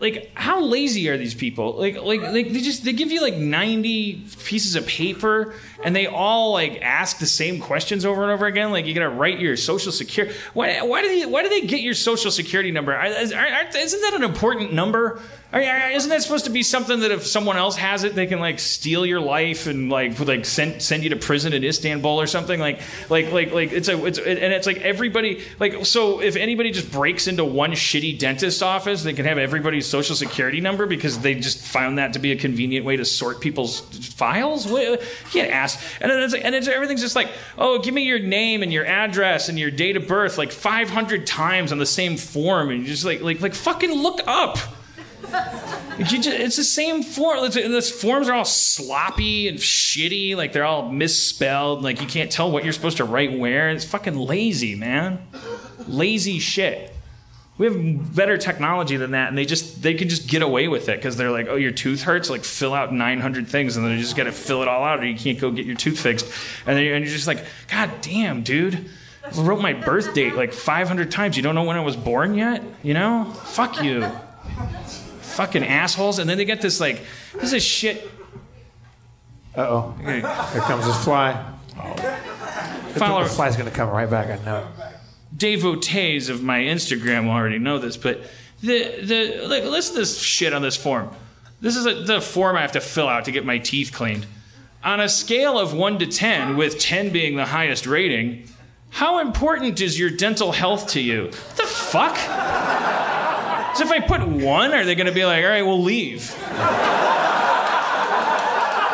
Like, 0.00 0.32
how 0.34 0.60
lazy 0.60 1.08
are 1.08 1.16
these 1.16 1.34
people? 1.34 1.74
Like, 1.74 2.02
like, 2.02 2.20
like 2.20 2.52
they 2.52 2.60
just 2.60 2.84
they 2.84 2.92
give 2.92 3.10
you 3.10 3.22
like 3.22 3.36
90 3.36 4.26
pieces 4.44 4.74
of 4.74 4.86
paper, 4.86 5.54
and 5.82 5.94
they 5.94 6.06
all 6.06 6.52
like 6.52 6.82
ask 6.82 7.18
the 7.18 7.26
same 7.26 7.60
questions 7.60 8.04
over 8.04 8.22
and 8.22 8.32
over 8.32 8.44
again. 8.46 8.70
Like, 8.70 8.86
you 8.86 8.92
gotta 8.92 9.08
write 9.08 9.38
your 9.38 9.56
social 9.56 9.92
security. 9.92 10.34
Why, 10.52 10.82
why 10.82 11.00
do 11.00 11.08
they 11.08 11.24
why 11.26 11.42
do 11.42 11.48
they 11.48 11.62
get 11.62 11.80
your 11.80 11.94
social 11.94 12.30
security 12.30 12.70
number? 12.70 13.00
Isn't 13.02 13.30
that 13.30 14.12
an 14.14 14.24
important 14.24 14.72
number? 14.74 15.22
Are, 15.54 15.62
are- 15.62 15.90
isn't 15.92 16.10
that 16.10 16.20
supposed 16.20 16.46
to 16.46 16.50
be 16.50 16.64
something 16.64 16.98
that 17.00 17.12
if 17.12 17.24
someone 17.24 17.56
else 17.56 17.76
has 17.76 18.02
it, 18.02 18.16
they 18.16 18.26
can 18.26 18.40
like 18.40 18.58
steal 18.58 19.06
your 19.06 19.20
life 19.20 19.68
and 19.68 19.88
like 19.88 20.18
like 20.18 20.44
send 20.44 20.82
send 20.82 21.04
you 21.04 21.10
to 21.10 21.16
prison 21.16 21.52
in 21.52 21.62
Istanbul 21.62 22.20
or 22.20 22.26
something? 22.26 22.58
Like 22.58 22.80
like 23.08 23.30
like 23.30 23.52
like 23.52 23.72
it's 23.72 23.86
a 23.88 24.04
it's 24.04 24.18
and 24.18 24.52
it's 24.52 24.66
like 24.66 24.78
everybody 24.78 25.44
like 25.60 25.86
so 25.86 26.20
if 26.20 26.34
anybody 26.34 26.72
just 26.72 26.90
breaks 26.90 27.28
into 27.28 27.44
one 27.44 27.70
shitty 27.70 28.18
dentist 28.18 28.64
office, 28.64 29.04
they 29.04 29.12
can 29.12 29.26
have 29.26 29.38
everybody's 29.38 29.86
social 29.86 30.16
security 30.16 30.60
number 30.60 30.86
because 30.86 31.20
they 31.20 31.36
just 31.36 31.64
found 31.64 31.98
that 31.98 32.14
to 32.14 32.18
be 32.18 32.32
a 32.32 32.36
convenient 32.36 32.84
way 32.84 32.96
to 32.96 33.04
sort 33.04 33.40
people's 33.40 33.78
files. 34.14 34.66
You 34.68 34.98
can't 35.30 35.52
ask, 35.52 35.80
and 36.00 36.10
then 36.10 36.20
it's 36.20 36.32
like, 36.32 36.44
and 36.44 36.54
it's, 36.56 36.66
everything's 36.66 37.00
just 37.00 37.14
like, 37.14 37.30
oh, 37.58 37.78
give 37.78 37.94
me 37.94 38.02
your 38.02 38.18
name 38.18 38.64
and 38.64 38.72
your 38.72 38.86
address 38.86 39.48
and 39.48 39.56
your 39.56 39.70
date 39.70 39.96
of 39.96 40.08
birth 40.08 40.36
like 40.36 40.50
500 40.50 41.28
times 41.28 41.70
on 41.70 41.78
the 41.78 41.86
same 41.86 42.16
form, 42.16 42.70
and 42.70 42.80
you're 42.80 42.88
just 42.88 43.04
like 43.04 43.20
like 43.22 43.40
like 43.40 43.54
fucking 43.54 43.92
look 43.92 44.20
up. 44.26 44.58
Just, 45.98 46.26
it's 46.26 46.56
the 46.56 46.64
same 46.64 47.02
form. 47.02 47.40
The 47.50 47.96
forms 48.00 48.28
are 48.28 48.34
all 48.34 48.44
sloppy 48.44 49.48
and 49.48 49.58
shitty. 49.58 50.36
Like 50.36 50.52
they're 50.52 50.64
all 50.64 50.90
misspelled. 50.90 51.82
Like 51.82 52.00
you 52.00 52.06
can't 52.06 52.32
tell 52.32 52.50
what 52.50 52.64
you're 52.64 52.72
supposed 52.72 52.96
to 52.96 53.04
write 53.04 53.38
where. 53.38 53.70
It's 53.70 53.84
fucking 53.84 54.16
lazy, 54.16 54.74
man. 54.74 55.24
Lazy 55.86 56.38
shit. 56.38 56.90
We 57.56 57.66
have 57.66 58.16
better 58.16 58.36
technology 58.36 58.96
than 58.96 59.12
that, 59.12 59.28
and 59.28 59.38
they 59.38 59.44
just 59.44 59.80
they 59.80 59.94
can 59.94 60.08
just 60.08 60.28
get 60.28 60.42
away 60.42 60.66
with 60.66 60.88
it 60.88 60.96
because 60.96 61.16
they're 61.16 61.30
like, 61.30 61.46
oh, 61.48 61.54
your 61.54 61.70
tooth 61.70 62.02
hurts. 62.02 62.28
Like 62.28 62.42
fill 62.42 62.74
out 62.74 62.92
900 62.92 63.46
things, 63.46 63.76
and 63.76 63.86
then 63.86 63.92
you 63.92 64.00
just 64.00 64.16
got 64.16 64.24
to 64.24 64.32
fill 64.32 64.62
it 64.62 64.68
all 64.68 64.82
out, 64.82 64.98
or 64.98 65.06
you 65.06 65.16
can't 65.16 65.38
go 65.38 65.52
get 65.52 65.64
your 65.64 65.76
tooth 65.76 66.00
fixed. 66.00 66.26
And 66.66 66.76
then 66.76 66.84
you're, 66.84 66.96
and 66.96 67.04
you're 67.04 67.14
just 67.14 67.28
like, 67.28 67.44
God 67.68 67.92
damn, 68.00 68.42
dude. 68.42 68.90
I 69.24 69.40
wrote 69.40 69.62
my 69.62 69.72
birth 69.72 70.12
date 70.12 70.34
like 70.34 70.52
500 70.52 71.10
times. 71.10 71.36
You 71.36 71.42
don't 71.44 71.54
know 71.54 71.62
when 71.62 71.76
I 71.76 71.80
was 71.80 71.96
born 71.96 72.34
yet? 72.34 72.62
You 72.82 72.92
know? 72.92 73.24
Fuck 73.24 73.82
you 73.82 74.10
fucking 75.34 75.64
assholes. 75.64 76.18
And 76.18 76.28
then 76.28 76.38
they 76.38 76.44
get 76.44 76.60
this 76.60 76.80
like, 76.80 77.04
this 77.34 77.52
is 77.52 77.62
shit. 77.62 78.10
Uh 79.56 79.60
oh. 79.68 79.94
Here 80.02 80.20
comes 80.62 80.86
this 80.86 81.04
fly. 81.04 81.52
Follow 82.96 83.24
The 83.24 83.30
fly's 83.30 83.56
gonna 83.56 83.70
come 83.70 83.90
right 83.90 84.08
back. 84.08 84.28
I 84.40 84.44
know. 84.44 84.66
devotees 85.36 86.28
of 86.28 86.42
my 86.42 86.60
Instagram 86.60 87.28
already 87.28 87.58
know 87.58 87.78
this, 87.78 87.96
but 87.96 88.22
the 88.62 89.00
the 89.02 89.46
like, 89.48 89.64
listen 89.64 89.94
to 89.94 90.00
this 90.00 90.20
shit 90.20 90.52
on 90.52 90.62
this 90.62 90.76
form. 90.76 91.10
This 91.60 91.76
is 91.76 91.86
a, 91.86 91.94
the 91.94 92.20
form 92.20 92.56
I 92.56 92.60
have 92.62 92.72
to 92.72 92.80
fill 92.80 93.08
out 93.08 93.24
to 93.24 93.32
get 93.32 93.44
my 93.44 93.58
teeth 93.58 93.92
cleaned. 93.92 94.26
On 94.82 95.00
a 95.00 95.08
scale 95.08 95.58
of 95.58 95.72
one 95.72 95.98
to 95.98 96.06
ten, 96.06 96.56
with 96.56 96.78
ten 96.78 97.10
being 97.10 97.36
the 97.36 97.46
highest 97.46 97.86
rating, 97.86 98.48
how 98.90 99.18
important 99.18 99.80
is 99.80 99.98
your 99.98 100.10
dental 100.10 100.52
health 100.52 100.88
to 100.88 101.00
you? 101.00 101.24
What 101.24 101.56
the 101.56 101.66
fuck? 101.66 102.16
So 103.74 103.84
if 103.84 103.90
I 103.90 104.00
put 104.00 104.22
one, 104.26 104.72
are 104.72 104.84
they 104.84 104.94
going 104.94 105.06
to 105.06 105.12
be 105.12 105.24
like, 105.24 105.44
all 105.44 105.50
right, 105.50 105.62
we'll 105.62 105.82
leave? 105.82 106.34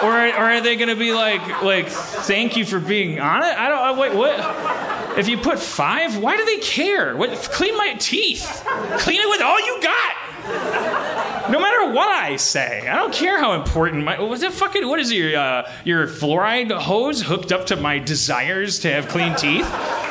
Or, 0.03 0.09
or 0.09 0.45
are 0.53 0.61
they 0.63 0.77
going 0.77 0.89
to 0.89 0.97
be 0.97 1.13
like, 1.13 1.63
like, 1.63 1.89
thank 1.89 2.57
you 2.57 2.65
for 2.65 2.81
being 2.81 3.21
on 3.21 3.43
it? 3.43 3.55
I 3.55 3.69
don't. 3.69 3.79
I, 3.79 3.93
wait, 3.99 4.15
what? 4.15 5.19
If 5.19 5.29
you 5.29 5.37
put 5.37 5.59
five, 5.59 6.17
why 6.17 6.39
do 6.39 6.45
they 6.47 6.57
care? 6.59 7.15
What? 7.15 7.31
Clean 7.53 7.77
my 7.77 7.95
teeth. 7.99 8.63
Clean 8.99 9.21
it 9.21 9.29
with 9.29 9.43
all 9.43 9.61
you 9.61 9.79
got. 9.83 10.17
No 11.51 11.59
matter 11.59 11.93
what 11.93 12.09
I 12.09 12.37
say, 12.37 12.87
I 12.87 12.97
don't 12.97 13.13
care 13.13 13.39
how 13.39 13.55
important 13.55 14.05
my. 14.05 14.21
Was 14.21 14.43
it 14.43 14.53
fucking? 14.53 14.87
What 14.87 15.01
is 15.01 15.13
your 15.13 15.37
uh, 15.37 15.71
your 15.85 16.07
fluoride 16.07 16.71
hose 16.79 17.23
hooked 17.23 17.51
up 17.51 17.67
to 17.67 17.77
my 17.77 17.99
desires 17.99 18.79
to 18.81 18.93
have 18.93 19.09
clean 19.09 19.35
teeth? 19.35 19.69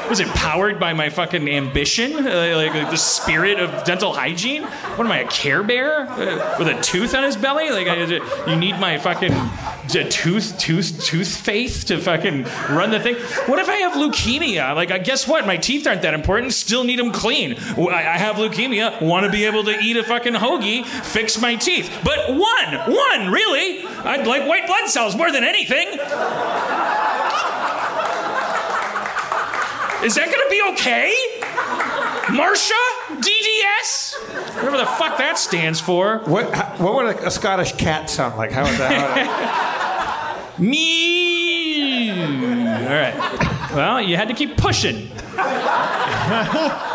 Was 0.09 0.19
it 0.19 0.27
powered 0.29 0.79
by 0.79 0.93
my 0.93 1.09
fucking 1.09 1.47
ambition, 1.47 2.13
uh, 2.15 2.55
like, 2.55 2.73
like 2.73 2.89
the 2.89 2.97
spirit 2.97 3.59
of 3.59 3.83
dental 3.83 4.11
hygiene? 4.11 4.63
What 4.63 5.05
am 5.05 5.11
I, 5.11 5.19
a 5.19 5.27
Care 5.27 5.61
Bear 5.61 6.09
uh, 6.09 6.55
with 6.57 6.67
a 6.67 6.81
tooth 6.81 7.13
on 7.13 7.23
his 7.23 7.37
belly? 7.37 7.69
Like, 7.69 7.87
I, 7.87 8.05
you 8.49 8.55
need 8.55 8.79
my 8.79 8.97
fucking 8.97 9.31
tooth, 10.09 10.57
tooth, 10.57 10.99
tooth 10.99 11.37
faith 11.37 11.85
to 11.85 11.99
fucking 11.99 12.43
run 12.71 12.89
the 12.89 12.99
thing. 12.99 13.15
What 13.45 13.59
if 13.59 13.69
I 13.69 13.75
have 13.77 13.93
leukemia? 13.93 14.73
Like, 14.73 14.89
I 14.89 14.97
guess 14.97 15.27
what? 15.27 15.45
My 15.45 15.57
teeth 15.57 15.85
aren't 15.85 16.01
that 16.01 16.15
important. 16.15 16.53
Still 16.53 16.83
need 16.83 16.97
them 16.97 17.11
clean. 17.11 17.55
I, 17.77 18.13
I 18.13 18.17
have 18.17 18.37
leukemia. 18.37 18.99
Want 19.03 19.27
to 19.27 19.31
be 19.31 19.45
able 19.45 19.63
to 19.65 19.79
eat 19.79 19.95
a 19.95 20.03
fucking 20.03 20.33
hoagie, 20.33 20.85
fix 21.29 21.41
my 21.41 21.55
teeth. 21.55 21.91
But 22.03 22.29
one, 22.29 22.39
one, 22.91 23.31
really? 23.31 23.85
I'd 23.85 24.25
like 24.25 24.47
white 24.47 24.65
blood 24.65 24.87
cells 24.87 25.15
more 25.15 25.31
than 25.31 25.43
anything. 25.43 25.87
Is 30.03 30.15
that 30.15 30.25
gonna 30.25 30.49
be 30.49 30.61
okay? 30.73 31.13
Marsha? 32.35 32.71
DDS? 33.19 34.15
Whatever 34.55 34.77
the 34.77 34.85
fuck 34.85 35.17
that 35.17 35.37
stands 35.37 35.79
for. 35.81 36.19
What? 36.25 36.45
What 36.79 36.95
would 36.95 37.17
a, 37.17 37.27
a 37.27 37.31
Scottish 37.31 37.73
cat 37.73 38.09
sound 38.09 38.37
like? 38.37 38.51
How 38.51 38.63
would 38.63 38.75
that? 38.75 40.37
How 40.37 40.57
would 40.57 40.59
Me. 40.67 42.11
All 42.11 42.95
right. 42.95 43.13
Well, 43.75 44.01
you 44.01 44.15
had 44.15 44.29
to 44.29 44.33
keep 44.33 44.57
pushing. 44.57 45.11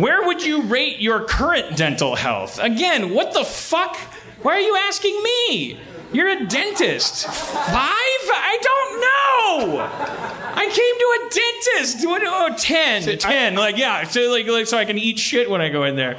Where 0.00 0.24
would 0.26 0.42
you 0.42 0.62
rate 0.62 1.00
your 1.00 1.24
current 1.24 1.76
dental 1.76 2.14
health? 2.14 2.58
Again, 2.58 3.12
what 3.12 3.34
the 3.34 3.44
fuck? 3.44 3.96
Why 4.40 4.54
are 4.56 4.60
you 4.60 4.74
asking 4.74 5.22
me? 5.22 5.78
You're 6.10 6.28
a 6.28 6.46
dentist. 6.46 7.26
Five? 7.26 7.66
I 8.32 8.58
don't 8.62 9.00
know. 9.00 9.78
I 10.56 10.64
came 10.64 10.72
to 10.72 11.18
a 11.18 11.30
dentist. 11.30 12.06
What, 12.06 12.22
oh, 12.24 12.54
10. 12.56 13.18
10. 13.18 13.54
like, 13.56 13.76
yeah. 13.76 14.04
So, 14.04 14.30
like, 14.30 14.46
like, 14.46 14.66
so 14.66 14.78
I 14.78 14.86
can 14.86 14.96
eat 14.96 15.18
shit 15.18 15.50
when 15.50 15.60
I 15.60 15.68
go 15.68 15.84
in 15.84 15.96
there. 15.96 16.12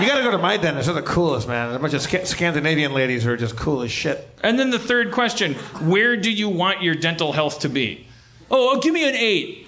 you 0.00 0.06
got 0.06 0.18
to 0.18 0.24
go 0.24 0.32
to 0.32 0.38
my 0.38 0.56
dentist. 0.56 0.86
They're 0.86 0.94
the 0.94 1.02
coolest, 1.02 1.46
man. 1.46 1.68
There's 1.68 1.76
a 1.76 1.80
bunch 1.80 1.94
of 1.94 2.02
Sca- 2.02 2.26
Scandinavian 2.26 2.92
ladies 2.92 3.22
who 3.22 3.30
are 3.30 3.36
just 3.36 3.56
cool 3.56 3.82
as 3.82 3.92
shit. 3.92 4.28
And 4.42 4.58
then 4.58 4.70
the 4.70 4.78
third 4.78 5.12
question 5.12 5.54
Where 5.54 6.16
do 6.16 6.32
you 6.32 6.48
want 6.48 6.82
your 6.82 6.96
dental 6.96 7.32
health 7.32 7.60
to 7.60 7.68
be? 7.68 8.08
Oh, 8.50 8.74
oh, 8.74 8.80
give 8.80 8.92
me 8.92 9.08
an 9.08 9.14
eight. 9.14 9.67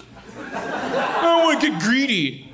I 0.53 1.19
don't 1.21 1.43
want 1.43 1.61
to 1.61 1.69
get 1.71 1.81
greedy. 1.81 2.49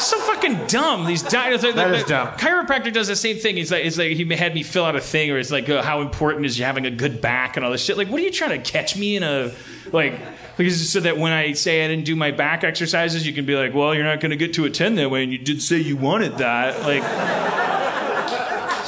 So 0.00 0.18
fucking 0.20 0.66
dumb. 0.66 1.04
These 1.04 1.22
doctors. 1.22 1.60
That 1.60 1.94
is 1.94 2.04
dumb. 2.04 2.28
Chiropractor 2.38 2.90
does 2.90 3.08
the 3.08 3.16
same 3.16 3.36
thing. 3.36 3.56
He's 3.56 3.70
like, 3.70 3.84
it's 3.84 3.98
like 3.98 4.12
he 4.12 4.24
had 4.34 4.54
me 4.54 4.62
fill 4.62 4.86
out 4.86 4.96
a 4.96 5.00
thing, 5.00 5.30
or 5.30 5.38
it's 5.38 5.50
like, 5.50 5.68
uh, 5.68 5.82
how 5.82 6.00
important 6.00 6.46
is 6.46 6.58
you 6.58 6.64
having 6.64 6.86
a 6.86 6.90
good 6.90 7.20
back 7.20 7.56
and 7.56 7.66
all 7.66 7.70
this 7.70 7.84
shit. 7.84 7.98
Like, 7.98 8.08
what 8.08 8.18
are 8.20 8.24
you 8.24 8.30
trying 8.30 8.62
to 8.62 8.70
catch 8.70 8.96
me 8.96 9.16
in 9.16 9.22
a 9.22 9.52
like? 9.92 10.18
Because 10.56 10.90
so 10.90 11.00
that 11.00 11.18
when 11.18 11.32
I 11.32 11.52
say 11.52 11.84
I 11.84 11.88
didn't 11.88 12.06
do 12.06 12.16
my 12.16 12.30
back 12.30 12.64
exercises, 12.64 13.26
you 13.26 13.32
can 13.32 13.44
be 13.44 13.54
like, 13.54 13.74
well, 13.74 13.94
you're 13.94 14.04
not 14.04 14.20
going 14.20 14.30
to 14.30 14.36
get 14.36 14.54
to 14.54 14.64
a 14.64 14.70
ten 14.70 14.94
that 14.94 15.10
way, 15.10 15.22
and 15.22 15.32
you 15.32 15.38
did 15.38 15.60
say 15.60 15.76
you 15.78 15.96
wanted 15.98 16.38
that. 16.38 16.80
Like, 16.82 17.02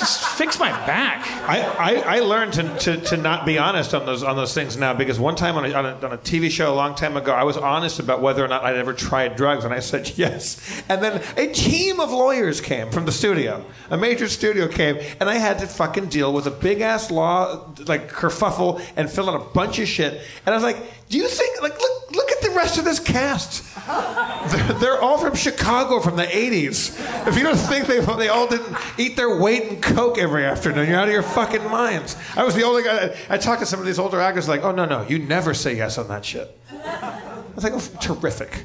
just 0.02 0.24
fix 0.36 0.58
my 0.58 0.70
back. 0.84 1.24
I, 1.48 1.60
I, 1.62 2.16
I 2.16 2.20
learned 2.20 2.54
to, 2.54 2.78
to, 2.78 2.96
to 3.02 3.16
not 3.16 3.46
be 3.46 3.56
honest 3.56 3.94
on 3.94 4.04
those 4.04 4.24
on 4.24 4.34
those 4.34 4.52
things 4.52 4.76
now 4.76 4.92
because 4.94 5.20
one 5.20 5.36
time 5.36 5.56
on 5.56 5.64
a, 5.64 5.72
on, 5.72 5.86
a, 5.86 5.94
on 5.94 6.12
a 6.12 6.18
TV 6.18 6.50
show 6.50 6.72
a 6.72 6.74
long 6.74 6.96
time 6.96 7.16
ago 7.16 7.32
I 7.32 7.44
was 7.44 7.56
honest 7.56 8.00
about 8.00 8.20
whether 8.20 8.44
or 8.44 8.48
not 8.48 8.64
I'd 8.64 8.76
ever 8.76 8.92
tried 8.92 9.36
drugs 9.36 9.64
and 9.64 9.72
I 9.72 9.78
said 9.78 10.12
yes 10.16 10.82
and 10.88 11.02
then 11.02 11.22
a 11.36 11.52
team 11.52 12.00
of 12.00 12.10
lawyers 12.10 12.60
came 12.60 12.90
from 12.90 13.04
the 13.04 13.12
studio 13.12 13.64
a 13.90 13.96
major 13.96 14.28
studio 14.28 14.66
came 14.66 14.98
and 15.20 15.30
I 15.30 15.36
had 15.36 15.60
to 15.60 15.66
fucking 15.68 16.06
deal 16.06 16.32
with 16.32 16.46
a 16.46 16.50
big 16.50 16.80
ass 16.80 17.10
law 17.10 17.72
like 17.86 18.10
kerfuffle 18.10 18.84
and 18.96 19.08
fill 19.08 19.30
out 19.30 19.40
a 19.40 19.44
bunch 19.54 19.78
of 19.78 19.86
shit 19.86 20.20
and 20.44 20.52
I 20.52 20.56
was 20.56 20.64
like 20.64 20.78
do 21.12 21.18
you 21.18 21.28
think 21.28 21.60
like 21.60 21.78
look 21.78 22.10
look 22.10 22.30
at 22.32 22.40
the 22.40 22.50
rest 22.50 22.78
of 22.78 22.84
this 22.84 22.98
cast 22.98 23.62
they're, 23.86 24.72
they're 24.78 25.00
all 25.00 25.18
from 25.18 25.34
Chicago 25.34 26.00
from 26.00 26.16
the 26.16 26.24
80s. 26.24 26.96
If 27.26 27.36
you 27.36 27.42
don't 27.42 27.56
think 27.56 27.86
they, 27.86 28.00
they 28.00 28.28
all 28.28 28.46
didn't 28.46 28.76
eat 28.96 29.16
their 29.16 29.38
weight 29.38 29.64
in 29.64 29.80
Coke 29.80 30.18
every 30.18 30.44
afternoon, 30.44 30.88
you're 30.88 30.98
out 30.98 31.08
of 31.08 31.12
your 31.12 31.22
fucking 31.22 31.68
minds. 31.68 32.16
I 32.36 32.44
was 32.44 32.54
the 32.54 32.62
only 32.62 32.84
guy. 32.84 33.16
I 33.28 33.38
talked 33.38 33.60
to 33.60 33.66
some 33.66 33.80
of 33.80 33.86
these 33.86 33.98
older 33.98 34.20
actors 34.20 34.48
like, 34.48 34.62
oh, 34.62 34.72
no, 34.72 34.84
no, 34.84 35.02
you 35.08 35.18
never 35.18 35.54
say 35.54 35.76
yes 35.76 35.98
on 35.98 36.08
that 36.08 36.24
shit. 36.24 36.56
I 36.70 37.42
was 37.54 37.64
like, 37.64 37.72
oh, 37.74 37.98
terrific. 38.00 38.64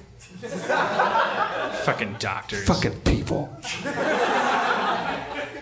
Fucking 1.84 2.18
doctors. 2.20 2.66
Fucking 2.66 3.00
people. 3.02 3.50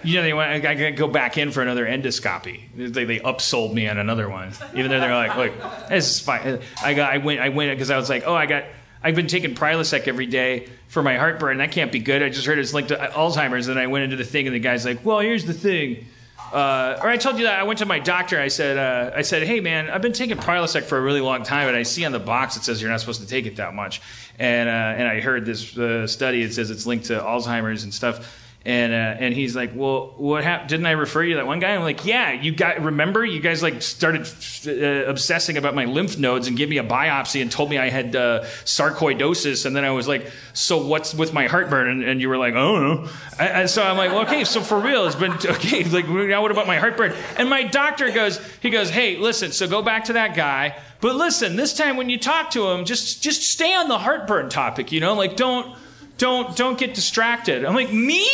You 0.05 0.15
know, 0.17 0.21
they 0.23 0.33
went, 0.33 0.51
I 0.51 0.59
gotta 0.59 0.91
go 0.91 1.07
back 1.07 1.37
in 1.37 1.51
for 1.51 1.61
another 1.61 1.85
endoscopy. 1.85 2.61
They, 2.75 3.05
they 3.05 3.19
upsold 3.19 3.73
me 3.73 3.87
on 3.87 3.97
another 3.97 4.29
one, 4.29 4.51
even 4.73 4.91
though 4.91 4.99
they're 4.99 5.13
like, 5.13 5.35
"Look, 5.35 5.89
this 5.89 6.09
is 6.09 6.19
fine." 6.19 6.59
I 6.83 6.93
got, 6.93 7.11
I 7.11 7.17
went, 7.17 7.39
I 7.39 7.49
went 7.49 7.71
because 7.71 7.89
I 7.89 7.97
was 7.97 8.09
like, 8.09 8.23
"Oh, 8.25 8.35
I 8.35 8.45
got, 8.45 8.65
I've 9.03 9.15
been 9.15 9.27
taking 9.27 9.55
Prilosec 9.55 10.07
every 10.07 10.25
day 10.25 10.69
for 10.87 11.01
my 11.01 11.17
heartburn. 11.17 11.57
That 11.57 11.71
can't 11.71 11.91
be 11.91 11.99
good. 11.99 12.21
I 12.23 12.29
just 12.29 12.45
heard 12.45 12.59
it's 12.59 12.73
linked 12.73 12.89
to 12.89 12.97
Alzheimer's." 12.97 13.67
And 13.67 13.79
I 13.79 13.87
went 13.87 14.03
into 14.03 14.15
the 14.15 14.23
thing, 14.23 14.47
and 14.47 14.55
the 14.55 14.59
guy's 14.59 14.85
like, 14.85 15.03
"Well, 15.03 15.19
here's 15.19 15.45
the 15.45 15.53
thing." 15.53 16.05
Uh, 16.53 16.99
or 17.01 17.09
I 17.09 17.17
told 17.17 17.37
you 17.37 17.45
that 17.45 17.59
I 17.59 17.63
went 17.63 17.79
to 17.79 17.85
my 17.85 17.99
doctor. 17.99 18.39
I 18.39 18.49
said, 18.49 18.77
uh, 18.77 19.15
I 19.15 19.23
said, 19.23 19.43
hey 19.43 19.59
man, 19.59 19.89
I've 19.89 20.01
been 20.01 20.13
taking 20.13 20.37
Prilosec 20.37 20.83
for 20.83 20.97
a 20.97 21.01
really 21.01 21.19
long 21.19 21.43
time, 21.43 21.67
and 21.67 21.75
I 21.75 21.83
see 21.83 22.05
on 22.05 22.11
the 22.11 22.19
box 22.19 22.55
it 22.55 22.63
says 22.63 22.81
you're 22.81 22.91
not 22.91 22.99
supposed 22.99 23.21
to 23.21 23.27
take 23.27 23.45
it 23.45 23.55
that 23.55 23.73
much. 23.73 24.01
And 24.37 24.69
uh, 24.69 24.71
and 24.71 25.07
I 25.07 25.19
heard 25.19 25.45
this 25.45 25.77
uh, 25.77 26.07
study. 26.07 26.43
It 26.43 26.53
says 26.53 26.69
it's 26.69 26.85
linked 26.85 27.05
to 27.05 27.19
Alzheimer's 27.19 27.83
and 27.83 27.93
stuff. 27.93 28.43
And 28.67 28.93
uh, 28.93 29.23
and 29.23 29.31
he's 29.31 29.55
like, 29.55 29.73
well, 29.75 30.15
what 30.17 30.43
happened? 30.43 30.69
Didn't 30.69 30.87
I 30.87 30.91
refer 30.91 31.21
you 31.21 31.33
to 31.33 31.37
that 31.37 31.45
one 31.45 31.59
guy? 31.59 31.75
I'm 31.75 31.83
like, 31.83 32.03
yeah, 32.03 32.31
you 32.31 32.51
got 32.51 32.81
remember 32.81 33.23
you 33.23 33.39
guys 33.39 33.61
like 33.61 33.83
started 33.83 34.27
uh, 34.65 35.07
obsessing 35.07 35.57
about 35.57 35.75
my 35.75 35.85
lymph 35.85 36.17
nodes 36.17 36.47
and 36.47 36.57
gave 36.57 36.69
me 36.69 36.79
a 36.79 36.83
biopsy 36.83 37.43
and 37.43 37.51
told 37.51 37.69
me 37.69 37.77
I 37.77 37.89
had 37.89 38.15
uh, 38.15 38.41
sarcoidosis, 38.63 39.67
and 39.67 39.75
then 39.75 39.85
I 39.85 39.91
was 39.91 40.07
like, 40.07 40.31
so 40.53 40.83
what's 40.83 41.13
with 41.13 41.31
my 41.31 41.45
heartburn? 41.45 41.89
And, 41.89 42.03
and 42.03 42.19
you 42.19 42.27
were 42.27 42.39
like, 42.39 42.55
oh 42.55 42.79
no. 42.79 43.09
And, 43.37 43.49
and 43.49 43.69
so 43.69 43.83
I'm 43.83 43.97
like, 43.97 44.09
well, 44.09 44.21
okay, 44.21 44.43
so 44.45 44.61
for 44.61 44.79
real, 44.79 45.05
it's 45.05 45.15
been 45.15 45.33
okay. 45.45 45.83
Like 45.83 46.09
now, 46.09 46.41
what 46.41 46.49
about 46.49 46.65
my 46.65 46.79
heartburn? 46.79 47.13
And 47.37 47.47
my 47.47 47.61
doctor 47.61 48.09
goes, 48.09 48.43
he 48.63 48.71
goes, 48.71 48.89
hey, 48.89 49.17
listen, 49.17 49.51
so 49.51 49.67
go 49.67 49.83
back 49.83 50.05
to 50.05 50.13
that 50.13 50.35
guy, 50.35 50.75
but 51.01 51.15
listen, 51.15 51.55
this 51.55 51.77
time 51.77 51.97
when 51.97 52.09
you 52.09 52.17
talk 52.17 52.49
to 52.51 52.67
him, 52.69 52.83
just 52.83 53.21
just 53.21 53.43
stay 53.43 53.75
on 53.75 53.89
the 53.89 53.99
heartburn 53.99 54.49
topic, 54.49 54.91
you 54.91 54.99
know, 54.99 55.13
like 55.13 55.35
don't 55.35 55.77
don't 56.17 56.55
don't 56.55 56.77
get 56.77 56.93
distracted. 56.93 57.65
I'm 57.65 57.75
like, 57.75 57.91
me? 57.91 58.29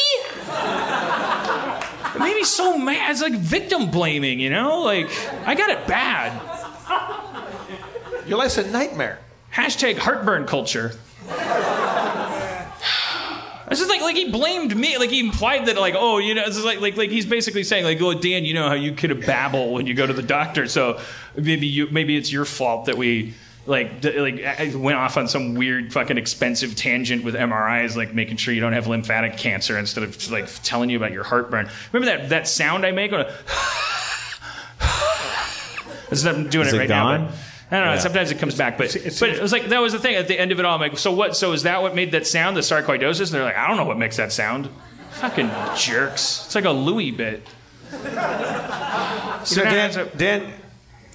Maybe 2.19 2.43
so 2.43 2.77
mad. 2.77 3.11
It's 3.11 3.21
like 3.21 3.33
victim 3.33 3.89
blaming, 3.89 4.39
you 4.39 4.49
know? 4.49 4.81
Like, 4.81 5.09
I 5.45 5.55
got 5.55 5.69
it 5.69 5.87
bad. 5.87 6.39
Your 8.27 8.37
life's 8.37 8.57
a 8.57 8.69
nightmare. 8.69 9.19
Hashtag 9.53 9.97
heartburn 9.97 10.45
culture. 10.45 10.93
It's 13.71 13.79
just 13.79 13.89
like 13.89 14.01
like 14.01 14.17
he 14.17 14.29
blamed 14.29 14.75
me, 14.75 14.97
like 14.97 15.09
he 15.09 15.21
implied 15.21 15.67
that 15.67 15.77
like 15.77 15.95
oh 15.97 16.17
you 16.17 16.35
know 16.35 16.41
it's 16.41 16.55
just 16.55 16.65
like 16.65 16.81
like 16.81 16.97
like 16.97 17.09
he's 17.09 17.25
basically 17.25 17.63
saying 17.63 17.85
like 17.85 18.01
oh 18.01 18.13
Dan 18.13 18.43
you 18.43 18.53
know 18.53 18.67
how 18.67 18.73
you 18.73 18.91
could 18.91 19.25
babble 19.25 19.71
when 19.71 19.87
you 19.87 19.93
go 19.93 20.05
to 20.05 20.11
the 20.11 20.21
doctor 20.21 20.67
so 20.67 20.99
maybe 21.37 21.67
you 21.67 21.87
maybe 21.89 22.17
it's 22.17 22.29
your 22.33 22.43
fault 22.43 22.87
that 22.87 22.97
we 22.97 23.33
like 23.67 24.01
d- 24.01 24.19
like 24.19 24.43
I 24.43 24.73
went 24.75 24.97
off 24.97 25.17
on 25.17 25.27
some 25.27 25.53
weird 25.55 25.93
fucking 25.93 26.17
expensive 26.17 26.75
tangent 26.75 27.23
with 27.23 27.35
MRIs 27.35 27.95
like 27.95 28.13
making 28.13 28.38
sure 28.38 28.53
you 28.53 28.61
don't 28.61 28.73
have 28.73 28.88
lymphatic 28.88 29.38
cancer 29.38 29.77
instead 29.77 30.03
of 30.03 30.31
like 30.31 30.47
telling 30.63 30.89
you 30.89 30.97
about 30.97 31.11
your 31.11 31.23
heartburn. 31.23 31.69
Remember 31.91 32.17
that 32.17 32.29
that 32.29 32.47
sound 32.47 32.85
I 32.85 32.91
make 32.91 33.11
when 33.11 33.21
I, 33.21 33.31
It's 36.11 36.23
not- 36.23 36.35
I'm 36.35 36.49
doing 36.49 36.67
Is 36.67 36.73
it 36.73 36.75
it 36.77 36.79
right 36.79 36.88
gone? 36.89 37.21
now. 37.21 37.27
But, 37.27 37.35
I 37.73 37.77
don't 37.77 37.85
know. 37.85 37.93
Yeah. 37.93 37.99
Sometimes 37.99 38.31
it 38.31 38.38
comes 38.39 38.55
back, 38.55 38.77
but 38.77 38.91
but 39.19 39.29
it 39.29 39.41
was 39.41 39.53
like 39.53 39.67
that 39.67 39.79
was 39.79 39.93
the 39.93 39.99
thing 39.99 40.15
at 40.15 40.27
the 40.27 40.38
end 40.38 40.51
of 40.51 40.59
it 40.59 40.65
all. 40.65 40.75
I'm 40.75 40.81
like, 40.81 40.97
so 40.97 41.13
what? 41.13 41.38
So 41.38 41.53
is 41.53 41.63
that 41.63 41.81
what 41.81 41.95
made 41.95 42.11
that 42.11 42.27
sound? 42.27 42.57
The 42.57 42.61
sarcoidosis? 42.61 43.19
And 43.21 43.29
they're 43.29 43.45
like, 43.45 43.55
I 43.55 43.65
don't 43.69 43.77
know 43.77 43.85
what 43.85 43.97
makes 43.97 44.17
that 44.17 44.33
sound. 44.33 44.67
Fucking 45.11 45.49
jerks! 45.77 46.43
It's 46.47 46.55
like 46.55 46.65
a 46.65 46.71
Louis 46.71 47.11
bit. 47.11 47.47
You 47.93 47.97
So 49.45 49.63
know, 49.63 49.69
Dan, 49.71 49.89
it's 49.99 50.15
Dan, 50.17 50.53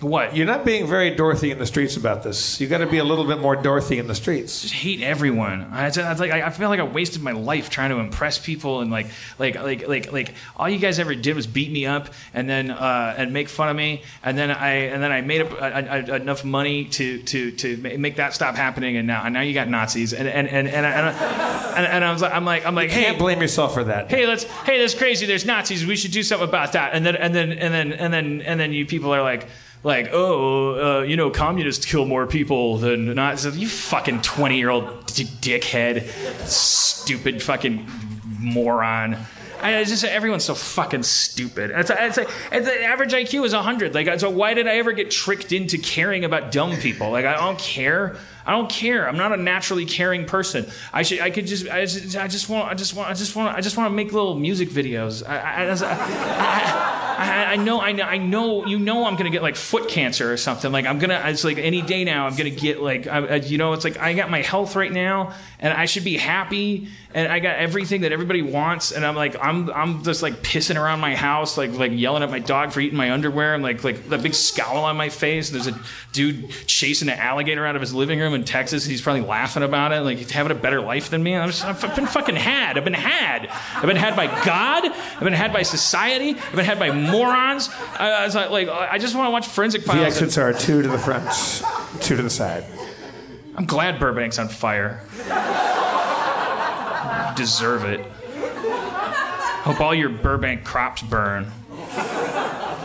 what? 0.01 0.37
you're 0.37 0.47
not 0.47 0.65
being 0.65 0.87
very 0.87 1.15
Dorothy 1.15 1.51
in 1.51 1.59
the 1.59 1.67
streets 1.67 1.97
about 1.97 2.23
this. 2.23 2.61
You 2.61 2.67
got 2.67 2.79
to 2.79 2.87
be 2.87 2.99
a 2.99 3.05
little 3.05 3.25
bit 3.25 3.39
more 3.41 3.57
Dorothy 3.57 3.99
in 3.99 4.07
the 4.07 4.15
streets. 4.15 4.63
just 4.63 4.75
hate 4.75 5.01
everyone. 5.03 5.69
I, 5.73 5.87
it's 5.87 5.97
like 5.97 6.31
I 6.31 6.43
I 6.47 6.51
feel 6.51 6.69
like 6.69 6.81
I 6.81 6.85
wasted 6.85 7.23
my 7.23 7.33
life 7.33 7.71
trying 7.71 7.91
to 7.91 7.97
impress 7.97 8.39
people, 8.39 8.81
and 8.81 8.91
like 8.91 9.07
like 9.39 9.55
like 9.57 9.89
like 9.89 10.13
like 10.13 10.35
all 10.57 10.69
you 10.69 10.79
guys 10.79 10.99
ever 10.99 11.15
did 11.15 11.35
was 11.37 11.47
beat 11.47 11.71
me 11.73 11.87
up 11.87 12.09
and 12.35 12.49
then 12.49 12.71
uh, 12.71 13.15
and 13.17 13.33
make 13.33 13.49
fun 13.49 13.69
of 13.69 13.77
me, 13.77 14.03
and 14.23 14.37
then 14.37 14.51
I 14.51 14.71
and 14.93 15.03
then 15.03 15.13
I 15.13 15.21
made 15.23 15.43
up 15.43 15.53
uh, 15.53 15.57
uh, 15.65 16.15
enough 16.17 16.45
money 16.45 16.85
to 16.87 17.23
to 17.23 17.51
to 17.53 17.77
make 17.99 18.17
that 18.17 18.35
stop 18.35 18.55
happening, 18.55 18.97
and 18.97 19.07
now 19.07 19.23
and 19.25 19.33
now 19.35 19.41
you 19.41 19.55
got 19.55 19.69
Nazis, 19.69 20.13
and 20.13 20.29
and 20.29 20.49
and 20.49 20.69
and, 20.69 20.87
I- 20.87 20.91
and, 20.91 21.07
I- 21.09 21.73
and, 21.77 21.87
and 21.87 22.05
I 22.05 22.13
was 22.13 22.23
like 22.23 22.33
I'm 22.33 22.45
like 22.45 22.67
I'm 22.67 22.75
like 22.75 22.89
You 22.91 22.95
hey 22.97 23.05
can't 23.05 23.19
blame 23.19 23.41
yourself 23.41 23.75
for 23.75 23.85
that. 23.85 24.11
hey 24.11 24.27
let's 24.27 24.45
hey 24.45 24.79
that's 24.81 24.95
crazy 24.95 25.27
there's 25.27 25.45
nazis 25.45 25.85
we 25.87 25.95
should 25.97 26.11
do 26.13 26.23
something 26.23 26.49
about 26.49 26.73
that 26.73 26.95
and 26.95 27.05
then 27.05 27.17
and 27.17 27.35
then 27.35 27.53
and 27.53 27.73
then 27.75 27.93
and 27.93 28.13
then 28.13 28.41
and 28.43 28.59
then 28.61 28.73
you 28.73 28.87
people 28.87 29.13
are 29.15 29.23
like 29.23 29.47
like 29.87 30.09
oh 30.13 30.99
uh, 30.99 31.03
you 31.03 31.17
know 31.17 31.31
communists 31.31 31.87
kill 31.87 32.05
more 32.05 32.27
people 32.27 32.77
than 32.77 33.15
nazis 33.15 33.57
you 33.57 33.69
fucking 33.69 34.21
20 34.21 34.59
year 34.59 34.69
old 34.69 35.07
d- 35.07 35.25
dickhead 35.25 36.09
stupid 36.47 37.41
fucking 37.41 37.89
moron 38.41 39.17
I 39.63 39.85
just 39.85 40.05
everyone's 40.05 40.45
so 40.45 40.55
fucking 40.55 41.03
stupid. 41.03 41.71
It's, 41.75 41.91
it's 41.91 42.19
like 42.19 42.29
it's 42.53 42.67
the 42.67 42.85
average 42.85 43.13
IQ 43.13 43.47
is 43.47 43.55
100. 43.55 43.95
Like, 43.95 44.21
so 44.21 44.29
why 44.29 44.53
did 44.53 44.69
I 44.69 44.77
ever 44.77 44.93
get 44.93 45.11
tricked 45.11 45.51
into 45.51 45.79
caring 45.79 46.25
about 46.25 46.53
dumb 46.53 46.77
people? 46.77 47.11
Like, 47.11 47.25
I 47.25 47.37
don't 47.37 47.59
care. 47.59 48.17
I 48.47 48.53
don't 48.53 48.71
care. 48.71 49.09
I'm 49.09 49.17
not 49.17 49.33
a 49.33 49.37
naturally 49.37 49.85
caring 49.85 50.25
person. 50.25 50.67
I 50.93 51.03
should. 51.03 51.21
I 51.21 51.31
could 51.31 51.47
just. 51.47 51.69
I 51.69 51.85
just, 51.85 52.17
I 52.17 52.29
just 52.29 52.49
want. 52.49 52.71
I 52.71 52.75
just 52.75 52.95
want. 52.95 53.11
I 53.11 53.15
just 53.15 53.35
want. 53.35 53.57
I 53.57 53.61
just 53.61 53.77
want 53.77 53.91
to 53.91 53.95
make 53.95 54.13
little 54.13 54.37
music 54.37 54.69
videos. 54.69 55.27
I. 55.29 55.37
I, 55.37 55.73
I, 55.73 57.17
I, 57.19 57.45
I 57.53 57.57
know. 57.57 57.81
I 57.81 57.93
know. 57.93 58.05
I 58.05 58.19
know. 58.19 58.67
You 58.67 58.79
know. 58.79 59.05
I'm 59.05 59.17
gonna 59.17 59.31
get 59.31 59.43
like 59.43 59.57
foot 59.57 59.89
cancer 59.89 60.33
or 60.33 60.37
something. 60.37 60.71
Like 60.71 60.87
I'm 60.87 61.01
gonna. 61.01 61.21
It's 61.25 61.43
like 61.43 61.59
any 61.59 61.83
day 61.83 62.05
now. 62.05 62.27
I'm 62.27 62.37
gonna 62.37 62.51
get 62.51 62.81
like. 62.81 63.09
I, 63.09 63.37
you 63.37 63.59
know. 63.59 63.73
It's 63.73 63.85
like 63.85 63.99
I 63.99 64.13
got 64.13 64.31
my 64.31 64.43
health 64.43 64.77
right 64.77 64.93
now, 64.93 65.35
and 65.59 65.73
I 65.75 65.87
should 65.87 66.05
be 66.05 66.17
happy, 66.17 66.89
and 67.15 67.33
I 67.33 67.41
got 67.41 67.57
everything 67.57 68.03
that 68.03 68.13
everybody 68.13 68.43
wants, 68.43 68.93
and 68.93 69.05
I'm 69.05 69.17
like. 69.17 69.37
I'm. 69.45 69.71
I'm 69.71 70.05
just 70.05 70.23
like 70.23 70.35
pissing 70.35 70.81
around 70.81 71.01
my 71.01 71.17
house, 71.17 71.59
like 71.59 71.73
like 71.73 71.93
yelling 71.93 72.23
at 72.23 72.31
my 72.31 72.39
dog 72.39 72.73
for 72.73 72.81
eating 72.81 72.97
my 72.97 73.11
underwear, 73.11 73.55
and 73.55 73.63
like 73.63 73.83
like 73.83 74.09
the 74.09 74.19
big 74.19 74.35
scowl 74.35 74.85
on 74.85 74.97
my 74.97 75.09
face. 75.09 75.51
There's 75.51 75.67
a 75.67 75.79
dude 76.13 76.51
chasing 76.67 77.09
an 77.09 77.19
alligator 77.19 77.67
out 77.67 77.75
of 77.75 77.81
his 77.81 77.93
living 77.93 78.21
room 78.21 78.35
in 78.37 78.45
Texas. 78.45 78.85
He's 78.85 79.03
probably 79.03 79.23
laughing 79.23 79.65
about 79.65 79.91
it, 79.91 80.03
like 80.03 80.19
he's 80.19 80.31
having 80.31 80.53
a 80.53 80.55
better 80.55 80.81
life 80.81 81.11
than 81.11 81.23
me. 81.23 81.35
I'm 81.35 81.49
just, 81.49 81.65
I've 81.65 81.97
been 81.97 82.07
fucking 82.07 82.37
had. 82.37 82.79
I've 82.79 82.85
been 82.85 82.93
had. 82.93 83.49
I've 83.75 83.87
been 83.87 83.97
had 83.97 84.15
by 84.15 84.27
God. 84.45 84.85
I've 84.85 85.21
been 85.21 85.33
had 85.33 85.53
by 85.53 85.63
society. 85.63 86.31
I've 86.31 86.55
been 86.55 86.65
had 86.65 86.79
by 86.79 86.93
morons. 86.93 87.69
I, 87.99 88.11
I 88.11 88.25
was 88.25 88.37
like, 88.37 88.51
like, 88.51 88.69
I 88.69 88.99
just 88.99 89.17
want 89.17 89.27
to 89.27 89.31
watch 89.33 89.49
Forensic 89.49 89.83
files. 89.83 89.99
The 89.99 90.07
exits 90.07 90.39
are 90.39 90.53
two 90.53 90.83
to 90.83 90.89
the 90.89 90.99
front, 90.99 91.29
two 92.01 92.17
to 92.17 92.23
the 92.23 92.31
side. 92.31 92.65
I'm 93.57 93.67
glad 93.67 93.99
Burbank's 93.99 94.39
on 94.39 94.49
fire. 94.49 95.01
Deserve 97.37 97.85
it. 97.85 98.01
Hope 99.65 99.81
all 99.81 99.95
your 99.95 100.11
Burbank 100.11 100.65
crops 100.65 101.03
burn. 101.03 101.51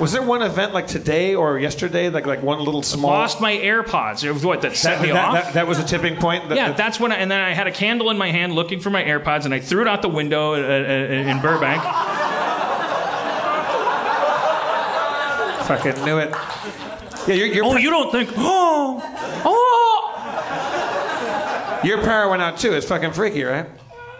Was 0.01 0.11
there 0.13 0.23
one 0.23 0.41
event 0.41 0.73
like 0.73 0.87
today 0.87 1.35
or 1.35 1.59
yesterday, 1.59 2.09
like 2.09 2.25
like 2.25 2.41
one 2.41 2.57
little 2.59 2.81
small? 2.81 3.11
Lost 3.11 3.39
my 3.39 3.53
AirPods. 3.53 4.23
It 4.23 4.31
was 4.31 4.43
What 4.43 4.63
that 4.63 4.75
set 4.75 4.95
that, 4.97 5.03
me 5.03 5.11
that, 5.13 5.25
off? 5.27 5.33
that, 5.35 5.53
that 5.53 5.67
was 5.67 5.77
a 5.77 5.83
tipping 5.83 6.15
point. 6.17 6.49
That- 6.49 6.57
yeah, 6.57 6.69
that- 6.69 6.77
that's 6.77 6.99
when 6.99 7.11
I, 7.11 7.17
and 7.17 7.29
then 7.29 7.39
I 7.39 7.53
had 7.53 7.67
a 7.67 7.71
candle 7.71 8.09
in 8.09 8.17
my 8.17 8.31
hand 8.31 8.53
looking 8.53 8.79
for 8.79 8.89
my 8.89 9.03
AirPods 9.03 9.45
and 9.45 9.53
I 9.53 9.59
threw 9.59 9.81
it 9.81 9.87
out 9.87 10.01
the 10.01 10.09
window 10.09 10.55
uh, 10.55 10.57
uh, 10.57 11.29
in 11.29 11.39
Burbank. 11.39 11.83
fucking 15.67 16.03
knew 16.03 16.17
it. 16.17 16.31
Yeah, 17.27 17.35
your 17.35 17.47
your, 17.47 17.65
Oh, 17.65 17.77
you 17.77 17.89
don't 17.91 18.11
think, 18.11 18.31
oh, 18.37 18.99
oh. 19.45 21.81
your 21.83 22.01
power 22.01 22.27
went 22.29 22.41
out 22.41 22.57
too. 22.57 22.73
It's 22.73 22.87
fucking 22.87 23.11
freaky, 23.13 23.43
right? 23.43 23.67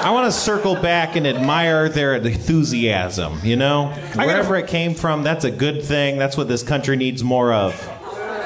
I 0.04 0.10
want 0.10 0.26
to 0.26 0.32
circle 0.32 0.74
back 0.74 1.14
and 1.16 1.26
admire 1.26 1.88
their 1.88 2.16
enthusiasm. 2.16 3.38
You 3.44 3.56
know, 3.56 3.88
wherever 4.14 4.56
it 4.56 4.66
came 4.66 4.94
from, 4.94 5.22
that's 5.22 5.44
a 5.44 5.50
good 5.50 5.82
thing. 5.84 6.18
That's 6.18 6.36
what 6.36 6.48
this 6.48 6.62
country 6.62 6.96
needs 6.96 7.22
more 7.22 7.52
of. 7.52 7.72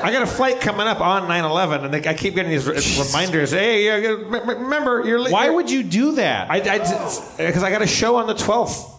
I 0.03 0.13
got 0.13 0.23
a 0.23 0.27
flight 0.27 0.61
coming 0.61 0.87
up 0.87 1.01
on 1.01 1.23
9/11, 1.23 1.85
and 1.87 1.95
they, 1.95 2.09
I 2.09 2.15
keep 2.15 2.35
getting 2.35 2.51
these 2.53 2.67
re- 2.67 2.77
reminders. 3.07 3.51
Hey, 3.53 3.85
yeah, 3.87 3.97
yeah, 3.97 4.09
rem- 4.27 4.49
remember 4.49 5.03
you're. 5.07 5.19
li- 5.19 5.33
Why 5.33 5.45
you're- 5.45 5.57
would 5.57 5.71
you 5.71 5.83
do 5.83 6.13
that? 6.17 6.51
I? 6.51 6.61
Because 6.61 7.63
I, 7.63 7.71
got 7.71 7.83
a 7.83 7.87
show 7.87 8.17
on 8.17 8.27
the 8.27 8.35
12th. 8.35 8.91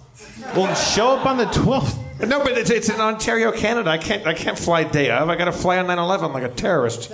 well, 0.55 0.73
show 0.75 1.11
up 1.15 1.25
on 1.25 1.37
the 1.37 1.45
12th. 1.45 1.95
No, 2.19 2.43
but 2.43 2.57
it's, 2.57 2.69
it's 2.69 2.89
in 2.89 2.99
Ontario, 2.99 3.51
Canada. 3.51 3.91
I 3.91 3.97
can't 3.97 4.25
I 4.25 4.33
can't 4.33 4.57
fly 4.57 4.83
day 4.83 5.11
of. 5.11 5.29
I 5.29 5.35
got 5.35 5.45
to 5.45 5.51
fly 5.51 5.77
on 5.77 5.85
9/11 5.85 6.33
like 6.33 6.43
a 6.43 6.49
terrorist. 6.49 7.11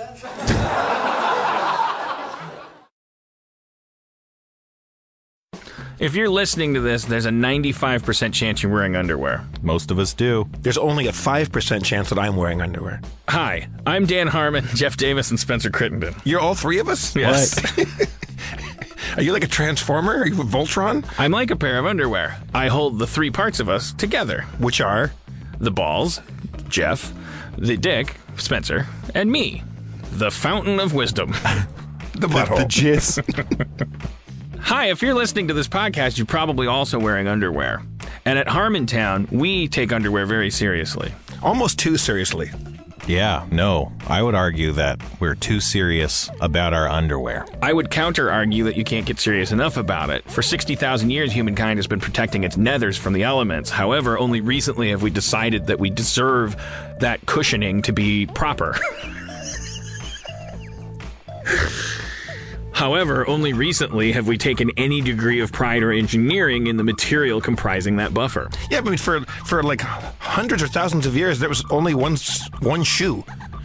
If 6.00 6.14
you're 6.14 6.28
listening 6.28 6.74
to 6.74 6.80
this, 6.80 7.04
there's 7.04 7.24
a 7.24 7.30
95% 7.30 8.32
chance 8.34 8.62
you're 8.62 8.72
wearing 8.72 8.96
underwear. 8.96 9.46
Most 9.62 9.90
of 9.92 9.98
us 9.98 10.12
do. 10.12 10.48
There's 10.60 10.76
only 10.76 11.06
a 11.06 11.12
five 11.12 11.52
percent 11.52 11.84
chance 11.84 12.08
that 12.10 12.18
I'm 12.18 12.36
wearing 12.36 12.60
underwear. 12.60 13.00
Hi, 13.28 13.68
I'm 13.86 14.04
Dan 14.06 14.26
Harmon, 14.26 14.64
Jeff 14.74 14.96
Davis, 14.96 15.30
and 15.30 15.38
Spencer 15.38 15.70
Crittenden. 15.70 16.14
You're 16.24 16.40
all 16.40 16.54
three 16.54 16.78
of 16.78 16.88
us. 16.88 17.14
Yes. 17.14 17.54
Are 19.16 19.22
you 19.22 19.32
like 19.32 19.44
a 19.44 19.48
transformer? 19.48 20.16
Are 20.16 20.26
you 20.26 20.40
a 20.40 20.44
Voltron? 20.44 21.04
I'm 21.18 21.30
like 21.30 21.50
a 21.50 21.56
pair 21.56 21.78
of 21.78 21.86
underwear. 21.86 22.36
I 22.52 22.68
hold 22.68 22.98
the 22.98 23.06
three 23.06 23.30
parts 23.30 23.60
of 23.60 23.68
us 23.68 23.92
together 23.92 24.42
Which 24.58 24.80
are? 24.80 25.12
the 25.60 25.70
balls, 25.70 26.20
Jeff, 26.68 27.12
the 27.56 27.76
dick, 27.76 28.16
Spencer, 28.36 28.86
and 29.14 29.30
me, 29.30 29.62
the 30.12 30.30
fountain 30.30 30.80
of 30.80 30.94
wisdom. 30.94 31.32
The 32.16 32.28
butthole. 32.28 32.58
The 32.58 32.64
jizz. 32.66 33.88
Hi, 34.60 34.86
if 34.90 35.02
you're 35.02 35.14
listening 35.14 35.48
to 35.48 35.54
this 35.54 35.66
podcast, 35.66 36.16
you're 36.16 36.26
probably 36.26 36.68
also 36.68 36.96
wearing 36.96 37.26
underwear. 37.26 37.82
And 38.24 38.38
at 38.38 38.46
Harmontown, 38.46 39.28
we 39.32 39.66
take 39.66 39.90
underwear 39.92 40.24
very 40.24 40.48
seriously. 40.48 41.12
Almost 41.42 41.80
too 41.80 41.96
seriously. 41.96 42.52
Yeah, 43.06 43.46
no. 43.50 43.92
I 44.06 44.22
would 44.22 44.34
argue 44.34 44.72
that 44.72 45.00
we're 45.20 45.34
too 45.34 45.60
serious 45.60 46.30
about 46.40 46.72
our 46.72 46.88
underwear. 46.88 47.46
I 47.60 47.72
would 47.72 47.90
counter 47.90 48.30
argue 48.30 48.64
that 48.64 48.76
you 48.76 48.84
can't 48.84 49.04
get 49.04 49.18
serious 49.20 49.52
enough 49.52 49.76
about 49.76 50.10
it. 50.10 50.24
For 50.30 50.40
60,000 50.42 51.10
years, 51.10 51.32
humankind 51.32 51.78
has 51.78 51.86
been 51.86 52.00
protecting 52.00 52.44
its 52.44 52.56
nethers 52.56 52.98
from 52.98 53.12
the 53.12 53.22
elements. 53.22 53.68
However, 53.70 54.18
only 54.18 54.40
recently 54.40 54.90
have 54.90 55.02
we 55.02 55.10
decided 55.10 55.66
that 55.66 55.78
we 55.78 55.90
deserve 55.90 56.56
that 57.00 57.26
cushioning 57.26 57.82
to 57.82 57.92
be 57.92 58.26
proper. 58.26 58.76
However, 62.74 63.26
only 63.28 63.52
recently 63.52 64.10
have 64.12 64.26
we 64.26 64.36
taken 64.36 64.70
any 64.76 65.00
degree 65.00 65.40
of 65.40 65.52
pride 65.52 65.82
or 65.82 65.92
engineering 65.92 66.66
in 66.66 66.76
the 66.76 66.82
material 66.84 67.40
comprising 67.40 67.96
that 67.96 68.12
buffer. 68.12 68.50
Yeah, 68.68 68.78
I 68.78 68.80
mean, 68.82 68.98
for 68.98 69.20
for 69.46 69.62
like 69.62 69.80
hundreds 69.80 70.62
or 70.62 70.66
thousands 70.66 71.06
of 71.06 71.16
years, 71.16 71.38
there 71.38 71.48
was 71.48 71.64
only 71.70 71.94
one 71.94 72.16
one 72.60 72.82
shoe. 72.82 73.24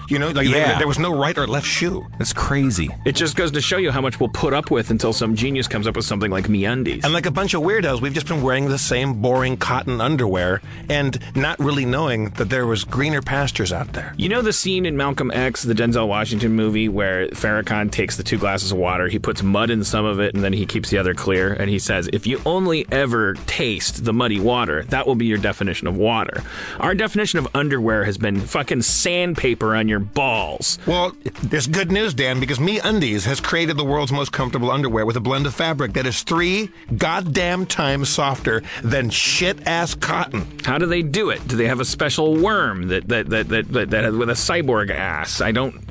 You 0.09 0.19
know, 0.19 0.29
like 0.29 0.47
Yeah. 0.47 0.69
there, 0.69 0.77
there 0.79 0.87
was 0.87 0.99
no 0.99 1.15
right 1.15 1.37
or 1.37 1.47
left 1.47 1.67
shoe. 1.67 2.05
That's 2.17 2.33
crazy. 2.33 2.89
It 3.05 3.15
just 3.15 3.35
goes 3.35 3.51
to 3.51 3.61
show 3.61 3.77
you 3.77 3.91
how 3.91 4.01
much 4.01 4.19
we'll 4.19 4.29
put 4.29 4.53
up 4.53 4.71
with 4.71 4.89
until 4.89 5.13
some 5.13 5.35
genius 5.35 5.67
comes 5.67 5.87
up 5.87 5.95
with 5.95 6.05
something 6.05 6.31
like 6.31 6.45
MeUndies. 6.47 7.03
And 7.03 7.13
like 7.13 7.25
a 7.25 7.31
bunch 7.31 7.53
of 7.53 7.61
weirdos, 7.61 8.01
we've 8.01 8.13
just 8.13 8.27
been 8.27 8.41
wearing 8.41 8.67
the 8.69 8.77
same 8.77 9.21
boring 9.21 9.55
cotton 9.57 10.01
underwear 10.01 10.61
and 10.89 11.17
not 11.35 11.59
really 11.59 11.85
knowing 11.85 12.29
that 12.31 12.49
there 12.49 12.65
was 12.65 12.83
greener 12.83 13.21
pastures 13.21 13.71
out 13.71 13.93
there. 13.93 14.13
You 14.17 14.29
know 14.29 14.41
the 14.41 14.53
scene 14.53 14.85
in 14.85 14.97
Malcolm 14.97 15.31
X, 15.31 15.63
the 15.63 15.73
Denzel 15.75 16.07
Washington 16.07 16.53
movie, 16.53 16.89
where 16.89 17.27
Farrakhan 17.29 17.91
takes 17.91 18.17
the 18.17 18.23
two 18.23 18.37
glasses 18.37 18.71
of 18.71 18.77
water, 18.77 19.07
he 19.07 19.19
puts 19.19 19.43
mud 19.43 19.69
in 19.69 19.83
some 19.83 20.05
of 20.05 20.19
it, 20.19 20.33
and 20.33 20.43
then 20.43 20.53
he 20.53 20.65
keeps 20.65 20.89
the 20.89 20.97
other 20.97 21.13
clear, 21.13 21.53
and 21.53 21.69
he 21.69 21.77
says, 21.79 22.09
If 22.11 22.25
you 22.25 22.41
only 22.45 22.85
ever 22.91 23.35
taste 23.45 24.05
the 24.05 24.13
muddy 24.13 24.39
water, 24.39 24.83
that 24.85 25.05
will 25.05 25.15
be 25.15 25.25
your 25.25 25.37
definition 25.37 25.87
of 25.87 25.95
water. 25.97 26.41
Our 26.79 26.95
definition 26.95 27.39
of 27.39 27.47
underwear 27.53 28.03
has 28.05 28.17
been 28.17 28.39
fucking 28.39 28.81
sandpaper 28.81 29.75
on 29.75 29.87
your 29.87 29.98
balls. 29.99 30.79
Well, 30.85 31.13
there's 31.43 31.67
good 31.67 31.91
news, 31.91 32.13
Dan, 32.13 32.39
because 32.39 32.59
MeUndies 32.59 33.25
has 33.25 33.39
created 33.39 33.77
the 33.77 33.85
world's 33.85 34.11
most 34.11 34.31
comfortable 34.31 34.71
underwear 34.71 35.05
with 35.05 35.15
a 35.15 35.21
blend 35.21 35.45
of 35.45 35.53
fabric 35.53 35.93
that 35.93 36.05
is 36.05 36.23
three 36.23 36.69
goddamn 36.97 37.65
times 37.65 38.09
softer 38.09 38.63
than 38.83 39.09
shit 39.09 39.67
ass 39.67 39.95
cotton. 39.95 40.59
How 40.63 40.77
do 40.77 40.85
they 40.85 41.01
do 41.01 41.29
it? 41.29 41.47
Do 41.47 41.55
they 41.55 41.67
have 41.67 41.79
a 41.79 41.85
special 41.85 42.35
worm 42.35 42.87
that 42.89 43.07
that 43.07 43.29
that 43.29 43.49
that, 43.49 43.67
that, 43.73 43.89
that 43.91 44.13
with 44.13 44.29
a 44.29 44.33
cyborg 44.33 44.89
ass? 44.91 45.41
I 45.41 45.51
don't 45.51 45.85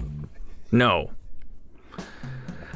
know. 0.73 1.11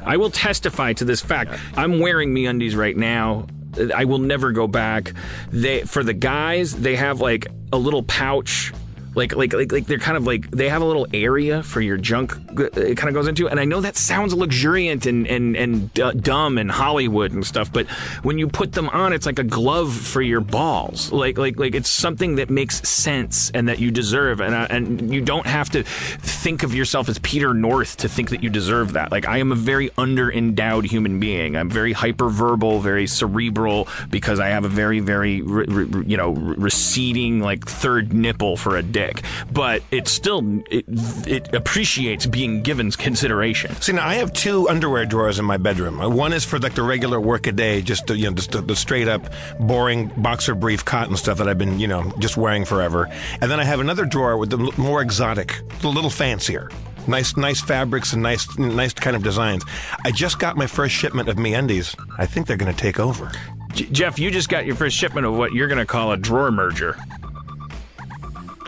I 0.05 0.17
will 0.17 0.31
testify 0.31 0.93
to 0.93 1.05
this 1.05 1.21
fact. 1.21 1.57
I'm 1.75 1.99
wearing 1.99 2.33
me 2.33 2.45
undies 2.45 2.75
right 2.75 2.95
now. 2.95 3.47
I 3.95 4.05
will 4.05 4.19
never 4.19 4.51
go 4.51 4.67
back. 4.67 5.13
They 5.49 5.81
for 5.81 6.03
the 6.03 6.13
guys, 6.13 6.75
they 6.75 6.95
have 6.95 7.21
like 7.21 7.47
a 7.71 7.77
little 7.77 8.03
pouch. 8.03 8.71
Like, 9.15 9.35
like, 9.35 9.53
like, 9.53 9.71
like, 9.71 9.85
they're 9.85 9.99
kind 9.99 10.17
of 10.17 10.25
like 10.25 10.49
they 10.51 10.69
have 10.69 10.81
a 10.81 10.85
little 10.85 11.07
area 11.13 11.61
for 11.63 11.81
your 11.81 11.97
junk. 11.97 12.33
uh, 12.57 12.63
It 12.75 12.97
kind 12.97 13.09
of 13.09 13.13
goes 13.13 13.27
into, 13.27 13.47
and 13.47 13.59
I 13.59 13.65
know 13.65 13.81
that 13.81 13.95
sounds 13.95 14.33
luxuriant 14.33 15.05
and 15.05 15.27
and 15.27 15.55
and 15.55 15.93
d- 15.93 16.11
dumb 16.19 16.57
and 16.57 16.71
Hollywood 16.71 17.31
and 17.31 17.45
stuff, 17.45 17.71
but 17.71 17.87
when 18.23 18.37
you 18.39 18.47
put 18.47 18.71
them 18.73 18.89
on, 18.89 19.13
it's 19.13 19.25
like 19.25 19.39
a 19.39 19.43
glove 19.43 19.93
for 19.93 20.21
your 20.21 20.41
balls. 20.41 21.11
Like, 21.11 21.37
like, 21.37 21.59
like 21.59 21.75
it's 21.75 21.89
something 21.89 22.35
that 22.35 22.49
makes 22.49 22.87
sense 22.87 23.51
and 23.51 23.67
that 23.69 23.79
you 23.79 23.91
deserve, 23.91 24.41
and 24.41 24.53
uh, 24.55 24.67
and 24.69 25.13
you 25.13 25.21
don't 25.21 25.45
have 25.45 25.69
to 25.71 25.83
think 25.83 26.63
of 26.63 26.73
yourself 26.73 27.07
as 27.09 27.19
Peter 27.19 27.53
North 27.53 27.97
to 27.97 28.09
think 28.09 28.29
that 28.31 28.41
you 28.43 28.49
deserve 28.49 28.93
that. 28.93 29.11
Like, 29.11 29.27
I 29.27 29.37
am 29.37 29.51
a 29.51 29.55
very 29.55 29.91
under 29.97 30.31
endowed 30.31 30.85
human 30.85 31.19
being. 31.19 31.55
I'm 31.55 31.69
very 31.69 31.93
hyperverbal, 31.93 32.81
very 32.81 33.07
cerebral 33.07 33.87
because 34.09 34.39
I 34.39 34.47
have 34.49 34.65
a 34.65 34.69
very, 34.69 34.99
very, 34.99 35.41
re- 35.41 35.65
re- 35.67 36.03
you 36.07 36.17
know, 36.17 36.31
re- 36.31 36.55
receding 36.57 37.39
like 37.39 37.65
third 37.65 38.13
nipple 38.13 38.57
for 38.57 38.77
a 38.77 38.83
dick. 39.03 39.23
But 39.51 39.81
it 39.91 40.07
still 40.07 40.63
it, 40.69 40.85
it 41.27 41.53
appreciates 41.53 42.25
being 42.25 42.61
given 42.61 42.91
consideration. 42.91 43.75
See, 43.81 43.93
now 43.93 44.07
I 44.07 44.15
have 44.15 44.33
two 44.33 44.69
underwear 44.69 45.05
drawers 45.05 45.39
in 45.39 45.45
my 45.45 45.57
bedroom. 45.57 45.99
Uh, 45.99 46.09
One 46.09 46.33
is 46.33 46.45
for 46.45 46.59
like 46.59 46.75
the 46.75 46.83
regular 46.83 47.19
work 47.19 47.47
a 47.47 47.51
day, 47.51 47.81
just 47.81 48.07
the, 48.07 48.17
you 48.17 48.29
know, 48.29 48.35
just 48.35 48.51
the, 48.51 48.61
the 48.61 48.75
straight 48.75 49.07
up 49.07 49.31
boring 49.59 50.11
boxer 50.17 50.55
brief 50.55 50.85
cotton 50.85 51.15
stuff 51.17 51.37
that 51.37 51.47
I've 51.47 51.57
been, 51.57 51.79
you 51.79 51.87
know, 51.87 52.11
just 52.19 52.37
wearing 52.37 52.65
forever. 52.65 53.09
And 53.41 53.49
then 53.49 53.59
I 53.59 53.63
have 53.63 53.79
another 53.79 54.05
drawer 54.05 54.37
with 54.37 54.49
the 54.49 54.57
more 54.77 55.01
exotic, 55.01 55.59
a 55.83 55.87
little 55.87 56.09
fancier. 56.09 56.69
Nice, 57.07 57.35
nice 57.35 57.61
fabrics 57.61 58.13
and 58.13 58.23
nice, 58.23 58.57
nice 58.57 58.93
kind 58.93 59.15
of 59.15 59.23
designs. 59.23 59.63
I 60.05 60.11
just 60.11 60.39
got 60.39 60.55
my 60.55 60.67
first 60.67 60.95
shipment 60.95 61.27
of 61.27 61.35
MeUndies. 61.35 61.95
I 62.17 62.25
think 62.25 62.47
they're 62.47 62.57
going 62.57 62.73
to 62.73 62.79
take 62.79 62.97
over. 62.99 63.29
J- 63.73 63.89
Jeff, 63.91 64.17
you 64.19 64.31
just 64.31 64.47
got 64.47 64.65
your 64.65 64.75
first 64.75 64.95
shipment 64.95 65.25
of 65.25 65.33
what 65.35 65.51
you're 65.51 65.67
going 65.67 65.79
to 65.79 65.85
call 65.85 66.13
a 66.13 66.17
drawer 66.17 66.49
merger. 66.51 66.97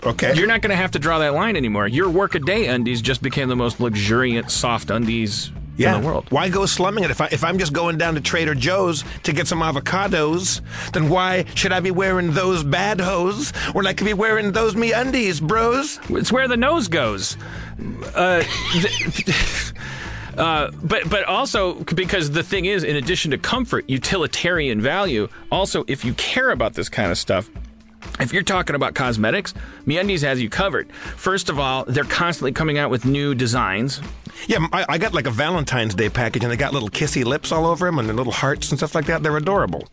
Okay. 0.05 0.35
You're 0.35 0.47
not 0.47 0.61
going 0.61 0.69
to 0.69 0.75
have 0.75 0.91
to 0.91 0.99
draw 0.99 1.19
that 1.19 1.33
line 1.33 1.55
anymore. 1.55 1.87
Your 1.87 2.09
workaday 2.09 2.67
undies 2.67 3.01
just 3.01 3.21
became 3.21 3.49
the 3.49 3.55
most 3.55 3.79
luxuriant 3.79 4.51
soft 4.51 4.91
undies 4.91 5.51
yeah. 5.77 5.95
in 5.95 6.01
the 6.01 6.07
world. 6.07 6.25
Why 6.29 6.49
go 6.49 6.65
slumming 6.65 7.03
it? 7.03 7.11
If, 7.11 7.21
I, 7.21 7.27
if 7.31 7.43
I'm 7.43 7.57
just 7.57 7.73
going 7.73 7.97
down 7.97 8.15
to 8.15 8.21
Trader 8.21 8.55
Joe's 8.55 9.03
to 9.23 9.33
get 9.33 9.47
some 9.47 9.59
avocados, 9.59 10.61
then 10.91 11.09
why 11.09 11.45
should 11.55 11.71
I 11.71 11.79
be 11.79 11.91
wearing 11.91 12.33
those 12.33 12.63
bad 12.63 12.99
hose 12.99 13.51
when 13.73 13.87
I 13.87 13.93
could 13.93 14.05
be 14.05 14.13
wearing 14.13 14.51
those 14.51 14.75
me 14.75 14.93
undies, 14.93 15.39
bros? 15.39 15.99
It's 16.09 16.31
where 16.31 16.47
the 16.47 16.57
nose 16.57 16.87
goes. 16.87 17.37
Uh, 18.13 18.43
th- 18.71 19.73
uh, 20.37 20.71
but 20.83 21.09
but 21.09 21.25
also 21.25 21.75
because 21.83 22.31
the 22.31 22.43
thing 22.43 22.65
is, 22.65 22.83
in 22.83 22.95
addition 22.95 23.31
to 23.31 23.37
comfort, 23.37 23.89
utilitarian 23.89 24.81
value. 24.81 25.27
Also, 25.51 25.83
if 25.87 26.05
you 26.05 26.13
care 26.13 26.51
about 26.51 26.73
this 26.73 26.89
kind 26.89 27.11
of 27.11 27.17
stuff. 27.17 27.49
If 28.19 28.33
you're 28.33 28.43
talking 28.43 28.75
about 28.75 28.95
cosmetics, 28.95 29.53
MeUndies 29.85 30.21
has 30.21 30.41
you 30.41 30.49
covered. 30.49 30.91
First 30.93 31.49
of 31.49 31.59
all, 31.59 31.85
they're 31.85 32.03
constantly 32.05 32.51
coming 32.51 32.77
out 32.77 32.89
with 32.89 33.05
new 33.05 33.35
designs. 33.35 34.01
Yeah, 34.47 34.67
I, 34.71 34.85
I 34.89 34.97
got 34.97 35.13
like 35.13 35.27
a 35.27 35.31
Valentine's 35.31 35.95
Day 35.95 36.09
package, 36.09 36.43
and 36.43 36.51
they 36.51 36.57
got 36.57 36.73
little 36.73 36.89
kissy 36.89 37.23
lips 37.23 37.51
all 37.51 37.65
over 37.65 37.85
them 37.85 37.99
and 37.99 38.13
little 38.15 38.33
hearts 38.33 38.69
and 38.71 38.79
stuff 38.79 38.95
like 38.95 39.05
that. 39.05 39.23
They're 39.23 39.35
adorable, 39.37 39.87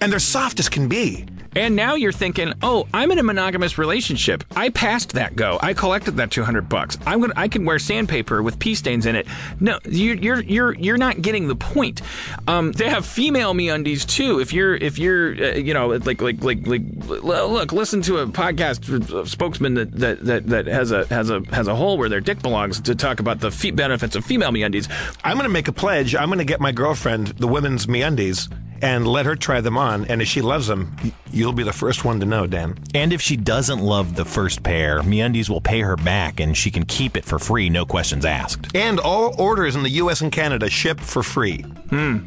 and 0.00 0.10
they're 0.10 0.18
soft 0.18 0.60
as 0.60 0.68
can 0.68 0.88
be. 0.88 1.26
And 1.56 1.76
now 1.76 1.94
you're 1.94 2.12
thinking, 2.12 2.52
"Oh, 2.62 2.86
I'm 2.92 3.10
in 3.10 3.18
a 3.18 3.22
monogamous 3.22 3.78
relationship. 3.78 4.44
I 4.56 4.70
passed 4.70 5.12
that 5.12 5.36
go. 5.36 5.58
I 5.62 5.74
collected 5.74 6.16
that 6.16 6.30
200 6.30 6.68
bucks. 6.68 6.98
I'm 7.06 7.20
gonna, 7.20 7.34
I 7.36 7.48
can 7.48 7.64
wear 7.64 7.78
sandpaper 7.78 8.42
with 8.42 8.58
pee 8.58 8.74
stains 8.74 9.06
in 9.06 9.16
it." 9.16 9.26
No, 9.60 9.78
you're 9.84 10.16
you're 10.16 10.40
you're 10.42 10.74
you're 10.74 10.98
not 10.98 11.22
getting 11.22 11.48
the 11.48 11.56
point. 11.56 12.02
Um, 12.48 12.72
they 12.72 12.88
have 12.88 13.06
female 13.06 13.54
MeUndies 13.54 14.06
too. 14.06 14.40
If 14.40 14.52
you're 14.52 14.74
if 14.74 14.98
you're 14.98 15.32
uh, 15.34 15.54
you 15.54 15.74
know 15.74 15.88
like 15.88 16.20
like 16.20 16.42
like 16.42 16.66
like 16.66 16.82
look, 17.06 17.72
listen 17.72 18.02
to 18.02 18.18
a 18.18 18.26
podcast 18.26 19.28
spokesman 19.28 19.74
that, 19.74 19.92
that 19.92 20.24
that 20.24 20.46
that 20.48 20.66
has 20.66 20.90
a 20.90 21.06
has 21.06 21.30
a 21.30 21.40
has 21.52 21.68
a 21.68 21.74
hole 21.74 21.98
where 21.98 22.08
their 22.08 22.20
dick 22.20 22.42
belongs 22.42 22.80
to 22.80 22.94
talk 22.94 23.20
about 23.20 23.40
the 23.40 23.72
benefits 23.74 24.16
of 24.16 24.24
female 24.24 24.50
MeUndies. 24.50 24.90
I'm 25.22 25.38
to 25.38 25.48
make 25.48 25.68
a 25.68 25.72
pledge. 25.72 26.14
I'm 26.14 26.30
to 26.34 26.44
get 26.44 26.60
my 26.60 26.72
girlfriend 26.72 27.28
the 27.28 27.46
women's 27.46 27.86
MeUndies 27.86 28.48
and 28.84 29.08
let 29.08 29.24
her 29.24 29.34
try 29.34 29.62
them 29.62 29.78
on. 29.78 30.04
And 30.04 30.20
if 30.20 30.28
she 30.28 30.42
loves 30.42 30.66
them, 30.66 30.94
you'll 31.30 31.54
be 31.54 31.62
the 31.62 31.72
first 31.72 32.04
one 32.04 32.20
to 32.20 32.26
know, 32.26 32.46
Dan. 32.46 32.78
And 32.94 33.14
if 33.14 33.22
she 33.22 33.34
doesn't 33.34 33.78
love 33.78 34.14
the 34.14 34.26
first 34.26 34.62
pair, 34.62 35.00
MeUndies 35.00 35.48
will 35.48 35.62
pay 35.62 35.80
her 35.80 35.96
back 35.96 36.38
and 36.38 36.54
she 36.54 36.70
can 36.70 36.84
keep 36.84 37.16
it 37.16 37.24
for 37.24 37.38
free, 37.38 37.70
no 37.70 37.86
questions 37.86 38.26
asked. 38.26 38.76
And 38.76 39.00
all 39.00 39.34
orders 39.40 39.74
in 39.74 39.82
the 39.82 39.90
U.S. 39.90 40.20
and 40.20 40.30
Canada 40.30 40.68
ship 40.68 41.00
for 41.00 41.22
free. 41.22 41.62
Hmm. 41.88 42.18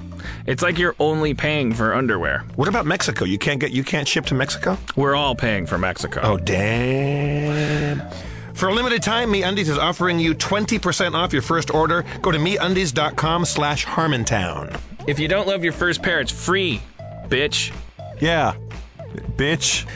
It's 0.48 0.64
like 0.64 0.80
you're 0.80 0.96
only 1.00 1.36
paying 1.36 1.74
for 1.74 1.94
underwear. 1.94 2.44
What 2.56 2.68
about 2.68 2.88
Mexico? 2.88 3.24
You 3.24 3.38
can't 3.38 3.60
get 3.60 3.72
you 3.72 3.84
can't 3.84 4.08
ship 4.08 4.26
to 4.26 4.34
Mexico? 4.34 4.80
We're 4.96 5.16
all 5.16 5.36
paying 5.36 5.68
for 5.68 5.78
Mexico. 5.78 6.22
Oh, 6.24 6.38
damn. 6.38 8.02
For 8.56 8.70
a 8.70 8.74
limited 8.74 9.04
time, 9.04 9.32
MeUndies 9.32 9.70
is 9.70 9.78
offering 9.78 10.18
you 10.18 10.34
20% 10.34 11.14
off 11.14 11.32
your 11.32 11.44
first 11.44 11.72
order. 11.72 12.04
Go 12.24 12.32
to 12.32 12.40
MeUndies.com 12.40 13.46
slash 13.46 13.86
Harmontown. 13.86 14.82
If 15.08 15.20
you 15.20 15.28
don't 15.28 15.48
love 15.48 15.64
your 15.64 15.74
first 15.74 16.04
pair, 16.04 16.20
it's 16.20 16.32
free, 16.32 16.82
bitch. 17.30 17.74
Yeah. 18.20 18.56
Bitch. 19.38 19.88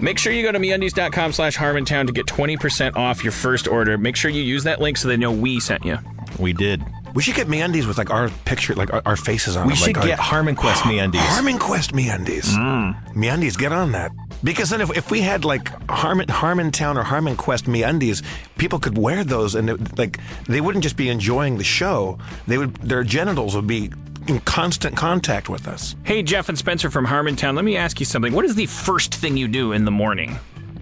Make 0.00 0.18
sure 0.18 0.32
you 0.32 0.42
go 0.42 0.52
to 0.52 0.58
MeUndies.com 0.58 1.32
slash 1.32 1.56
Harmontown 1.56 2.06
to 2.06 2.12
get 2.12 2.26
20% 2.26 2.96
off 2.96 3.22
your 3.22 3.32
first 3.32 3.68
order. 3.68 3.96
Make 3.98 4.16
sure 4.16 4.30
you 4.30 4.42
use 4.42 4.64
that 4.64 4.80
link 4.80 4.96
so 4.96 5.06
they 5.08 5.16
know 5.16 5.30
we 5.30 5.60
sent 5.60 5.84
you. 5.84 5.98
We 6.38 6.52
did. 6.52 6.82
We 7.14 7.22
should 7.22 7.36
get 7.36 7.46
MeUndies 7.46 7.86
with 7.86 7.96
like 7.96 8.10
our 8.10 8.28
picture, 8.44 8.74
like 8.74 8.92
our, 8.92 9.02
our 9.06 9.16
faces 9.16 9.56
on 9.56 9.66
We 9.68 9.74
them. 9.74 9.76
should 9.76 9.96
like, 9.96 10.06
get 10.06 10.18
HarmonQuest 10.18 10.78
MeUndies. 10.82 11.20
HarmonQuest 11.20 11.92
MeUndies. 11.92 12.46
Mm. 12.56 13.12
MeUndies, 13.14 13.56
get 13.56 13.70
on 13.70 13.92
that. 13.92 14.10
Because 14.42 14.70
then 14.70 14.80
if, 14.80 14.96
if 14.96 15.10
we 15.12 15.20
had 15.20 15.44
like 15.44 15.68
Harmon 15.88 16.26
Harmontown 16.26 16.96
or 16.96 17.04
HarmonQuest 17.04 17.64
MeUndies, 17.64 18.24
people 18.58 18.80
could 18.80 18.98
wear 18.98 19.22
those 19.22 19.54
and 19.54 19.70
it, 19.70 19.96
like 19.96 20.18
they 20.48 20.60
wouldn't 20.60 20.82
just 20.82 20.96
be 20.96 21.08
enjoying 21.08 21.56
the 21.58 21.64
show. 21.64 22.18
They 22.48 22.58
would 22.58 22.74
their 22.76 23.04
genitals 23.04 23.54
would 23.54 23.68
be 23.68 23.92
in 24.26 24.40
constant 24.40 24.96
contact 24.96 25.48
with 25.48 25.68
us. 25.68 25.96
Hey, 26.04 26.22
Jeff 26.22 26.48
and 26.48 26.58
Spencer 26.58 26.90
from 26.90 27.06
Harmontown, 27.06 27.54
let 27.54 27.64
me 27.64 27.76
ask 27.76 28.00
you 28.00 28.06
something. 28.06 28.32
What 28.32 28.44
is 28.44 28.54
the 28.54 28.66
first 28.66 29.14
thing 29.14 29.36
you 29.36 29.48
do 29.48 29.72
in 29.72 29.84
the 29.84 29.90
morning? 29.90 30.38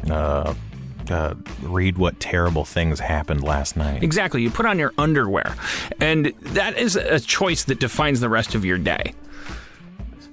Uh, 0.09 0.55
uh, 1.11 1.35
read 1.63 1.99
what 1.99 2.19
terrible 2.21 2.65
things 2.65 3.01
happened 3.01 3.43
last 3.43 3.77
night. 3.77 4.03
Exactly. 4.03 4.43
You 4.43 4.51
put 4.51 4.67
on 4.67 4.79
your 4.79 4.93
underwear, 4.99 5.55
and 6.01 6.27
that 6.41 6.79
is 6.79 6.97
a 6.97 7.21
choice 7.21 7.65
that 7.65 7.81
defines 7.81 8.21
the 8.21 8.29
rest 8.29 8.55
of 8.55 8.65
your 8.65 8.79
day. 8.79 9.15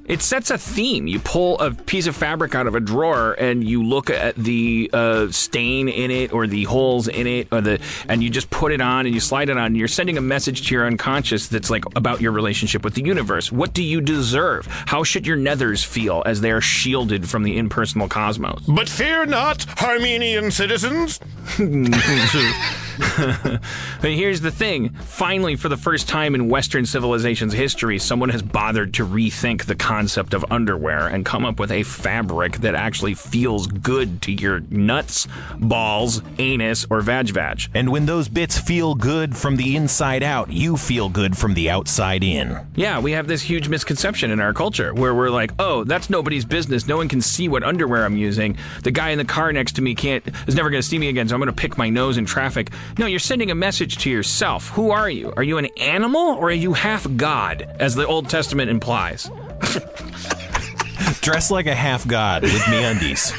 It 0.10 0.24
sets 0.24 0.50
a 0.50 0.58
theme. 0.58 1.06
You 1.06 1.20
pull 1.20 1.60
a 1.60 1.70
piece 1.72 2.08
of 2.08 2.16
fabric 2.16 2.56
out 2.56 2.66
of 2.66 2.74
a 2.74 2.80
drawer 2.80 3.34
and 3.34 3.64
you 3.64 3.84
look 3.84 4.10
at 4.10 4.36
the 4.36 4.90
uh, 4.92 5.30
stain 5.30 5.88
in 5.88 6.10
it 6.10 6.34
or 6.34 6.48
the 6.48 6.64
holes 6.64 7.08
in 7.08 7.28
it, 7.28 7.48
or 7.52 7.62
the 7.62 7.80
and 8.08 8.24
you 8.24 8.32
just 8.32 8.50
put 8.50 8.72
it 8.72 8.82
on 8.82 9.06
and 9.06 9.14
you 9.14 9.22
slide 9.22 9.50
it 9.50 9.58
on. 9.58 9.76
You're 9.76 9.88
sending 9.88 10.18
a 10.18 10.22
message 10.22 10.68
to 10.68 10.74
your 10.74 10.88
unconscious 10.88 11.48
that's 11.48 11.70
like 11.70 11.86
about 11.96 12.22
your 12.22 12.32
relationship 12.32 12.84
with 12.84 12.96
the 12.96 13.04
universe. 13.04 13.52
What 13.52 13.74
do 13.74 13.84
you 13.84 14.02
deserve? 14.02 14.66
How 14.66 15.04
should 15.04 15.28
your 15.28 15.38
nethers 15.38 15.86
feel 15.86 16.24
as 16.26 16.42
they 16.42 16.52
are 16.52 16.62
shielded 16.62 17.30
from 17.30 17.44
the 17.44 17.60
impersonal 17.60 18.10
cosmos? 18.10 18.64
But 18.68 18.90
fear 18.90 19.28
not, 19.28 19.68
Armenian 19.80 20.50
citizens. 20.50 21.20
But 23.00 24.12
here's 24.12 24.42
the 24.42 24.52
thing 24.52 24.90
finally, 24.90 25.56
for 25.56 25.70
the 25.70 25.78
first 25.78 26.08
time 26.08 26.36
in 26.36 26.50
Western 26.50 26.86
civilization's 26.86 27.54
history, 27.54 27.98
someone 28.00 28.30
has 28.30 28.42
bothered 28.42 28.94
to 28.96 29.06
rethink 29.06 29.66
the 29.66 29.76
concept 29.76 29.99
of 30.08 30.46
underwear 30.50 31.08
and 31.08 31.26
come 31.26 31.46
up 31.46 31.60
with 31.60 31.72
a 31.72 31.84
fabric 31.84 32.58
that 32.58 32.76
actually 32.76 33.14
feels 33.14 33.68
good 33.68 34.22
to 34.24 34.32
your 34.32 34.62
nuts, 34.70 35.28
balls, 35.60 36.22
anus, 36.38 36.86
or 36.90 37.02
vag 37.02 37.30
vag. 37.30 37.70
And 37.74 37.92
when 37.92 38.06
those 38.06 38.28
bits 38.28 38.58
feel 38.58 38.96
good 38.96 39.36
from 39.36 39.58
the 39.58 39.76
inside 39.76 40.24
out, 40.24 40.52
you 40.52 40.78
feel 40.78 41.10
good 41.10 41.38
from 41.38 41.54
the 41.54 41.70
outside 41.70 42.24
in. 42.24 42.58
Yeah, 42.76 43.00
we 43.00 43.12
have 43.12 43.28
this 43.28 43.42
huge 43.42 43.68
misconception 43.68 44.32
in 44.32 44.40
our 44.40 44.54
culture 44.54 44.94
where 44.94 45.14
we're 45.14 45.30
like, 45.30 45.52
oh, 45.60 45.84
that's 45.84 46.10
nobody's 46.10 46.46
business. 46.46 46.88
No 46.88 46.98
one 46.98 47.10
can 47.10 47.22
see 47.22 47.50
what 47.50 47.64
underwear 47.64 48.06
I'm 48.06 48.18
using. 48.18 48.58
The 48.84 48.92
guy 48.92 49.10
in 49.10 49.18
the 49.18 49.26
car 49.26 49.52
next 49.52 49.76
to 49.76 49.82
me 49.82 49.96
can't 49.96 50.26
is 50.48 50.56
never 50.56 50.70
going 50.70 50.82
to 50.82 50.88
see 50.88 50.98
me 50.98 51.10
again, 51.10 51.28
so 51.28 51.36
I'm 51.36 51.42
going 51.42 51.54
to 51.54 51.62
pick 51.62 51.78
my 51.78 51.90
nose 51.90 52.18
in 52.18 52.26
traffic. 52.26 52.72
No, 52.98 53.06
you're 53.06 53.20
sending 53.20 53.52
a 53.52 53.56
message 53.56 53.98
to 54.00 54.10
yourself. 54.10 54.70
Who 54.70 54.92
are 54.92 55.10
you? 55.10 55.34
Are 55.36 55.44
you 55.44 55.58
an 55.58 55.68
animal 55.78 56.36
or 56.36 56.50
are 56.50 56.52
you 56.52 56.74
half 56.74 57.08
God, 57.18 57.64
as 57.80 57.96
the 57.96 58.08
Old 58.08 58.30
Testament 58.30 58.70
implies? 58.70 59.30
Dress 61.22 61.52
like 61.52 61.68
a 61.68 61.76
half 61.76 62.08
god 62.08 62.44
with 62.44 62.52
MeUndies. 62.64 63.34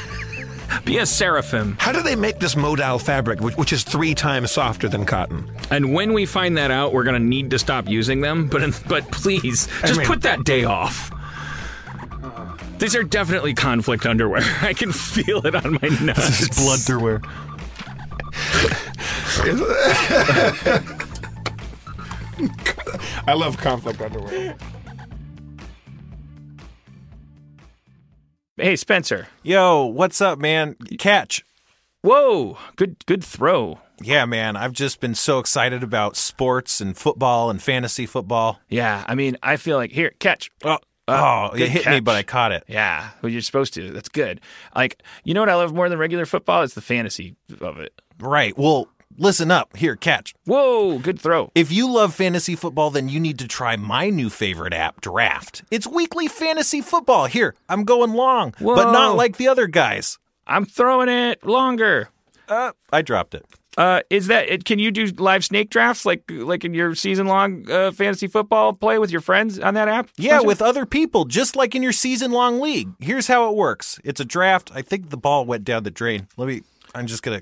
Be 0.85 0.97
a 0.99 1.05
seraphim. 1.05 1.75
How 1.79 1.91
do 1.91 2.01
they 2.01 2.15
make 2.15 2.39
this 2.39 2.55
modal 2.55 2.97
fabric, 2.97 3.39
which, 3.41 3.55
which 3.57 3.73
is 3.73 3.83
three 3.83 4.15
times 4.15 4.51
softer 4.51 4.87
than 4.87 5.05
cotton? 5.05 5.51
And 5.69 5.93
when 5.93 6.13
we 6.13 6.25
find 6.25 6.57
that 6.57 6.71
out, 6.71 6.93
we're 6.93 7.03
going 7.03 7.21
to 7.21 7.27
need 7.27 7.51
to 7.51 7.59
stop 7.59 7.87
using 7.89 8.21
them. 8.21 8.47
But 8.47 8.81
but 8.87 9.09
please, 9.11 9.67
just 9.81 9.97
mean- 9.97 10.07
put 10.07 10.21
that 10.21 10.43
day 10.43 10.63
off. 10.63 11.11
These 12.79 12.95
are 12.95 13.03
definitely 13.03 13.53
conflict 13.53 14.05
underwear. 14.07 14.41
I 14.61 14.73
can 14.73 14.91
feel 14.91 15.45
it 15.45 15.53
on 15.53 15.73
my 15.73 15.87
nuts. 16.01 16.47
Bloodderwear. 16.59 17.21
I 23.27 23.33
love 23.33 23.57
conflict 23.57 24.01
underwear. 24.01 24.55
Hey, 28.57 28.75
Spencer. 28.75 29.27
Yo, 29.43 29.85
what's 29.85 30.19
up, 30.19 30.37
man? 30.37 30.75
Catch. 30.99 31.45
Whoa, 32.01 32.57
good 32.75 33.05
good 33.05 33.23
throw. 33.23 33.79
Yeah, 34.01 34.25
man. 34.25 34.55
I've 34.57 34.73
just 34.73 34.99
been 34.99 35.15
so 35.15 35.39
excited 35.39 35.83
about 35.83 36.17
sports 36.17 36.81
and 36.81 36.97
football 36.97 37.49
and 37.49 37.61
fantasy 37.61 38.05
football. 38.05 38.59
Yeah, 38.67 39.05
I 39.07 39.15
mean, 39.15 39.37
I 39.41 39.55
feel 39.55 39.77
like 39.77 39.91
here, 39.91 40.11
catch. 40.19 40.51
Oh, 40.63 40.79
Uh, 41.07 41.49
oh 41.51 41.55
it 41.55 41.69
hit 41.69 41.85
me, 41.85 41.99
but 42.01 42.15
I 42.15 42.23
caught 42.23 42.51
it. 42.51 42.63
Yeah, 42.67 43.11
well, 43.21 43.31
you're 43.31 43.41
supposed 43.41 43.73
to. 43.75 43.91
That's 43.91 44.09
good. 44.09 44.41
Like, 44.75 45.01
you 45.23 45.33
know 45.33 45.41
what 45.41 45.49
I 45.49 45.55
love 45.55 45.73
more 45.73 45.87
than 45.87 45.97
regular 45.99 46.25
football? 46.25 46.63
It's 46.63 46.73
the 46.73 46.81
fantasy 46.81 47.35
of 47.61 47.79
it. 47.79 47.93
Right. 48.19 48.57
Well, 48.57 48.89
listen 49.17 49.51
up. 49.51 49.75
Here, 49.77 49.95
catch. 49.95 50.33
Whoa, 50.45 50.99
good 50.99 51.19
throw. 51.19 51.51
If 51.55 51.71
you 51.71 51.91
love 51.91 52.13
fantasy 52.13 52.55
football, 52.55 52.91
then 52.91 53.09
you 53.09 53.19
need 53.19 53.39
to 53.39 53.47
try 53.47 53.75
my 53.75 54.09
new 54.09 54.29
favorite 54.29 54.73
app, 54.73 55.01
Draft. 55.01 55.63
It's 55.71 55.87
weekly 55.87 56.27
fantasy 56.27 56.81
football. 56.81 57.25
Here, 57.25 57.55
I'm 57.69 57.83
going 57.83 58.13
long, 58.13 58.53
but 58.59 58.91
not 58.91 59.15
like 59.15 59.37
the 59.37 59.47
other 59.47 59.67
guys. 59.67 60.17
I'm 60.47 60.65
throwing 60.65 61.09
it 61.09 61.45
longer. 61.45 62.09
Uh, 62.47 62.71
I 62.91 63.01
dropped 63.01 63.33
it. 63.33 63.45
Uh, 63.77 64.01
is 64.09 64.27
that 64.27 64.49
it? 64.49 64.65
Can 64.65 64.79
you 64.79 64.91
do 64.91 65.05
live 65.17 65.45
snake 65.45 65.69
drafts 65.69 66.05
like 66.05 66.23
like 66.29 66.65
in 66.65 66.73
your 66.73 66.93
season 66.93 67.27
long 67.27 67.69
uh, 67.71 67.91
fantasy 67.91 68.27
football 68.27 68.73
play 68.73 68.99
with 68.99 69.11
your 69.11 69.21
friends 69.21 69.59
on 69.59 69.75
that 69.75 69.87
app? 69.87 70.09
Yeah, 70.17 70.41
with 70.41 70.61
other 70.61 70.85
people, 70.85 71.23
just 71.23 71.55
like 71.55 71.73
in 71.73 71.81
your 71.81 71.93
season 71.93 72.31
long 72.31 72.59
league. 72.59 72.89
Here's 72.99 73.27
how 73.27 73.49
it 73.49 73.55
works 73.55 73.99
it's 74.03 74.19
a 74.19 74.25
draft. 74.25 74.71
I 74.73 74.81
think 74.81 75.09
the 75.09 75.17
ball 75.17 75.45
went 75.45 75.63
down 75.63 75.83
the 75.83 75.91
drain. 75.91 76.27
Let 76.35 76.49
me, 76.49 76.63
I'm 76.93 77.07
just 77.07 77.23
to. 77.23 77.41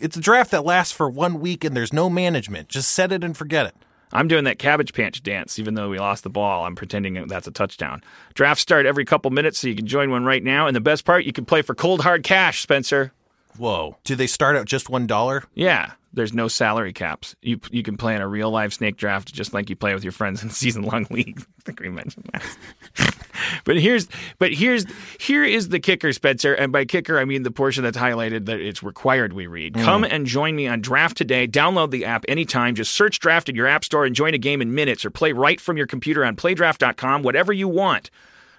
It's 0.00 0.16
a 0.16 0.20
draft 0.20 0.50
that 0.50 0.64
lasts 0.64 0.92
for 0.92 1.08
one 1.08 1.40
week 1.40 1.64
and 1.64 1.76
there's 1.76 1.92
no 1.92 2.10
management. 2.10 2.68
Just 2.68 2.90
set 2.90 3.12
it 3.12 3.22
and 3.22 3.36
forget 3.36 3.66
it. 3.66 3.74
I'm 4.12 4.28
doing 4.28 4.44
that 4.44 4.58
cabbage 4.60 4.92
patch 4.92 5.22
dance, 5.22 5.58
even 5.58 5.74
though 5.74 5.88
we 5.88 5.98
lost 5.98 6.22
the 6.22 6.30
ball. 6.30 6.64
I'm 6.64 6.76
pretending 6.76 7.26
that's 7.26 7.48
a 7.48 7.50
touchdown. 7.50 8.02
Drafts 8.34 8.62
start 8.62 8.86
every 8.86 9.04
couple 9.04 9.30
minutes, 9.32 9.58
so 9.58 9.66
you 9.66 9.74
can 9.74 9.86
join 9.86 10.10
one 10.10 10.24
right 10.24 10.42
now. 10.42 10.68
And 10.68 10.76
the 10.76 10.80
best 10.80 11.04
part, 11.04 11.24
you 11.24 11.32
can 11.32 11.44
play 11.44 11.62
for 11.62 11.74
cold 11.74 12.02
hard 12.02 12.22
cash, 12.22 12.60
Spencer. 12.62 13.12
Whoa. 13.56 13.96
Do 14.04 14.14
they 14.14 14.28
start 14.28 14.54
at 14.56 14.66
just 14.66 14.86
$1? 14.86 15.44
Yeah, 15.54 15.92
there's 16.14 16.32
no 16.32 16.48
salary 16.48 16.92
caps. 16.92 17.34
You 17.42 17.60
you 17.70 17.82
can 17.82 17.96
play 17.96 18.14
in 18.14 18.20
a 18.20 18.28
real 18.28 18.50
live 18.50 18.72
snake 18.72 18.96
draft 18.96 19.32
just 19.32 19.52
like 19.52 19.68
you 19.68 19.76
play 19.76 19.94
with 19.94 20.04
your 20.04 20.12
friends 20.12 20.42
in 20.42 20.50
season 20.50 20.82
long 20.82 21.06
league. 21.10 21.40
I 21.40 21.62
think 21.64 21.80
we 21.80 21.88
mentioned 21.88 22.30
that. 22.32 23.16
but 23.64 23.76
here's 23.76 24.08
but 24.38 24.52
here's 24.52 24.86
here 25.18 25.44
is 25.44 25.68
the 25.68 25.80
kicker, 25.80 26.12
Spencer. 26.12 26.54
And 26.54 26.72
by 26.72 26.84
kicker, 26.84 27.18
I 27.18 27.24
mean 27.24 27.42
the 27.42 27.50
portion 27.50 27.82
that's 27.82 27.98
highlighted 27.98 28.46
that 28.46 28.60
it's 28.60 28.82
required 28.82 29.32
we 29.32 29.46
read. 29.46 29.74
Mm. 29.74 29.82
Come 29.82 30.04
and 30.04 30.26
join 30.26 30.56
me 30.56 30.66
on 30.66 30.80
Draft 30.80 31.16
today. 31.16 31.46
Download 31.46 31.90
the 31.90 32.04
app 32.04 32.24
anytime. 32.28 32.74
Just 32.74 32.94
search 32.94 33.18
Draft 33.20 33.48
in 33.48 33.56
your 33.56 33.66
app 33.66 33.84
store 33.84 34.04
and 34.04 34.14
join 34.14 34.34
a 34.34 34.38
game 34.38 34.62
in 34.62 34.74
minutes, 34.74 35.04
or 35.04 35.10
play 35.10 35.32
right 35.32 35.60
from 35.60 35.76
your 35.76 35.86
computer 35.86 36.24
on 36.24 36.36
PlayDraft.com. 36.36 37.22
Whatever 37.22 37.52
you 37.52 37.68
want. 37.68 38.10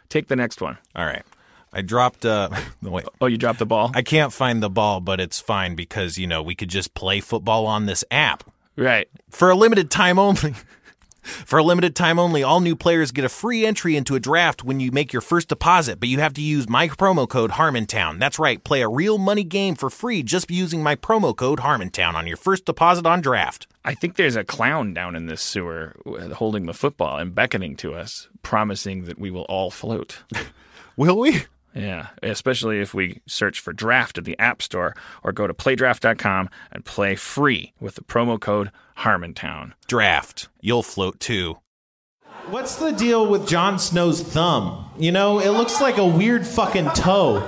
Take 0.10 0.28
the 0.28 0.36
next 0.36 0.62
one. 0.62 0.78
All 0.96 1.06
right. 1.06 1.24
I 1.76 1.82
dropped. 1.82 2.26
Uh, 2.26 2.50
wait. 2.82 3.06
Oh, 3.20 3.28
you 3.28 3.38
dropped 3.38 3.60
the 3.60 3.66
ball. 3.66 3.92
I 3.94 4.02
can't 4.02 4.32
find 4.32 4.64
the 4.64 4.70
ball, 4.70 5.02
but 5.02 5.20
it's 5.20 5.40
fine 5.42 5.76
because, 5.76 6.18
you 6.18 6.26
know, 6.26 6.42
we 6.42 6.56
could 6.56 6.70
just 6.70 6.94
play 6.94 7.20
football 7.20 7.68
on 7.68 7.86
this 7.86 8.04
app. 8.10 8.44
right. 8.78 9.10
For 9.30 9.50
a 9.50 9.56
limited 9.56 9.92
time 9.92 10.18
only. 10.18 10.56
For 11.26 11.58
a 11.58 11.64
limited 11.64 11.96
time 11.96 12.20
only, 12.20 12.44
all 12.44 12.60
new 12.60 12.76
players 12.76 13.12
get 13.12 13.26
a 13.26 13.30
free 13.30 13.66
entry 13.66 13.96
into 13.96 14.14
a 14.14 14.20
draft 14.20 14.64
when 14.64 14.80
you 14.80 14.92
make 14.92 15.12
your 15.12 15.24
first 15.24 15.48
deposit, 15.48 16.00
but 16.00 16.08
you 16.08 16.20
have 16.20 16.34
to 16.36 16.42
use 16.42 16.70
my 16.70 16.88
promo 16.88 17.28
code 17.28 17.50
Harmontown. 17.50 18.20
That's 18.20 18.38
right, 18.38 18.64
play 18.64 18.84
a 18.84 18.88
real 18.88 19.18
money 19.18 19.44
game 19.44 19.74
for 19.74 19.90
free 19.90 20.22
just 20.22 20.52
using 20.52 20.84
my 20.84 20.96
promo 20.96 21.36
code 21.36 21.62
Harmontown 21.62 22.14
on 22.14 22.28
your 22.28 22.38
first 22.38 22.66
deposit 22.66 23.08
on 23.08 23.22
draft. 23.22 23.66
I 23.84 23.96
think 23.96 24.18
there's 24.18 24.36
a 24.36 24.44
clown 24.44 24.94
down 24.94 25.16
in 25.16 25.26
this 25.26 25.42
sewer 25.42 25.96
holding 26.36 26.68
the 26.68 26.76
football 26.76 27.18
and 27.18 27.34
beckoning 27.34 27.76
to 27.78 27.96
us, 27.96 28.28
promising 28.44 29.06
that 29.06 29.18
we 29.18 29.32
will 29.32 29.48
all 29.50 29.72
float. 29.72 30.22
Will 30.96 31.18
we? 31.18 31.44
Yeah, 31.76 32.08
especially 32.24 32.80
if 32.80 32.94
we 32.94 33.22
search 33.28 33.60
for 33.60 33.74
draft 33.74 34.18
at 34.18 34.24
the 34.24 34.40
App 34.40 34.62
Store 34.62 34.96
or 35.24 35.34
go 35.34 35.46
to 35.46 35.54
playdraft.com 35.54 36.50
and 36.72 36.86
play 36.86 37.16
free 37.16 37.74
with 37.82 37.96
the 37.96 38.02
promo 38.02 38.40
code 38.40 38.72
Harmontown. 39.00 39.74
Draft. 39.88 40.48
You'll 40.62 40.84
float 40.84 41.20
too. 41.20 41.58
What's 42.48 42.76
the 42.76 42.92
deal 42.92 43.28
with 43.28 43.48
Jon 43.48 43.78
Snow's 43.78 44.22
thumb? 44.22 44.90
You 44.98 45.12
know, 45.12 45.40
it 45.40 45.50
looks 45.50 45.82
like 45.82 45.98
a 45.98 46.06
weird 46.06 46.48
fucking 46.48 46.90
toe. 46.92 47.40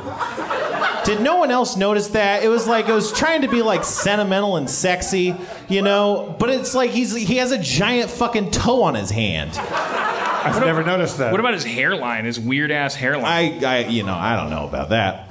Did 1.08 1.22
no 1.22 1.38
one 1.38 1.52
else 1.52 1.78
notice 1.78 2.10
that? 2.10 2.44
It 2.44 2.50
was 2.50 2.68
like 2.68 2.90
it 2.90 2.92
was 2.92 3.14
trying 3.14 3.44
to 3.44 3.48
be 3.48 3.62
like 3.62 3.86
sentimental 3.86 4.58
and 4.58 4.70
sexy, 4.70 5.34
you 5.70 5.82
know, 5.82 6.36
but 6.38 6.50
it's 6.50 6.76
like 6.76 6.92
he's 6.92 7.16
he 7.16 7.38
has 7.38 7.54
a 7.54 7.58
giant 7.58 8.12
fucking 8.12 8.52
toe 8.52 8.84
on 8.84 8.94
his 8.94 9.10
hand. 9.10 9.52
I've 9.58 10.60
never 10.66 10.84
noticed 10.84 11.18
that. 11.20 11.32
What 11.32 11.40
about 11.40 11.54
his 11.54 11.64
hairline, 11.64 12.26
his 12.26 12.38
weird 12.38 12.72
ass 12.72 12.94
hairline? 12.94 13.64
I, 13.64 13.66
I 13.66 13.78
you 13.88 14.04
know, 14.04 14.16
I 14.16 14.36
don't 14.36 14.50
know 14.50 14.68
about 14.68 14.90
that. 14.90 15.30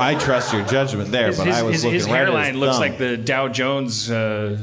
I 0.00 0.14
trust 0.14 0.54
your 0.54 0.64
judgment 0.64 1.10
there, 1.10 1.26
his 1.26 1.36
but 1.36 1.48
his, 1.48 1.56
I 1.56 1.62
was 1.64 1.74
his, 1.74 1.84
looking 1.84 1.94
his 1.96 2.06
right 2.06 2.12
at 2.12 2.18
hairline 2.20 2.52
his 2.52 2.56
looks 2.56 2.72
thumb. 2.72 2.80
like 2.80 2.96
the 2.96 3.18
Dow 3.18 3.48
Jones. 3.48 4.10
Uh, 4.10 4.58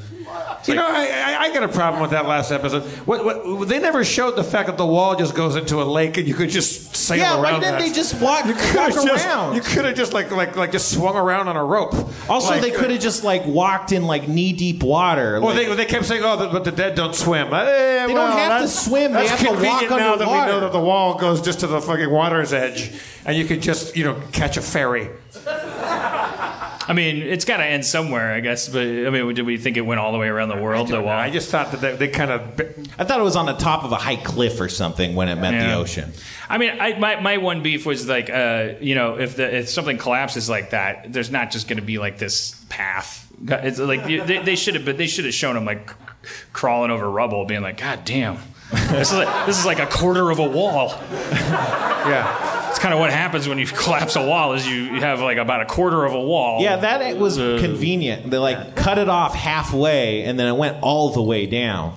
You 0.66 0.76
know, 0.76 0.86
I, 0.86 1.08
I, 1.08 1.38
I 1.44 1.54
got 1.54 1.64
a 1.64 1.68
problem 1.70 2.02
with 2.02 2.12
that 2.12 2.26
last 2.28 2.52
episode. 2.52 2.84
What, 3.08 3.24
what, 3.24 3.68
they 3.70 3.80
never 3.80 4.04
showed 4.04 4.32
the 4.36 4.44
fact 4.44 4.68
that 4.68 4.78
the 4.78 4.86
wall 4.86 5.16
just 5.16 5.34
goes 5.34 5.56
into 5.56 5.82
a 5.82 5.86
lake 5.86 6.18
and 6.18 6.28
you 6.28 6.34
could 6.34 6.50
just 6.50 6.96
sail 6.96 7.18
Yeah, 7.20 7.38
why 7.38 7.52
around 7.52 7.62
didn't 7.62 7.78
that. 7.78 7.82
they 7.88 7.92
just 7.94 8.20
walk, 8.22 8.46
You 8.46 8.54
could 8.54 8.76
walk 8.76 8.94
have 8.94 9.06
just, 9.06 9.26
around? 9.26 9.56
you 9.56 9.62
could 9.62 9.86
have 9.86 9.96
just 9.96 10.12
like 10.14 10.30
like 10.32 10.56
like 10.58 10.72
just 10.74 10.92
swung 10.92 11.16
around 11.16 11.48
on 11.48 11.56
a 11.56 11.64
rope. 11.64 11.94
also, 12.30 12.50
Like, 12.52 12.62
they 12.62 12.72
could 12.72 12.92
have 12.92 13.00
just 13.00 13.24
like 13.24 13.46
walked 13.46 13.92
in 13.94 14.08
like 14.08 14.28
knee 14.28 14.52
deep 14.52 14.84
water. 14.84 15.40
Well, 15.40 15.56
like- 15.56 15.68
they, 15.68 15.76
they 15.76 15.86
kept 15.86 16.06
saying, 16.06 16.24
"Oh, 16.26 16.36
the, 16.36 16.48
but 16.50 16.64
the 16.66 16.72
dead 16.72 16.96
don't 16.96 17.16
swim." 17.16 17.54
Eh, 17.54 17.64
They 18.08 18.14
don't 18.14 18.16
well, 18.16 18.32
have 18.38 18.62
to 18.64 18.68
swim, 18.68 19.14
they 19.14 19.28
That's 19.28 19.42
have 19.42 19.58
to 19.58 19.64
walk 19.66 19.90
now 19.90 20.16
that 20.18 20.28
we 20.28 20.34
know 20.52 20.60
that 20.60 20.72
the 20.74 20.80
wall 20.82 21.16
goes 21.18 21.42
just 21.42 21.62
to 21.62 21.68
the 21.68 21.80
fucking 21.80 22.10
water's 22.12 22.52
edge, 22.52 22.92
and 23.26 23.38
you 23.38 23.46
could 23.46 23.62
just, 23.62 23.96
you 23.96 24.04
know, 24.04 24.22
catch 24.34 24.58
a 24.58 24.62
ferry. 24.62 25.10
I 26.88 26.94
mean, 26.94 27.18
it's 27.18 27.44
got 27.44 27.58
to 27.58 27.66
end 27.66 27.86
somewhere, 27.86 28.34
I 28.34 28.40
guess. 28.40 28.70
But 28.70 28.84
I 28.84 29.10
mean, 29.10 29.34
did 29.34 29.46
we 29.46 29.58
think 29.58 29.76
it 29.76 29.82
went 29.82 30.00
all 30.00 30.12
the 30.14 30.18
way 30.18 30.28
around 30.28 30.50
the 30.50 30.58
world? 30.58 30.88
The 30.88 31.02
wall. 31.02 31.12
I 31.12 31.30
just 31.30 31.50
thought 31.50 31.72
that 31.72 31.82
they, 31.82 31.96
they 31.96 32.08
kind 32.08 32.32
of. 32.32 32.62
I 32.98 33.04
thought 33.04 33.20
it 33.20 33.24
was 33.24 33.36
on 33.36 33.46
the 33.46 33.54
top 33.54 33.84
of 33.84 33.92
a 33.92 33.98
high 33.98 34.16
cliff 34.16 34.62
or 34.62 34.70
something 34.70 35.16
when 35.16 35.28
it 35.28 35.36
met 35.36 35.52
the 35.52 35.74
ocean. 35.74 36.14
I 36.50 36.58
mean, 36.58 36.72
I, 36.80 36.98
my 36.98 37.20
my 37.20 37.38
one 37.38 37.62
beef 37.62 37.86
was 37.86 38.08
like, 38.08 38.30
uh, 38.30 38.74
you 38.80 38.96
know, 38.96 39.20
if 39.20 39.36
the 39.36 39.58
if 39.58 39.70
something 39.70 39.98
collapses 39.98 40.50
like 40.50 40.70
that, 40.70 41.12
there's 41.12 41.30
not 41.32 41.52
just 41.52 41.68
going 41.68 41.80
to 41.80 41.86
be 41.86 41.98
like 41.98 42.18
this 42.18 42.64
path. 42.70 43.32
It's 43.48 43.80
like 43.80 44.06
they, 44.06 44.40
they 44.40 44.56
should 44.56 44.76
have, 44.76 44.86
but 44.86 44.98
they 44.98 45.08
should 45.08 45.26
have 45.26 45.34
shown 45.34 45.58
him 45.58 45.66
like 45.66 45.92
crawling 46.54 46.92
over 46.92 47.10
rubble, 47.10 47.46
being 47.46 47.62
like, 47.62 47.78
God 47.78 48.06
damn, 48.06 48.38
this 48.72 49.12
is 49.12 49.18
like, 49.18 49.46
this 49.46 49.60
is 49.60 49.66
like 49.66 49.80
a 49.80 49.86
quarter 49.86 50.30
of 50.30 50.40
a 50.40 50.48
wall. 50.48 50.94
Yeah. 51.12 52.70
It's 52.70 52.80
kind 52.80 52.94
of 52.94 53.00
what 53.00 53.12
happens 53.12 53.48
when 53.48 53.58
you 53.58 53.66
collapse 53.66 54.16
a 54.16 54.26
wall 54.26 54.54
is 54.54 54.68
you 54.68 54.76
you 54.76 55.02
have 55.02 55.20
like 55.20 55.38
about 55.38 55.62
a 55.62 55.66
quarter 55.66 56.06
of 56.06 56.14
a 56.14 56.20
wall. 56.20 56.62
Yeah, 56.62 56.76
that 56.78 57.02
it 57.02 57.18
was 57.18 57.40
Uh, 57.40 57.58
convenient. 57.60 58.30
They 58.30 58.38
like 58.38 58.76
cut 58.76 58.98
it 58.98 59.10
off 59.10 59.34
halfway 59.34 60.24
and 60.24 60.40
then 60.40 60.48
it 60.48 60.56
went 60.58 60.78
all 60.82 61.10
the 61.10 61.22
way 61.22 61.46
down. 61.48 61.94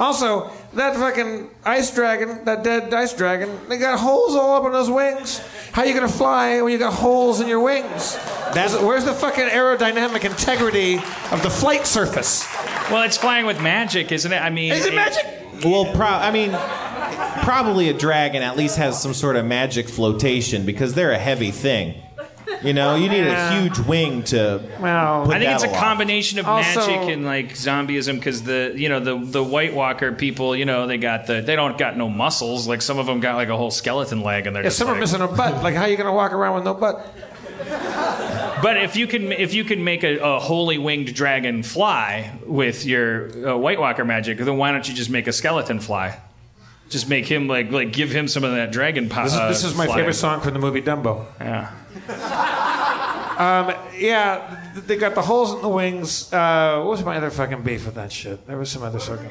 Also, 0.00 0.50
that 0.72 0.96
fucking 0.96 1.48
ice 1.64 1.94
dragon, 1.94 2.44
that 2.46 2.64
dead 2.64 2.92
ice 2.94 3.12
dragon, 3.12 3.50
they 3.68 3.76
got 3.76 3.98
holes 3.98 4.34
all 4.34 4.56
up 4.56 4.64
in 4.64 4.72
those 4.72 4.88
wings. 4.90 5.40
How 5.72 5.84
you 5.84 5.92
gonna 5.94 6.08
fly 6.08 6.60
when 6.62 6.72
you 6.72 6.78
got 6.78 6.94
holes 6.94 7.40
in 7.40 7.46
your 7.46 7.60
wings? 7.60 8.16
That's, 8.54 8.74
where's 8.78 9.04
the 9.04 9.12
fucking 9.12 9.44
aerodynamic 9.48 10.24
integrity 10.24 10.96
of 11.30 11.42
the 11.42 11.50
flight 11.50 11.86
surface? 11.86 12.46
Well, 12.90 13.02
it's 13.02 13.16
flying 13.18 13.44
with 13.46 13.60
magic, 13.60 14.12
isn't 14.12 14.32
it? 14.32 14.36
I 14.42 14.50
mean, 14.50 14.72
Is 14.72 14.86
it 14.86 14.94
magic? 14.94 15.24
Well, 15.64 15.86
pro- 15.94 16.06
I 16.06 16.30
mean, 16.30 16.50
probably 17.44 17.88
a 17.88 17.94
dragon 17.94 18.42
at 18.42 18.56
least 18.56 18.76
has 18.78 19.00
some 19.00 19.14
sort 19.14 19.36
of 19.36 19.44
magic 19.44 19.88
flotation 19.88 20.66
because 20.66 20.94
they're 20.94 21.12
a 21.12 21.18
heavy 21.18 21.50
thing. 21.50 21.94
You 22.62 22.72
know, 22.72 22.94
you 22.94 23.08
need 23.08 23.26
a 23.26 23.52
huge 23.60 23.78
wing 23.80 24.22
to. 24.24 24.62
Well, 24.80 25.24
put 25.24 25.34
I 25.36 25.38
think 25.38 25.48
that 25.48 25.54
it's 25.54 25.64
a 25.64 25.68
aloft. 25.68 25.80
combination 25.82 26.38
of 26.38 26.46
Also- 26.46 26.80
magic 26.80 27.08
and 27.14 27.24
like 27.24 27.54
zombieism 27.54 28.16
because 28.16 28.42
the 28.44 28.72
you 28.76 28.88
know 28.88 29.00
the 29.00 29.18
the 29.18 29.42
White 29.42 29.74
Walker 29.74 30.12
people 30.12 30.54
you 30.54 30.64
know 30.64 30.86
they 30.86 30.98
got 30.98 31.26
the 31.26 31.40
they 31.40 31.56
don't 31.56 31.76
got 31.78 31.96
no 31.96 32.08
muscles 32.08 32.68
like 32.68 32.80
some 32.82 32.98
of 32.98 33.06
them 33.06 33.18
got 33.20 33.34
like 33.36 33.48
a 33.48 33.56
whole 33.56 33.70
skeleton 33.72 34.22
leg 34.22 34.46
and 34.46 34.54
they're 34.54 34.62
Yeah, 34.62 34.68
just 34.68 34.78
some 34.78 34.88
are 34.88 34.92
like- 34.92 35.00
missing 35.00 35.22
a 35.22 35.28
butt. 35.28 35.62
Like, 35.64 35.74
how 35.74 35.82
are 35.82 35.88
you 35.88 35.96
gonna 35.96 36.12
walk 36.12 36.32
around 36.32 36.54
with 36.56 36.64
no 36.64 36.74
butt? 36.74 37.04
But 38.62 38.76
if 38.76 38.96
you 38.96 39.06
can 39.06 39.32
if 39.32 39.54
you 39.54 39.64
can 39.64 39.82
make 39.82 40.04
a, 40.04 40.18
a 40.18 40.38
holy 40.38 40.78
winged 40.78 41.14
dragon 41.14 41.62
fly 41.62 42.32
with 42.46 42.84
your 42.84 43.48
uh, 43.48 43.56
White 43.56 43.80
Walker 43.80 44.04
magic, 44.04 44.38
then 44.38 44.56
why 44.56 44.70
don't 44.70 44.88
you 44.88 44.94
just 44.94 45.10
make 45.10 45.26
a 45.26 45.32
skeleton 45.32 45.80
fly? 45.80 46.20
Just 46.88 47.08
make 47.08 47.26
him 47.26 47.48
like 47.48 47.70
like 47.72 47.92
give 47.92 48.10
him 48.10 48.28
some 48.28 48.44
of 48.44 48.52
that 48.52 48.70
dragon 48.70 49.08
power. 49.08 49.24
This 49.24 49.34
is, 49.34 49.40
this 49.48 49.64
is 49.64 49.76
my 49.76 49.86
favorite 49.86 50.14
song 50.14 50.40
from 50.40 50.52
the 50.52 50.60
movie 50.60 50.82
Dumbo. 50.82 51.26
Yeah. 51.40 51.72
Um, 53.32 53.74
yeah, 53.98 54.70
th- 54.74 54.84
they 54.86 54.96
got 54.96 55.14
the 55.14 55.22
holes 55.22 55.54
in 55.54 55.62
the 55.62 55.68
wings. 55.68 56.32
Uh, 56.32 56.76
what 56.80 56.90
was 56.90 57.04
my 57.04 57.16
other 57.16 57.30
fucking 57.30 57.62
beef 57.62 57.86
with 57.86 57.94
that 57.94 58.12
shit? 58.12 58.46
There 58.46 58.58
was 58.58 58.70
some 58.70 58.82
other 58.82 59.00
circle. 59.00 59.26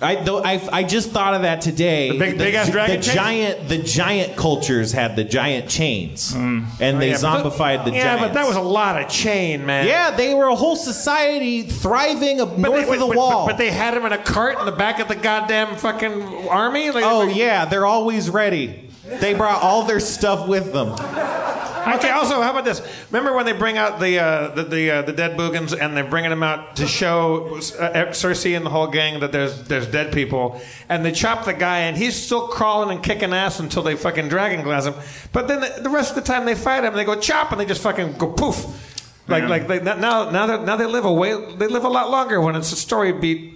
I, 0.00 0.16
though, 0.16 0.42
I, 0.44 0.60
I 0.72 0.82
just 0.82 1.10
thought 1.10 1.32
of 1.34 1.42
that 1.42 1.62
today. 1.62 2.10
The 2.10 2.18
big- 2.18 2.38
big-ass 2.38 2.70
dragon 2.70 2.96
the 2.96 3.02
chains? 3.02 3.14
giant 3.14 3.68
the 3.68 3.78
giant 3.78 4.36
cultures 4.36 4.92
had 4.92 5.16
the 5.16 5.24
giant 5.24 5.70
chains, 5.70 6.34
mm. 6.34 6.66
and 6.80 6.96
oh, 6.96 7.00
they 7.00 7.14
Oh, 7.14 7.18
yeah, 7.18 7.18
but 7.22 7.52
zombified 7.52 7.84
the 7.86 7.92
yeah, 7.92 8.04
giants. 8.16 8.22
but 8.24 8.34
that 8.34 8.46
was 8.46 8.56
a 8.56 8.60
lot 8.60 9.00
of 9.02 9.08
chain, 9.08 9.64
man. 9.64 9.86
yeah, 9.86 10.10
they 10.10 10.34
were 10.34 10.46
a 10.48 10.54
whole 10.54 10.76
society 10.76 11.62
thriving 11.62 12.40
up 12.40 12.50
But 12.50 12.58
north 12.58 12.86
they, 12.88 12.92
of 12.94 13.00
the 13.00 13.06
but- 13.06 13.16
wall. 13.16 13.46
But, 13.46 13.52
but 13.52 13.58
they 13.58 13.70
had 13.70 13.94
them 13.94 14.04
in 14.04 14.12
a 14.12 14.18
cart 14.18 14.58
in 14.58 14.66
the 14.66 14.72
back 14.72 14.98
of 15.00 15.08
the 15.08 15.16
goddamn 15.16 15.76
fucking 15.76 16.48
army. 16.48 16.90
Like, 16.90 17.04
oh 17.06 17.22
yeah, 17.24 17.64
they're 17.64 17.86
always 17.86 18.28
ready. 18.28 18.82
They 19.06 19.34
brought 19.34 19.62
all 19.62 19.84
their 19.84 20.00
stuff 20.00 20.46
with 20.48 20.72
them. 20.72 20.88
Okay. 21.86 22.10
Also, 22.10 22.42
how 22.42 22.50
about 22.50 22.64
this? 22.64 22.82
Remember 23.10 23.34
when 23.34 23.46
they 23.46 23.52
bring 23.52 23.78
out 23.78 24.00
the 24.00 24.18
uh, 24.18 24.48
the 24.54 24.64
the, 24.64 24.90
uh, 24.90 25.02
the 25.02 25.12
dead 25.12 25.36
boogans 25.38 25.78
and 25.78 25.96
they're 25.96 26.04
bringing 26.04 26.30
them 26.30 26.42
out 26.42 26.76
to 26.76 26.86
show 26.86 27.56
uh, 27.56 28.10
Cersei 28.10 28.56
and 28.56 28.66
the 28.66 28.70
whole 28.70 28.88
gang 28.88 29.20
that 29.20 29.30
there's 29.30 29.62
there's 29.64 29.86
dead 29.86 30.12
people, 30.12 30.60
and 30.88 31.04
they 31.04 31.12
chop 31.12 31.44
the 31.44 31.52
guy 31.52 31.80
and 31.80 31.96
he's 31.96 32.16
still 32.16 32.48
crawling 32.48 32.90
and 32.96 33.04
kicking 33.04 33.32
ass 33.32 33.60
until 33.60 33.82
they 33.82 33.94
fucking 33.94 34.28
dragon 34.28 34.64
glass 34.64 34.86
him. 34.86 34.94
But 35.32 35.48
then 35.48 35.60
the, 35.60 35.82
the 35.82 35.90
rest 35.90 36.10
of 36.10 36.16
the 36.16 36.22
time 36.22 36.44
they 36.44 36.54
fight 36.54 36.82
him, 36.84 36.94
they 36.94 37.04
go 37.04 37.20
chop 37.20 37.52
and 37.52 37.60
they 37.60 37.66
just 37.66 37.82
fucking 37.82 38.14
go 38.14 38.32
poof. 38.32 38.94
Like 39.28 39.48
like 39.48 39.66
they, 39.66 39.80
now 39.82 40.30
now 40.30 40.46
they 40.46 40.64
now 40.64 40.76
they 40.76 40.86
live 40.86 41.04
a 41.04 41.12
way 41.12 41.32
they 41.56 41.66
live 41.66 41.84
a 41.84 41.88
lot 41.88 42.10
longer 42.10 42.40
when 42.40 42.56
it's 42.56 42.72
a 42.72 42.76
story 42.76 43.12
beat. 43.12 43.54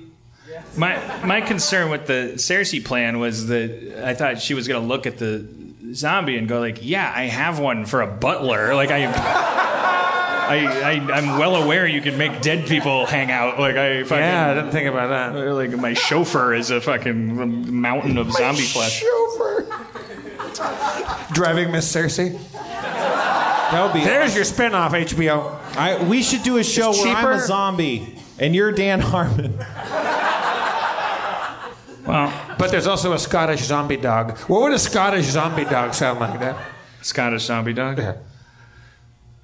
My 0.77 0.99
my 1.25 1.41
concern 1.41 1.91
with 1.91 2.07
the 2.07 2.33
Cersei 2.37 2.85
plan 2.85 3.19
was 3.19 3.47
that 3.49 4.03
I 4.05 4.15
thought 4.15 4.41
she 4.41 4.55
was 4.55 4.69
going 4.69 4.81
to 4.81 4.87
look 4.87 5.07
at 5.07 5.19
the 5.19 5.47
zombie 5.95 6.37
and 6.37 6.49
go 6.49 6.61
like, 6.61 6.79
"Yeah, 6.83 7.13
I 7.15 7.25
have 7.25 7.59
one 7.59 7.85
for 7.87 8.03
a 8.03 8.07
butler." 8.07 8.75
Like 8.75 8.91
I, 8.91 9.05
I, 9.07 10.67
I 10.67 11.13
I'm 11.13 11.39
well 11.39 11.57
aware 11.57 11.87
you 11.87 12.01
can 12.01 12.19
make 12.19 12.41
dead 12.43 12.67
people 12.67 13.07
hang 13.07 13.31
out. 13.31 13.59
Like 13.59 13.77
I 13.77 14.03
fucking 14.05 14.19
Yeah, 14.19 14.51
I 14.51 14.55
didn't 14.55 14.71
think 14.73 14.89
about 14.89 15.09
that. 15.09 15.39
like 15.53 15.71
my 15.73 15.95
chauffeur 15.95 16.55
is 16.55 16.71
a 16.71 16.81
fucking 16.81 17.81
mountain 17.81 18.19
of 18.19 18.33
zombie 18.33 18.63
flesh. 18.63 19.01
Chauffeur. 19.03 19.67
Driving 21.33 21.71
Miss 21.71 21.93
Cersei. 21.95 22.39
That 22.53 23.85
would 23.85 23.93
be. 23.93 24.05
There's 24.05 24.35
your 24.35 24.45
spin-off 24.45 24.93
HBO. 24.93 25.57
I, 25.77 26.03
we 26.09 26.23
should 26.23 26.43
do 26.43 26.57
a 26.59 26.65
show 26.65 26.91
It's 26.91 27.05
where 27.05 27.17
I'm 27.17 27.39
a 27.39 27.41
zombie 27.41 28.17
and 28.39 28.55
you're 28.55 28.73
Dan 28.73 29.01
Harmon. 29.01 29.57
Well, 32.11 32.33
But 32.59 32.73
there's 32.73 32.89
also 32.89 33.13
a 33.13 33.19
Scottish 33.21 33.61
zombie 33.61 33.97
dog. 33.97 34.37
What 34.49 34.63
would 34.63 34.73
a 34.73 34.81
Scottish 34.81 35.27
zombie 35.27 35.65
dog 35.65 35.95
sound 35.95 36.19
like? 36.19 36.41
That. 36.41 36.57
Scottish 37.03 37.45
zombie 37.45 37.73
dog. 37.73 37.99
Yeah. 37.99 38.17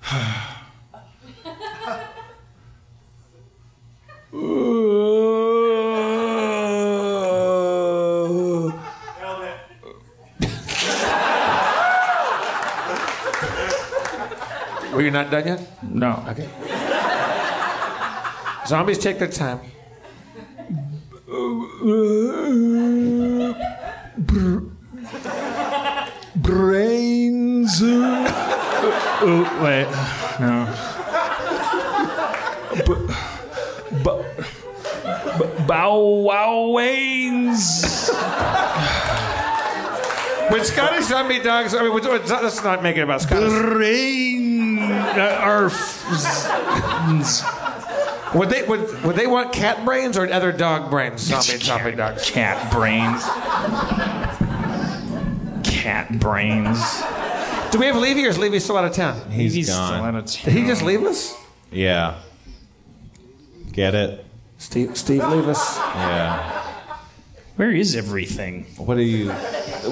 Were 14.92 15.02
you 15.02 15.12
not 15.12 15.30
done 15.30 15.46
yet? 15.46 15.60
No. 15.84 16.24
Okay. 16.30 16.48
Zombies 18.66 18.98
take 18.98 19.20
their 19.20 19.28
time. 19.28 19.60
Brains. 26.36 27.80
oh 27.82 29.42
wait, 29.62 29.88
no. 30.40 30.66
B- 32.86 32.94
b- 34.04 34.22
b- 35.38 35.64
bow 35.66 35.98
wow 35.98 36.68
wains. 36.70 38.10
When 40.50 40.64
Scottish 40.64 41.04
zombie 41.06 41.40
dogs, 41.40 41.74
I 41.74 41.82
mean, 41.82 41.92
let's 41.92 42.62
not 42.62 42.82
make 42.82 42.96
it 42.96 43.00
about 43.02 43.20
Scottish. 43.22 43.50
Brain. 43.50 44.78
Uh, 44.80 45.38
are 45.40 45.68
Would 48.34 48.50
they 48.50 48.62
would, 48.64 49.02
would 49.04 49.16
they 49.16 49.26
want 49.26 49.52
cat 49.52 49.84
brains 49.84 50.18
or 50.18 50.30
other 50.30 50.52
dog 50.52 50.90
brains? 50.90 51.20
Zombie 51.22 51.62
zombie 51.64 51.92
dogs. 51.92 52.28
cat 52.30 52.72
brains. 52.72 53.22
Cat 55.64 56.18
brains. 56.18 56.78
Do 57.70 57.78
we 57.78 57.86
have 57.86 57.96
Levy 57.96 58.26
or 58.26 58.28
is 58.28 58.38
Levy 58.38 58.58
still 58.60 58.76
out 58.76 58.84
of 58.84 58.92
town? 58.92 59.30
He's 59.30 59.54
He's 59.54 59.68
gone. 59.68 59.92
still 59.92 60.04
out 60.04 60.14
of 60.14 60.24
Did 60.26 60.52
he 60.52 60.66
just 60.66 60.82
leave 60.82 61.02
us? 61.04 61.34
Yeah. 61.70 62.20
Get 63.72 63.94
it? 63.94 64.24
Steve 64.58 64.96
Steve 64.96 65.26
leave 65.28 65.46
us. 65.48 65.76
Yeah. 65.78 66.62
Where 67.56 67.70
is 67.70 67.94
everything? 67.96 68.64
What 68.76 68.96
are 68.96 69.02
you? 69.02 69.28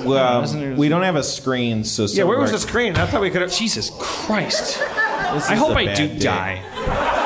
Well, 0.05 0.43
Isn't 0.43 0.77
we 0.77 0.89
don't 0.89 1.02
have 1.02 1.16
a 1.16 1.23
screen, 1.23 1.85
so 1.85 2.05
Yeah, 2.06 2.24
where 2.24 2.39
was 2.39 2.51
the 2.51 2.59
screen? 2.59 2.97
I 2.97 3.06
thought 3.06 3.20
we 3.23 3.31
could 3.31 3.43
have. 3.43 3.52
Jesus 3.52 3.90
Christ! 3.98 4.81
I 4.82 5.55
hope 5.55 5.77
I 5.77 5.94
do 5.94 6.09
day. 6.09 6.19
die. 6.19 7.20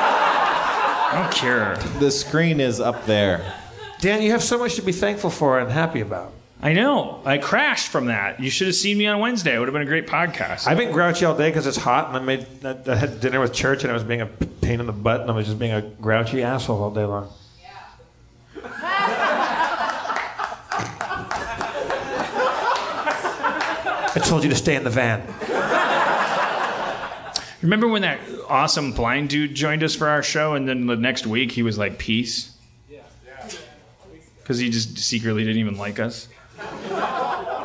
I 1.10 1.22
don't 1.22 1.34
care. 1.34 1.76
The 2.00 2.10
screen 2.10 2.60
is 2.60 2.80
up 2.80 3.06
there. 3.06 3.54
Dan, 4.00 4.20
you 4.20 4.30
have 4.32 4.42
so 4.42 4.58
much 4.58 4.74
to 4.74 4.82
be 4.82 4.92
thankful 4.92 5.30
for 5.30 5.58
and 5.58 5.70
happy 5.70 6.00
about. 6.02 6.32
I 6.60 6.72
know. 6.74 7.22
I 7.24 7.38
crashed 7.38 7.88
from 7.88 8.06
that. 8.06 8.40
You 8.40 8.50
should 8.50 8.66
have 8.66 8.76
seen 8.76 8.98
me 8.98 9.06
on 9.06 9.18
Wednesday. 9.20 9.54
It 9.54 9.58
would 9.58 9.68
have 9.68 9.72
been 9.72 9.82
a 9.82 9.86
great 9.86 10.06
podcast. 10.06 10.66
I've 10.66 10.76
been 10.76 10.92
grouchy 10.92 11.24
all 11.24 11.36
day 11.36 11.48
because 11.48 11.66
it's 11.66 11.76
hot, 11.76 12.08
and 12.08 12.16
I 12.16 12.20
made 12.20 12.46
I, 12.64 12.76
I 12.86 12.94
had 12.96 13.20
dinner 13.20 13.40
with 13.40 13.54
church, 13.54 13.84
and 13.84 13.90
I 13.90 13.94
was 13.94 14.02
being 14.02 14.20
a 14.20 14.26
pain 14.26 14.80
in 14.80 14.86
the 14.86 14.92
butt, 14.92 15.22
and 15.22 15.30
I 15.30 15.34
was 15.34 15.46
just 15.46 15.58
being 15.58 15.72
a 15.72 15.82
grouchy 15.82 16.42
asshole 16.42 16.82
all 16.82 16.90
day 16.90 17.04
long. 17.04 17.30
Yeah. 17.60 17.68
I 24.14 24.20
told 24.24 24.42
you 24.42 24.50
to 24.50 24.56
stay 24.56 24.74
in 24.74 24.84
the 24.84 24.90
van. 24.90 25.22
Remember 27.62 27.88
when 27.88 28.02
that 28.02 28.20
awesome 28.48 28.92
blind 28.92 29.30
dude 29.30 29.54
joined 29.54 29.82
us 29.82 29.94
for 29.94 30.08
our 30.08 30.22
show, 30.22 30.54
and 30.54 30.68
then 30.68 30.86
the 30.86 30.96
next 30.96 31.26
week 31.26 31.50
he 31.52 31.62
was 31.62 31.76
like, 31.76 31.98
"Peace," 31.98 32.52
Yeah, 32.88 33.00
yeah. 33.26 33.48
because 34.40 34.58
he 34.58 34.70
just 34.70 34.96
secretly 34.98 35.42
didn't 35.44 35.58
even 35.58 35.76
like 35.76 35.98
us. 35.98 36.28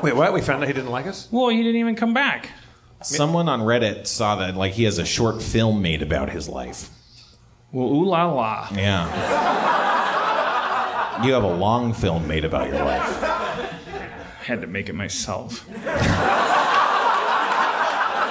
Wait, 0.02 0.16
what? 0.16 0.34
We 0.34 0.42
found 0.42 0.64
out 0.64 0.68
he 0.68 0.74
didn't 0.74 0.90
like 0.92 1.06
us? 1.08 1.28
Well, 1.32 1.50
he 1.50 1.58
didn't 1.58 1.78
even 1.78 1.96
come 1.96 2.14
back. 2.14 2.50
Someone 3.04 3.48
on 3.50 3.62
Reddit 3.62 4.08
saw 4.08 4.36
that 4.38 4.56
like 4.56 4.74
he 4.74 4.84
has 4.86 4.98
a 4.98 5.06
short 5.06 5.42
film 5.42 5.82
made 5.82 6.02
about 6.02 6.30
his 6.30 6.50
life. 6.50 6.90
Well, 7.72 7.88
ooh 7.88 8.06
la 8.06 8.26
la. 8.32 8.68
Yeah. 8.74 9.06
You 11.24 11.34
have 11.34 11.44
a 11.44 11.54
long 11.54 11.94
film 11.94 12.28
made 12.28 12.44
about 12.46 12.68
your 12.70 12.84
life. 12.84 13.24
I 13.24 14.44
had 14.44 14.62
to 14.62 14.68
make 14.68 14.90
it 14.90 14.94
myself. 14.96 15.66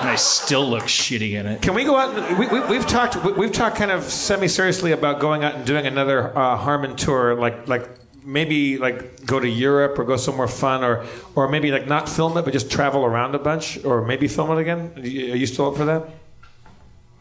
and 0.03 0.11
I 0.11 0.17
still 0.17 0.69
look 0.69 0.85
shitty 0.85 1.33
in 1.33 1.47
it. 1.47 1.63
Can 1.63 1.75
we 1.75 1.85
go 1.85 1.97
out? 1.97 2.17
And, 2.17 2.39
we, 2.39 2.47
we, 2.49 2.61
we've 2.67 2.87
talked. 2.87 3.23
We, 3.25 3.33
we've 3.33 3.53
talked 3.53 3.77
kind 3.77 3.91
of 3.91 4.05
semi-seriously 4.05 4.93
about 4.93 5.21
going 5.21 5.45
out 5.45 5.55
and 5.55 5.65
doing 5.65 5.87
another 5.87 6.37
uh, 6.37 6.57
Harmon 6.57 6.97
tour, 6.97 7.35
like 7.35 7.69
like 7.69 7.89
maybe 8.25 8.79
like 8.79 9.25
go 9.25 9.41
to 9.41 9.49
Europe 9.49 9.99
or 9.99 10.05
go 10.05 10.17
somewhere 10.17 10.49
fun, 10.49 10.85
or 10.85 11.07
or 11.35 11.49
maybe 11.49 11.71
like 11.71 11.87
not 11.87 12.09
film 12.09 12.37
it, 12.37 12.45
but 12.45 12.53
just 12.53 12.71
travel 12.71 13.05
around 13.05 13.35
a 13.35 13.39
bunch, 13.39 13.83
or 13.85 14.05
maybe 14.05 14.29
film 14.29 14.51
it 14.51 14.61
again. 14.61 14.93
Are 14.97 15.01
you 15.01 15.33
are 15.33 15.37
you 15.37 15.47
still 15.47 15.69
up 15.69 15.77
for 15.77 15.85
that? 15.85 16.09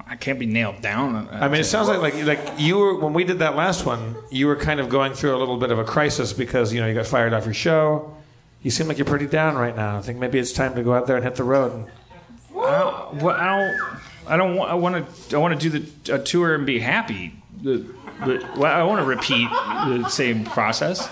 I 0.07 0.17
can't 0.17 0.39
be 0.39 0.45
nailed 0.45 0.81
down. 0.81 1.29
I 1.31 1.47
mean, 1.47 1.61
it 1.61 1.65
sounds 1.65 1.87
like 1.87 2.01
like 2.01 2.25
like 2.25 2.59
you 2.59 2.77
were 2.77 2.99
when 2.99 3.13
we 3.13 3.23
did 3.23 3.39
that 3.39 3.55
last 3.55 3.85
one. 3.85 4.15
You 4.29 4.47
were 4.47 4.57
kind 4.57 4.79
of 4.81 4.89
going 4.89 5.13
through 5.13 5.35
a 5.35 5.39
little 5.39 5.57
bit 5.57 5.71
of 5.71 5.79
a 5.79 5.85
crisis 5.85 6.33
because 6.33 6.73
you 6.73 6.81
know 6.81 6.87
you 6.87 6.93
got 6.93 7.07
fired 7.07 7.33
off 7.33 7.45
your 7.45 7.53
show. 7.53 8.17
You 8.61 8.71
seem 8.71 8.87
like 8.87 8.97
you're 8.97 9.05
pretty 9.05 9.27
down 9.27 9.55
right 9.55 9.75
now. 9.75 9.97
I 9.97 10.01
think 10.01 10.19
maybe 10.19 10.37
it's 10.37 10.51
time 10.51 10.75
to 10.75 10.83
go 10.83 10.93
out 10.93 11.07
there 11.07 11.15
and 11.15 11.23
hit 11.23 11.35
the 11.35 11.43
road. 11.43 11.71
And, 11.71 11.85
I 12.71 12.79
don't. 12.79 13.21
Well, 13.23 13.35
I 13.35 13.45
don't. 13.45 13.99
I 14.27 14.37
don't 14.37 14.55
want. 14.55 14.71
I 14.71 14.73
want 14.75 15.29
to. 15.29 15.35
I 15.35 15.39
want 15.39 15.59
to 15.59 15.69
do 15.69 15.79
the 15.79 16.15
a 16.15 16.19
tour 16.19 16.55
and 16.55 16.65
be 16.65 16.79
happy. 16.79 17.33
The, 17.61 17.85
the, 18.25 18.49
well, 18.57 18.73
I 18.73 18.83
want 18.83 19.01
to 19.01 19.05
repeat 19.05 19.49
the 19.49 20.07
same 20.09 20.45
process. 20.45 21.09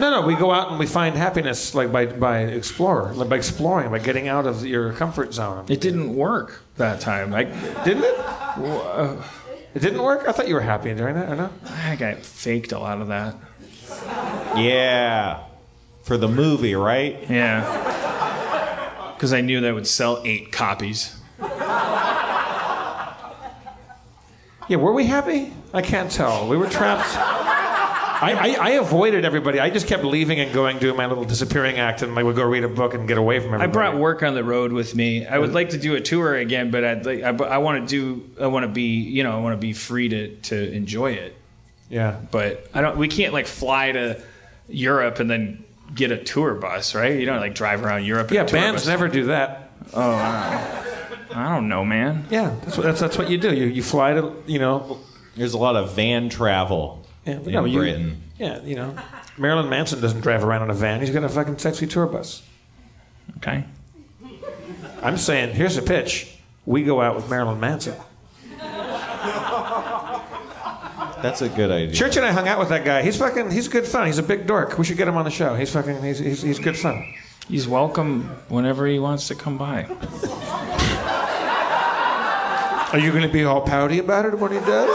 no, 0.00 0.10
no, 0.10 0.26
we 0.26 0.34
go 0.36 0.52
out 0.52 0.70
and 0.70 0.78
we 0.78 0.86
find 0.86 1.16
happiness 1.16 1.74
like 1.74 1.90
by 1.90 2.06
by 2.06 2.40
explorer, 2.40 3.12
like 3.14 3.28
by 3.28 3.36
exploring, 3.36 3.90
by 3.90 3.98
getting 3.98 4.28
out 4.28 4.46
of 4.46 4.64
your 4.64 4.92
comfort 4.92 5.34
zone. 5.34 5.64
It 5.68 5.80
didn't 5.80 6.14
work 6.14 6.62
that 6.76 7.00
time. 7.00 7.34
I 7.34 7.44
Didn't 7.84 8.04
it? 8.04 9.24
It 9.74 9.80
didn't 9.82 10.02
work. 10.02 10.26
I 10.26 10.32
thought 10.32 10.48
you 10.48 10.54
were 10.54 10.62
happy 10.62 10.94
during 10.94 11.16
that. 11.16 11.28
I 11.28 11.34
know. 11.34 11.50
I 11.66 11.96
got 11.96 12.18
faked 12.20 12.72
a 12.72 12.78
lot 12.78 13.00
of 13.00 13.08
that. 13.08 13.34
Yeah. 14.56 15.42
For 16.02 16.16
the 16.16 16.28
movie, 16.28 16.74
right? 16.74 17.28
Yeah. 17.28 17.95
Because 19.16 19.32
I 19.32 19.40
knew 19.40 19.60
that 19.62 19.74
would 19.74 19.86
sell 19.86 20.20
eight 20.24 20.52
copies. 20.52 21.16
Yeah, 24.68 24.76
were 24.78 24.92
we 24.92 25.06
happy? 25.06 25.52
I 25.72 25.80
can't 25.80 26.10
tell. 26.10 26.48
We 26.48 26.56
were 26.56 26.68
trapped. 26.68 27.08
I, 28.18 28.32
I, 28.32 28.56
I 28.60 28.70
avoided 28.70 29.24
everybody. 29.24 29.60
I 29.60 29.70
just 29.70 29.86
kept 29.86 30.02
leaving 30.02 30.40
and 30.40 30.52
going, 30.52 30.78
doing 30.78 30.96
my 30.96 31.06
little 31.06 31.24
disappearing 31.24 31.76
act, 31.76 32.02
and 32.02 32.18
I 32.18 32.22
would 32.22 32.34
go 32.34 32.44
read 32.44 32.64
a 32.64 32.68
book 32.68 32.94
and 32.94 33.06
get 33.06 33.18
away 33.18 33.38
from 33.40 33.54
everybody. 33.54 33.70
I 33.70 33.72
brought 33.72 33.96
work 33.96 34.22
on 34.22 34.34
the 34.34 34.42
road 34.42 34.72
with 34.72 34.94
me. 34.94 35.26
I 35.26 35.38
would 35.38 35.52
like 35.52 35.70
to 35.70 35.78
do 35.78 35.94
a 35.94 36.00
tour 36.00 36.34
again, 36.34 36.70
but 36.70 36.82
I'd 36.82 37.06
like, 37.06 37.22
I, 37.22 37.28
I 37.28 37.58
want 37.58 37.86
to 37.86 37.86
do. 37.86 38.30
I 38.42 38.46
want 38.46 38.64
to 38.64 38.68
be. 38.68 39.02
You 39.02 39.22
know, 39.22 39.36
I 39.36 39.40
want 39.40 39.52
to 39.52 39.64
be 39.64 39.72
free 39.72 40.08
to 40.08 40.34
to 40.34 40.72
enjoy 40.72 41.12
it. 41.12 41.36
Yeah. 41.90 42.18
But 42.30 42.68
I 42.74 42.80
don't. 42.80 42.96
We 42.96 43.08
can't 43.08 43.32
like 43.34 43.46
fly 43.46 43.92
to 43.92 44.22
Europe 44.68 45.20
and 45.20 45.30
then 45.30 45.64
get 45.94 46.10
a 46.12 46.22
tour 46.22 46.54
bus, 46.54 46.94
right? 46.94 47.18
You 47.18 47.26
don't 47.26 47.40
like 47.40 47.54
drive 47.54 47.84
around 47.84 48.04
Europe. 48.04 48.28
in 48.30 48.34
Yeah, 48.36 48.42
a 48.42 48.46
tour 48.46 48.60
bands 48.60 48.82
bus. 48.82 48.88
never 48.88 49.08
do 49.08 49.24
that. 49.26 49.70
Oh, 49.94 50.10
I 51.34 51.48
don't, 51.54 51.68
know, 51.68 51.84
man. 51.84 52.26
Yeah, 52.30 52.54
that's 52.64 52.76
what 52.76 52.84
that's, 52.84 53.00
that's 53.00 53.18
what 53.18 53.28
you 53.30 53.38
do. 53.38 53.54
You 53.54 53.66
you 53.66 53.82
fly 53.82 54.14
to 54.14 54.32
you 54.46 54.58
know. 54.58 54.98
There's 55.36 55.52
a 55.54 55.58
lot 55.58 55.76
of 55.76 55.92
van 55.92 56.28
travel 56.30 57.06
Yeah, 57.26 57.34
in 57.34 57.52
no, 57.52 57.64
you- 57.66 57.78
Britain. 57.78 58.22
Yeah, 58.38 58.60
you 58.62 58.74
know. 58.76 58.94
Marilyn 59.38 59.68
Manson 59.68 60.00
doesn't 60.00 60.20
drive 60.22 60.42
around 60.44 60.62
in 60.62 60.70
a 60.70 60.74
van. 60.74 61.00
He's 61.00 61.10
got 61.10 61.24
a 61.24 61.28
fucking 61.28 61.58
sexy 61.58 61.86
tour 61.86 62.06
bus. 62.06 62.42
Okay. 63.38 63.64
I'm 65.02 65.16
saying, 65.18 65.54
here's 65.54 65.76
a 65.76 65.82
pitch. 65.82 66.34
We 66.64 66.82
go 66.84 67.00
out 67.02 67.16
with 67.16 67.28
Marilyn 67.30 67.60
Manson. 67.60 67.94
That's 71.22 71.42
a 71.42 71.48
good 71.48 71.70
idea. 71.70 71.94
Church 71.94 72.16
and 72.16 72.26
I 72.26 72.32
hung 72.32 72.46
out 72.46 72.58
with 72.58 72.68
that 72.68 72.84
guy. 72.84 73.02
He's 73.02 73.16
fucking. 73.16 73.50
He's 73.50 73.68
good 73.68 73.86
fun. 73.86 74.06
He's 74.06 74.18
a 74.18 74.22
big 74.22 74.46
dork. 74.46 74.78
We 74.78 74.84
should 74.84 74.96
get 74.96 75.08
him 75.08 75.16
on 75.16 75.24
the 75.24 75.30
show. 75.30 75.54
He's 75.54 75.72
fucking. 75.72 76.02
He's 76.02 76.18
he's, 76.18 76.42
he's 76.42 76.58
good 76.58 76.76
fun. 76.76 77.14
He's 77.48 77.66
welcome 77.66 78.24
whenever 78.48 78.86
he 78.86 78.98
wants 78.98 79.28
to 79.28 79.34
come 79.34 79.56
by. 79.56 79.84
Are 82.92 82.98
you 82.98 83.10
going 83.10 83.22
to 83.22 83.32
be 83.32 83.44
all 83.44 83.60
pouty 83.62 83.98
about 83.98 84.26
it 84.26 84.38
when 84.38 84.52
he 84.52 84.58
does? 84.60 84.90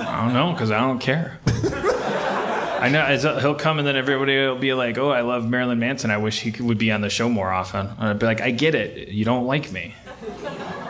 I 0.00 0.22
don't 0.24 0.32
know 0.34 0.52
because 0.52 0.70
I 0.70 0.80
don't 0.80 0.98
care. 0.98 1.38
I 1.46 2.88
know 2.90 3.00
as- 3.00 3.24
uh, 3.24 3.38
he'll 3.40 3.54
come 3.54 3.78
and 3.78 3.86
then 3.86 3.96
everybody 3.96 4.36
will 4.36 4.56
be 4.58 4.74
like, 4.74 4.98
"Oh, 4.98 5.10
I 5.10 5.20
love 5.22 5.48
Marilyn 5.48 5.78
Manson. 5.78 6.10
I 6.10 6.18
wish 6.18 6.40
he 6.40 6.52
could, 6.52 6.66
would 6.66 6.78
be 6.78 6.90
on 6.92 7.00
the 7.00 7.10
show 7.10 7.28
more 7.28 7.50
often." 7.52 7.86
And 7.86 8.08
I'd 8.08 8.18
be 8.18 8.26
like, 8.26 8.40
"I 8.40 8.50
get 8.50 8.74
it. 8.74 9.08
You 9.08 9.24
don't 9.24 9.46
like 9.46 9.70
me. 9.72 9.94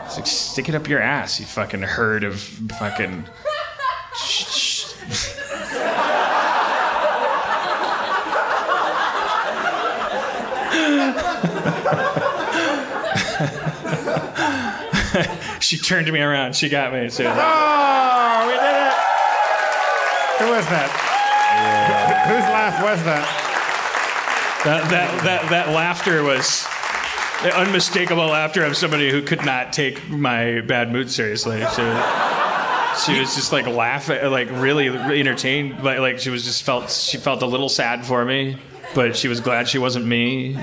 It's 0.05 0.16
like, 0.16 0.26
stick 0.26 0.68
it 0.68 0.74
up 0.74 0.88
your 0.88 1.01
ass, 1.01 1.38
you 1.40 1.47
fucking 1.47 1.82
herd 1.82 2.24
of 2.24 2.40
fucking." 2.40 3.24
She 15.60 15.78
turned 15.78 16.10
me 16.12 16.20
around. 16.20 16.55
She 16.56 16.68
got 16.68 16.93
me. 16.93 17.09
So 17.09 17.24
Oh, 17.24 18.47
we 18.47 18.55
did 18.55 18.62
it! 18.62 18.94
Who 20.40 20.51
was 20.55 20.66
that? 20.68 20.90
Whose 22.28 22.44
laugh 22.44 22.82
was 22.82 23.02
that? 23.05 23.26
That, 24.64 24.90
that, 24.90 25.22
that, 25.24 25.51
that 25.51 25.68
laughter 25.70 26.22
was 26.22 26.66
the 27.43 27.56
unmistakable 27.56 28.26
laughter 28.26 28.64
of 28.64 28.76
somebody 28.76 29.10
who 29.10 29.22
could 29.22 29.44
not 29.44 29.72
take 29.72 30.09
my 30.09 30.60
bad 30.62 30.90
mood 30.90 31.10
seriously. 31.10 31.59
She 31.59 31.82
was, 31.82 32.35
she 33.05 33.18
was 33.20 33.35
just 33.35 33.52
like 33.52 33.66
laughing, 33.66 34.31
like 34.31 34.48
really 34.51 34.89
entertained. 34.89 35.82
Like, 35.82 35.98
like 35.98 36.18
she 36.18 36.31
was 36.31 36.44
just 36.44 36.62
felt, 36.62 36.90
she 36.90 37.18
felt 37.18 37.43
a 37.43 37.47
little 37.47 37.68
sad 37.68 38.05
for 38.05 38.24
me, 38.24 38.59
but 38.94 39.16
she 39.16 39.28
was 39.28 39.40
glad 39.40 39.68
she 39.68 39.78
wasn't 39.78 40.06
me. 40.06 40.56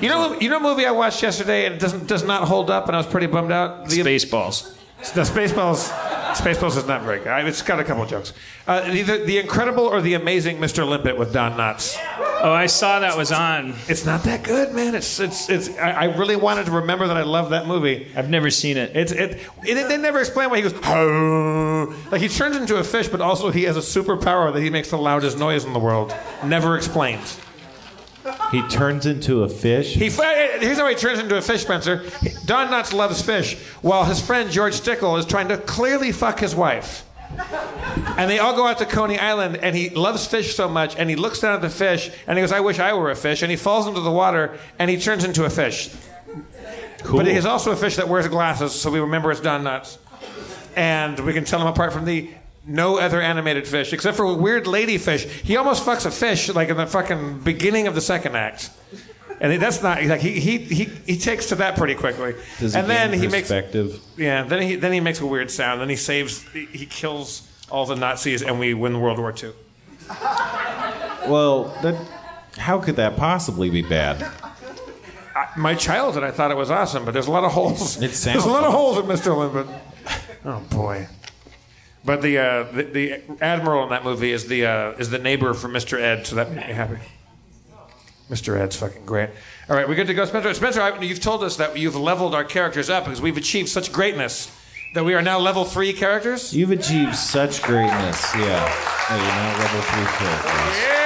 You 0.00 0.08
know, 0.10 0.38
you 0.38 0.50
know, 0.50 0.58
a 0.58 0.60
movie 0.60 0.84
I 0.86 0.90
watched 0.90 1.22
yesterday 1.22 1.66
and 1.66 1.76
it 1.76 1.80
doesn't 1.80 2.06
does 2.08 2.24
not 2.24 2.46
hold 2.46 2.70
up, 2.70 2.88
and 2.88 2.96
I 2.96 2.98
was 2.98 3.06
pretty 3.06 3.26
bummed 3.26 3.52
out. 3.52 3.88
The, 3.88 4.00
Spaceballs. 4.00 4.74
The 5.14 5.22
Spaceballs. 5.22 5.90
Spaceballs 6.34 6.76
is 6.76 6.86
not 6.86 7.02
very 7.02 7.18
good. 7.18 7.28
I- 7.28 7.40
It's 7.46 7.62
got 7.62 7.78
a 7.80 7.84
couple 7.84 8.04
jokes. 8.06 8.32
Uh, 8.66 8.88
either 8.92 9.24
the 9.24 9.38
Incredible 9.38 9.84
or 9.84 10.00
the 10.00 10.14
Amazing 10.14 10.58
Mr. 10.58 10.86
Limpet 10.88 11.18
with 11.18 11.32
Don 11.32 11.52
Knotts. 11.52 11.96
Oh, 12.42 12.52
I 12.52 12.66
saw 12.66 13.00
that 13.00 13.16
was 13.16 13.32
on. 13.32 13.74
It's 13.88 14.04
not 14.04 14.22
that 14.24 14.42
good, 14.42 14.74
man. 14.74 14.94
It's 14.94 15.18
it's 15.20 15.48
it's. 15.48 15.68
I, 15.78 15.90
I 15.90 16.04
really 16.16 16.36
wanted 16.36 16.66
to 16.66 16.72
remember 16.72 17.06
that 17.06 17.16
I 17.16 17.22
love 17.22 17.50
that 17.50 17.66
movie. 17.66 18.10
I've 18.16 18.28
never 18.28 18.50
seen 18.50 18.76
it. 18.76 18.94
It's 18.94 19.12
it, 19.12 19.40
it. 19.64 19.88
They 19.88 19.96
never 19.96 20.20
explain 20.20 20.50
why 20.50 20.56
he 20.56 20.62
goes. 20.62 20.74
"Oh." 20.84 21.94
Like 22.10 22.20
he 22.20 22.28
turns 22.28 22.56
into 22.56 22.76
a 22.76 22.84
fish, 22.84 23.08
but 23.08 23.20
also 23.20 23.50
he 23.50 23.62
has 23.64 23.76
a 23.76 23.80
superpower 23.80 24.52
that 24.52 24.60
he 24.60 24.70
makes 24.70 24.90
the 24.90 24.98
loudest 24.98 25.38
noise 25.38 25.64
in 25.64 25.72
the 25.72 25.78
world. 25.78 26.14
Never 26.44 26.76
explained. 26.76 27.22
He 28.50 28.62
turns 28.68 29.06
into 29.06 29.42
a 29.42 29.48
fish. 29.48 29.94
He 29.94 30.06
eh, 30.06 30.58
here's 30.60 30.78
how 30.78 30.88
he 30.88 30.94
turns 30.94 31.18
into 31.18 31.36
a 31.36 31.42
fish, 31.42 31.62
Spencer. 31.62 32.04
Don 32.46 32.68
Knotts 32.68 32.92
loves 32.92 33.20
fish, 33.20 33.56
while 33.82 34.04
his 34.04 34.20
friend 34.20 34.50
George 34.50 34.74
Stickle 34.74 35.16
is 35.16 35.26
trying 35.26 35.48
to 35.48 35.58
clearly 35.58 36.12
fuck 36.12 36.40
his 36.40 36.54
wife. 36.54 37.04
And 38.16 38.30
they 38.30 38.38
all 38.38 38.54
go 38.54 38.66
out 38.66 38.78
to 38.78 38.86
Coney 38.86 39.18
Island, 39.18 39.56
and 39.56 39.76
he 39.76 39.90
loves 39.90 40.26
fish 40.26 40.54
so 40.54 40.68
much, 40.68 40.96
and 40.96 41.10
he 41.10 41.16
looks 41.16 41.40
down 41.40 41.54
at 41.54 41.62
the 41.62 41.70
fish, 41.70 42.10
and 42.26 42.38
he 42.38 42.42
goes, 42.42 42.52
"I 42.52 42.60
wish 42.60 42.78
I 42.78 42.92
were 42.94 43.10
a 43.10 43.16
fish." 43.16 43.42
And 43.42 43.50
he 43.50 43.56
falls 43.56 43.86
into 43.86 44.00
the 44.00 44.10
water, 44.10 44.56
and 44.78 44.90
he 44.90 44.98
turns 44.98 45.24
into 45.24 45.44
a 45.44 45.50
fish. 45.50 45.90
Cool. 47.02 47.18
But 47.18 47.26
he's 47.26 47.44
also 47.44 47.72
a 47.72 47.76
fish 47.76 47.96
that 47.96 48.08
wears 48.08 48.26
glasses, 48.28 48.72
so 48.72 48.90
we 48.90 49.00
remember 49.00 49.30
it's 49.30 49.40
Don 49.40 49.62
Knotts. 49.64 49.98
And 50.76 51.20
we 51.20 51.32
can 51.32 51.44
tell 51.44 51.60
him 51.60 51.66
apart 51.66 51.92
from 51.92 52.04
the 52.04 52.30
no 52.66 52.98
other 52.98 53.20
animated 53.20 53.66
fish, 53.66 53.92
except 53.92 54.16
for 54.16 54.24
a 54.24 54.34
weird 54.34 54.64
ladyfish. 54.64 55.28
He 55.28 55.56
almost 55.56 55.84
fucks 55.84 56.06
a 56.06 56.10
fish 56.10 56.48
like 56.48 56.68
in 56.68 56.76
the 56.76 56.86
fucking 56.86 57.40
beginning 57.40 57.86
of 57.86 57.94
the 57.94 58.00
second 58.00 58.36
act. 58.36 58.70
And 59.40 59.60
that's 59.60 59.82
not 59.82 60.02
like 60.04 60.20
he 60.20 60.38
he 60.38 60.58
he, 60.58 60.84
he 60.84 61.18
takes 61.18 61.46
to 61.46 61.56
that 61.56 61.76
pretty 61.76 61.94
quickly. 61.94 62.34
Does 62.60 62.74
he 62.74 62.80
and 62.80 62.88
then 62.88 63.12
he 63.12 63.26
makes 63.26 63.50
yeah. 64.16 64.44
Then 64.44 64.62
he 64.62 64.76
then 64.76 64.92
he 64.92 65.00
makes 65.00 65.20
a 65.20 65.26
weird 65.26 65.50
sound. 65.50 65.80
Then 65.80 65.88
he 65.88 65.96
saves. 65.96 66.42
He, 66.52 66.66
he 66.66 66.86
kills 66.86 67.48
all 67.70 67.84
the 67.84 67.96
Nazis, 67.96 68.42
and 68.42 68.60
we 68.60 68.74
win 68.74 69.00
World 69.00 69.18
War 69.18 69.34
II. 69.36 69.52
Well, 71.28 71.76
that, 71.82 71.94
how 72.58 72.78
could 72.78 72.96
that 72.96 73.16
possibly 73.16 73.70
be 73.70 73.82
bad? 73.82 74.22
I, 75.34 75.48
my 75.56 75.74
childhood, 75.74 76.22
I 76.22 76.30
thought 76.30 76.50
it 76.50 76.56
was 76.56 76.70
awesome, 76.70 77.04
but 77.04 77.12
there's 77.12 77.26
a 77.26 77.30
lot 77.30 77.44
of 77.44 77.52
holes. 77.52 77.96
It 77.96 78.12
there's 78.24 78.44
a 78.44 78.48
lot 78.48 78.64
of 78.64 78.72
holes 78.72 78.98
in 78.98 79.04
Mr. 79.06 79.36
Limpet. 79.36 79.74
Oh 80.44 80.60
boy. 80.70 81.08
But 82.04 82.20
the, 82.20 82.38
uh, 82.38 82.62
the 82.64 82.82
the 82.82 83.22
admiral 83.40 83.82
in 83.84 83.88
that 83.90 84.04
movie 84.04 84.30
is 84.30 84.46
the 84.46 84.66
uh, 84.66 84.92
is 84.92 85.08
the 85.10 85.18
neighbor 85.18 85.54
for 85.54 85.68
Mr. 85.68 85.98
Ed, 85.98 86.26
so 86.26 86.36
that 86.36 86.50
made 86.50 86.66
me 86.66 86.72
happy. 86.74 86.98
Mr. 88.30 88.58
Ed's 88.58 88.76
fucking 88.76 89.04
great. 89.04 89.30
All 89.68 89.76
right, 89.76 89.88
we're 89.88 89.94
good 89.94 90.06
to 90.06 90.14
go, 90.14 90.24
Spencer. 90.24 90.52
Spencer, 90.54 90.80
I, 90.82 90.98
you've 91.00 91.20
told 91.20 91.42
us 91.44 91.56
that 91.56 91.76
you've 91.78 91.96
leveled 91.96 92.34
our 92.34 92.44
characters 92.44 92.90
up 92.90 93.04
because 93.04 93.20
we've 93.20 93.36
achieved 93.36 93.68
such 93.68 93.92
greatness 93.92 94.50
that 94.94 95.04
we 95.04 95.14
are 95.14 95.22
now 95.22 95.38
level 95.38 95.64
three 95.64 95.92
characters. 95.92 96.54
You've 96.54 96.70
achieved 96.70 97.16
such 97.16 97.62
greatness. 97.62 98.34
Yeah. 98.34 98.66
Oh, 99.10 99.16
you're 99.16 99.26
now 99.26 99.58
level 99.58 99.80
three 99.82 100.06
characters. 100.06 100.78
Yeah. 100.78 101.04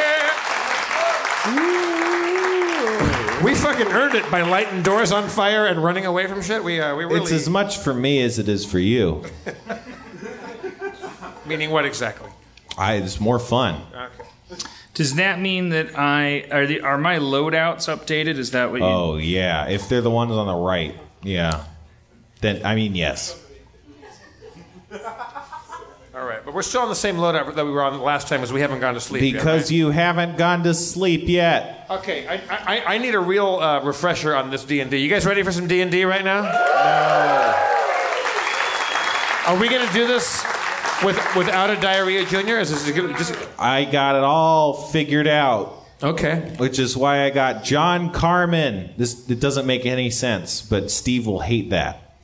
We 3.42 3.54
fucking 3.54 3.86
earned 3.86 4.16
it 4.16 4.28
by 4.32 4.42
lighting 4.42 4.82
doors 4.82 5.12
on 5.12 5.28
fire 5.28 5.66
and 5.66 5.82
running 5.82 6.06
away 6.06 6.26
from 6.26 6.42
shit. 6.42 6.64
We 6.64 6.80
uh, 6.80 6.96
we 6.96 7.04
really. 7.04 7.20
It's 7.20 7.30
as 7.30 7.48
much 7.48 7.78
for 7.78 7.94
me 7.94 8.20
as 8.22 8.40
it 8.40 8.48
is 8.48 8.66
for 8.66 8.80
you. 8.80 9.24
Meaning 11.48 11.70
what 11.70 11.84
exactly? 11.84 12.30
I, 12.76 12.94
it's 12.94 13.18
more 13.18 13.38
fun. 13.38 13.80
Okay. 13.94 14.28
Does 14.94 15.14
that 15.14 15.38
mean 15.38 15.68
that 15.68 15.96
I 15.98 16.46
are 16.50 16.66
the 16.66 16.80
are 16.80 16.98
my 16.98 17.18
loadouts 17.18 17.86
updated? 17.86 18.36
Is 18.36 18.50
that 18.50 18.70
what 18.70 18.80
you? 18.80 18.86
Oh 18.86 19.16
yeah, 19.16 19.68
if 19.68 19.88
they're 19.88 20.00
the 20.00 20.10
ones 20.10 20.32
on 20.32 20.46
the 20.46 20.54
right, 20.54 20.94
yeah. 21.22 21.64
Then 22.40 22.66
I 22.66 22.74
mean 22.74 22.94
yes. 22.94 23.40
All 24.92 26.24
right, 26.24 26.44
but 26.44 26.52
we're 26.52 26.62
still 26.62 26.80
on 26.80 26.88
the 26.88 26.96
same 26.96 27.16
loadout 27.16 27.54
that 27.54 27.64
we 27.64 27.70
were 27.70 27.82
on 27.82 28.00
last 28.00 28.26
time, 28.26 28.42
as 28.42 28.52
we 28.52 28.60
haven't 28.60 28.80
gone 28.80 28.94
to 28.94 29.00
sleep. 29.00 29.20
Because 29.20 29.70
yet, 29.70 29.78
you 29.78 29.90
haven't 29.90 30.36
gone 30.36 30.64
to 30.64 30.74
sleep 30.74 31.28
yet. 31.28 31.86
Okay, 31.88 32.26
I, 32.26 32.40
I, 32.50 32.94
I 32.94 32.98
need 32.98 33.14
a 33.14 33.20
real 33.20 33.60
uh, 33.60 33.84
refresher 33.84 34.34
on 34.34 34.50
this 34.50 34.64
D 34.64 34.80
and 34.80 34.90
D. 34.90 34.96
You 34.96 35.08
guys 35.08 35.24
ready 35.26 35.44
for 35.44 35.52
some 35.52 35.68
D 35.68 35.80
and 35.80 35.92
D 35.92 36.04
right 36.04 36.24
now? 36.24 36.42
No. 36.42 37.54
Are 39.46 39.60
we 39.60 39.68
gonna 39.68 39.92
do 39.92 40.08
this 40.08 40.44
with 41.04 41.16
without 41.36 41.70
a 41.70 41.76
diarrhea 41.80 42.24
junior? 42.24 42.58
Is 42.58 42.70
this 42.70 42.84
just 43.18 43.34
I 43.58 43.84
got 43.84 44.16
it 44.16 44.24
all 44.24 44.74
figured 44.74 45.26
out. 45.26 45.74
okay? 46.02 46.54
Which 46.58 46.78
is 46.78 46.96
why 46.96 47.24
I 47.24 47.30
got 47.30 47.64
John 47.64 48.10
Carmen. 48.12 48.90
This 48.96 49.28
it 49.28 49.40
doesn't 49.40 49.66
make 49.66 49.86
any 49.86 50.10
sense, 50.10 50.62
but 50.62 50.90
Steve 50.90 51.26
will 51.26 51.40
hate 51.40 51.70
that. 51.70 52.14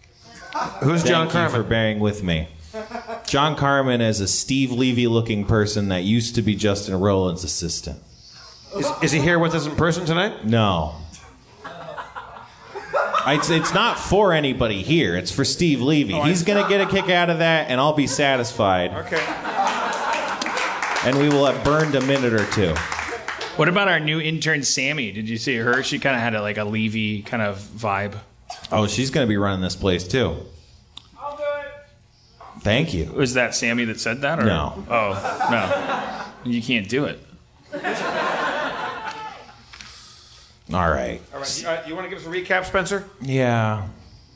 Who's 0.82 1.02
Thank 1.02 1.06
John 1.06 1.26
you 1.26 1.32
Carmen? 1.32 1.50
for 1.52 1.62
bearing 1.68 1.98
with 2.00 2.22
me. 2.22 2.48
John 3.26 3.54
Carmen 3.56 4.00
is 4.00 4.20
a 4.20 4.26
Steve 4.28 4.70
Levy 4.72 5.06
looking 5.06 5.44
person 5.46 5.88
that 5.88 6.02
used 6.02 6.34
to 6.34 6.42
be 6.42 6.54
Justin 6.56 6.94
Roiland's 6.94 7.44
assistant. 7.44 8.00
Is, 8.76 8.90
is 9.02 9.12
he 9.12 9.20
here 9.20 9.38
with 9.38 9.54
us 9.54 9.66
in 9.66 9.76
person 9.76 10.04
tonight? 10.04 10.44
No. 10.44 10.94
It's, 13.26 13.50
it's 13.50 13.72
not 13.72 13.98
for 13.98 14.32
anybody 14.32 14.82
here. 14.82 15.16
It's 15.16 15.30
for 15.32 15.44
Steve 15.44 15.80
Levy. 15.80 16.14
Oh, 16.14 16.22
He's 16.22 16.42
going 16.42 16.62
to 16.62 16.68
get 16.68 16.80
a 16.80 16.86
kick 16.86 17.08
out 17.08 17.30
of 17.30 17.38
that, 17.38 17.70
and 17.70 17.80
I'll 17.80 17.94
be 17.94 18.06
satisfied. 18.06 18.92
Okay. 19.06 19.24
And 21.08 21.18
we 21.18 21.28
will 21.28 21.46
have 21.46 21.62
burned 21.64 21.94
a 21.94 22.00
minute 22.02 22.32
or 22.32 22.44
two. 22.52 22.74
What 23.56 23.68
about 23.68 23.88
our 23.88 24.00
new 24.00 24.20
intern 24.20 24.62
Sammy? 24.62 25.12
Did 25.12 25.28
you 25.28 25.36
see 25.36 25.56
her? 25.56 25.82
She 25.82 25.98
kind 25.98 26.16
of 26.16 26.22
had 26.22 26.34
a, 26.34 26.42
like 26.42 26.58
a 26.58 26.64
Levy 26.64 27.22
kind 27.22 27.42
of 27.42 27.58
vibe. 27.58 28.18
Oh, 28.72 28.86
she's 28.86 29.10
going 29.10 29.26
to 29.26 29.28
be 29.28 29.36
running 29.36 29.60
this 29.60 29.76
place, 29.76 30.06
too. 30.06 30.36
I'll 31.18 31.36
do 31.36 31.42
it. 31.42 32.60
Thank 32.60 32.94
you. 32.94 33.12
Was 33.12 33.34
that 33.34 33.54
Sammy 33.54 33.84
that 33.84 34.00
said 34.00 34.22
that? 34.22 34.38
Or? 34.38 34.44
No. 34.44 34.84
Oh 34.90 35.48
no, 36.44 36.50
you 36.50 36.62
can't 36.62 36.88
do 36.88 37.04
it. 37.04 37.20
All 40.72 40.90
right. 40.90 41.20
All 41.44 41.70
right. 41.70 41.78
You, 41.78 41.84
uh, 41.84 41.88
you 41.88 41.94
want 41.94 42.06
to 42.06 42.10
give 42.10 42.18
us 42.18 42.26
a 42.26 42.30
recap, 42.30 42.64
Spencer? 42.64 43.08
Yeah. 43.20 43.88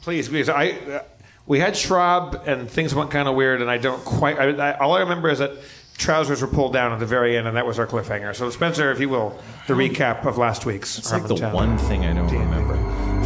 Please, 0.02 0.28
because 0.28 0.48
I 0.48 0.70
uh, 0.70 1.02
we 1.46 1.58
had 1.58 1.76
Schwab 1.76 2.42
and 2.46 2.70
things 2.70 2.94
went 2.94 3.10
kind 3.10 3.28
of 3.28 3.34
weird, 3.34 3.60
and 3.60 3.70
I 3.70 3.78
don't 3.78 4.04
quite. 4.04 4.38
I, 4.38 4.70
I, 4.70 4.78
all 4.78 4.94
I 4.94 5.00
remember 5.00 5.28
is 5.28 5.38
that 5.40 5.52
trousers 5.98 6.40
were 6.40 6.48
pulled 6.48 6.72
down 6.72 6.92
at 6.92 7.00
the 7.00 7.06
very 7.06 7.36
end, 7.36 7.46
and 7.46 7.56
that 7.56 7.66
was 7.66 7.78
our 7.78 7.86
cliffhanger. 7.86 8.34
So, 8.34 8.48
Spencer, 8.50 8.90
if 8.92 9.00
you 9.00 9.08
will, 9.08 9.38
the 9.66 9.74
recap 9.74 10.24
of 10.24 10.38
last 10.38 10.64
week's. 10.64 10.98
It's 10.98 11.12
like 11.12 11.26
the 11.26 11.34
Harmontown. 11.34 11.52
one 11.52 11.78
thing 11.78 12.04
I 12.06 12.14
don't 12.14 12.30
remember. 12.30 12.76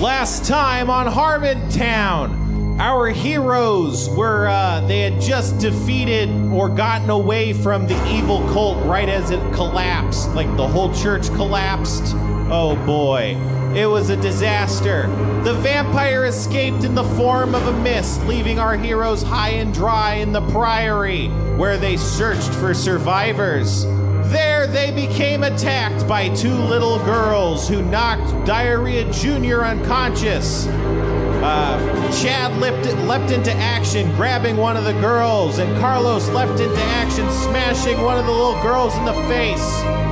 Last 0.01 0.47
time 0.47 0.89
on 0.89 1.07
Harmontown, 1.07 2.81
our 2.81 3.09
heroes 3.09 4.09
were, 4.11 4.49
uh, 4.49 4.81
they 4.87 5.01
had 5.01 5.21
just 5.21 5.59
defeated 5.59 6.31
or 6.51 6.69
gotten 6.69 7.11
away 7.11 7.53
from 7.53 7.87
the 7.87 8.11
evil 8.11 8.41
cult 8.49 8.85
right 8.87 9.09
as 9.09 9.31
it 9.31 9.41
collapsed. 9.53 10.31
Like 10.31 10.49
the 10.57 10.67
whole 10.67 10.93
church 10.95 11.27
collapsed. 11.35 12.15
Oh 12.51 12.75
boy. 12.87 13.37
It 13.75 13.87
was 13.87 14.11
a 14.11 14.17
disaster. 14.17 15.07
The 15.45 15.55
vampire 15.55 16.27
escaped 16.27 16.85
in 16.85 16.95
the 16.95 17.05
form 17.17 17.55
of 17.55 17.67
a 17.67 17.73
mist, 17.81 18.23
leaving 18.27 18.59
our 18.59 18.77
heroes 18.77 19.23
high 19.23 19.51
and 19.51 19.73
dry 19.73 20.17
in 20.17 20.31
the 20.31 20.47
priory, 20.51 21.29
where 21.57 21.79
they 21.79 21.97
searched 21.97 22.53
for 22.57 22.75
survivors. 22.75 23.87
There, 24.31 24.67
they 24.67 24.91
became 24.91 25.43
attacked 25.43 26.07
by 26.07 26.29
two 26.29 26.53
little 26.53 26.99
girls 27.07 27.67
who 27.67 27.81
knocked 27.81 28.47
Diarrhea 28.47 29.11
Jr. 29.11 29.63
unconscious. 29.63 30.67
Uh, 30.67 32.13
Chad 32.23 32.55
leapt, 32.61 32.85
leapt 33.07 33.33
into 33.33 33.53
action, 33.55 34.15
grabbing 34.17 34.59
one 34.59 34.77
of 34.77 34.85
the 34.85 34.93
girls, 35.01 35.59
and 35.59 35.81
Carlos 35.81 36.29
leapt 36.29 36.61
into 36.61 36.83
action, 36.83 37.29
smashing 37.31 38.03
one 38.03 38.19
of 38.19 38.27
the 38.27 38.33
little 38.33 38.61
girls 38.63 38.95
in 38.99 39.07
the 39.07 39.15
face. 39.29 40.12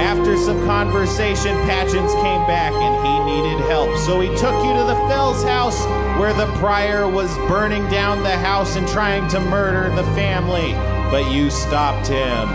After 0.00 0.34
some 0.38 0.64
conversation, 0.64 1.54
Patchins 1.68 2.12
came 2.14 2.46
back 2.46 2.72
and 2.72 3.06
he 3.06 3.32
needed 3.32 3.60
help. 3.68 3.94
So 3.98 4.18
he 4.18 4.28
took 4.28 4.64
you 4.64 4.72
to 4.72 4.84
the 4.84 4.96
Fells 5.08 5.44
house 5.44 5.78
where 6.18 6.32
the 6.32 6.46
prior 6.58 7.06
was 7.06 7.36
burning 7.48 7.86
down 7.90 8.22
the 8.22 8.36
house 8.38 8.76
and 8.76 8.88
trying 8.88 9.28
to 9.28 9.38
murder 9.38 9.94
the 9.94 10.04
family. 10.14 10.72
But 11.10 11.30
you 11.30 11.50
stopped 11.50 12.08
him. 12.08 12.48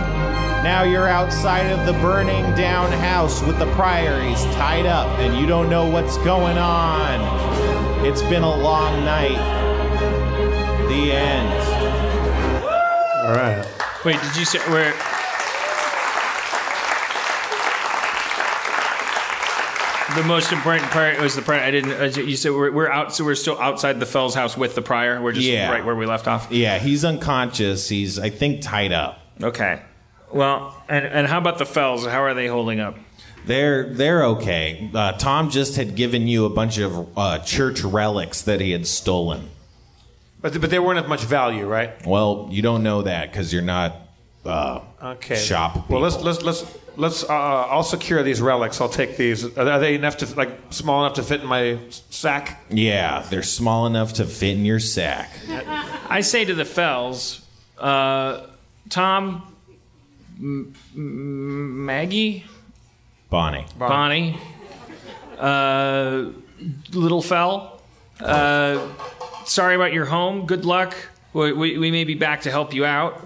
Now 0.64 0.82
you're 0.82 1.06
outside 1.06 1.70
of 1.70 1.86
the 1.86 1.92
burning 2.00 2.42
down 2.56 2.90
house 2.90 3.40
with 3.42 3.60
the 3.60 3.72
prior. 3.74 4.20
He's 4.20 4.42
tied 4.56 4.84
up 4.84 5.06
and 5.20 5.38
you 5.38 5.46
don't 5.46 5.70
know 5.70 5.88
what's 5.88 6.18
going 6.18 6.58
on. 6.58 8.04
It's 8.04 8.22
been 8.22 8.42
a 8.42 8.56
long 8.56 9.04
night. 9.04 9.38
The 10.88 11.12
end. 11.12 11.48
All 13.24 13.34
right. 13.34 13.64
Wait, 14.04 14.20
did 14.20 14.36
you 14.36 14.44
say 14.44 14.58
where? 14.70 15.15
The 20.16 20.22
most 20.22 20.50
important 20.50 20.90
part 20.90 21.20
was 21.20 21.36
the 21.36 21.42
prior. 21.42 21.60
I 21.60 21.70
didn't. 21.70 21.92
uh, 21.92 22.20
You 22.22 22.36
said 22.36 22.52
we're, 22.52 22.72
we're 22.72 22.90
out, 22.90 23.14
so 23.14 23.22
we're 23.24 23.34
still 23.34 23.58
outside 23.60 24.00
the 24.00 24.06
Fells 24.06 24.34
house 24.34 24.56
with 24.56 24.74
the 24.74 24.80
prior. 24.82 25.20
We're 25.20 25.32
just 25.32 25.46
Yeah. 25.46 25.70
right 25.70 25.84
where 25.84 25.94
we 25.94 26.06
left 26.06 26.26
off. 26.26 26.48
Yeah, 26.50 26.78
he's 26.78 27.04
unconscious. 27.04 27.88
He's, 27.90 28.18
I 28.18 28.30
think, 28.30 28.62
tied 28.62 28.92
up. 28.92 29.20
Okay. 29.42 29.80
Well, 30.32 30.74
and 30.88 31.04
and 31.04 31.26
how 31.26 31.36
about 31.38 31.58
the 31.58 31.66
Fells? 31.66 32.06
How 32.06 32.22
are 32.22 32.32
they 32.32 32.46
holding 32.46 32.80
up? 32.80 32.96
They're 33.44 33.92
they're 33.92 34.24
okay. 34.24 34.90
Uh, 34.94 35.12
Tom 35.12 35.50
just 35.50 35.76
had 35.76 35.94
given 35.94 36.26
you 36.26 36.46
a 36.46 36.50
bunch 36.50 36.78
of 36.78 37.06
uh, 37.16 37.38
church 37.40 37.82
relics 37.82 38.40
that 38.42 38.60
he 38.60 38.70
had 38.72 38.86
stolen. 38.86 39.50
But 40.40 40.58
but 40.60 40.70
they 40.70 40.78
weren't 40.78 40.98
of 40.98 41.08
much 41.08 41.24
value, 41.24 41.66
right? 41.66 42.04
Well, 42.06 42.48
you 42.50 42.62
don't 42.62 42.82
know 42.82 43.02
that 43.02 43.30
because 43.30 43.52
you're 43.52 43.62
not 43.62 43.94
uh, 44.46 44.80
Okay. 45.02 45.36
shop. 45.36 45.88
Well, 45.90 46.00
let's 46.00 46.16
let's 46.22 46.42
let's 46.42 46.64
let's. 46.96 47.24
Uh, 47.24 47.32
I'll 47.32 47.82
secure 47.82 48.22
these 48.22 48.40
relics. 48.40 48.80
I'll 48.80 48.88
take 48.88 49.16
these. 49.16 49.44
Are 49.56 49.68
are 49.68 49.78
they 49.78 49.94
enough 49.94 50.16
to 50.18 50.26
like 50.36 50.50
small 50.70 51.04
enough 51.04 51.16
to 51.16 51.22
fit 51.22 51.40
in 51.42 51.46
my 51.46 51.78
sack? 52.10 52.64
Yeah, 52.70 53.24
they're 53.30 53.42
small 53.42 53.86
enough 53.86 54.14
to 54.14 54.24
fit 54.24 54.56
in 54.56 54.64
your 54.64 54.80
sack. 54.80 55.30
I 56.08 56.20
say 56.22 56.44
to 56.44 56.54
the 56.54 56.64
Fells, 56.64 57.42
uh, 57.78 58.46
Tom, 58.88 59.54
M- 60.38 60.74
M- 60.94 61.84
Maggie, 61.86 62.44
Bonnie. 63.30 63.66
Bonnie, 63.78 64.38
uh, 65.38 66.26
Little 66.92 67.22
Fell. 67.22 67.80
Uh, 68.20 68.88
sorry 69.44 69.74
about 69.74 69.92
your 69.92 70.06
home. 70.06 70.46
Good 70.46 70.64
luck. 70.64 70.94
We, 71.34 71.52
we, 71.52 71.78
we 71.78 71.90
may 71.90 72.04
be 72.04 72.14
back 72.14 72.42
to 72.42 72.50
help 72.50 72.72
you 72.72 72.86
out, 72.86 73.25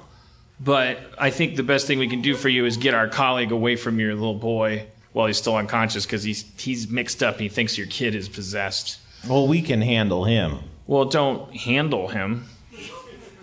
but 0.63 0.99
I 1.19 1.31
think 1.31 1.57
the 1.57 1.63
best 1.63 1.87
thing 1.87 1.99
we 1.99 2.09
can 2.09 2.21
do 2.23 2.35
for 2.37 2.49
you 2.49 2.67
is 2.67 2.77
get 2.77 2.95
our 2.95 3.09
colleague 3.09 3.51
away 3.53 3.77
from 3.77 3.99
your 3.99 4.15
little 4.15 4.35
boy 4.35 4.87
while 5.13 5.27
he's 5.27 5.39
still 5.39 5.57
unconscious 5.57 6.05
because 6.07 6.23
he's 6.23 6.45
he's 6.59 6.89
mixed 6.89 7.23
up. 7.23 7.41
He 7.41 7.49
thinks 7.49 7.77
your 7.79 7.87
kid 7.87 8.15
is 8.15 8.29
possessed. 8.29 8.99
Well, 9.29 9.49
we 9.49 9.63
can 9.63 9.81
handle 9.83 10.25
him. 10.25 10.59
Well, 10.87 11.05
don't 11.07 11.55
handle 11.57 12.09
him. 12.09 12.47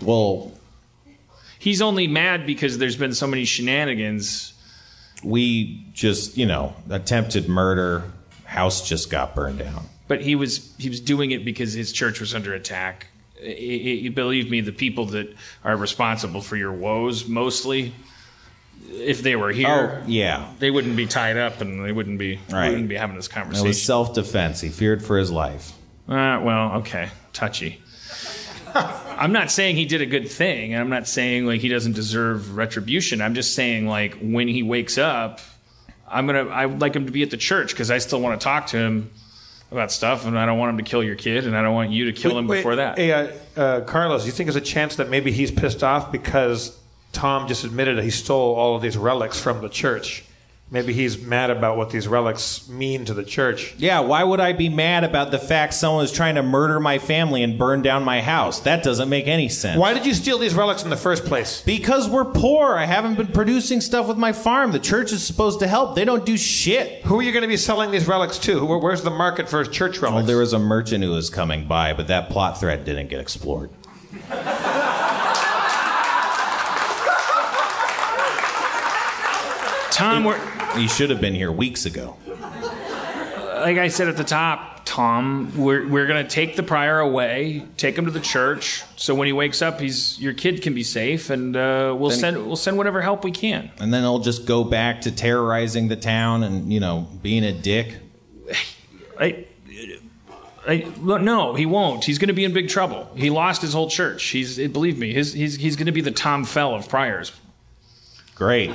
Well, 0.02 0.52
He's 1.60 1.82
only 1.82 2.08
mad 2.08 2.46
because 2.46 2.78
there's 2.78 2.96
been 2.96 3.14
so 3.16 3.26
many 3.26 3.44
shenanigans. 3.44 4.54
we 5.24 5.84
just, 5.92 6.38
you 6.38 6.46
know, 6.46 6.76
attempted 6.90 7.50
murder. 7.50 8.04
House 8.46 8.88
just 8.88 9.10
got 9.10 9.34
burned 9.36 9.60
down. 9.60 9.86
but 10.08 10.22
he 10.22 10.36
was 10.36 10.74
he 10.78 10.88
was 10.88 11.02
doing 11.02 11.32
it 11.32 11.44
because 11.44 11.74
his 11.74 11.92
church 11.92 12.20
was 12.20 12.34
under 12.36 12.54
attack. 12.54 13.08
I- 13.44 14.02
I- 14.06 14.10
believe 14.10 14.50
me, 14.50 14.62
the 14.62 14.72
people 14.72 15.06
that 15.08 15.36
are 15.64 15.76
responsible 15.78 16.42
for 16.42 16.56
your 16.56 16.72
woes, 16.72 17.28
mostly, 17.28 17.94
if 18.92 19.22
they 19.22 19.36
were 19.36 19.52
here, 19.52 20.02
Oh, 20.04 20.08
yeah. 20.08 20.48
they 20.60 20.72
wouldn't 20.72 20.96
be 20.96 21.06
tied 21.06 21.38
up 21.38 21.62
and 21.62 21.84
they 21.86 21.92
wouldn't 21.92 22.18
be 22.20 22.40
Right. 22.52 22.70
wouldn't 22.70 22.90
be 22.90 22.96
having 22.96 23.16
this 23.16 23.28
conversation. 23.28 23.66
It 23.66 23.70
was 23.70 23.82
self 23.82 24.14
defense. 24.14 24.62
He 24.62 24.70
feared 24.70 25.04
for 25.04 25.18
his 25.18 25.30
life. 25.32 25.74
Uh, 26.08 26.40
well, 26.42 26.74
okay, 26.78 27.10
touchy. 27.34 27.82
I'm 28.76 29.32
not 29.32 29.50
saying 29.50 29.76
he 29.76 29.86
did 29.86 30.02
a 30.02 30.06
good 30.06 30.30
thing. 30.30 30.76
I'm 30.76 30.90
not 30.90 31.08
saying 31.08 31.46
like 31.48 31.62
he 31.62 31.70
doesn't 31.70 31.94
deserve 31.94 32.56
retribution. 32.56 33.22
I'm 33.22 33.34
just 33.34 33.54
saying 33.56 33.88
like 33.88 34.18
when 34.22 34.48
he 34.48 34.62
wakes 34.64 34.98
up, 34.98 35.40
I'm 36.08 36.28
gonna 36.28 36.48
I 36.48 36.66
would 36.66 36.80
like 36.82 36.96
him 36.96 37.06
to 37.08 37.12
be 37.12 37.24
at 37.24 37.32
the 37.32 37.38
church 37.38 37.72
because 37.72 37.90
I 37.90 37.98
still 37.98 38.22
want 38.22 38.40
to 38.40 38.44
talk 38.44 38.68
to 38.68 38.78
him 38.78 39.10
about 39.72 39.92
stuff, 39.92 40.26
and 40.26 40.38
I 40.38 40.46
don't 40.46 40.58
want 40.58 40.72
him 40.72 40.78
to 40.78 40.90
kill 40.90 41.04
your 41.04 41.16
kid, 41.16 41.46
and 41.46 41.56
I 41.56 41.62
don't 41.62 41.74
want 41.74 41.92
you 41.92 42.06
to 42.06 42.14
kill 42.14 42.38
him 42.38 42.48
Wait, 42.48 42.58
before 42.58 42.78
that. 42.78 42.98
Hey, 42.98 43.12
uh, 43.12 43.32
uh, 43.56 43.82
Carlos, 43.82 44.26
you 44.26 44.32
think 44.32 44.48
there's 44.48 44.56
a 44.56 44.62
chance 44.62 44.96
that 44.96 45.10
maybe 45.10 45.32
he's 45.32 45.52
pissed 45.52 45.84
off 45.84 46.12
because 46.12 46.78
Tom 47.12 47.48
just 47.48 47.64
admitted 47.64 47.98
that 47.98 48.04
he 48.04 48.10
stole 48.10 48.56
all 48.56 48.76
of 48.76 48.82
these 48.82 48.98
relics 48.98 49.40
from 49.40 49.62
the 49.62 49.70
church, 49.70 50.24
Maybe 50.70 50.92
he's 50.92 51.18
mad 51.18 51.50
about 51.50 51.78
what 51.78 51.92
these 51.92 52.10
relics 52.10 52.68
mean 52.68 53.06
to 53.06 53.14
the 53.14 53.24
church. 53.24 53.74
Yeah, 53.78 54.02
why 54.02 54.22
would 54.22 54.42
I 54.42 54.52
be 54.52 54.68
mad 54.68 55.06
about 55.06 55.32
the 55.32 55.40
fact 55.40 55.74
someone 55.74 56.04
is 56.04 56.12
trying 56.12 56.36
to 56.36 56.44
murder 56.44 56.78
my 56.82 57.00
family 57.00 57.42
and 57.42 57.58
burn 57.58 57.82
down 57.82 58.04
my 58.04 58.22
house? 58.22 58.60
That 58.60 58.84
doesn't 58.84 59.08
make 59.08 59.28
any 59.28 59.48
sense. 59.48 59.80
Why 59.80 59.94
did 59.94 60.06
you 60.06 60.14
steal 60.14 60.38
these 60.38 60.54
relics 60.54 60.84
in 60.84 60.90
the 60.90 60.98
first 60.98 61.24
place? 61.24 61.62
Because 61.62 62.10
we're 62.10 62.26
poor. 62.26 62.76
I 62.76 62.84
haven't 62.84 63.16
been 63.16 63.28
producing 63.28 63.80
stuff 63.80 64.10
with 64.10 64.18
my 64.18 64.34
farm. 64.34 64.74
The 64.74 64.80
church 64.80 65.14
is 65.14 65.26
supposed 65.26 65.60
to 65.60 65.68
help. 65.68 65.96
They 65.96 66.04
don't 66.04 66.26
do 66.26 66.36
shit. 66.36 67.02
Who 67.06 67.18
are 67.18 67.24
you 67.24 67.32
going 67.32 67.44
to 67.44 67.48
be 67.48 67.56
selling 67.56 67.90
these 67.90 68.06
relics 68.06 68.38
to? 68.40 68.66
Where's 68.66 69.04
the 69.04 69.10
market 69.10 69.48
for 69.48 69.64
church 69.64 70.00
relics? 70.00 70.16
Well, 70.16 70.26
there 70.26 70.38
was 70.38 70.52
a 70.52 70.60
merchant 70.60 71.02
who 71.02 71.12
was 71.12 71.30
coming 71.30 71.66
by, 71.66 71.94
but 71.94 72.08
that 72.08 72.30
plot 72.30 72.60
thread 72.60 72.84
didn't 72.84 73.08
get 73.08 73.22
explored. 73.22 73.70
Tom, 79.92 80.26
we're, 80.26 80.38
He 80.78 80.88
should 80.88 81.10
have 81.10 81.20
been 81.22 81.36
here 81.36 81.52
weeks 81.52 81.86
ago. 81.86 82.16
like 82.28 83.78
I 83.78 83.88
said 83.88 84.08
at 84.08 84.18
the 84.18 84.24
top, 84.24 84.82
Tom, 84.86 85.52
we're, 85.58 85.88
we're 85.88 86.08
going 86.08 86.24
to 86.26 86.30
take 86.30 86.56
the 86.56 86.64
prior 86.64 87.00
away, 87.00 87.66
take 87.76 87.98
him 87.98 88.06
to 88.06 88.12
the 88.12 88.22
church, 88.22 88.84
so 88.96 89.14
when 89.14 89.26
he 89.28 89.34
wakes 89.34 89.62
up, 89.62 89.82
he's 89.82 90.18
your 90.20 90.34
kid 90.34 90.62
can 90.62 90.74
be 90.74 90.84
safe, 90.84 91.30
and 91.30 91.58
uh, 91.58 91.94
we'll 91.98 92.10
Then- 92.10 92.20
send 92.20 92.48
we'll 92.48 92.56
send 92.56 92.78
whatever 92.78 93.02
help 93.02 93.24
we 93.24 93.32
can. 93.32 93.70
And 93.80 93.94
then 93.94 94.04
he'll 94.04 94.20
just 94.20 94.46
go 94.46 94.64
back 94.64 95.02
to 95.02 95.12
terrorizing 95.12 95.88
the 95.90 95.98
town 95.98 96.44
and, 96.44 96.72
you 96.72 96.80
know, 96.80 97.08
being 97.22 97.44
a 97.44 97.52
dick. 97.52 97.98
I, 99.20 99.46
I, 100.68 100.86
no, 101.00 101.54
he 101.54 101.66
won't. 101.66 102.04
He's 102.04 102.18
going 102.18 102.28
to 102.28 102.34
be 102.34 102.46
in 102.46 102.54
big 102.54 102.70
trouble. 102.70 103.10
He 103.16 103.30
lost 103.30 103.62
his 103.62 103.74
whole 103.74 103.90
church. 103.90 104.24
He's 104.26 104.58
believe 104.58 104.98
me, 104.98 105.14
his, 105.14 105.34
he's 105.34 105.56
he's 105.56 105.76
going 105.76 105.88
to 105.88 105.92
be 105.92 106.02
the 106.02 106.12
Tom 106.12 106.46
Fell 106.46 106.76
of 106.76 106.88
priors. 106.88 107.32
Great. 108.36 108.72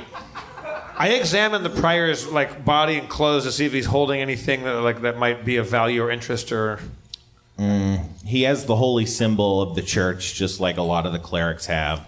I 0.95 1.09
examined 1.09 1.65
the 1.65 1.69
prior's 1.69 2.27
like 2.27 2.63
body 2.63 2.97
and 2.97 3.09
clothes 3.09 3.43
to 3.45 3.51
see 3.51 3.65
if 3.65 3.73
he's 3.73 3.85
holding 3.85 4.21
anything 4.21 4.63
that 4.63 4.73
like 4.81 5.01
that 5.01 5.17
might 5.17 5.43
be 5.43 5.57
of 5.57 5.67
value 5.67 6.03
or 6.03 6.11
interest 6.11 6.51
or. 6.51 6.79
He 8.25 8.43
has 8.43 8.65
the 8.65 8.75
holy 8.75 9.05
symbol 9.05 9.61
of 9.61 9.75
the 9.75 9.81
church, 9.81 10.33
just 10.33 10.59
like 10.59 10.77
a 10.77 10.81
lot 10.81 11.05
of 11.05 11.13
the 11.13 11.19
clerics 11.19 11.65
have. 11.67 12.07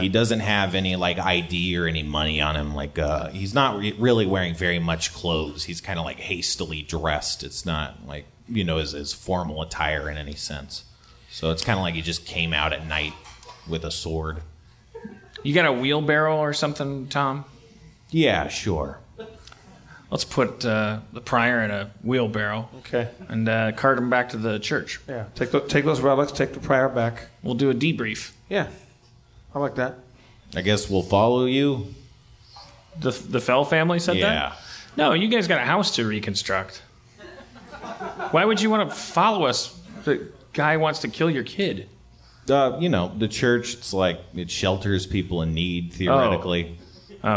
He 0.00 0.10
doesn't 0.10 0.40
have 0.40 0.74
any 0.74 0.96
like 0.96 1.18
ID 1.18 1.76
or 1.78 1.86
any 1.86 2.02
money 2.02 2.42
on 2.42 2.56
him. 2.56 2.74
Like 2.74 2.98
uh, 2.98 3.28
he's 3.30 3.54
not 3.54 3.78
re- 3.78 3.94
really 3.98 4.26
wearing 4.26 4.54
very 4.54 4.78
much 4.78 5.14
clothes. 5.14 5.64
He's 5.64 5.80
kind 5.80 5.98
of 5.98 6.04
like 6.04 6.18
hastily 6.18 6.82
dressed. 6.82 7.42
It's 7.42 7.64
not 7.64 8.06
like 8.06 8.26
you 8.48 8.64
know 8.64 8.76
his, 8.76 8.92
his 8.92 9.14
formal 9.14 9.62
attire 9.62 10.10
in 10.10 10.18
any 10.18 10.34
sense. 10.34 10.84
So 11.30 11.50
it's 11.50 11.64
kind 11.64 11.78
of 11.78 11.82
like 11.82 11.94
he 11.94 12.02
just 12.02 12.26
came 12.26 12.52
out 12.52 12.74
at 12.74 12.86
night 12.86 13.14
with 13.66 13.84
a 13.84 13.90
sword. 13.90 14.42
You 15.42 15.54
got 15.54 15.66
a 15.66 15.72
wheelbarrow 15.72 16.36
or 16.36 16.52
something, 16.52 17.06
Tom? 17.08 17.44
Yeah, 18.10 18.48
sure. 18.48 18.98
Let's 20.10 20.24
put 20.24 20.64
uh, 20.64 21.00
the 21.12 21.20
prior 21.20 21.62
in 21.62 21.70
a 21.70 21.90
wheelbarrow 22.02 22.68
Okay. 22.78 23.08
and 23.28 23.46
uh, 23.46 23.72
cart 23.72 23.98
him 23.98 24.08
back 24.08 24.30
to 24.30 24.38
the 24.38 24.58
church. 24.58 25.00
Yeah. 25.06 25.26
Take 25.34 25.50
the, 25.50 25.60
take 25.60 25.84
those 25.84 26.00
relics. 26.00 26.32
Take 26.32 26.54
the 26.54 26.60
prior 26.60 26.88
back. 26.88 27.26
We'll 27.42 27.54
do 27.56 27.68
a 27.68 27.74
debrief. 27.74 28.32
Yeah. 28.48 28.68
I 29.54 29.58
like 29.58 29.74
that. 29.74 29.96
I 30.56 30.62
guess 30.62 30.88
we'll 30.88 31.02
follow 31.02 31.44
you. 31.44 31.94
The 33.00 33.10
the 33.10 33.40
Fell 33.40 33.64
family 33.66 33.98
said 33.98 34.16
Yeah. 34.16 34.26
that. 34.50 34.58
No, 34.96 35.12
you 35.12 35.28
guys 35.28 35.46
got 35.46 35.60
a 35.60 35.64
house 35.64 35.94
to 35.96 36.06
reconstruct. 36.06 36.82
Why 38.30 38.44
would 38.44 38.60
you 38.60 38.70
want 38.70 38.88
to 38.88 38.94
follow 38.96 39.44
us? 39.46 39.78
The 40.04 40.28
guy 40.54 40.78
wants 40.78 41.00
to 41.00 41.08
kill 41.08 41.30
your 41.30 41.44
kid. 41.44 41.88
Uh, 42.48 42.78
you 42.80 42.88
know, 42.88 43.12
the 43.16 43.28
church. 43.28 43.74
It's 43.74 43.92
like 43.92 44.20
it 44.34 44.50
shelters 44.50 45.06
people 45.06 45.42
in 45.42 45.52
need 45.54 45.92
theoretically. 45.92 46.78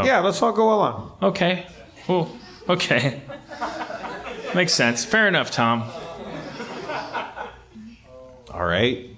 Yeah. 0.04 0.20
Let's 0.20 0.40
all 0.42 0.52
go 0.52 0.72
along. 0.74 1.12
Okay. 1.22 1.66
Well, 2.08 2.30
okay. 2.68 3.20
Makes 4.54 4.74
sense. 4.74 5.04
Fair 5.04 5.28
enough, 5.28 5.50
Tom. 5.50 5.84
All 8.52 8.64
right. 8.64 9.08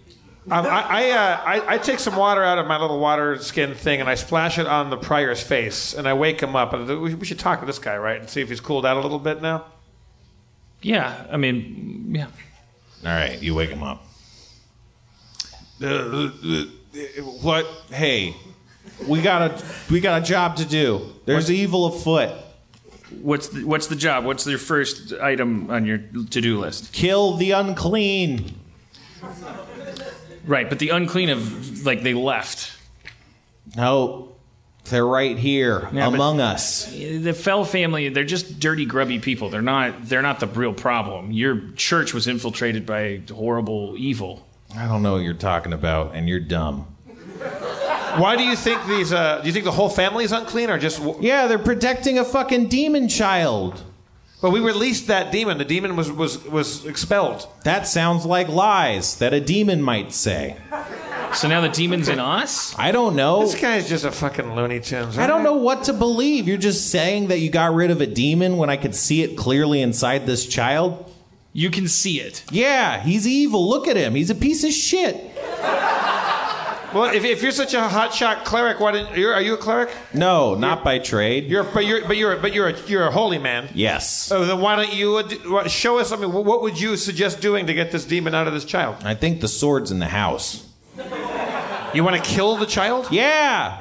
Um, 0.51 0.67
I 0.67 0.83
I, 0.83 1.11
uh, 1.11 1.41
I 1.45 1.75
I 1.75 1.79
take 1.79 1.99
some 1.99 2.17
water 2.17 2.45
out 2.45 2.59
of 2.59 2.67
my 2.67 2.79
little 2.79 3.01
water 3.01 3.39
skin 3.39 3.75
thing 3.75 4.01
and 4.01 4.11
I 4.11 4.15
splash 4.15 4.59
it 4.59 4.67
on 4.67 4.91
the 4.91 4.97
prior's 4.99 5.43
face 5.43 5.95
and 5.95 6.07
I 6.07 6.13
wake 6.13 6.41
him 6.43 6.55
up 6.55 6.73
and 6.75 6.87
we 7.01 7.15
we 7.15 7.25
should 7.25 7.39
talk 7.39 7.61
to 7.61 7.67
this 7.67 7.79
guy 7.79 7.97
right 7.97 8.21
and 8.21 8.29
see 8.29 8.43
if 8.43 8.51
he's 8.51 8.61
cooled 8.61 8.85
out 8.85 8.97
a 8.99 9.01
little 9.01 9.19
bit 9.19 9.41
now. 9.41 9.65
Yeah, 10.83 11.27
I 11.33 11.39
mean, 11.39 12.11
yeah. 12.15 12.27
All 12.27 13.11
right. 13.11 13.41
You 13.43 13.55
wake 13.55 13.71
him 13.71 13.83
up. 13.83 14.05
Uh, 15.83 16.29
What? 17.41 17.67
Hey, 17.91 18.37
we 19.07 19.21
got 19.23 19.51
a 19.51 19.65
we 19.91 20.01
got 20.01 20.23
a 20.23 20.25
job 20.25 20.57
to 20.57 20.65
do. 20.65 21.13
There's 21.25 21.51
evil 21.51 21.87
afoot. 21.87 22.31
What's 23.23 23.49
the, 23.49 23.65
what's 23.65 23.87
the 23.87 23.97
job? 23.97 24.25
What's 24.25 24.47
your 24.47 24.59
first 24.59 25.13
item 25.15 25.71
on 25.71 25.87
your 25.87 25.99
to-do 25.99 26.59
list? 26.59 26.93
Kill 26.93 27.37
the 27.37 27.53
unclean. 27.53 28.59
Right, 30.47 30.69
but 30.69 30.79
the 30.79 30.91
unclean 30.91 31.29
have 31.29 31.85
like 31.87 32.03
they 32.03 32.13
left. 32.15 32.73
No, 33.77 34.33
they're 34.85 35.07
right 35.07 35.39
here 35.39 35.89
Yeah, 35.93 36.11
but- 36.11 36.15
among 36.17 36.41
us. 36.41 36.87
The 36.93 37.33
Fell 37.33 37.65
family, 37.65 38.09
they're 38.11 38.25
just 38.25 38.59
dirty, 38.61 38.85
grubby 38.85 39.19
people. 39.21 39.49
They're 39.49 39.63
not 39.63 40.07
they're 40.07 40.23
not 40.23 40.41
the 40.41 40.47
real 40.47 40.75
problem. 40.75 41.33
Your 41.33 41.63
church 41.77 42.13
was 42.13 42.27
infiltrated 42.27 42.85
by 42.85 43.23
horrible 43.33 43.95
evil. 43.97 44.47
I 44.77 44.87
don't 44.87 45.03
know 45.03 45.13
what 45.15 45.23
you're 45.23 45.35
talking 45.35 45.73
about, 45.73 46.15
and 46.15 46.29
you're 46.29 46.41
dumb. 46.41 46.89
Why 48.21 48.37
do 48.37 48.45
you 48.45 48.57
think 48.57 48.87
these? 48.87 49.13
Uh, 49.13 49.41
do 49.41 49.47
you 49.47 49.53
think 49.53 49.65
the 49.65 49.73
whole 49.73 49.89
family 49.89 50.25
is 50.25 50.33
unclean 50.33 50.71
or 50.71 50.79
just? 50.79 51.03
Yeah, 51.21 51.47
they're 51.47 51.59
protecting 51.59 52.19
a 52.19 52.25
fucking 52.25 52.69
demon 52.69 53.09
child. 53.09 53.83
But 54.41 54.51
we 54.51 54.61
released 54.61 55.07
that 55.07 55.33
demon. 55.33 55.59
The 55.59 55.65
demon 55.65 55.97
was 55.97 56.13
was 56.13 56.45
was 56.45 56.85
expelled. 56.85 57.49
That 57.65 57.87
sounds 57.87 58.27
like 58.27 58.49
lies 58.49 59.17
that 59.17 59.33
a 59.33 59.41
demon 59.41 59.81
might 59.81 60.13
say. 60.13 60.57
So 61.33 61.49
now 61.49 61.61
the 61.61 61.69
demon's 61.69 62.09
in 62.09 62.21
us? 62.21 62.79
I 62.79 62.93
don't 62.93 63.17
know. 63.17 63.41
This 63.41 63.61
guy's 63.61 63.89
just 63.89 64.05
a 64.05 64.13
fucking 64.13 64.55
Looney 64.55 64.81
Tunes. 64.81 65.19
I 65.19 65.27
don't 65.27 65.43
know 65.43 65.55
what 65.55 65.85
to 65.85 65.93
believe. 65.93 66.47
You're 66.47 66.59
just 66.59 66.91
saying 66.91 67.29
that 67.29 67.39
you 67.41 67.51
got 67.51 67.75
rid 67.75 67.91
of 67.91 68.01
a 68.01 68.07
demon 68.07 68.57
when 68.57 68.71
I 68.71 68.77
could 68.77 68.95
see 68.95 69.23
it 69.23 69.37
clearly 69.37 69.81
inside 69.83 70.27
this 70.27 70.47
child? 70.47 71.11
You 71.53 71.71
can 71.71 71.89
see 71.89 72.21
it. 72.21 72.45
Yeah, 72.51 73.01
he's 73.01 73.27
evil. 73.27 73.69
Look 73.69 73.89
at 73.89 73.97
him. 73.97 74.15
He's 74.15 74.31
a 74.31 74.35
piece 74.35 74.63
of 74.63 74.73
shit. 74.73 75.17
Well, 76.95 77.13
if, 77.13 77.25
if 77.25 77.43
you're 77.43 77.53
such 77.53 77.75
a 77.75 77.79
hotshot 77.79 78.45
cleric, 78.45 78.79
why 78.79 78.93
didn't 78.93 79.17
you're, 79.17 79.35
are 79.35 79.43
you 79.43 79.55
a 79.55 79.57
cleric? 79.57 79.91
No, 80.13 80.55
not 80.55 80.85
by 80.85 80.99
trade. 81.01 81.47
You're 81.47 81.65
but 81.65 81.85
you're 81.85 82.07
but 82.07 82.17
you're 82.17 82.37
but 82.37 82.55
you're 82.55 82.69
a, 82.69 82.81
you're 82.87 83.07
a 83.07 83.11
holy 83.11 83.39
man. 83.39 83.69
yes. 83.75 84.31
Oh, 84.31 84.45
then 84.45 84.61
why 84.61 84.77
don't 84.77 84.95
you 84.95 85.17
uh, 85.17 85.69
show 85.69 85.99
us? 85.99 86.13
I 86.13 86.17
mean, 86.17 86.33
what 86.33 86.63
would 86.63 86.81
you 86.81 86.97
suggest 86.97 87.41
doing 87.41 87.67
to 87.67 87.75
get 87.75 87.91
this 87.91 88.05
demon 88.05 88.35
out 88.35 88.47
of 88.47 88.55
this 88.55 88.65
child? 88.65 89.03
I 89.05 89.15
think 89.15 89.41
the 89.41 89.49
sword's 89.49 89.91
in 89.91 89.99
the 89.99 90.07
house. 90.07 90.67
You 91.93 92.05
want 92.05 92.17
to 92.17 92.23
kill 92.23 92.57
the 92.57 92.67
child? 92.67 93.09
Yeah. 93.11 93.79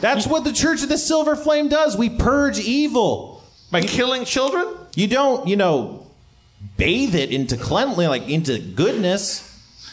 That's 0.00 0.26
what 0.26 0.44
the 0.44 0.52
Church 0.52 0.82
of 0.82 0.88
the 0.88 0.98
Silver 0.98 1.34
Flame 1.34 1.68
does. 1.68 1.96
We 1.96 2.08
purge 2.10 2.58
evil. 2.58 3.42
By 3.70 3.82
killing 3.82 4.24
children? 4.24 4.66
You 4.94 5.08
don't, 5.08 5.46
you 5.46 5.56
know, 5.56 6.06
bathe 6.76 7.14
it 7.14 7.30
into 7.30 7.56
cleanliness, 7.56 8.08
like 8.08 8.28
into 8.28 8.58
goodness. 8.58 9.44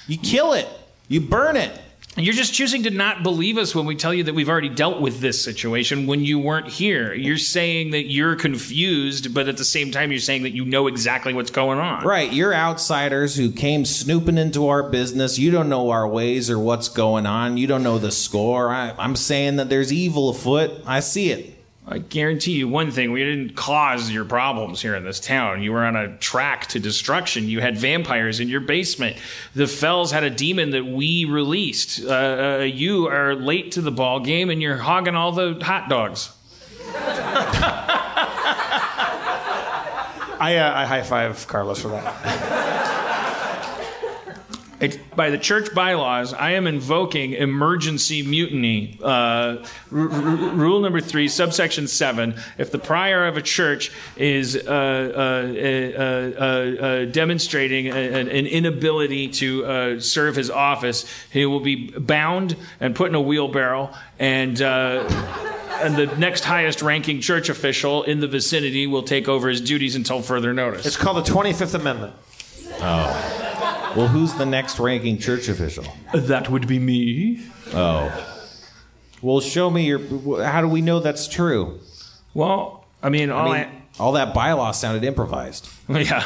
You 0.07 0.17
kill 0.17 0.53
it. 0.53 0.67
You 1.07 1.21
burn 1.21 1.57
it. 1.57 1.77
You're 2.17 2.33
just 2.33 2.53
choosing 2.53 2.83
to 2.83 2.91
not 2.91 3.23
believe 3.23 3.57
us 3.57 3.75
when 3.75 3.85
we 3.85 3.95
tell 3.97 4.13
you 4.13 4.23
that 4.23 4.33
we've 4.33 4.47
already 4.47 4.69
dealt 4.69 5.01
with 5.01 5.19
this 5.19 5.43
situation 5.43 6.07
when 6.07 6.23
you 6.23 6.39
weren't 6.39 6.69
here. 6.69 7.13
You're 7.13 7.37
saying 7.37 7.91
that 7.91 8.09
you're 8.09 8.37
confused, 8.37 9.33
but 9.33 9.49
at 9.49 9.57
the 9.57 9.65
same 9.65 9.91
time, 9.91 10.11
you're 10.11 10.21
saying 10.21 10.43
that 10.43 10.51
you 10.51 10.63
know 10.63 10.87
exactly 10.87 11.33
what's 11.33 11.51
going 11.51 11.77
on. 11.79 12.05
Right. 12.05 12.31
You're 12.31 12.53
outsiders 12.53 13.35
who 13.35 13.51
came 13.51 13.83
snooping 13.83 14.37
into 14.37 14.69
our 14.69 14.89
business. 14.89 15.37
You 15.37 15.51
don't 15.51 15.67
know 15.67 15.89
our 15.89 16.07
ways 16.07 16.49
or 16.49 16.57
what's 16.57 16.87
going 16.87 17.25
on. 17.25 17.57
You 17.57 17.67
don't 17.67 17.83
know 17.83 17.99
the 17.99 18.13
score. 18.13 18.69
I, 18.69 18.93
I'm 18.97 19.17
saying 19.17 19.57
that 19.57 19.69
there's 19.69 19.91
evil 19.91 20.29
afoot. 20.29 20.71
I 20.85 21.01
see 21.01 21.31
it. 21.31 21.54
I 21.87 21.99
guarantee 21.99 22.53
you 22.53 22.67
one 22.67 22.89
thing: 22.89 23.11
we 23.11 23.23
didn't 23.23 23.55
cause 23.55 24.09
your 24.09 24.25
problems 24.25 24.81
here 24.81 24.95
in 24.95 25.03
this 25.03 25.19
town. 25.19 25.61
You 25.61 25.71
were 25.71 25.85
on 25.85 25.95
a 25.95 26.17
track 26.17 26.65
to 26.67 26.79
destruction. 26.79 27.47
You 27.47 27.61
had 27.61 27.77
vampires 27.77 28.39
in 28.39 28.49
your 28.49 28.61
basement. 28.61 29.17
The 29.53 29.67
Fells 29.67 30.11
had 30.11 30.23
a 30.23 30.31
demon 30.31 30.71
that 30.71 30.85
we 30.85 31.25
released. 31.25 32.03
Uh, 32.03 32.09
uh, 32.59 32.63
you 32.63 33.07
are 33.07 33.35
late 33.35 33.73
to 33.73 33.81
the 33.81 33.91
ball 33.91 34.19
game, 34.19 34.49
and 34.49 34.61
you're 34.61 34.77
hogging 34.77 35.15
all 35.15 35.31
the 35.31 35.59
hot 35.61 35.87
dogs. 35.87 36.31
I 40.37 40.57
uh, 40.57 40.79
I 40.79 40.85
high 40.85 41.03
five 41.03 41.47
Carlos 41.47 41.81
for 41.81 41.89
that. 41.89 42.81
It's, 44.79 44.97
by 45.15 45.29
the 45.29 45.37
church 45.37 45.73
bylaws, 45.73 46.33
I 46.33 46.51
am 46.51 46.67
invoking 46.67 47.31
emergency 47.31 48.23
mutiny. 48.23 48.99
Uh, 49.01 49.05
r- 49.07 49.63
r- 49.91 49.99
rule 49.99 50.81
number 50.81 50.99
three, 50.99 51.29
subsection 51.29 51.87
seven. 51.87 52.35
If 52.57 52.71
the 52.71 52.77
prior 52.79 53.25
of 53.25 53.37
a 53.37 53.41
church 53.41 53.91
is 54.17 54.55
uh, 54.57 54.59
uh, 54.69 54.71
uh, 54.75 56.41
uh, 56.41 56.83
uh, 56.83 57.05
demonstrating 57.05 57.87
a- 57.87 57.91
an, 57.91 58.27
an 58.27 58.45
inability 58.47 59.29
to 59.29 59.65
uh, 59.65 59.99
serve 60.01 60.35
his 60.35 60.49
office, 60.51 61.05
he 61.31 61.45
will 61.45 61.61
be 61.61 61.91
bound 61.91 62.57
and 62.81 62.93
put 62.95 63.07
in 63.09 63.15
a 63.15 63.21
wheelbarrow 63.21 63.93
and. 64.19 64.61
Uh, 64.61 65.07
and 65.75 65.97
the 65.97 66.05
next 66.15 66.45
highest 66.45 66.81
ranking 66.81 67.19
church 67.19 67.49
official 67.49 68.03
in 68.03 68.21
the 68.21 68.27
vicinity 68.29 68.87
will 68.87 69.03
take 69.03 69.27
over 69.27 69.49
his 69.49 69.59
duties 69.59 69.97
until 69.97 70.21
further 70.21 70.53
notice. 70.53 70.85
It's 70.85 70.95
called 70.95 71.17
the 71.17 71.29
25th 71.29 71.73
Amendment. 71.73 72.13
Oh. 72.79 73.54
Well, 73.95 74.09
who's 74.09 74.33
the 74.33 74.45
next 74.45 74.77
ranking 74.77 75.17
church 75.17 75.47
official? 75.47 75.85
That 76.13 76.49
would 76.49 76.67
be 76.67 76.79
me. 76.79 77.45
Oh. 77.73 78.11
Well, 79.21 79.39
show 79.39 79.69
me 79.69 79.85
your. 79.85 79.99
How 80.43 80.61
do 80.61 80.67
we 80.67 80.81
know 80.81 80.99
that's 80.99 81.27
true? 81.27 81.79
Well, 82.33 82.85
I 83.01 83.09
mean, 83.09 83.29
all 83.29 83.53
I, 83.53 83.71
all 83.97 84.11
that 84.13 84.33
bylaw 84.35 84.75
sounded 84.75 85.05
improvised. 85.05 85.69
yeah. 85.89 86.19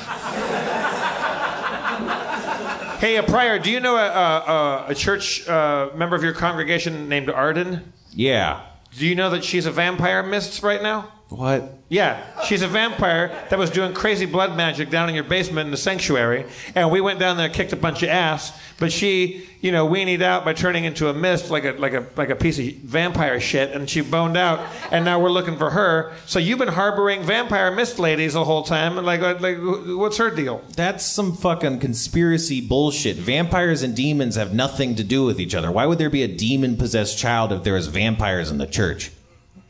Hey, 3.00 3.16
a 3.16 3.24
Prior, 3.24 3.60
do 3.60 3.72
you 3.72 3.80
know 3.80 3.96
a, 3.96 4.08
a, 4.10 4.86
a 4.90 4.96
church 4.96 5.48
uh, 5.48 5.90
member 5.96 6.18
of 6.18 6.24
your 6.24 6.34
congregation 6.34 7.08
named 7.08 7.30
Arden? 7.30 7.94
Yeah. 8.12 8.66
Do 8.98 9.06
you 9.06 9.16
know 9.16 9.30
that 9.30 9.46
she's 9.46 9.66
a 9.66 9.72
vampire 9.72 10.22
mist 10.22 10.64
right 10.64 10.82
now? 10.84 11.10
What? 11.30 11.76
Yeah, 11.89 12.23
she's 12.43 12.64
a 12.64 12.68
vampire 12.68 13.27
that 13.49 13.57
was 13.57 13.69
doing 13.69 13.93
crazy 13.93 14.26
blood 14.26 14.57
magic 14.57 14.89
down 14.89 15.10
in 15.10 15.15
your 15.15 15.23
basement 15.23 15.65
in 15.68 15.72
the 15.72 15.77
sanctuary, 15.77 16.45
and 16.73 16.91
we 16.91 17.01
went 17.01 17.19
down 17.19 17.38
there 17.38 17.45
and 17.45 17.53
kicked 17.53 17.72
a 17.72 17.76
bunch 17.76 18.01
of 18.01 18.10
ass. 18.10 18.51
But 18.80 18.91
she, 18.91 19.47
you 19.61 19.72
know, 19.72 19.88
weenied 19.88 20.22
out 20.22 20.43
by 20.43 20.53
turning 20.53 20.85
into 20.85 21.10
a 21.10 21.14
mist 21.14 21.51
like 21.51 21.65
a 21.65 21.72
like 21.73 21.93
a 21.93 22.06
like 22.15 22.30
a 22.30 22.35
piece 22.35 22.57
of 22.57 22.65
vampire 22.84 23.39
shit, 23.39 23.72
and 23.72 23.88
she 23.88 24.01
boned 24.01 24.38
out. 24.38 24.60
And 24.91 25.06
now 25.06 25.19
we're 25.19 25.31
looking 25.31 25.57
for 25.57 25.69
her. 25.69 26.14
So 26.26 26.39
you've 26.39 26.60
been 26.60 26.68
harboring 26.68 27.23
vampire 27.23 27.72
mist 27.72 27.99
ladies 27.99 28.34
the 28.34 28.45
whole 28.45 28.64
time. 28.64 28.97
and 28.97 29.06
Like, 29.06 29.22
like, 29.39 29.57
what's 29.60 30.18
her 30.18 30.31
deal? 30.31 30.64
That's 30.76 31.06
some 31.06 31.35
fucking 31.35 31.80
conspiracy 31.80 32.60
bullshit. 32.61 33.18
Vampires 33.18 33.84
and 33.84 33.95
demons 33.95 34.35
have 34.35 34.53
nothing 34.53 34.95
to 34.95 35.03
do 35.03 35.26
with 35.26 35.39
each 35.39 35.53
other. 35.53 35.72
Why 35.72 35.85
would 35.85 35.99
there 35.99 36.10
be 36.10 36.23
a 36.23 36.27
demon 36.27 36.76
possessed 36.76 37.19
child 37.19 37.51
if 37.51 37.64
there 37.64 37.73
was 37.73 37.88
vampires 37.88 38.49
in 38.49 38.57
the 38.57 38.68
church? 38.68 39.11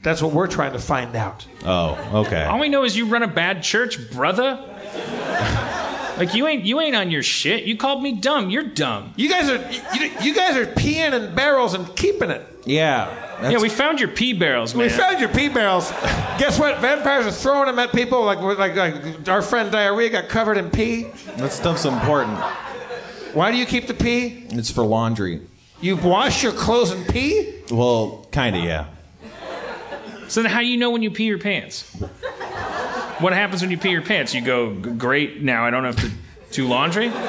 That's 0.01 0.21
what 0.21 0.31
we're 0.31 0.47
trying 0.47 0.73
to 0.73 0.79
find 0.79 1.15
out. 1.15 1.45
Oh, 1.65 2.23
okay. 2.25 2.43
All 2.43 2.59
we 2.59 2.69
know 2.69 2.83
is 2.83 2.95
you 2.95 3.07
run 3.07 3.23
a 3.23 3.27
bad 3.27 3.63
church, 3.63 4.11
brother. 4.11 4.65
like 6.17 6.33
you 6.33 6.47
ain't 6.47 6.63
you 6.63 6.79
ain't 6.79 6.95
on 6.95 7.11
your 7.11 7.23
shit. 7.23 7.65
You 7.65 7.75
called 7.75 8.01
me 8.01 8.13
dumb. 8.13 8.49
You're 8.49 8.63
dumb. 8.63 9.13
You 9.17 9.29
guys 9.29 9.49
are 9.49 9.57
you, 9.95 10.11
you 10.21 10.33
guys 10.33 10.55
are 10.55 10.65
peeing 10.65 11.13
in 11.13 11.35
barrels 11.35 11.73
and 11.73 11.93
keeping 11.95 12.29
it. 12.29 12.45
Yeah. 12.65 13.49
yeah, 13.49 13.57
we 13.57 13.69
found 13.69 13.99
your 13.99 14.09
pee 14.09 14.33
barrels, 14.33 14.75
man. 14.75 14.83
We 14.83 14.89
found 14.89 15.19
your 15.19 15.29
pee 15.29 15.47
barrels. 15.49 15.89
Guess 16.37 16.59
what? 16.59 16.79
Vampires 16.79 17.25
are 17.25 17.31
throwing 17.31 17.67
them 17.67 17.79
at 17.79 17.91
people 17.91 18.23
like 18.23 18.39
like 18.39 18.75
like 18.75 19.27
our 19.29 19.41
friend 19.41 19.71
diarrhea 19.71 20.09
got 20.09 20.29
covered 20.29 20.57
in 20.57 20.69
pee. 20.69 21.03
That 21.37 21.51
stuff's 21.51 21.85
important. 21.85 22.37
Why 23.33 23.51
do 23.51 23.57
you 23.57 23.65
keep 23.65 23.87
the 23.87 23.93
pee? 23.93 24.45
It's 24.49 24.71
for 24.71 24.83
laundry. 24.83 25.41
You 25.81 25.95
wash 25.95 26.43
your 26.43 26.51
clothes 26.51 26.91
in 26.91 27.05
pee? 27.05 27.55
Well, 27.71 28.27
kind 28.31 28.55
of, 28.55 28.63
yeah. 28.63 28.87
So 30.29 30.41
then, 30.41 30.51
how 30.51 30.59
do 30.61 30.67
you 30.67 30.77
know 30.77 30.91
when 30.91 31.01
you 31.03 31.11
pee 31.11 31.25
your 31.25 31.39
pants? 31.39 31.83
What 33.19 33.33
happens 33.33 33.61
when 33.61 33.71
you 33.71 33.77
pee 33.77 33.89
your 33.89 34.01
pants? 34.01 34.33
You 34.33 34.41
go, 34.41 34.73
great. 34.73 35.41
Now 35.41 35.65
I 35.65 35.69
don't 35.71 35.83
have 35.83 35.97
to 35.97 36.11
do 36.51 36.67
laundry. 36.67 37.11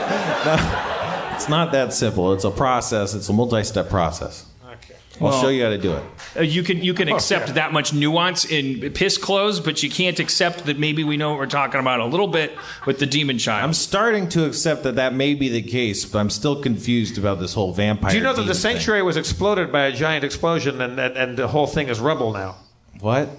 It's 1.41 1.49
not 1.49 1.73
that 1.73 1.95
simple. 1.95 2.35
It's 2.35 2.45
a 2.45 2.51
process. 2.51 3.15
It's 3.15 3.31
a 3.31 3.33
multi-step 3.33 3.89
process. 3.89 4.45
Okay. 4.63 4.95
I'll 5.23 5.29
Well- 5.29 5.41
show 5.41 5.49
you 5.49 5.63
how 5.65 5.71
to 5.71 5.79
do 5.79 5.95
it. 5.95 6.03
Uh, 6.37 6.43
you 6.43 6.63
can 6.63 6.83
you 6.83 6.93
can 6.93 7.09
Oh, 7.11 7.15
accept 7.15 7.49
yeah. 7.49 7.55
that 7.55 7.73
much 7.73 7.95
nuance 7.95 8.45
in 8.45 8.93
piss 8.93 9.17
clothes, 9.17 9.59
but 9.59 9.83
you 9.83 9.89
can't 9.89 10.19
accept 10.21 10.67
that 10.67 10.79
maybe 10.79 11.03
we 11.03 11.17
know 11.17 11.31
what 11.31 11.39
we're 11.39 11.47
talking 11.47 11.81
about 11.81 12.01
a 12.01 12.05
little 12.05 12.27
bit 12.29 12.53
with 12.85 12.99
the 12.99 13.07
demon 13.07 13.39
child. 13.39 13.65
I'm 13.65 13.73
starting 13.73 14.29
to 14.31 14.45
accept 14.45 14.83
that 14.83 14.97
that 14.97 15.15
may 15.15 15.33
be 15.33 15.49
the 15.49 15.63
case, 15.63 16.05
but 16.05 16.19
I'm 16.19 16.29
still 16.29 16.61
confused 16.61 17.17
about 17.17 17.41
this 17.41 17.55
whole 17.55 17.73
vampire. 17.73 18.11
Do 18.11 18.19
you 18.19 18.23
know 18.23 18.35
that 18.35 18.43
the 18.43 18.53
demon 18.53 18.55
thing. 18.57 18.73
sanctuary 18.77 19.03
was 19.03 19.17
exploded 19.17 19.73
by 19.73 19.87
a 19.87 19.93
giant 19.93 20.25
explosion 20.25 20.79
and, 20.83 21.01
and, 21.01 21.17
and 21.17 21.39
the 21.39 21.49
whole 21.49 21.67
thing 21.67 21.89
is 21.89 22.01
rubble 22.01 22.33
now? 22.35 22.57
What? 23.01 23.31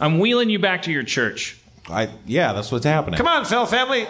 I'm 0.00 0.18
wheeling 0.18 0.50
you 0.50 0.58
back 0.58 0.82
to 0.82 0.92
your 0.92 1.02
church. 1.02 1.58
I 1.88 2.10
yeah, 2.26 2.52
that's 2.52 2.70
what's 2.72 2.84
happening. 2.84 3.18
Come 3.18 3.28
on, 3.28 3.44
Fell 3.44 3.66
family. 3.66 4.06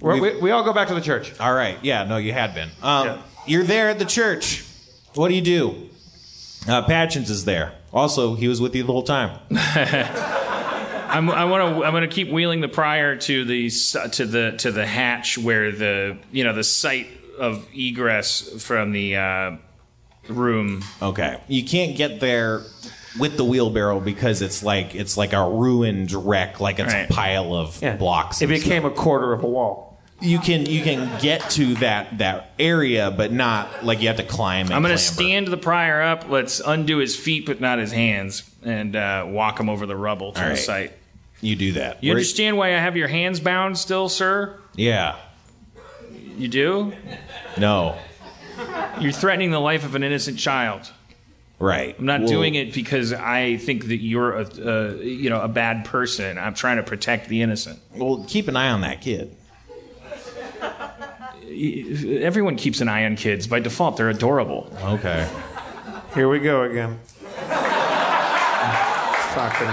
We're, 0.00 0.20
we, 0.20 0.40
we 0.40 0.50
all 0.52 0.62
go 0.62 0.72
back 0.72 0.88
to 0.88 0.94
the 0.94 1.00
church. 1.00 1.38
All 1.40 1.52
right. 1.52 1.76
Yeah. 1.82 2.04
No, 2.04 2.18
you 2.18 2.32
had 2.32 2.54
been. 2.54 2.70
Um, 2.82 3.06
Yeah. 3.06 3.22
You're 3.46 3.64
there 3.64 3.88
at 3.88 3.98
the 3.98 4.04
church. 4.04 4.64
What 5.14 5.28
do 5.28 5.34
you 5.34 5.40
do? 5.40 5.88
Uh, 6.68 6.82
Patchins 6.82 7.30
is 7.30 7.44
there. 7.46 7.72
Also, 7.92 8.34
he 8.34 8.46
was 8.46 8.60
with 8.60 8.74
you 8.76 8.82
the 8.82 8.92
whole 8.92 9.02
time. 9.02 9.38
I'm, 9.50 11.30
I 11.30 11.46
want 11.46 11.76
to. 11.76 11.84
I'm 11.84 11.92
going 11.92 12.02
to 12.02 12.14
keep 12.14 12.30
wheeling 12.30 12.60
the 12.60 12.68
prior 12.68 13.16
to 13.16 13.44
the 13.44 13.70
to 14.12 14.26
the 14.26 14.52
to 14.58 14.70
the 14.70 14.86
hatch 14.86 15.38
where 15.38 15.72
the 15.72 16.18
you 16.30 16.44
know 16.44 16.52
the 16.52 16.64
site 16.64 17.08
of 17.38 17.66
egress 17.74 18.62
from 18.62 18.92
the 18.92 19.16
uh, 19.16 19.56
room. 20.28 20.84
Okay. 21.00 21.40
You 21.48 21.64
can't 21.64 21.96
get 21.96 22.20
there 22.20 22.62
with 23.18 23.36
the 23.36 23.44
wheelbarrow 23.44 24.00
because 24.00 24.42
it's 24.42 24.62
like 24.62 24.94
it's 24.94 25.16
like 25.16 25.32
a 25.32 25.48
ruined 25.48 26.12
wreck, 26.12 26.60
like 26.60 26.78
it's 26.78 26.92
Right. 26.92 27.10
a 27.10 27.12
pile 27.12 27.54
of 27.54 27.80
blocks. 27.98 28.40
It 28.42 28.50
and 28.50 28.60
became 28.62 28.84
a 28.84 28.90
quarter 28.90 29.32
of 29.32 29.42
a 29.44 29.46
wall. 29.48 29.98
you 30.20 30.38
can 30.40 30.66
you 30.66 30.82
can 30.82 31.08
get 31.20 31.48
to 31.50 31.74
that 31.76 32.18
that 32.18 32.50
area, 32.58 33.10
but 33.10 33.32
not 33.32 33.84
like 33.84 34.00
you 34.02 34.08
have 34.08 34.16
to 34.16 34.24
climb. 34.24 34.66
And 34.66 34.74
I'm 34.74 34.82
going 34.82 34.94
to 34.94 34.98
stand 35.02 35.46
the 35.48 35.56
prior 35.56 36.02
up. 36.02 36.28
Let's 36.28 36.60
undo 36.60 36.98
his 36.98 37.14
feet, 37.16 37.46
but 37.46 37.60
not 37.60 37.78
his 37.78 37.92
hands, 37.92 38.42
and 38.64 38.96
uh, 38.96 39.24
walk 39.28 39.60
him 39.60 39.68
over 39.68 39.86
the 39.86 39.96
rubble 39.96 40.32
to 40.32 40.38
All 40.40 40.44
the 40.46 40.50
right. 40.54 40.58
site. 40.58 40.92
You 41.40 41.54
do 41.54 41.72
that. 41.74 42.02
You 42.02 42.10
Where- 42.10 42.16
understand 42.16 42.56
why 42.56 42.68
I 42.74 42.80
have 42.80 42.96
your 42.96 43.06
hands 43.08 43.38
bound 43.38 43.78
still, 43.78 44.08
sir? 44.08 44.58
Yeah. 44.74 45.14
You 46.36 46.48
do? 46.48 46.92
No. 47.56 47.96
You're 49.00 49.12
threatening 49.12 49.52
the 49.52 49.60
life 49.60 49.84
of 49.84 49.94
an 49.94 50.02
innocent 50.02 50.38
child. 50.38 50.90
Right. 51.60 51.96
I'm 51.98 52.06
not 52.06 52.20
Well, 52.20 52.28
doing 52.28 52.54
it 52.54 52.72
because 52.72 53.12
I 53.12 53.56
think 53.56 53.88
that 53.88 53.96
you're 53.96 54.32
a, 54.32 54.42
uh, 54.42 54.94
you 55.00 55.28
know, 55.28 55.40
a 55.40 55.48
bad 55.48 55.84
person. 55.84 56.38
I'm 56.38 56.54
trying 56.54 56.76
to 56.76 56.84
protect 56.84 57.28
the 57.28 57.42
innocent. 57.42 57.80
Well, 57.96 58.24
keep 58.28 58.46
an 58.46 58.56
eye 58.56 58.70
on 58.70 58.82
that 58.82 59.00
kid. 59.00 59.34
Everyone 61.50 62.54
keeps 62.56 62.80
an 62.80 62.88
eye 62.88 63.04
on 63.04 63.16
kids 63.16 63.48
by 63.48 63.58
default. 63.58 63.96
They're 63.96 64.10
adorable. 64.10 64.72
Okay. 64.84 65.28
Here 66.14 66.28
we 66.28 66.38
go 66.38 66.62
again. 66.62 67.00
Fucking 69.34 69.68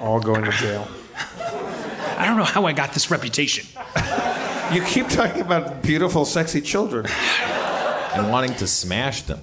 all 0.00 0.20
going 0.20 0.44
to 0.44 0.50
jail. 0.52 0.88
I 2.16 2.24
don't 2.26 2.36
know 2.36 2.44
how 2.44 2.64
I 2.66 2.72
got 2.72 2.92
this 2.94 3.10
reputation. 3.10 3.66
You 4.72 4.82
keep 4.84 5.08
talking 5.08 5.42
about 5.42 5.82
beautiful, 5.82 6.24
sexy 6.24 6.60
children. 6.62 7.06
And 8.14 8.30
wanting 8.30 8.54
to 8.54 8.66
smash 8.66 9.22
them. 9.22 9.40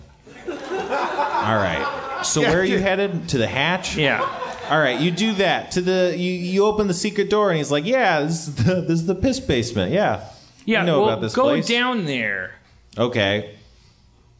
All 1.52 1.58
right. 1.58 2.24
So 2.26 2.40
where 2.42 2.62
are 2.62 2.64
you 2.64 2.80
headed? 2.80 3.28
To 3.30 3.38
the 3.38 3.48
hatch? 3.48 3.98
Yeah. 3.98 4.22
All 4.70 4.80
right, 4.80 4.98
you 5.02 5.12
do 5.12 5.34
that. 5.34 5.72
To 5.72 5.82
the 5.82 6.16
you, 6.18 6.32
you 6.32 6.66
open 6.66 6.88
the 6.88 6.94
secret 6.94 7.30
door 7.30 7.50
and 7.50 7.58
he's 7.58 7.72
like, 7.72 7.84
"Yeah, 7.86 8.22
this 8.22 8.48
is 8.48 8.56
the, 8.56 8.76
this 8.76 8.92
is 9.02 9.06
the 9.06 9.16
piss 9.16 9.42
basement. 9.42 9.92
Yeah, 9.92 10.24
Yeah. 10.64 10.84
I 10.84 10.86
know 10.86 11.02
well, 11.02 11.10
about 11.10 11.22
this 11.22 11.36
go 11.36 11.44
place." 11.44 11.68
down 11.68 12.06
there. 12.06 12.56
Okay, 12.98 13.56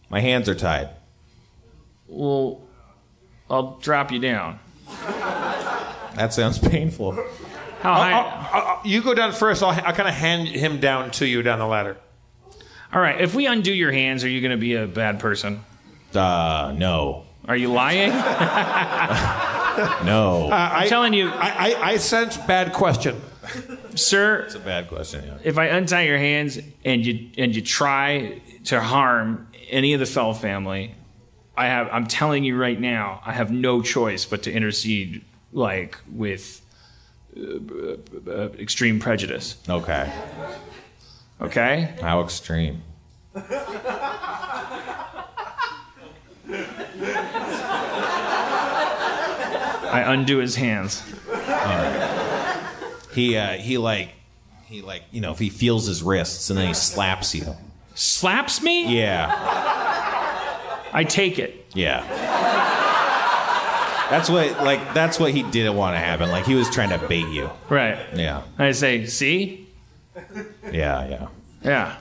my 0.10 0.22
hands 0.22 0.48
are 0.48 0.56
tied. 0.56 0.90
Well, 2.08 2.62
I'll 3.50 3.78
drop 3.80 4.12
you 4.14 4.20
down. 4.20 4.60
That 6.16 6.34
sounds 6.34 6.60
painful. 6.60 7.12
How 7.82 7.94
high? 7.94 8.12
I'll- 8.14 8.62
I'll- 8.68 8.82
you 8.86 9.02
go 9.02 9.14
down 9.14 9.34
first. 9.34 9.62
I'll, 9.64 9.72
I'll 9.72 9.94
kind 9.94 10.08
of 10.08 10.16
hand 10.16 10.48
him 10.48 10.80
down 10.80 11.12
to 11.12 11.26
you 11.26 11.42
down 11.42 11.60
the 11.60 11.68
ladder. 11.68 11.98
All 12.94 13.02
right. 13.02 13.20
If 13.20 13.34
we 13.36 13.48
undo 13.48 13.74
your 13.74 13.92
hands, 13.92 14.24
are 14.24 14.30
you 14.30 14.40
going 14.40 14.52
to 14.52 14.58
be 14.58 14.76
a 14.76 14.88
bad 14.88 15.20
person? 15.20 15.64
Uh, 16.16 16.74
no, 16.78 17.26
Are 17.48 17.56
you 17.56 17.72
lying? 17.72 18.10
no. 20.06 20.50
I'm 20.52 20.88
telling 20.88 21.14
you, 21.14 21.30
I, 21.30 21.74
I, 21.74 21.92
I 21.92 21.98
sense 21.98 22.38
bad 22.38 22.74
question. 22.74 23.20
sir. 23.96 24.42
It's 24.42 24.56
a 24.56 24.60
bad 24.60 24.88
question. 24.88 25.26
Yeah. 25.26 25.38
If 25.44 25.58
I 25.58 25.66
untie 25.68 26.04
your 26.04 26.18
hands 26.18 26.60
and 26.86 27.06
you 27.06 27.30
and 27.38 27.56
you 27.56 27.62
try 27.62 28.42
to 28.66 28.82
harm 28.82 29.48
any 29.70 29.94
of 29.94 30.00
the 30.00 30.06
Fell 30.06 30.34
family, 30.34 30.96
I 31.58 31.68
have. 31.68 31.90
I'm 31.92 32.08
telling 32.08 32.44
you 32.44 32.58
right 32.58 32.80
now, 32.80 33.22
I 33.26 33.34
have 33.34 33.52
no 33.52 33.82
choice 33.82 34.26
but 34.26 34.44
to 34.44 34.52
intercede, 34.52 35.24
like 35.52 35.98
with 36.12 36.62
uh, 37.38 37.42
uh, 38.30 38.50
extreme 38.60 39.00
prejudice. 39.00 39.58
Okay. 39.68 40.12
Okay. 41.42 41.96
How 42.02 42.22
extreme? 42.22 42.84
I 49.92 50.14
undo 50.14 50.38
his 50.38 50.56
hands. 50.56 51.04
He 53.14 53.36
uh, 53.36 53.54
he 53.54 53.78
like 53.78 54.10
he 54.66 54.82
like 54.82 55.04
you 55.12 55.22
know 55.22 55.32
if 55.32 55.40
he 55.40 55.50
feels 55.50 55.86
his 55.88 56.02
wrists 56.02 56.50
and 56.50 56.58
then 56.58 56.68
he 56.68 56.74
slaps 56.74 57.36
you. 57.36 57.56
Slaps 57.94 58.62
me. 58.62 58.98
Yeah. 58.98 59.30
I 60.94 61.04
take 61.04 61.40
it. 61.40 61.66
Yeah. 61.74 62.06
That's 64.10 64.30
what 64.30 64.64
like 64.64 64.94
that's 64.94 65.20
what 65.20 65.32
he 65.32 65.44
didn't 65.44 65.76
want 65.76 65.96
to 65.96 66.00
happen. 66.00 66.30
Like 66.30 66.46
he 66.46 66.56
was 66.56 66.70
trying 66.70 66.90
to 66.98 67.08
bait 67.08 67.28
you. 67.28 67.50
Right. 67.70 67.98
Yeah. 68.14 68.44
I 68.58 68.72
say, 68.72 69.06
see, 69.06 69.68
Yeah, 70.72 71.08
yeah. 71.08 71.28
yeah. 71.64 71.96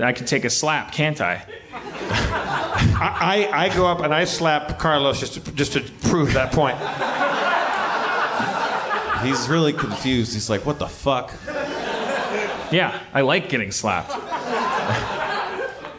I 0.00 0.12
can 0.12 0.26
take 0.26 0.44
a 0.44 0.50
slap, 0.50 0.92
can't 0.92 1.20
I? 1.20 1.44
I, 3.00 3.48
I, 3.52 3.64
I 3.64 3.74
go 3.74 3.86
up 3.86 4.00
and 4.00 4.14
I 4.14 4.24
slap 4.24 4.78
Carlos 4.78 5.20
just 5.20 5.34
to, 5.34 5.52
just 5.52 5.72
to 5.72 5.80
prove 6.08 6.32
that 6.34 6.52
point. 6.52 6.78
He's 9.24 9.48
really 9.48 9.72
confused. 9.72 10.34
He's 10.34 10.48
like, 10.48 10.64
what 10.64 10.78
the 10.78 10.86
fuck? 10.86 11.32
Yeah, 12.70 13.00
I 13.12 13.22
like 13.22 13.48
getting 13.48 13.72
slapped. 13.72 14.14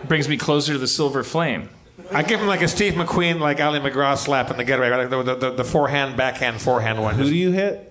Brings 0.07 0.29
me 0.29 0.37
closer 0.37 0.73
to 0.73 0.79
the 0.79 0.87
silver 0.87 1.23
flame. 1.23 1.69
I 2.11 2.23
give 2.23 2.39
him 2.39 2.47
like 2.47 2.61
a 2.61 2.67
Steve 2.67 2.93
McQueen, 2.93 3.39
like 3.39 3.59
Ali 3.59 3.79
MacGraw 3.79 4.17
slap 4.17 4.49
in 4.49 4.57
the 4.57 4.63
getaway, 4.63 4.89
like 4.89 5.09
the, 5.09 5.23
the, 5.23 5.35
the, 5.35 5.51
the 5.51 5.63
forehand, 5.63 6.17
backhand, 6.17 6.61
forehand 6.61 7.01
one. 7.01 7.15
Who 7.15 7.25
do 7.25 7.35
you 7.35 7.51
hit? 7.51 7.88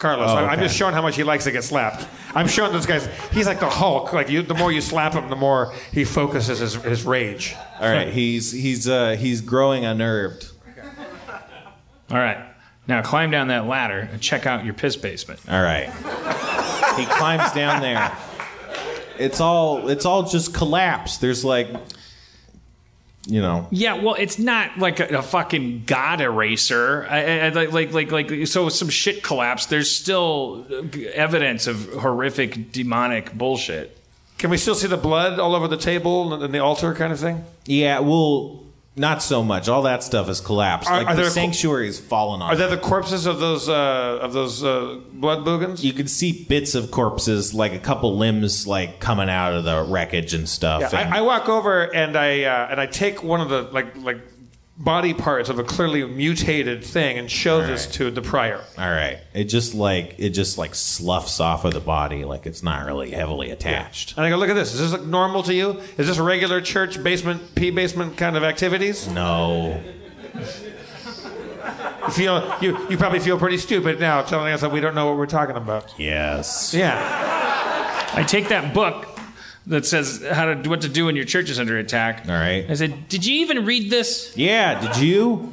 Carlos. 0.00 0.28
Oh, 0.30 0.34
I- 0.34 0.48
I'm 0.48 0.58
just 0.58 0.76
showing 0.76 0.94
how 0.94 1.02
much 1.02 1.14
he 1.14 1.22
likes 1.22 1.44
to 1.44 1.52
get 1.52 1.62
slapped. 1.62 2.06
I'm 2.34 2.48
showing 2.48 2.72
this 2.72 2.86
guy's. 2.86 3.06
He's 3.32 3.46
like 3.46 3.60
the 3.60 3.70
Hulk. 3.70 4.12
Like 4.12 4.28
you, 4.28 4.42
the 4.42 4.54
more 4.54 4.72
you 4.72 4.80
slap 4.80 5.12
him, 5.12 5.28
the 5.30 5.36
more 5.36 5.72
he 5.92 6.04
focuses 6.04 6.58
his, 6.58 6.74
his 6.74 7.04
rage. 7.04 7.54
All 7.78 7.88
right, 7.88 8.08
he's 8.08 8.50
he's 8.50 8.88
uh, 8.88 9.16
he's 9.18 9.40
growing 9.40 9.84
unnerved. 9.84 10.50
All 12.10 12.18
right. 12.18 12.46
Now 12.88 13.02
climb 13.02 13.30
down 13.30 13.48
that 13.48 13.66
ladder 13.66 14.08
and 14.10 14.20
check 14.20 14.46
out 14.46 14.64
your 14.64 14.74
piss 14.74 14.96
basement. 14.96 15.40
All 15.48 15.62
right. 15.62 15.86
He 16.98 17.06
climbs 17.06 17.52
down 17.52 17.80
there. 17.82 18.10
It's 19.18 19.40
all 19.40 19.88
it's 19.88 20.04
all 20.04 20.24
just 20.24 20.54
collapsed. 20.54 21.20
There's 21.20 21.44
like 21.44 21.68
you 23.26 23.40
know, 23.42 23.68
Yeah, 23.70 23.94
well, 24.02 24.14
it's 24.18 24.38
not 24.38 24.78
like 24.78 24.98
a, 25.00 25.18
a 25.18 25.22
fucking 25.22 25.84
god 25.86 26.20
eraser. 26.20 27.06
I, 27.08 27.18
I, 27.24 27.46
I- 27.46 27.48
like, 27.50 27.72
like, 27.72 27.92
like, 27.92 28.10
like, 28.30 28.46
so 28.46 28.68
some 28.68 28.88
shit 28.88 29.22
collapsed. 29.22 29.68
There's 29.70 29.90
still 29.94 30.66
uh, 30.70 30.98
evidence 31.14 31.66
of 31.66 31.86
horrific 31.92 32.72
demonic 32.72 33.32
bullshit. 33.34 33.96
Can 34.38 34.48
we 34.50 34.56
still 34.56 34.74
see 34.74 34.86
the 34.88 34.96
blood 34.96 35.38
all 35.38 35.54
over 35.54 35.68
the 35.68 35.76
table 35.76 36.32
and 36.42 36.54
the 36.54 36.60
altar, 36.60 36.94
kind 36.94 37.12
of 37.12 37.20
thing? 37.20 37.44
yeah, 37.66 37.98
well, 38.00 38.64
not 38.96 39.22
so 39.22 39.42
much. 39.42 39.68
All 39.68 39.82
that 39.82 40.02
stuff 40.02 40.26
has 40.26 40.40
collapsed. 40.40 40.90
Are- 40.90 40.98
like 40.98 41.06
are 41.08 41.16
the 41.16 41.22
there- 41.22 41.30
sanctuary 41.30 41.86
has 41.86 41.98
fallen 42.00 42.42
on. 42.42 42.50
Are 42.50 42.56
there 42.56 42.68
the 42.68 42.76
corpses 42.76 43.26
of 43.26 43.38
those 43.38 43.68
uh, 43.68 44.18
of 44.20 44.32
those 44.32 44.64
uh, 44.64 45.00
blood 45.12 45.44
boogans? 45.44 45.82
you 45.82 45.92
can 45.92 46.08
see 46.08 46.44
bits 46.44 46.74
of 46.74 46.90
corpses, 46.90 47.54
like 47.54 47.72
a 47.72 47.78
couple 47.78 48.16
limbs, 48.18 48.66
like 48.66 49.00
coming 49.00 49.30
out 49.30 49.52
of 49.54 49.64
the 49.64 49.82
wreckage 49.84 50.34
and 50.34 50.48
stuff. 50.48 50.80
Yeah, 50.92 51.00
and- 51.00 51.14
I, 51.14 51.18
I 51.18 51.20
walk 51.22 51.48
over 51.48 51.82
and 51.94 52.16
I 52.16 52.42
uh, 52.44 52.68
and 52.70 52.80
I 52.80 52.86
take 52.86 53.22
one 53.22 53.40
of 53.40 53.48
the 53.48 53.62
like 53.62 53.96
like 53.96 54.20
body 54.80 55.12
parts 55.12 55.50
of 55.50 55.58
a 55.58 55.62
clearly 55.62 56.02
mutated 56.04 56.82
thing 56.82 57.18
and 57.18 57.30
show 57.30 57.64
this 57.64 57.86
right. 57.86 57.94
to 57.94 58.10
the 58.10 58.22
prior. 58.22 58.64
all 58.78 58.90
right, 58.90 59.18
it 59.34 59.44
just 59.44 59.74
like 59.74 60.14
it 60.18 60.30
just 60.30 60.56
like 60.56 60.74
sloughs 60.74 61.38
off 61.38 61.64
of 61.64 61.74
the 61.74 61.80
body, 61.80 62.24
like 62.24 62.46
it's 62.46 62.62
not 62.62 62.86
really 62.86 63.10
heavily 63.10 63.50
attached. 63.50 64.16
And 64.16 64.24
I 64.24 64.30
go, 64.30 64.36
look 64.36 64.48
at 64.48 64.54
this. 64.54 64.72
Is 64.72 64.80
this 64.80 64.92
like 64.92 65.06
normal 65.06 65.42
to 65.44 65.54
you? 65.54 65.80
Is 65.98 66.06
this 66.06 66.18
regular 66.18 66.60
church 66.60 67.02
basement, 67.02 67.54
P 67.54 67.70
basement 67.70 68.16
kind 68.16 68.36
of 68.36 68.42
activities? 68.42 69.06
No, 69.08 69.80
You 72.06 72.10
feel 72.12 72.56
you 72.62 72.88
you 72.88 72.96
probably 72.96 73.20
feel 73.20 73.38
pretty 73.38 73.58
stupid 73.58 74.00
now, 74.00 74.22
telling 74.22 74.52
us 74.52 74.62
that 74.62 74.72
we 74.72 74.80
don't 74.80 74.94
know 74.94 75.06
what 75.06 75.16
we're 75.18 75.26
talking 75.26 75.56
about. 75.56 75.94
yes, 75.98 76.72
Yeah. 76.74 77.36
I 78.12 78.24
take 78.24 78.48
that 78.48 78.74
book 78.74 79.09
that 79.70 79.86
says 79.86 80.22
how 80.30 80.52
to 80.52 80.68
what 80.68 80.82
to 80.82 80.88
do 80.88 81.06
when 81.06 81.16
your 81.16 81.24
church 81.24 81.48
is 81.48 81.58
under 81.58 81.78
attack. 81.78 82.24
all 82.28 82.34
right. 82.34 82.66
I 82.68 82.74
said, 82.74 83.08
"Did 83.08 83.24
you 83.24 83.40
even 83.40 83.64
read 83.64 83.90
this?" 83.90 84.36
Yeah, 84.36 84.80
did 84.80 84.96
you? 85.02 85.52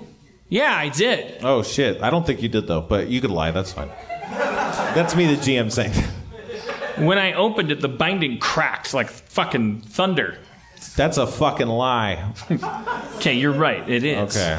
Yeah, 0.49 0.73
I 0.75 0.89
did. 0.89 1.43
Oh 1.43 1.63
shit! 1.63 2.01
I 2.01 2.09
don't 2.09 2.25
think 2.25 2.41
you 2.41 2.49
did 2.49 2.67
though, 2.67 2.81
but 2.81 3.07
you 3.07 3.21
could 3.21 3.31
lie. 3.31 3.51
That's 3.51 3.71
fine. 3.71 3.89
That's 4.29 5.15
me, 5.15 5.27
the 5.33 5.39
GM, 5.39 5.71
saying. 5.71 5.93
When 6.97 7.19
I 7.19 7.33
opened 7.33 7.71
it, 7.71 7.79
the 7.81 7.87
binding 7.89 8.39
cracked 8.39 8.93
like 8.93 9.09
fucking 9.09 9.81
thunder. 9.81 10.39
That's 10.95 11.17
a 11.17 11.27
fucking 11.27 11.67
lie. 11.67 12.33
Okay, 13.17 13.35
you're 13.35 13.53
right. 13.53 13.87
It 13.87 14.03
is. 14.03 14.35
Okay. 14.35 14.55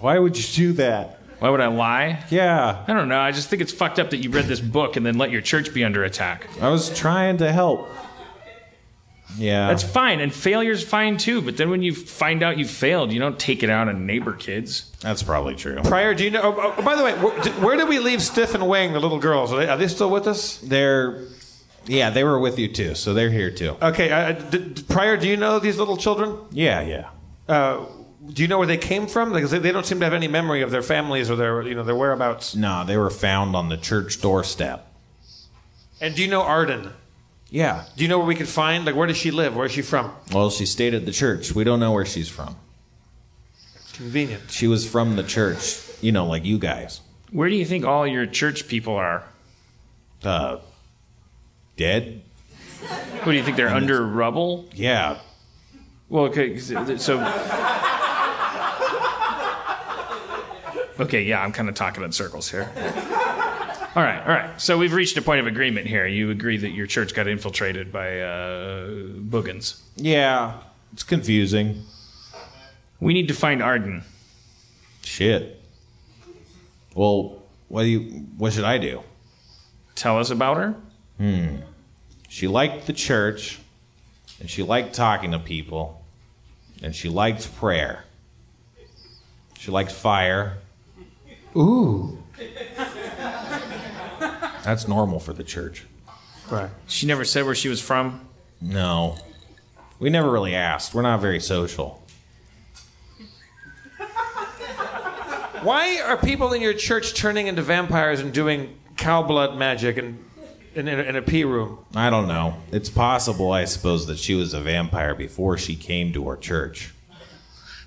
Why 0.00 0.18
would 0.18 0.36
you 0.36 0.44
do 0.54 0.72
that? 0.74 1.19
Why 1.40 1.48
would 1.50 1.60
I 1.60 1.66
lie? 1.68 2.22
Yeah, 2.30 2.84
I 2.86 2.92
don't 2.92 3.08
know. 3.08 3.18
I 3.18 3.32
just 3.32 3.48
think 3.48 3.60
it's 3.62 3.72
fucked 3.72 3.98
up 3.98 4.10
that 4.10 4.18
you 4.18 4.30
read 4.30 4.44
this 4.44 4.60
book 4.60 4.96
and 4.96 5.04
then 5.04 5.18
let 5.18 5.30
your 5.30 5.40
church 5.40 5.72
be 5.74 5.82
under 5.82 6.04
attack. 6.04 6.48
I 6.60 6.68
was 6.68 6.96
trying 6.96 7.38
to 7.38 7.50
help. 7.50 7.88
Yeah, 9.38 9.68
That's 9.68 9.84
fine, 9.84 10.18
and 10.20 10.32
failure's 10.34 10.82
fine 10.82 11.16
too. 11.16 11.40
But 11.40 11.56
then 11.56 11.70
when 11.70 11.82
you 11.82 11.94
find 11.94 12.42
out 12.42 12.58
you 12.58 12.64
failed, 12.66 13.12
you 13.12 13.20
don't 13.20 13.38
take 13.38 13.62
it 13.62 13.70
out 13.70 13.88
on 13.88 14.04
neighbor 14.04 14.32
kids. 14.32 14.90
that's 15.00 15.22
probably 15.22 15.54
true. 15.54 15.80
Prior, 15.84 16.14
do 16.14 16.24
you 16.24 16.30
know? 16.30 16.42
Oh, 16.42 16.74
oh, 16.76 16.82
by 16.82 16.96
the 16.96 17.04
way, 17.04 17.14
where 17.14 17.40
did, 17.40 17.62
where 17.62 17.76
did 17.76 17.88
we 17.88 18.00
leave 18.00 18.20
Stiff 18.22 18.54
and 18.54 18.66
Wang, 18.68 18.92
the 18.92 18.98
little 19.00 19.20
girls? 19.20 19.52
Are 19.52 19.58
they, 19.60 19.68
are 19.68 19.76
they 19.76 19.86
still 19.88 20.10
with 20.10 20.26
us? 20.26 20.58
They're, 20.58 21.26
yeah, 21.86 22.10
they 22.10 22.24
were 22.24 22.40
with 22.40 22.58
you 22.58 22.66
too, 22.68 22.96
so 22.96 23.14
they're 23.14 23.30
here 23.30 23.52
too. 23.52 23.76
Okay. 23.80 24.10
Uh, 24.10 24.32
did, 24.32 24.86
prior, 24.88 25.16
do 25.16 25.28
you 25.28 25.36
know 25.36 25.60
these 25.60 25.78
little 25.78 25.96
children? 25.96 26.36
Yeah, 26.50 26.80
yeah. 26.82 27.08
Uh, 27.48 27.86
do 28.28 28.42
you 28.42 28.48
know 28.48 28.58
where 28.58 28.66
they 28.66 28.76
came 28.76 29.06
from? 29.06 29.32
Because 29.32 29.50
they, 29.50 29.58
they 29.58 29.72
don't 29.72 29.86
seem 29.86 29.98
to 30.00 30.04
have 30.04 30.12
any 30.12 30.28
memory 30.28 30.62
of 30.62 30.70
their 30.70 30.82
families 30.82 31.30
or 31.30 31.36
their 31.36 31.62
you 31.62 31.74
know 31.74 31.82
their 31.82 31.96
whereabouts. 31.96 32.54
No, 32.54 32.84
they 32.84 32.96
were 32.96 33.10
found 33.10 33.56
on 33.56 33.68
the 33.68 33.76
church 33.76 34.20
doorstep. 34.20 34.86
And 36.00 36.14
do 36.14 36.22
you 36.22 36.28
know 36.28 36.42
Arden? 36.42 36.92
Yeah. 37.50 37.84
Do 37.96 38.04
you 38.04 38.08
know 38.08 38.18
where 38.18 38.26
we 38.26 38.34
could 38.34 38.48
find? 38.48 38.84
Like, 38.84 38.94
where 38.94 39.06
does 39.06 39.16
she 39.16 39.30
live? 39.30 39.56
Where 39.56 39.66
is 39.66 39.72
she 39.72 39.82
from? 39.82 40.12
Well, 40.32 40.50
she 40.50 40.66
stayed 40.66 40.94
at 40.94 41.04
the 41.04 41.12
church. 41.12 41.52
We 41.54 41.64
don't 41.64 41.80
know 41.80 41.92
where 41.92 42.06
she's 42.06 42.28
from. 42.28 42.56
Convenient. 43.94 44.50
She 44.50 44.66
was 44.66 44.88
from 44.88 45.16
the 45.16 45.22
church, 45.22 45.80
you 46.00 46.12
know, 46.12 46.26
like 46.26 46.44
you 46.44 46.58
guys. 46.58 47.00
Where 47.32 47.48
do 47.48 47.56
you 47.56 47.64
think 47.64 47.84
all 47.84 48.06
your 48.06 48.26
church 48.26 48.68
people 48.68 48.94
are? 48.94 49.24
Uh, 50.22 50.58
dead? 51.76 52.22
What 53.22 53.32
do 53.32 53.32
you 53.32 53.42
think 53.42 53.56
they're 53.56 53.68
under 53.68 54.06
rubble? 54.06 54.68
Yeah. 54.74 55.18
Well, 56.08 56.24
okay, 56.24 56.58
so. 56.58 57.18
Okay, 61.00 61.22
yeah, 61.22 61.42
I'm 61.42 61.50
kind 61.50 61.68
of 61.68 61.74
talking 61.74 62.04
in 62.04 62.12
circles 62.12 62.50
here. 62.50 62.70
All 63.96 64.04
right, 64.04 64.20
all 64.20 64.28
right. 64.28 64.60
So 64.60 64.78
we've 64.78 64.92
reached 64.92 65.16
a 65.16 65.22
point 65.22 65.40
of 65.40 65.48
agreement 65.48 65.88
here. 65.88 66.06
You 66.06 66.30
agree 66.30 66.56
that 66.58 66.70
your 66.70 66.86
church 66.86 67.12
got 67.12 67.26
infiltrated 67.26 67.90
by 67.90 68.20
uh, 68.20 68.86
boogans. 68.86 69.80
Yeah. 69.96 70.58
It's 70.92 71.02
confusing. 71.02 71.82
We 73.00 73.14
need 73.14 73.26
to 73.26 73.34
find 73.34 73.60
Arden. 73.60 74.04
Shit. 75.02 75.60
Well, 76.94 77.42
what 77.66 77.82
do 77.82 77.88
you? 77.88 78.00
What 78.38 78.52
should 78.52 78.62
I 78.62 78.78
do? 78.78 79.02
Tell 79.96 80.20
us 80.20 80.30
about 80.30 80.56
her. 80.58 80.76
Hmm. 81.18 81.56
She 82.28 82.46
liked 82.46 82.86
the 82.86 82.92
church, 82.92 83.58
and 84.38 84.48
she 84.48 84.62
liked 84.62 84.94
talking 84.94 85.32
to 85.32 85.40
people, 85.40 86.00
and 86.80 86.94
she 86.94 87.08
liked 87.08 87.52
prayer. 87.56 88.04
She 89.58 89.72
liked 89.72 89.90
fire. 89.90 90.58
Ooh. 91.56 92.18
That's 94.62 94.86
normal 94.86 95.18
for 95.20 95.32
the 95.32 95.44
church. 95.44 95.84
Right. 96.50 96.70
She 96.86 97.06
never 97.06 97.24
said 97.24 97.44
where 97.44 97.54
she 97.54 97.68
was 97.68 97.80
from. 97.80 98.26
No, 98.60 99.16
we 99.98 100.10
never 100.10 100.30
really 100.30 100.54
asked. 100.54 100.94
We're 100.94 101.02
not 101.02 101.20
very 101.20 101.40
social. 101.40 102.02
Why 105.62 106.00
are 106.00 106.16
people 106.16 106.52
in 106.52 106.60
your 106.60 106.74
church 106.74 107.14
turning 107.14 107.46
into 107.46 107.62
vampires 107.62 108.20
and 108.20 108.32
doing 108.32 108.76
cow 108.96 109.22
blood 109.22 109.56
magic 109.56 109.96
and 109.96 110.24
in, 110.74 110.88
in, 110.88 111.00
in 111.00 111.16
a 111.16 111.22
pee 111.22 111.44
room? 111.44 111.78
I 111.94 112.10
don't 112.10 112.28
know. 112.28 112.56
It's 112.72 112.90
possible, 112.90 113.52
I 113.52 113.64
suppose, 113.64 114.06
that 114.06 114.18
she 114.18 114.34
was 114.34 114.54
a 114.54 114.60
vampire 114.60 115.14
before 115.14 115.56
she 115.58 115.76
came 115.76 116.12
to 116.12 116.26
our 116.28 116.36
church. 116.36 116.92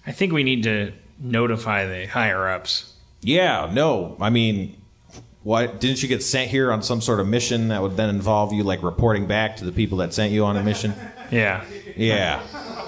I 0.05 0.11
think 0.11 0.33
we 0.33 0.43
need 0.43 0.63
to 0.63 0.93
notify 1.19 1.85
the 1.85 2.07
higher 2.07 2.49
ups. 2.49 2.92
Yeah, 3.23 3.69
no. 3.71 4.17
I 4.19 4.29
mean, 4.29 4.75
what 5.43 5.79
didn't 5.79 6.01
you 6.01 6.09
get 6.09 6.23
sent 6.23 6.49
here 6.51 6.71
on 6.71 6.83
some 6.83 7.01
sort 7.01 7.19
of 7.19 7.27
mission 7.27 7.69
that 7.69 7.81
would 7.81 7.97
then 7.97 8.09
involve 8.09 8.53
you 8.53 8.63
like 8.63 8.83
reporting 8.83 9.27
back 9.27 9.57
to 9.57 9.65
the 9.65 9.71
people 9.71 9.97
that 9.99 10.13
sent 10.13 10.31
you 10.31 10.45
on 10.45 10.57
a 10.57 10.63
mission? 10.63 10.93
Yeah, 11.31 11.65
Yeah. 11.95 12.43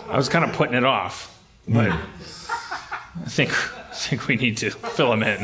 I 0.08 0.18
was 0.18 0.30
kind 0.30 0.46
of 0.46 0.54
putting 0.54 0.76
it 0.76 0.84
off, 0.84 1.36
but 1.68 1.90
I 1.90 3.28
think 3.28 3.50
I 3.90 3.94
think 3.96 4.28
we 4.28 4.36
need 4.36 4.58
to 4.58 4.70
fill 4.70 5.10
them 5.10 5.24
in. 5.24 5.42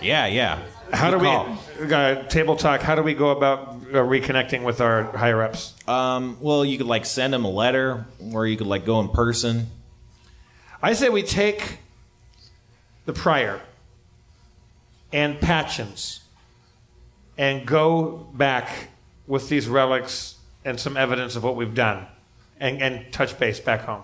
Yeah, 0.00 0.26
yeah. 0.26 0.62
How 0.90 1.10
do 1.10 1.18
call. 1.18 1.58
we, 1.80 1.92
uh, 1.92 2.22
table 2.28 2.56
talk, 2.56 2.80
how 2.80 2.94
do 2.94 3.02
we 3.02 3.12
go 3.12 3.28
about 3.28 3.68
uh, 3.68 3.98
reconnecting 3.98 4.62
with 4.62 4.80
our 4.80 5.04
higher 5.16 5.42
ups? 5.42 5.74
Um, 5.86 6.38
well, 6.40 6.64
you 6.64 6.78
could 6.78 6.86
like 6.86 7.04
send 7.04 7.34
them 7.34 7.44
a 7.44 7.50
letter, 7.50 8.06
or 8.32 8.46
you 8.46 8.56
could 8.56 8.68
like 8.68 8.86
go 8.86 9.00
in 9.00 9.08
person. 9.08 9.66
I 10.82 10.94
say 10.94 11.10
we 11.10 11.22
take 11.22 11.78
the 13.04 13.12
prior 13.12 13.60
and 15.12 15.40
Patchins 15.40 16.20
and 17.36 17.66
go 17.66 18.26
back 18.34 18.88
with 19.26 19.48
these 19.48 19.68
relics 19.68 20.36
and 20.64 20.78
some 20.78 20.96
evidence 20.96 21.36
of 21.36 21.44
what 21.44 21.56
we've 21.56 21.74
done 21.74 22.06
and, 22.60 22.80
and 22.80 23.12
touch 23.12 23.38
base 23.38 23.60
back 23.60 23.82
home. 23.82 24.02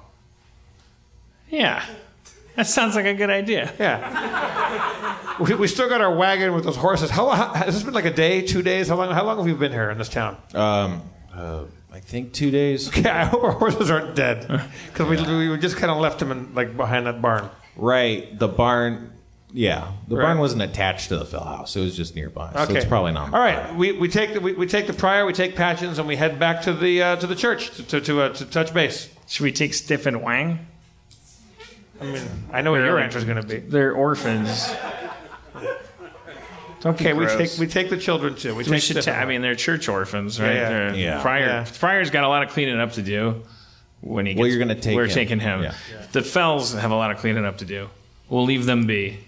Yeah, 1.49 1.85
that 2.57 2.67
sounds 2.67 2.95
like 2.95 3.07
a 3.07 3.15
good 3.15 3.31
idea. 3.31 3.73
Yeah. 3.79 5.17
we, 5.41 5.55
we 5.55 5.67
still 5.67 5.89
got 5.89 6.01
our 6.01 6.15
wagon 6.15 6.55
with 6.55 6.65
those 6.65 6.77
horses. 6.77 7.11
How, 7.11 7.29
how 7.31 7.55
has 7.55 7.75
this 7.75 7.83
been 7.83 7.95
like 7.95 8.05
a 8.05 8.13
day, 8.13 8.43
two 8.43 8.63
days? 8.63 8.89
How 8.89 8.97
long? 8.97 9.11
How 9.13 9.25
long 9.25 9.39
have 9.39 9.49
you 9.49 9.57
been 9.57 9.73
here 9.73 9.91
in 9.91 9.99
this 9.99 10.09
town? 10.09 10.37
Um, 10.55 11.03
uh, 11.35 11.65
I 11.93 12.01
think 12.01 12.33
two 12.33 12.51
days. 12.51 12.89
Okay, 12.89 13.09
I 13.09 13.25
hope 13.25 13.43
our 13.43 13.53
horses 13.53 13.91
aren't 13.91 14.15
dead 14.15 14.47
because 14.93 15.09
we, 15.09 15.49
we 15.49 15.59
just 15.59 15.77
kind 15.77 15.91
of 15.91 15.99
left 15.99 16.19
them 16.19 16.31
in, 16.31 16.55
like 16.55 16.77
behind 16.77 17.07
that 17.07 17.21
barn. 17.21 17.49
Right. 17.77 18.39
The 18.39 18.49
barn. 18.49 19.13
Yeah, 19.53 19.91
the 20.07 20.15
Right. 20.17 20.27
barn 20.27 20.39
wasn't 20.39 20.63
attached 20.63 21.09
to 21.09 21.17
the 21.17 21.25
Fell 21.25 21.43
house. 21.45 21.75
It 21.75 21.81
was 21.81 21.97
just 21.97 22.15
nearby, 22.15 22.53
so 22.55 22.73
it's 22.73 22.85
probably 22.85 23.11
not. 23.11 23.35
All 23.35 23.41
right, 23.41 23.75
we, 23.75 23.91
we 23.91 24.07
take 24.07 24.33
the 24.33 24.41
we, 24.41 24.53
we 24.53 24.65
take 24.65 24.87
the 24.87 24.93
prior, 24.93 25.27
we 25.27 25.33
take 25.33 25.57
Patchins, 25.57 25.99
and 25.99 26.07
we 26.07 26.15
head 26.15 26.39
back 26.39 26.63
to 26.63 26.73
the 26.73 27.03
uh, 27.03 27.17
to 27.17 27.27
the 27.27 27.35
church 27.35 27.71
to 27.73 27.83
to, 27.83 28.01
to, 28.01 28.21
uh, 28.23 28.29
to 28.35 28.45
touch 28.45 28.73
base. 28.73 29.09
Should 29.27 29.43
we 29.43 29.51
take 29.51 29.75
Stiff 29.75 30.07
and 30.07 30.23
Wang? 30.23 30.65
I 32.01 32.05
mean, 32.05 32.23
I 32.53 32.63
know 32.63 32.71
what 32.71 32.77
your 32.79 33.01
answer 33.01 33.19
is 33.19 33.25
going 33.25 33.43
to 33.43 33.47
be. 33.47 33.57
They're 33.59 33.93
orphans. 33.93 34.73
Don't 36.81 36.97
be 36.97 37.05
Okay, 37.07 37.13
we 37.13 37.27
gross. 37.27 37.37
take 37.51 37.59
we 37.61 37.67
take 37.67 37.91
the 37.91 37.99
children 37.99 38.37
too. 38.37 38.51
We, 38.55 38.59
We 38.59 38.65
take 38.65 38.83
should. 38.83 39.03
Stephen. 39.03 39.15
Ta- 39.15 39.21
I 39.21 39.27
mean, 39.27 39.43
they're 39.43 39.55
church 39.57 39.89
orphans, 39.89 40.41
right? 40.41 40.55
Yeah, 40.55 40.61
yeah. 40.61 40.69
They're- 40.69 40.95
Yeah. 40.95 41.23
Friar. 41.23 41.41
Yeah. 41.41 41.65
Friar's 41.65 42.11
got 42.11 42.25
a 42.25 42.29
lot 42.29 42.43
of 42.45 42.51
cleaning 42.51 42.79
up 42.81 42.93
to 42.93 43.03
do. 43.03 43.43
When 44.03 44.27
he 44.27 44.33
gets, 44.35 44.41
Well, 44.41 44.49
you're 44.49 44.59
gonna 44.59 44.75
take 44.75 44.97
We're 44.97 45.05
him. 45.05 45.11
taking 45.11 45.41
him. 45.41 45.63
Yeah. 45.63 45.75
The 46.13 46.23
Fells 46.23 46.73
have 46.73 46.91
a 46.91 46.97
lot 46.97 47.11
of 47.11 47.19
cleaning 47.19 47.45
up 47.45 47.59
to 47.59 47.65
do. 47.65 47.89
We'll 48.29 48.45
leave 48.45 48.65
them 48.67 48.87
be. 48.87 49.19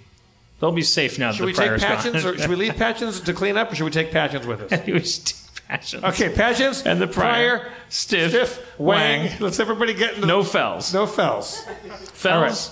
They'll 0.61 0.73
be 0.73 0.83
safe 0.83 1.19
now. 1.19 1.33
that 1.33 1.37
should 1.37 1.43
the 1.43 1.47
we 1.47 1.53
take 1.53 1.67
Friar's 1.67 1.83
Patchins, 1.85 2.25
or 2.25 2.39
should 2.39 2.49
we 2.51 2.57
leave 2.57 2.77
Patchins 2.77 3.21
to 3.23 3.33
clean 3.33 3.57
up, 3.57 3.73
or 3.73 3.75
should 3.75 3.85
we 3.85 3.91
take 3.91 4.13
Patchins 4.13 4.47
with 4.47 4.73
us? 4.73 4.81
we 4.87 5.01
take 5.01 5.35
Patchins. 5.69 6.05
Okay, 6.05 6.29
Patchins 6.29 6.83
And 6.87 7.01
the 7.01 7.07
prior, 7.09 7.71
stiff, 7.89 8.31
Stiff, 8.31 8.79
Wang. 8.79 9.27
Wang. 9.27 9.37
Let's 9.41 9.59
everybody 9.59 9.93
get 9.93 10.15
into 10.15 10.27
No 10.27 10.43
Fells. 10.45 10.95
no 10.95 11.07
fells. 11.07 11.65
Fells. 12.13 12.71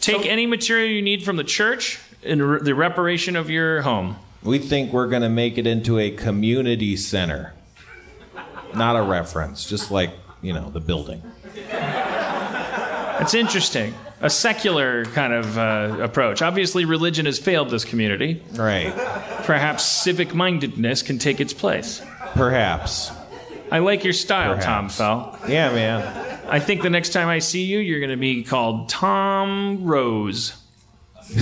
Take 0.00 0.26
any 0.26 0.46
material 0.46 0.88
you 0.88 1.02
need 1.02 1.22
from 1.22 1.36
the 1.36 1.44
church 1.44 2.00
in 2.22 2.42
re- 2.42 2.60
the 2.62 2.74
reparation 2.74 3.36
of 3.36 3.48
your 3.48 3.82
home. 3.82 4.16
We 4.42 4.58
think 4.58 4.92
we're 4.92 5.08
going 5.08 5.22
to 5.22 5.28
make 5.28 5.56
it 5.58 5.66
into 5.66 5.98
a 5.98 6.10
community 6.10 6.96
center. 6.96 7.52
Not 8.74 8.96
a 8.96 9.02
reference, 9.02 9.68
just 9.68 9.90
like, 9.90 10.10
you 10.42 10.52
know, 10.52 10.70
the 10.70 10.80
building. 10.80 11.22
It's 13.20 13.34
interesting. 13.34 13.94
A 14.22 14.30
secular 14.30 15.04
kind 15.06 15.32
of 15.32 15.58
uh, 15.58 15.98
approach. 16.00 16.42
Obviously, 16.42 16.84
religion 16.84 17.26
has 17.26 17.38
failed 17.38 17.70
this 17.70 17.84
community. 17.84 18.42
Right. 18.52 18.92
Perhaps 19.44 19.84
civic 19.84 20.34
mindedness 20.34 21.02
can 21.02 21.18
take 21.18 21.40
its 21.40 21.52
place. 21.52 22.02
Perhaps. 22.34 23.12
I 23.70 23.78
like 23.78 24.04
your 24.04 24.12
style, 24.12 24.54
Tom 24.54 24.88
Perhaps. 24.88 24.96
Fell. 24.96 25.38
Yeah, 25.48 25.72
man. 25.72 26.28
I 26.48 26.60
think 26.60 26.82
the 26.82 26.90
next 26.90 27.10
time 27.10 27.28
I 27.28 27.38
see 27.38 27.62
you, 27.64 27.78
you're 27.78 28.00
going 28.00 28.10
to 28.10 28.16
be 28.16 28.42
called 28.42 28.88
Tom 28.88 29.84
Rose. 29.84 30.56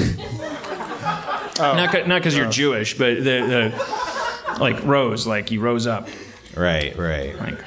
Not 1.59 1.91
ca- 1.91 2.07
not 2.07 2.21
because 2.21 2.37
you're 2.37 2.51
Jewish, 2.51 2.97
but 2.97 3.17
the, 3.17 3.23
the 4.53 4.59
like 4.61 4.85
rose, 4.85 5.27
like 5.27 5.51
you 5.51 5.61
rose 5.61 5.87
up. 5.89 6.09
Right, 6.57 6.97
right. 6.97 7.37
Like, 7.37 7.59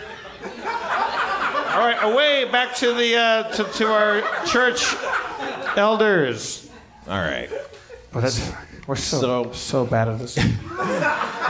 away 2.03 2.45
back 2.52 2.76
to 2.78 2.94
the 2.94 3.15
uh, 3.15 3.44
to, 3.56 3.64
to 3.64 3.88
our 3.91 4.22
church 4.45 4.95
elders. 5.78 6.69
All 7.07 7.18
right. 7.19 7.49
Oh, 8.14 8.22
that's, 8.22 8.52
we're 8.88 8.95
so, 8.95 9.19
So- 9.22 9.52
so 9.53 9.86
bad 9.86 10.07
at 10.07 10.19
this. 10.19 10.38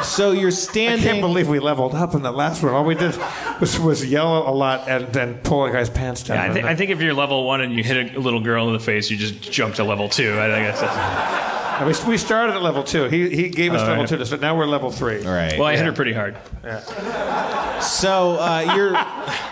So 0.02 0.32
you're 0.32 0.50
standing. 0.50 1.08
I 1.08 1.12
can't 1.12 1.22
believe 1.22 1.48
we 1.48 1.60
leveled 1.60 1.94
up 1.94 2.16
in 2.16 2.24
that 2.24 2.32
last 2.32 2.64
one. 2.64 2.74
All 2.74 2.84
we 2.84 2.96
did 2.96 3.16
was, 3.60 3.80
was 3.80 4.04
yell 4.04 4.50
a 4.50 4.52
lot 4.52 4.90
and 4.90 5.14
then 5.14 5.36
pull 5.44 5.64
a 5.66 5.72
guy's 5.72 5.92
pants 5.92 6.24
down. 6.24 6.40
I, 6.40 6.52
thi- 6.52 6.64
I 6.64 6.76
think 6.76 6.90
if 6.90 7.00
you're 7.02 7.14
level 7.14 7.44
one 7.46 7.62
and 7.62 7.72
you 7.76 7.84
hit 7.84 8.16
a 8.16 8.20
little 8.20 8.40
girl 8.40 8.66
in 8.66 8.74
the 8.74 8.80
face, 8.80 9.12
you 9.12 9.18
just 9.18 9.40
jump 9.52 9.76
to 9.76 9.84
level 9.84 10.10
two. 10.10 10.40
I 10.40 10.48
think 10.50 10.76
that's 10.76 11.80
And 11.80 11.88
we, 12.08 12.12
we 12.14 12.18
started 12.18 12.56
at 12.56 12.64
level 12.64 12.84
two. 12.84 13.10
He, 13.10 13.30
he 13.30 13.50
gave 13.50 13.74
us 13.74 13.82
All 13.82 13.90
level 13.90 14.04
right. 14.06 14.10
two, 14.10 14.26
so 14.26 14.38
now 14.38 14.58
we're 14.58 14.66
level 14.66 14.90
three. 14.90 15.24
All 15.24 15.32
right. 15.32 15.56
well, 15.56 15.68
I 15.68 15.76
hit 15.76 15.86
her 15.86 15.94
pretty 15.94 16.14
hard. 16.14 16.36
Yeah. 16.64 17.80
So 17.82 18.38
uh, 18.40 18.74
you're 18.76 18.94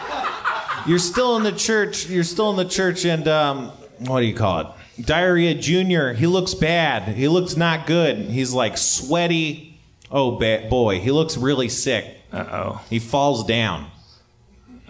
you're 0.90 1.00
still 1.00 1.38
in 1.38 1.44
the 1.44 1.52
church. 1.52 2.10
You're 2.10 2.24
still 2.24 2.50
in 2.50 2.58
the 2.58 2.66
church, 2.66 3.06
and 3.06 3.28
um, 3.28 3.68
what 4.00 4.22
do 4.22 4.26
you 4.26 4.34
call 4.34 4.60
it? 4.62 5.06
Diarrhea 5.06 5.54
Junior. 5.54 6.14
He 6.14 6.26
looks 6.26 6.56
bad. 6.56 7.04
He 7.16 7.28
looks 7.28 7.56
not 7.56 7.86
good. 7.86 8.18
He's 8.18 8.52
like 8.54 8.78
sweaty. 8.78 9.80
Oh 10.12 10.32
ba- 10.32 10.66
boy, 10.70 11.00
he 11.00 11.12
looks 11.12 11.38
really 11.38 11.70
sick. 11.70 12.18
Uh 12.34 12.46
oh. 12.52 12.82
He 12.90 12.98
falls 13.00 13.46
down. 13.46 13.92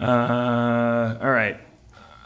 Uh, 0.00 1.18
all 1.20 1.30
right. 1.30 1.60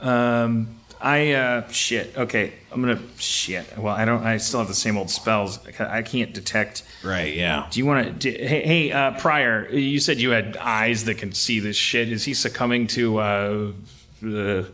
Um, 0.01 0.77
I 1.05 1.33
uh, 1.33 1.69
shit. 1.69 2.17
Okay, 2.17 2.55
I'm 2.73 2.81
gonna 2.81 2.99
shit. 3.19 3.77
Well, 3.77 3.95
I 3.95 4.07
don't. 4.07 4.23
I 4.23 4.39
still 4.39 4.61
have 4.61 4.69
the 4.69 4.75
same 4.75 4.97
old 4.97 5.11
spells. 5.11 5.61
I 5.79 6.01
can't 6.01 6.33
detect. 6.33 6.83
Right. 7.05 7.35
Yeah. 7.35 7.67
Do 7.71 7.79
you 7.79 7.85
want 7.85 8.23
to? 8.23 8.31
Hey, 8.31 8.67
hey, 8.67 8.91
uh, 8.91 9.11
Prior. 9.19 9.69
You 9.69 10.01
said 10.01 10.19
you 10.19 10.31
had 10.31 10.57
eyes 10.57 11.05
that 11.05 11.19
can 11.19 11.35
see 11.35 11.61
this 11.61 11.77
shit. 11.77 12.11
Is 12.11 12.25
he 12.25 12.33
succumbing 12.33 12.87
to 12.89 13.19
uh, 13.19 13.73
the 14.23 14.73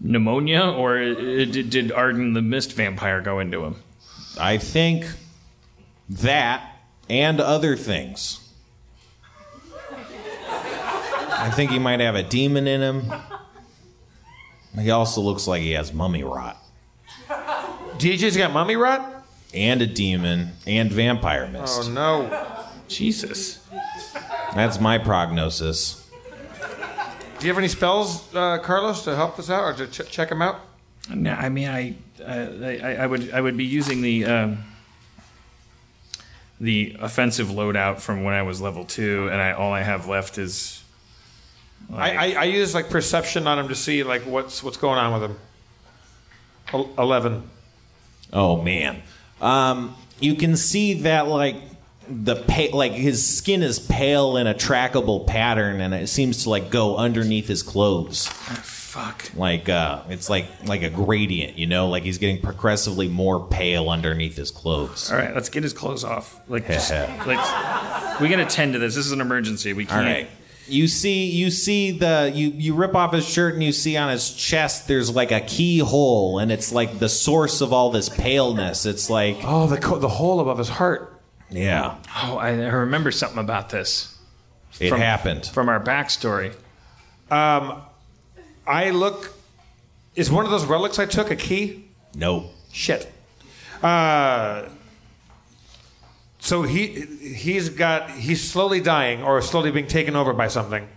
pneumonia, 0.00 0.62
or 0.62 0.96
uh, 0.98 1.14
did, 1.14 1.68
did 1.68 1.92
Arden 1.92 2.32
the 2.32 2.40
Mist 2.40 2.72
vampire 2.72 3.20
go 3.20 3.38
into 3.38 3.62
him? 3.62 3.76
I 4.40 4.56
think 4.56 5.04
that 6.08 6.74
and 7.10 7.38
other 7.38 7.76
things. 7.76 8.48
I 11.30 11.50
think 11.50 11.70
he 11.70 11.78
might 11.78 12.00
have 12.00 12.14
a 12.14 12.22
demon 12.22 12.66
in 12.66 12.80
him. 12.80 13.12
He 14.78 14.90
also 14.90 15.20
looks 15.20 15.46
like 15.46 15.62
he 15.62 15.72
has 15.72 15.92
mummy 15.92 16.22
rot. 16.22 16.56
DJ's 17.98 18.36
got 18.36 18.52
mummy 18.52 18.76
rot? 18.76 19.20
and 19.52 19.82
a 19.82 19.86
demon 19.86 20.52
and 20.66 20.92
vampire 20.92 21.46
mist. 21.48 21.82
Oh, 21.84 21.90
no. 21.90 22.66
Jesus. 22.88 23.66
That's 24.54 24.80
my 24.80 24.98
prognosis. 24.98 26.08
Do 27.38 27.46
you 27.46 27.52
have 27.52 27.58
any 27.58 27.68
spells, 27.68 28.34
uh, 28.34 28.58
Carlos, 28.58 29.04
to 29.04 29.16
help 29.16 29.38
us 29.38 29.48
out 29.48 29.64
or 29.64 29.72
to 29.74 29.86
ch- 29.86 30.08
check 30.10 30.28
them 30.28 30.42
out? 30.42 30.60
No, 31.12 31.32
I 31.32 31.48
mean, 31.48 31.68
I, 31.68 31.94
uh, 32.22 32.48
I, 32.62 32.96
I 32.96 33.06
would, 33.06 33.32
I 33.32 33.40
would 33.40 33.56
be 33.56 33.64
using 33.64 34.02
the, 34.02 34.24
um, 34.26 34.64
the 36.60 36.96
offensive 37.00 37.48
loadout 37.48 38.00
from 38.00 38.22
when 38.22 38.34
I 38.34 38.42
was 38.42 38.60
level 38.60 38.84
two, 38.84 39.28
and 39.32 39.40
I 39.40 39.52
all 39.52 39.72
I 39.72 39.82
have 39.82 40.06
left 40.06 40.36
is. 40.38 40.79
I, 41.92 42.10
I, 42.10 42.32
I 42.32 42.44
use 42.44 42.74
like 42.74 42.90
perception 42.90 43.46
on 43.46 43.58
him 43.58 43.68
to 43.68 43.74
see 43.74 44.02
like 44.02 44.22
what's 44.22 44.62
what's 44.62 44.76
going 44.76 44.98
on 44.98 45.20
with 45.20 45.30
him. 45.30 45.38
Eleven. 46.98 47.48
Oh 48.32 48.62
man, 48.62 49.02
um, 49.40 49.96
you 50.20 50.34
can 50.36 50.56
see 50.56 51.02
that 51.02 51.26
like 51.26 51.56
the 52.08 52.36
pa- 52.36 52.76
like 52.76 52.92
his 52.92 53.26
skin 53.26 53.62
is 53.62 53.78
pale 53.78 54.36
in 54.36 54.46
a 54.46 54.54
trackable 54.54 55.26
pattern, 55.26 55.80
and 55.80 55.94
it 55.94 56.08
seems 56.08 56.44
to 56.44 56.50
like 56.50 56.70
go 56.70 56.96
underneath 56.96 57.48
his 57.48 57.62
clothes. 57.62 58.28
Fuck. 58.28 59.30
Like 59.36 59.68
uh, 59.68 60.02
it's 60.08 60.28
like 60.28 60.46
like 60.64 60.82
a 60.82 60.90
gradient, 60.90 61.58
you 61.58 61.66
know, 61.66 61.88
like 61.88 62.02
he's 62.02 62.18
getting 62.18 62.40
progressively 62.42 63.08
more 63.08 63.46
pale 63.46 63.88
underneath 63.88 64.36
his 64.36 64.50
clothes. 64.50 65.10
All 65.10 65.18
right, 65.18 65.34
let's 65.34 65.48
get 65.48 65.62
his 65.62 65.72
clothes 65.72 66.02
off. 66.02 66.40
Like, 66.48 66.66
just, 66.66 66.90
like 67.26 68.20
we 68.20 68.28
gotta 68.28 68.46
tend 68.46 68.72
to 68.72 68.78
this. 68.78 68.96
This 68.96 69.06
is 69.06 69.12
an 69.12 69.20
emergency. 69.20 69.72
We 69.72 69.86
can't. 69.86 70.06
right. 70.06 70.30
You 70.70 70.86
see, 70.88 71.24
you 71.26 71.50
see 71.50 71.90
the 71.90 72.30
you 72.34 72.48
you 72.50 72.74
rip 72.74 72.94
off 72.94 73.12
his 73.12 73.26
shirt 73.28 73.54
and 73.54 73.62
you 73.62 73.72
see 73.72 73.96
on 73.96 74.10
his 74.10 74.30
chest 74.34 74.86
there's 74.88 75.14
like 75.14 75.32
a 75.32 75.40
keyhole 75.40 76.38
and 76.38 76.50
it's 76.52 76.72
like 76.72 76.98
the 76.98 77.08
source 77.08 77.60
of 77.60 77.72
all 77.72 77.90
this 77.90 78.08
paleness. 78.08 78.86
It's 78.86 79.10
like 79.10 79.38
Oh, 79.44 79.66
the 79.66 79.78
co- 79.78 79.98
the 79.98 80.08
hole 80.08 80.40
above 80.40 80.58
his 80.58 80.68
heart. 80.68 81.20
yeah, 81.50 81.96
Oh, 82.22 82.36
I 82.38 82.50
I 82.50 82.52
remember 82.68 83.10
something 83.10 83.38
about 83.38 83.70
this 83.70 84.16
it 84.78 84.88
From- 84.90 85.00
happened. 85.00 85.46
from 85.46 85.68
our 85.68 85.80
backstory. 85.80 86.54
Um, 87.30 87.82
I 88.66 88.90
look. 88.90 89.32
Is 90.14 90.30
one 90.30 90.44
of 90.44 90.50
those 90.50 90.64
relics 90.64 90.98
I 90.98 91.06
took 91.06 91.30
a 91.30 91.36
key? 91.36 91.84
No. 92.14 92.50
Shit. 92.72 93.10
Uh, 93.82 94.64
so 96.40 96.62
he 96.62 96.86
he's 96.86 97.68
got 97.68 98.10
he's 98.10 98.42
slowly 98.48 98.80
dying 98.80 99.22
or 99.22 99.40
slowly 99.42 99.70
being 99.70 99.86
taken 99.86 100.16
over 100.16 100.32
by 100.32 100.48
something. 100.48 100.88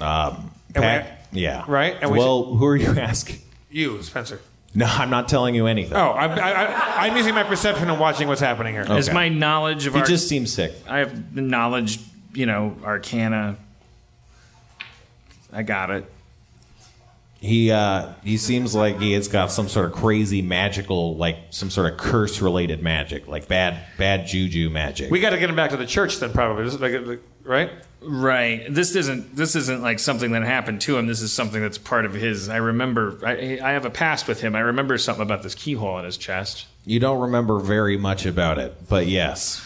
Um, 0.00 0.50
And 0.74 0.84
Pat- 0.84 1.26
yeah. 1.32 1.64
Right? 1.66 1.96
And 2.00 2.10
we 2.10 2.18
well, 2.18 2.44
who 2.44 2.66
are 2.66 2.76
you 2.76 2.98
asking? 2.98 3.40
You, 3.70 4.02
Spencer. 4.02 4.40
No, 4.74 4.84
I'm 4.86 5.08
not 5.08 5.28
telling 5.28 5.54
you 5.54 5.66
anything. 5.66 5.96
Oh, 5.96 6.12
I'm, 6.12 6.32
I, 6.32 6.52
I, 6.52 7.06
I'm 7.06 7.16
using 7.16 7.34
my 7.34 7.44
perception 7.44 7.88
and 7.88 7.98
watching 7.98 8.28
what's 8.28 8.42
happening 8.42 8.74
here. 8.74 8.84
Is 8.96 9.10
my 9.10 9.30
knowledge 9.30 9.86
of 9.86 9.94
He 9.94 10.00
our 10.00 10.06
just 10.06 10.28
seems 10.28 10.52
sick. 10.52 10.72
I 10.86 10.98
have 10.98 11.34
the 11.34 11.40
knowledge, 11.40 11.98
you 12.34 12.44
know, 12.44 12.76
Arcana. 12.84 13.56
I 15.52 15.62
got 15.62 15.90
it. 15.90 16.12
He 17.40 17.70
uh, 17.70 18.12
he 18.24 18.38
seems 18.38 18.74
like 18.74 18.98
he 18.98 19.12
has 19.12 19.28
got 19.28 19.50
some 19.52 19.68
sort 19.68 19.86
of 19.86 19.92
crazy 19.92 20.40
magical, 20.42 21.16
like 21.16 21.36
some 21.50 21.70
sort 21.70 21.92
of 21.92 21.98
curse 21.98 22.40
related 22.40 22.82
magic, 22.82 23.28
like 23.28 23.46
bad 23.46 23.78
bad 23.98 24.26
juju 24.26 24.70
magic. 24.70 25.10
We 25.10 25.20
got 25.20 25.30
to 25.30 25.38
get 25.38 25.50
him 25.50 25.56
back 25.56 25.70
to 25.70 25.76
the 25.76 25.86
church 25.86 26.16
then, 26.18 26.32
probably. 26.32 26.64
This 26.64 26.74
is 26.74 26.80
like, 26.80 27.06
like- 27.06 27.22
right? 27.44 27.70
Right. 28.00 28.66
This 28.68 28.96
isn't 28.96 29.36
this 29.36 29.54
isn't 29.54 29.82
like 29.82 29.98
something 29.98 30.32
that 30.32 30.44
happened 30.44 30.80
to 30.82 30.96
him. 30.96 31.06
This 31.06 31.20
is 31.20 31.32
something 31.32 31.60
that's 31.60 31.78
part 31.78 32.04
of 32.06 32.14
his. 32.14 32.48
I 32.48 32.56
remember. 32.56 33.18
I, 33.24 33.58
I 33.62 33.72
have 33.72 33.84
a 33.84 33.90
past 33.90 34.28
with 34.28 34.40
him. 34.40 34.54
I 34.56 34.60
remember 34.60 34.96
something 34.96 35.22
about 35.22 35.42
this 35.42 35.54
keyhole 35.54 35.98
in 35.98 36.04
his 36.06 36.16
chest. 36.16 36.66
you 36.86 36.98
don't 37.00 37.20
remember 37.20 37.58
very 37.58 37.96
much 37.98 38.24
about 38.26 38.58
it, 38.58 38.88
but 38.88 39.06
yes. 39.06 39.62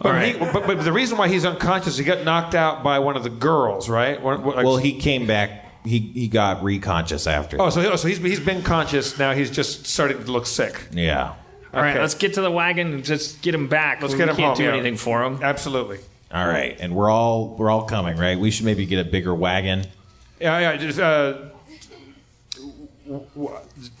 But, 0.00 0.26
he, 0.26 0.32
but, 0.38 0.66
but 0.66 0.84
the 0.84 0.92
reason 0.92 1.16
why 1.16 1.28
he's 1.28 1.44
unconscious, 1.44 1.96
he 1.96 2.04
got 2.04 2.24
knocked 2.24 2.54
out 2.54 2.82
by 2.82 2.98
one 2.98 3.16
of 3.16 3.22
the 3.22 3.30
girls, 3.30 3.88
right? 3.88 4.20
One- 4.20 4.42
one- 4.42 4.56
like- 4.56 4.66
Well, 4.66 4.76
he 4.76 4.98
came 4.98 5.26
back. 5.26 5.63
He 5.84 5.98
he 5.98 6.28
got 6.28 6.62
reconscious 6.62 7.30
after. 7.30 7.60
Oh, 7.60 7.68
so, 7.70 7.80
he- 7.82 7.96
so 7.96 8.08
he's, 8.08 8.18
he's 8.18 8.40
been 8.40 8.62
conscious. 8.62 9.18
Now 9.18 9.32
he's 9.32 9.50
just 9.50 9.86
starting 9.86 10.22
to 10.24 10.30
look 10.32 10.46
sick. 10.46 10.86
yeah. 10.92 11.34
All 11.74 11.80
right, 11.82 11.90
Okay. 11.90 12.00
let's 12.00 12.14
get 12.14 12.34
to 12.34 12.40
the 12.40 12.50
wagon 12.52 12.94
and 12.94 13.04
just 13.04 13.42
get 13.42 13.52
him 13.54 13.66
back. 13.66 14.00
Let's 14.00 14.14
we 14.14 14.18
get 14.18 14.28
him 14.28 14.36
can't 14.36 14.46
home, 14.50 14.56
do 14.56 14.62
yeah. 14.64 14.72
anything 14.74 14.96
for 14.96 15.24
him. 15.24 15.40
Absolutely. 15.42 15.98
All 16.32 16.46
right, 16.46 16.76
and 16.80 16.94
we're 16.94 17.10
all 17.10 17.48
we're 17.58 17.68
all 17.70 17.82
coming, 17.84 18.16
right? 18.16 18.38
We 18.38 18.50
should 18.52 18.64
maybe 18.64 18.86
get 18.86 19.04
a 19.04 19.10
bigger 19.10 19.34
wagon. 19.34 19.84
Yeah, 20.40 20.58
yeah. 20.60 20.76
Just, 20.76 20.98
uh, 21.00 21.34
w- 23.06 23.24
w- 23.34 23.56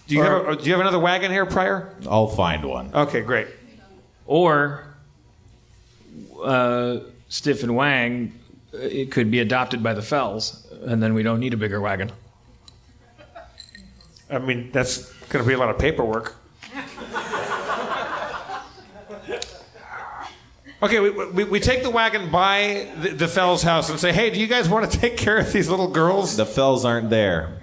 do 0.06 0.14
you 0.14 0.22
have 0.22 0.48
a, 0.48 0.56
do 0.56 0.64
you 0.64 0.72
have 0.72 0.80
another 0.80 0.98
wagon 1.00 1.30
here, 1.30 1.46
Prior? 1.46 1.92
I'll 2.08 2.28
find 2.28 2.64
one. 2.64 2.90
Okay, 2.94 3.20
great. 3.22 3.48
Or 4.26 4.84
uh, 6.42 6.98
Stiff 7.28 7.62
and 7.62 7.74
Wang, 7.76 8.32
uh, 8.72 8.78
it 8.78 9.10
could 9.10 9.30
be 9.30 9.40
adopted 9.40 9.82
by 9.82 9.94
the 9.94 10.02
Fells, 10.02 10.66
and 10.86 11.02
then 11.02 11.14
we 11.14 11.22
don't 11.22 11.40
need 11.40 11.54
a 11.54 11.56
bigger 11.56 11.80
wagon. 11.80 12.10
I 14.30 14.38
mean, 14.38 14.70
that's 14.72 15.12
going 15.28 15.44
to 15.44 15.48
be 15.48 15.54
a 15.54 15.58
lot 15.58 15.70
of 15.70 15.78
paperwork. 15.78 16.36
Okay, 20.82 21.00
we, 21.00 21.10
we, 21.10 21.44
we 21.44 21.60
take 21.60 21.82
the 21.82 21.88
wagon 21.88 22.30
by 22.30 22.92
the, 23.00 23.10
the 23.10 23.28
Fells 23.28 23.62
house 23.62 23.88
and 23.88 23.98
say, 23.98 24.12
hey, 24.12 24.28
do 24.28 24.38
you 24.38 24.46
guys 24.46 24.68
want 24.68 24.90
to 24.90 24.98
take 24.98 25.16
care 25.16 25.38
of 25.38 25.50
these 25.50 25.70
little 25.70 25.88
girls? 25.88 26.36
The 26.36 26.44
Fells 26.44 26.84
aren't 26.84 27.08
there 27.08 27.62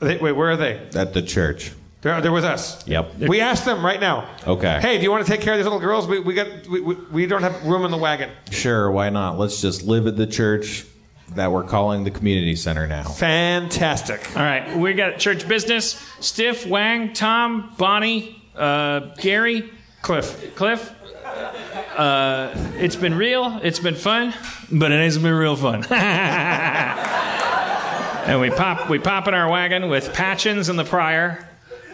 They, 0.00 0.16
wait, 0.16 0.32
where 0.32 0.52
are 0.52 0.56
they? 0.56 0.78
at 0.94 1.12
the 1.12 1.20
church. 1.20 1.72
They're, 2.00 2.20
they're 2.22 2.32
with 2.32 2.44
us. 2.44 2.86
Yep. 2.88 3.18
We 3.18 3.40
asked 3.40 3.66
them 3.66 3.84
right 3.84 4.00
now. 4.00 4.28
Okay. 4.46 4.80
Hey, 4.80 4.96
do 4.96 5.02
you 5.02 5.10
want 5.10 5.24
to 5.26 5.30
take 5.30 5.42
care 5.42 5.52
of 5.52 5.58
these 5.58 5.66
little 5.66 5.80
girls? 5.80 6.06
We, 6.06 6.18
we, 6.20 6.32
got, 6.34 6.66
we, 6.66 6.80
we, 6.80 6.94
we 6.94 7.26
don't 7.26 7.42
have 7.42 7.62
room 7.64 7.84
in 7.84 7.90
the 7.90 7.98
wagon. 7.98 8.30
Sure, 8.50 8.90
why 8.90 9.10
not? 9.10 9.38
Let's 9.38 9.60
just 9.60 9.82
live 9.82 10.06
at 10.06 10.16
the 10.16 10.26
church 10.26 10.86
that 11.30 11.50
we're 11.50 11.64
calling 11.64 12.04
the 12.04 12.10
community 12.10 12.56
center 12.56 12.86
now. 12.86 13.04
Fantastic. 13.04 14.36
All 14.36 14.42
right, 14.42 14.76
we 14.76 14.92
got 14.92 15.18
church 15.18 15.48
business. 15.48 16.00
Stiff, 16.20 16.66
Wang, 16.66 17.12
Tom, 17.12 17.74
Bonnie, 17.78 18.42
uh, 18.54 19.14
Gary, 19.16 19.70
Cliff. 20.02 20.54
Cliff. 20.56 20.94
Uh, 21.96 22.52
it's 22.76 22.96
been 22.96 23.14
real. 23.14 23.60
It's 23.62 23.78
been 23.78 23.94
fun, 23.94 24.34
but 24.70 24.92
it 24.92 25.02
hasn't 25.02 25.22
been 25.22 25.34
real 25.34 25.56
fun. 25.56 25.84
and 28.26 28.40
we 28.40 28.50
pop 28.50 28.88
we 28.88 28.98
pop 28.98 29.28
in 29.28 29.34
our 29.34 29.50
wagon 29.50 29.88
with 29.88 30.12
Patchins 30.12 30.68
and 30.68 30.78
the 30.78 30.84
Prior, 30.84 31.48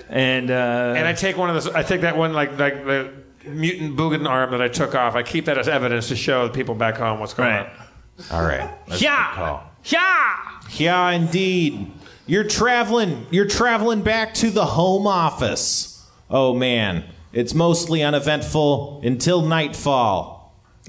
and 0.08 0.50
uh, 0.50 0.94
And 0.96 1.06
I 1.06 1.12
take 1.12 1.36
one 1.36 1.50
of 1.50 1.62
those. 1.62 1.72
I 1.74 1.82
take 1.82 2.00
that 2.02 2.16
one 2.16 2.32
like 2.32 2.58
like 2.58 2.84
the 2.84 3.12
mutant 3.46 3.96
Boogan 3.96 4.28
arm 4.28 4.50
that 4.52 4.62
I 4.62 4.68
took 4.68 4.94
off. 4.94 5.14
I 5.14 5.22
keep 5.22 5.46
that 5.46 5.58
as 5.58 5.68
evidence 5.68 6.08
to 6.08 6.16
show 6.16 6.46
the 6.48 6.54
people 6.54 6.74
back 6.74 6.96
home 6.96 7.20
what's 7.20 7.34
going 7.34 7.50
right. 7.50 7.66
on. 7.66 7.87
All 8.30 8.42
right. 8.42 8.70
That's 8.86 9.00
a 9.00 9.04
good 9.04 9.04
Yeah, 9.04 9.60
yeah. 9.84 10.36
Yeah, 10.70 11.10
indeed. 11.10 11.90
You're 12.26 12.44
traveling. 12.44 13.26
You're 13.30 13.46
traveling 13.48 14.02
back 14.02 14.34
to 14.34 14.50
the 14.50 14.66
home 14.66 15.06
office. 15.06 16.06
Oh 16.30 16.54
man, 16.54 17.04
it's 17.32 17.54
mostly 17.54 18.02
uneventful 18.02 19.00
until 19.02 19.40
nightfall. 19.42 20.36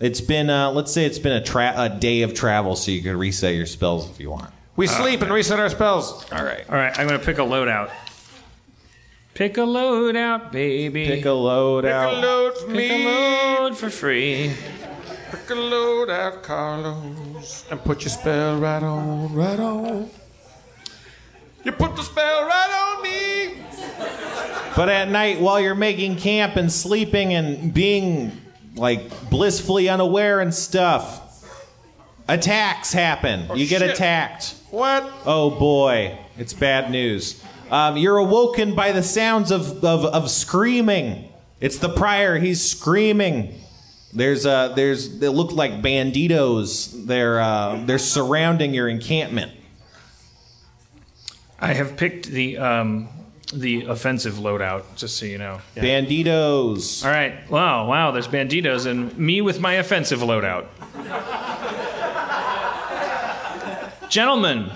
It's 0.01 0.21
been, 0.21 0.49
uh, 0.49 0.71
let's 0.71 0.91
say, 0.93 1.05
it's 1.05 1.19
been 1.19 1.33
a, 1.33 1.43
tra- 1.43 1.73
a 1.77 1.89
day 1.89 2.21
of 2.23 2.33
travel, 2.33 2.75
so 2.75 2.91
you 2.91 3.01
can 3.01 3.17
reset 3.17 3.53
your 3.55 3.65
spells 3.65 4.09
if 4.09 4.19
you 4.19 4.29
want. 4.31 4.49
We 4.75 4.87
sleep 4.87 5.21
and 5.21 5.31
reset 5.31 5.59
our 5.59 5.69
spells. 5.69 6.25
All 6.31 6.43
right. 6.43 6.63
All 6.69 6.75
right, 6.75 6.97
I'm 6.97 7.05
gonna 7.07 7.19
pick 7.19 7.37
a 7.37 7.43
load 7.43 7.67
out. 7.67 7.89
Pick 9.33 9.57
a 9.57 9.63
load 9.63 10.15
out, 10.17 10.51
baby. 10.51 11.05
Pick 11.05 11.25
a 11.25 11.31
load 11.31 11.83
Pick 11.85 11.93
out. 11.93 12.13
a 12.13 12.17
load 12.17 12.57
for 12.57 12.67
Pick 12.67 12.75
me. 12.75 13.05
a 13.05 13.59
load 13.61 13.77
for 13.77 13.89
free. 13.89 14.51
Pick 15.31 15.49
a 15.51 15.55
load 15.55 16.09
out, 16.09 16.41
Carlos, 16.41 17.65
and 17.69 17.83
put 17.83 18.01
your 18.01 18.09
spell 18.09 18.59
right 18.59 18.81
on, 18.81 19.33
right 19.33 19.59
on. 19.59 20.09
You 21.63 21.71
put 21.71 21.95
the 21.95 22.01
spell 22.01 22.45
right 22.45 22.95
on 22.97 23.03
me. 23.03 23.63
But 24.75 24.89
at 24.89 25.09
night, 25.09 25.39
while 25.39 25.59
you're 25.59 25.75
making 25.75 26.15
camp 26.15 26.55
and 26.55 26.71
sleeping 26.71 27.33
and 27.33 27.71
being 27.73 28.31
like 28.75 29.29
blissfully 29.29 29.87
unaware 29.87 30.39
and 30.39 30.53
stuff, 30.53 31.45
attacks 32.27 32.91
happen. 32.91 33.55
you 33.55 33.67
get 33.67 33.81
shit. 33.81 33.91
attacked. 33.91 34.55
What? 34.71 35.11
Oh 35.25 35.51
boy, 35.51 36.17
it's 36.37 36.53
bad 36.53 36.89
news. 36.89 37.43
Um, 37.69 37.97
you're 37.97 38.17
awoken 38.17 38.73
by 38.73 38.93
the 38.93 39.03
sounds 39.03 39.51
of, 39.51 39.83
of, 39.83 40.05
of 40.05 40.31
screaming. 40.31 41.29
It's 41.59 41.77
the 41.77 41.89
prior. 41.89 42.39
He's 42.39 42.63
screaming. 42.65 43.59
There's 44.13 44.45
uh, 44.45 44.69
there's 44.69 45.19
they 45.19 45.27
look 45.27 45.51
like 45.51 45.81
banditos. 45.81 47.05
They're 47.05 47.39
uh, 47.39 47.83
they're 47.85 47.99
surrounding 47.99 48.73
your 48.73 48.89
encampment. 48.89 49.51
I 51.59 51.73
have 51.73 51.95
picked 51.95 52.25
the 52.27 52.57
um, 52.57 53.09
the 53.53 53.85
offensive 53.85 54.35
loadout, 54.35 54.83
just 54.95 55.17
so 55.17 55.25
you 55.25 55.37
know. 55.37 55.61
Banditos. 55.75 57.05
All 57.05 57.11
right. 57.11 57.49
Wow, 57.51 57.87
wow. 57.87 58.11
There's 58.11 58.27
banditos 58.27 58.85
and 58.85 59.15
me 59.17 59.41
with 59.41 59.59
my 59.59 59.73
offensive 59.73 60.19
loadout. 60.19 60.67
Gentlemen, 64.09 64.71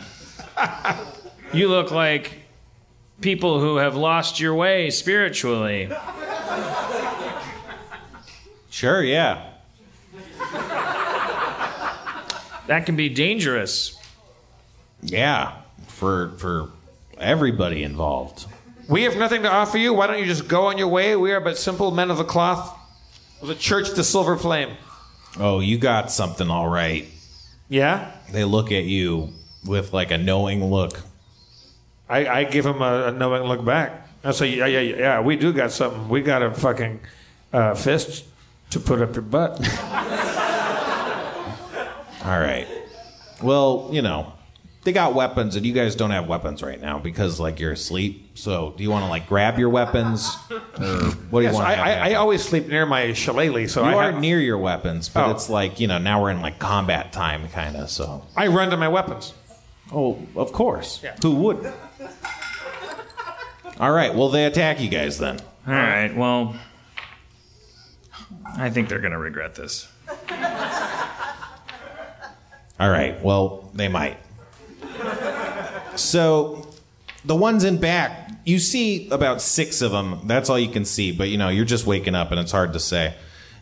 you 1.54 1.68
look 1.70 1.90
like 1.90 2.44
people 3.22 3.60
who 3.60 3.78
have 3.78 3.96
lost 3.96 4.40
your 4.40 4.54
way 4.54 4.92
spiritually. 4.92 5.90
Sure, 8.74 9.04
yeah. 9.04 9.52
That 12.66 12.88
can 12.88 12.96
be 12.96 13.08
dangerous. 13.08 13.96
Yeah, 15.04 15.58
for 15.86 16.32
for 16.40 16.70
everybody 17.20 17.84
involved. 17.84 18.48
We 18.90 19.04
have 19.04 19.16
nothing 19.16 19.44
to 19.44 19.52
offer 19.52 19.78
you. 19.78 19.94
Why 19.94 20.08
don't 20.08 20.18
you 20.18 20.26
just 20.26 20.48
go 20.48 20.66
on 20.66 20.80
your 20.80 20.88
way? 20.88 21.16
We 21.16 21.34
are 21.34 21.40
but 21.40 21.60
simple 21.60 21.92
men 21.92 22.10
of 22.10 22.18
the 22.18 22.24
cloth, 22.24 22.76
of 23.44 23.48
the 23.48 23.54
church, 23.54 23.92
the 23.92 24.04
silver 24.04 24.38
flame. 24.38 24.76
Oh, 25.40 25.60
you 25.60 25.78
got 25.78 26.12
something 26.12 26.50
all 26.50 26.68
right. 26.68 27.06
Yeah? 27.70 28.10
They 28.32 28.44
look 28.44 28.72
at 28.72 28.86
you 28.86 29.34
with 29.68 29.94
like 29.94 30.10
a 30.10 30.18
knowing 30.18 30.66
look. 30.66 31.00
I, 32.10 32.26
I 32.26 32.44
give 32.46 32.66
him 32.66 32.82
a, 32.82 33.10
a 33.10 33.12
knowing 33.12 33.44
look 33.44 33.64
back. 33.64 34.10
I 34.24 34.32
say, 34.32 34.48
yeah, 34.48 34.66
yeah, 34.66 34.80
yeah, 34.80 35.22
we 35.22 35.36
do 35.36 35.54
got 35.54 35.72
something. 35.72 36.10
We 36.10 36.24
got 36.24 36.42
a 36.42 36.52
fucking 36.52 37.02
uh, 37.54 37.76
fist 37.76 38.26
to 38.74 38.80
put 38.80 39.02
up 39.02 39.16
your 39.16 39.22
butt. 39.24 39.60
All 42.26 42.40
right. 42.40 42.68
Well, 43.42 43.90
you 43.92 44.02
know, 44.02 44.34
they 44.84 44.92
got 44.94 45.14
weapons, 45.14 45.56
and 45.56 45.66
you 45.66 45.74
guys 45.74 45.96
don't 45.96 46.12
have 46.12 46.28
weapons 46.28 46.62
right 46.64 46.80
now 46.80 46.98
because 47.00 47.40
like 47.40 47.60
you're 47.60 47.72
asleep. 47.74 48.32
So, 48.36 48.74
do 48.78 48.84
you 48.84 48.90
want 48.90 49.04
to 49.06 49.10
like 49.10 49.28
grab 49.28 49.60
your 49.60 49.70
weapons, 49.70 50.36
or 50.50 50.60
what 51.30 51.40
do 51.40 51.40
you 51.40 51.44
yes, 51.44 51.54
want? 51.54 51.68
I, 51.68 51.74
I, 51.76 52.10
I 52.10 52.14
always 52.16 52.44
sleep 52.44 52.68
near 52.68 52.86
my 52.86 53.14
shillelagh, 53.14 53.68
so 53.68 53.82
you 53.84 53.90
I, 53.90 53.94
are 53.96 54.12
have- 54.12 54.22
near 54.22 54.40
your 54.40 54.58
weapons, 54.58 55.10
but 55.10 55.28
Oh. 55.28 55.32
it's 55.32 55.50
like 55.50 55.80
you 55.80 55.88
know 55.88 55.98
now 55.98 56.22
we're 56.22 56.32
in 56.32 56.42
like 56.42 56.60
combat 56.60 57.12
time, 57.14 57.48
kind 57.50 57.76
of. 57.76 57.90
So, 57.90 58.26
I 58.36 58.48
run 58.48 58.70
to 58.72 58.78
my 58.78 58.88
weapons. 58.88 59.34
oh, 59.92 60.18
of 60.36 60.52
course. 60.54 61.04
Who 61.22 61.36
would? 61.36 61.74
All 63.80 63.92
right. 63.92 64.14
Well, 64.14 64.30
they 64.30 64.46
attack 64.46 64.80
you 64.80 64.88
guys 64.90 65.18
then. 65.18 65.40
All 65.68 65.74
right. 65.74 66.16
Well, 66.16 66.56
I 68.56 68.70
think 68.70 68.90
they're 68.90 69.00
going 69.00 69.14
to 69.14 69.18
regret 69.18 69.56
this. 69.56 69.88
All 72.80 72.90
right. 72.90 73.22
Well, 73.24 73.70
they 73.74 73.88
might. 73.88 74.18
So, 75.96 76.68
the 77.24 77.36
ones 77.36 77.64
in 77.64 77.78
back, 77.78 78.32
you 78.46 78.60
see 78.60 79.10
about 79.10 79.42
six 79.42 79.82
of 79.82 79.92
them. 79.92 80.22
That's 80.26 80.50
all 80.50 80.60
you 80.60 80.70
can 80.70 80.86
see. 80.86 81.12
But 81.12 81.30
you 81.30 81.38
know, 81.38 81.50
you're 81.50 81.66
just 81.66 81.86
waking 81.86 82.16
up, 82.16 82.32
and 82.32 82.40
it's 82.40 82.52
hard 82.52 82.74
to 82.74 82.80
say. 82.80 83.16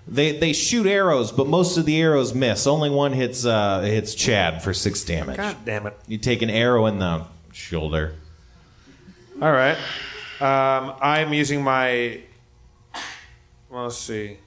They 0.08 0.38
they 0.38 0.54
shoot 0.54 0.88
arrows, 0.88 1.32
but 1.32 1.48
most 1.48 1.78
of 1.78 1.86
the 1.86 2.02
arrows 2.02 2.34
miss. 2.34 2.66
Only 2.66 2.90
one 2.90 3.14
hits 3.14 3.46
uh, 3.46 3.82
hits 3.82 4.16
Chad 4.16 4.64
for 4.64 4.74
six 4.74 5.04
damage. 5.04 5.38
God 5.38 5.58
damn 5.66 5.88
it. 5.88 5.98
You 6.08 6.18
take 6.18 6.42
an 6.42 6.50
arrow 6.50 6.86
in 6.88 7.00
the 7.00 7.26
shoulder. 7.52 8.16
All 9.42 9.52
right. 9.52 9.78
Um, 10.40 10.96
I'm 11.02 11.34
using 11.34 11.64
my. 11.64 12.22
Well, 13.70 13.84
let's 13.84 13.98
see. 13.98 14.38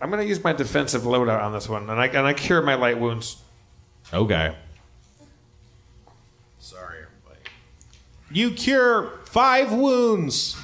I'm 0.00 0.10
going 0.10 0.22
to 0.22 0.28
use 0.28 0.42
my 0.44 0.52
defensive 0.52 1.02
loadout 1.02 1.42
on 1.42 1.52
this 1.52 1.68
one, 1.68 1.88
and 1.88 1.98
I 2.00 2.06
and 2.08 2.26
I 2.26 2.34
cure 2.34 2.60
my 2.62 2.74
light 2.74 2.98
wounds. 3.00 3.36
Okay. 4.12 4.54
Sorry, 6.58 6.98
everybody. 6.98 7.40
You 8.30 8.50
cure 8.50 9.20
five 9.24 9.72
wounds. 9.72 10.56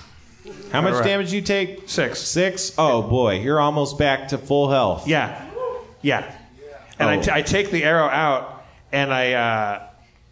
How 0.73 0.81
much 0.81 0.95
All 0.95 0.99
right. 1.01 1.07
damage 1.07 1.33
you 1.33 1.41
take? 1.41 1.89
Six. 1.89 2.19
Six. 2.21 2.73
Oh 2.77 3.03
boy, 3.03 3.39
you're 3.41 3.61
almost 3.61 3.99
back 3.99 4.29
to 4.29 4.39
full 4.39 4.71
health. 4.71 5.07
Yeah, 5.07 5.49
yeah. 6.03 6.35
And 6.99 7.09
I 7.09 7.17
Oh. 7.19 7.23
t- 7.23 7.31
I 7.31 7.43
take 7.43 7.71
the 7.71 7.85
arrow 7.85 8.07
out, 8.09 8.65
and 8.91 9.13
I 9.15 9.33
uh, 9.33 9.83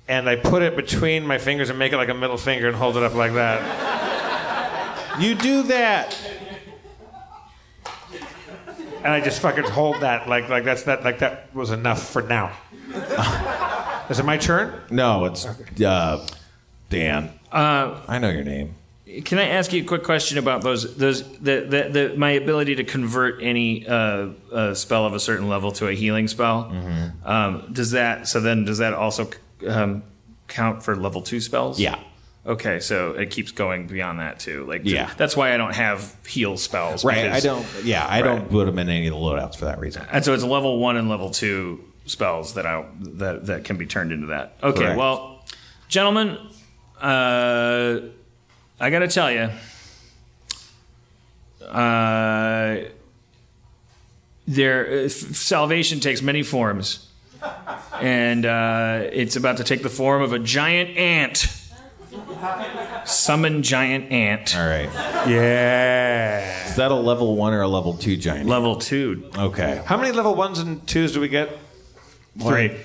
and 0.09 0.29
I 0.29 0.37
put 0.37 0.63
it 0.63 0.77
between 0.77 1.27
my 1.27 1.39
fingers 1.39 1.71
and 1.71 1.79
make 1.79 1.93
it 1.93 1.97
like 1.97 2.09
a 2.09 2.15
middle 2.15 2.37
finger 2.37 2.67
and 2.69 2.77
hold 2.77 2.97
it 2.97 3.03
up 3.03 3.15
like 3.15 3.33
that. 3.35 5.21
You 5.21 5.35
do 5.35 5.63
that. 5.65 6.17
And 9.03 9.13
I 9.13 9.21
just 9.21 9.41
fucking 9.41 9.65
hold 9.65 10.01
that 10.01 10.29
like 10.29 10.49
like 10.49 10.65
that's 10.65 10.85
that 10.85 11.05
like 11.05 11.21
that 11.21 11.55
was 11.55 11.71
enough 11.71 12.11
for 12.11 12.23
now. 12.23 12.53
Is 14.11 14.19
it 14.19 14.25
my 14.25 14.37
turn? 14.37 14.81
No, 14.91 15.25
it's 15.25 15.47
uh, 15.47 16.27
Dan. 16.89 17.31
Uh, 17.51 18.01
I 18.09 18.19
know 18.19 18.31
your 18.31 18.45
name. 18.45 18.75
Can 19.25 19.39
I 19.39 19.49
ask 19.49 19.73
you 19.73 19.83
a 19.83 19.85
quick 19.85 20.05
question 20.05 20.39
about 20.39 20.63
those 20.63 20.97
those 20.97 21.23
the 21.39 21.61
the, 21.61 21.89
the 21.91 22.15
my 22.17 22.31
ability 22.33 22.77
to 22.77 22.85
convert 22.85 23.43
any 23.43 23.87
uh, 23.87 24.29
uh, 24.53 24.75
spell 24.75 25.05
of 25.07 25.15
a 25.15 25.21
certain 25.21 25.49
level 25.49 25.73
to 25.73 25.89
a 25.89 25.93
healing 25.93 26.29
spell? 26.29 26.65
Mm-hmm. 26.65 27.29
Um, 27.29 27.73
does 27.73 27.93
that 27.93 28.29
so 28.29 28.41
then 28.41 28.65
does 28.65 28.79
that 28.79 28.95
also 28.95 29.31
um, 29.67 30.03
count 30.49 30.83
for 30.83 30.95
level 30.95 31.23
two 31.23 31.41
spells? 31.41 31.81
Yeah. 31.81 31.99
Okay, 32.47 32.81
so 32.81 33.13
it 33.13 33.31
keeps 33.31 33.53
going 33.53 33.87
beyond 33.87 34.19
that 34.21 34.41
too. 34.41 34.65
Like 34.67 34.81
Yeah. 34.85 35.11
that's 35.19 35.37
why 35.37 35.53
I 35.53 35.59
don't 35.59 35.75
have 35.75 36.15
heal 36.27 36.57
spells. 36.57 37.05
Right. 37.05 37.25
because- 37.25 37.45
I 37.45 37.47
don't. 37.47 37.67
Yeah, 37.85 38.05
I 38.07 38.23
Right. 38.23 38.25
don't 38.25 38.51
put 38.51 38.65
them 38.65 38.79
in 38.79 38.89
any 38.89 39.07
of 39.07 39.13
the 39.15 39.21
loadouts 39.21 39.57
for 39.57 39.67
that 39.67 39.79
reason. 39.79 40.07
And 40.11 40.25
so 40.25 40.33
it's 40.33 40.43
level 40.43 40.79
one 40.79 40.97
and 40.97 41.09
level 41.11 41.31
two 41.31 41.85
spells 42.07 42.55
that 42.55 42.65
I 42.67 42.85
that 43.01 43.47
that 43.47 43.65
can 43.65 43.77
be 43.77 43.87
turned 43.87 44.11
into 44.11 44.29
that. 44.29 44.55
Okay, 44.63 44.79
Correct. 44.81 44.99
well, 44.99 45.45
gentlemen, 45.89 46.39
uh, 47.01 48.01
I 48.81 48.89
got 48.91 49.01
to 49.01 49.09
tell 49.09 49.31
you, 49.31 49.51
uh, 51.67 52.77
there 54.49 54.87
uh, 54.87 55.05
f- 55.05 55.11
salvation 55.11 56.01
takes 56.01 56.23
many 56.23 56.43
forms, 56.43 57.07
and 58.01 58.47
uh, 58.47 59.03
it's 59.13 59.37
about 59.37 59.59
to 59.59 59.65
take 59.65 59.83
the 59.83 59.91
form 59.91 60.23
of 60.23 60.33
a 60.33 60.39
giant 60.39 60.97
ant. 60.97 61.47
Summon 63.07 63.63
giant 63.63 64.11
ant. 64.13 64.57
All 64.57 64.67
right. 64.67 64.91
Yeah. 65.29 66.67
Is 66.69 66.77
that 66.77 66.91
a 66.91 66.95
level 66.95 67.37
one 67.37 67.53
or 67.53 67.63
a 67.63 67.69
level 67.69 67.95
two 67.95 68.17
giant? 68.17 68.49
Level 68.49 68.77
two. 68.77 69.31
Okay. 69.37 69.83
How 69.85 69.97
many 69.97 70.13
level 70.13 70.35
ones 70.35 70.59
and 70.59 70.87
twos 70.87 71.13
do 71.13 71.21
we 71.21 71.29
get? 71.29 71.57
Three. 72.39 72.77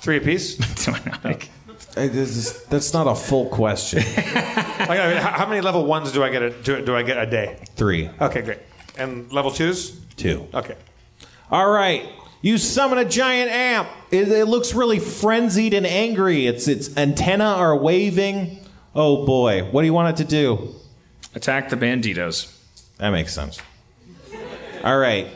Three 0.00 0.16
apiece. 0.18 0.58
Hey, 1.96 2.06
this 2.06 2.36
is- 2.36 2.64
that's 2.66 2.92
not 2.92 3.08
a 3.08 3.16
full 3.16 3.46
question. 3.48 3.98
Like, 3.98 4.28
I 4.90 5.08
mean, 5.12 5.16
how 5.16 5.30
how 5.32 5.46
many 5.48 5.60
level 5.60 5.84
ones 5.84 6.12
do 6.12 6.22
I 6.22 6.30
get 6.30 6.40
a 6.40 6.50
do, 6.50 6.84
do 6.84 6.94
I 6.94 7.02
get 7.02 7.18
a 7.18 7.26
day? 7.28 7.64
Three, 7.74 8.08
Okay, 8.20 8.42
great. 8.42 8.58
And 8.96 9.30
level 9.32 9.50
twos? 9.50 9.98
two. 10.16 10.46
Okay. 10.54 10.76
All 11.50 11.68
right. 11.68 12.08
You 12.42 12.56
summon 12.56 12.98
a 12.98 13.04
giant 13.04 13.50
amp. 13.50 13.88
It, 14.10 14.28
it 14.28 14.46
looks 14.46 14.74
really 14.74 14.98
frenzied 14.98 15.74
and 15.74 15.86
angry. 15.86 16.46
Its 16.46 16.68
its 16.68 16.96
antenna 16.96 17.44
are 17.44 17.76
waving. 17.76 18.58
Oh 18.94 19.26
boy, 19.26 19.64
what 19.64 19.82
do 19.82 19.86
you 19.86 19.92
want 19.92 20.18
it 20.18 20.24
to 20.24 20.28
do? 20.28 20.74
Attack 21.34 21.68
the 21.68 21.76
banditos. 21.76 22.56
That 22.96 23.10
makes 23.10 23.32
sense. 23.34 23.60
All 24.82 24.98
right, 24.98 25.28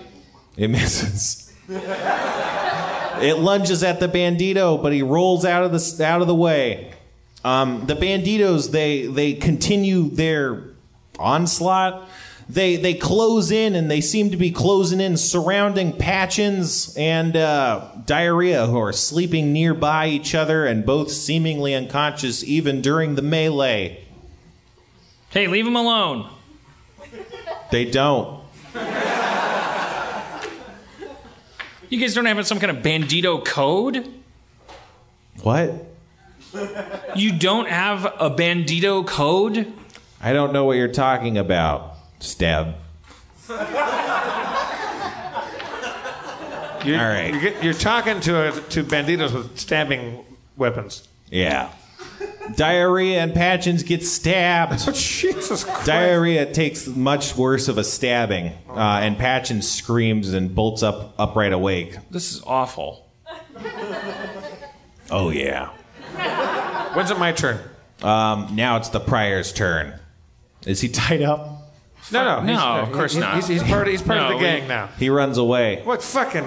it 0.57 0.69
misses. 0.69 1.53
it 1.69 3.39
lunges 3.39 3.83
at 3.83 4.01
the 4.01 4.09
bandito, 4.09 4.83
but 4.83 4.93
he 4.93 5.03
rolls 5.03 5.45
out 5.45 5.65
of 5.65 5.73
the 5.73 6.05
out 6.05 6.23
of 6.23 6.27
the 6.27 6.35
way. 6.35 6.95
Um, 7.45 7.85
the 7.87 7.95
banditos 7.95 8.71
they 8.71 9.07
they 9.07 9.35
continue 9.35 10.09
their 10.09 10.65
onslaught. 11.19 12.09
They 12.49 12.77
they 12.77 12.95
close 12.95 13.51
in 13.51 13.75
and 13.75 13.91
they 13.91 14.01
seem 14.01 14.31
to 14.31 14.37
be 14.37 14.51
closing 14.51 15.01
in, 15.01 15.17
surrounding 15.17 15.97
Patchins 15.97 16.95
and 16.97 17.37
uh, 17.37 17.89
Diarrhea, 18.05 18.67
who 18.67 18.79
are 18.79 18.93
sleeping 18.93 19.53
nearby 19.53 20.09
each 20.09 20.35
other 20.35 20.67
and 20.67 20.85
both 20.85 21.11
seemingly 21.11 21.75
unconscious 21.75 22.45
even 22.45 22.83
during 22.83 23.15
the 23.15 23.23
melee. 23.23 24.05
Hey, 25.31 25.47
leave 25.47 25.65
them 25.65 25.77
alone. 25.77 26.31
They 27.71 27.87
don't. 27.87 28.45
You 31.89 32.01
guys 32.01 32.15
don't 32.15 32.27
have 32.27 32.47
some 32.47 32.59
kind 32.59 32.77
of 32.77 32.83
bandito 32.83 33.45
code? 33.45 34.13
What? 35.43 35.87
You 37.17 37.39
don't 37.39 37.69
have 37.69 38.05
a 38.05 38.31
bandito 38.31 39.07
code? 39.07 39.73
I 40.21 40.33
don't 40.33 40.53
know 40.53 40.65
what 40.65 40.77
you're 40.77 40.89
talking 40.89 41.39
about. 41.39 41.94
Stab. 42.25 42.75
You're, 46.85 46.99
All 47.01 47.07
right. 47.09 47.33
You're, 47.33 47.63
you're 47.63 47.73
talking 47.73 48.21
to 48.21 48.49
a, 48.49 48.61
to 48.71 48.85
banditos 48.85 49.33
with 49.33 49.59
stabbing 49.59 50.23
weapons. 50.57 51.09
Yeah. 51.31 51.73
Diarrhea 52.57 53.23
and 53.23 53.33
Patchins 53.33 53.83
get 53.83 54.05
stabbed. 54.05 54.83
Oh, 54.89 54.93
Jesus 54.93 55.65
Christ. 55.65 55.87
Diarrhea 55.87 56.53
takes 56.53 56.87
much 56.87 57.37
worse 57.37 57.69
of 57.69 57.79
a 57.79 57.85
stabbing, 57.85 58.53
uh, 58.69 59.01
and 59.03 59.17
Patchins 59.17 59.71
screams 59.71 60.35
and 60.35 60.55
bolts 60.55 60.83
up 60.83 61.15
upright 61.19 61.53
awake. 61.55 61.97
This 62.11 62.33
is 62.33 62.43
awful. 62.47 63.09
Oh 65.11 65.29
yeah. 65.29 65.69
When's 66.95 67.11
it 67.11 67.19
my 67.19 67.33
turn? 67.33 67.61
Um, 68.03 68.57
now 68.57 68.79
it's 68.79 68.89
the 68.89 69.01
prior's 69.01 69.53
turn. 69.53 70.01
Is 70.67 70.81
he 70.81 70.89
tied 70.89 71.21
up? 71.21 71.54
No, 72.13 72.23
no. 72.25 72.41
No, 72.43 72.53
he's- 72.53 72.89
of 72.89 72.93
course 72.93 73.13
he's, 73.13 73.21
not. 73.21 73.35
He's, 73.37 73.47
he's 73.49 73.63
part 73.63 73.87
of, 73.87 73.93
he's 73.93 74.03
part 74.03 74.19
No, 74.19 74.25
of 74.27 74.31
the 74.33 74.37
we- 74.37 74.43
gang 74.43 74.69
now. 74.69 74.89
He 74.99 75.09
runs 75.11 75.39
away. 75.39 75.81
What 75.85 76.03
fucking. 76.03 76.45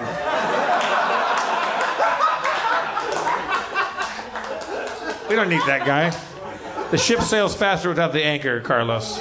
We 5.29 5.35
don't 5.35 5.49
need 5.49 5.61
that 5.67 5.85
guy. 5.85 6.17
The 6.89 6.97
ship 6.97 7.19
sails 7.19 7.53
faster 7.53 7.89
without 7.89 8.13
the 8.13 8.23
anchor, 8.23 8.61
Carlos. 8.61 9.19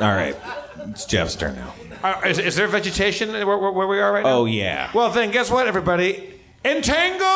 All 0.00 0.12
right. 0.14 0.36
It's 0.90 1.06
Jeff's 1.06 1.34
turn 1.34 1.56
now. 1.56 1.74
Uh, 2.04 2.20
is, 2.24 2.38
is 2.38 2.54
there 2.54 2.68
vegetation 2.68 3.32
where, 3.32 3.58
where, 3.58 3.72
where 3.72 3.88
we 3.88 3.98
are 3.98 4.12
right 4.12 4.22
now? 4.22 4.30
Oh 4.38 4.44
yeah. 4.44 4.90
Well, 4.94 5.10
then, 5.10 5.32
guess 5.32 5.50
what, 5.50 5.66
everybody? 5.66 6.34
Entangle! 6.64 7.26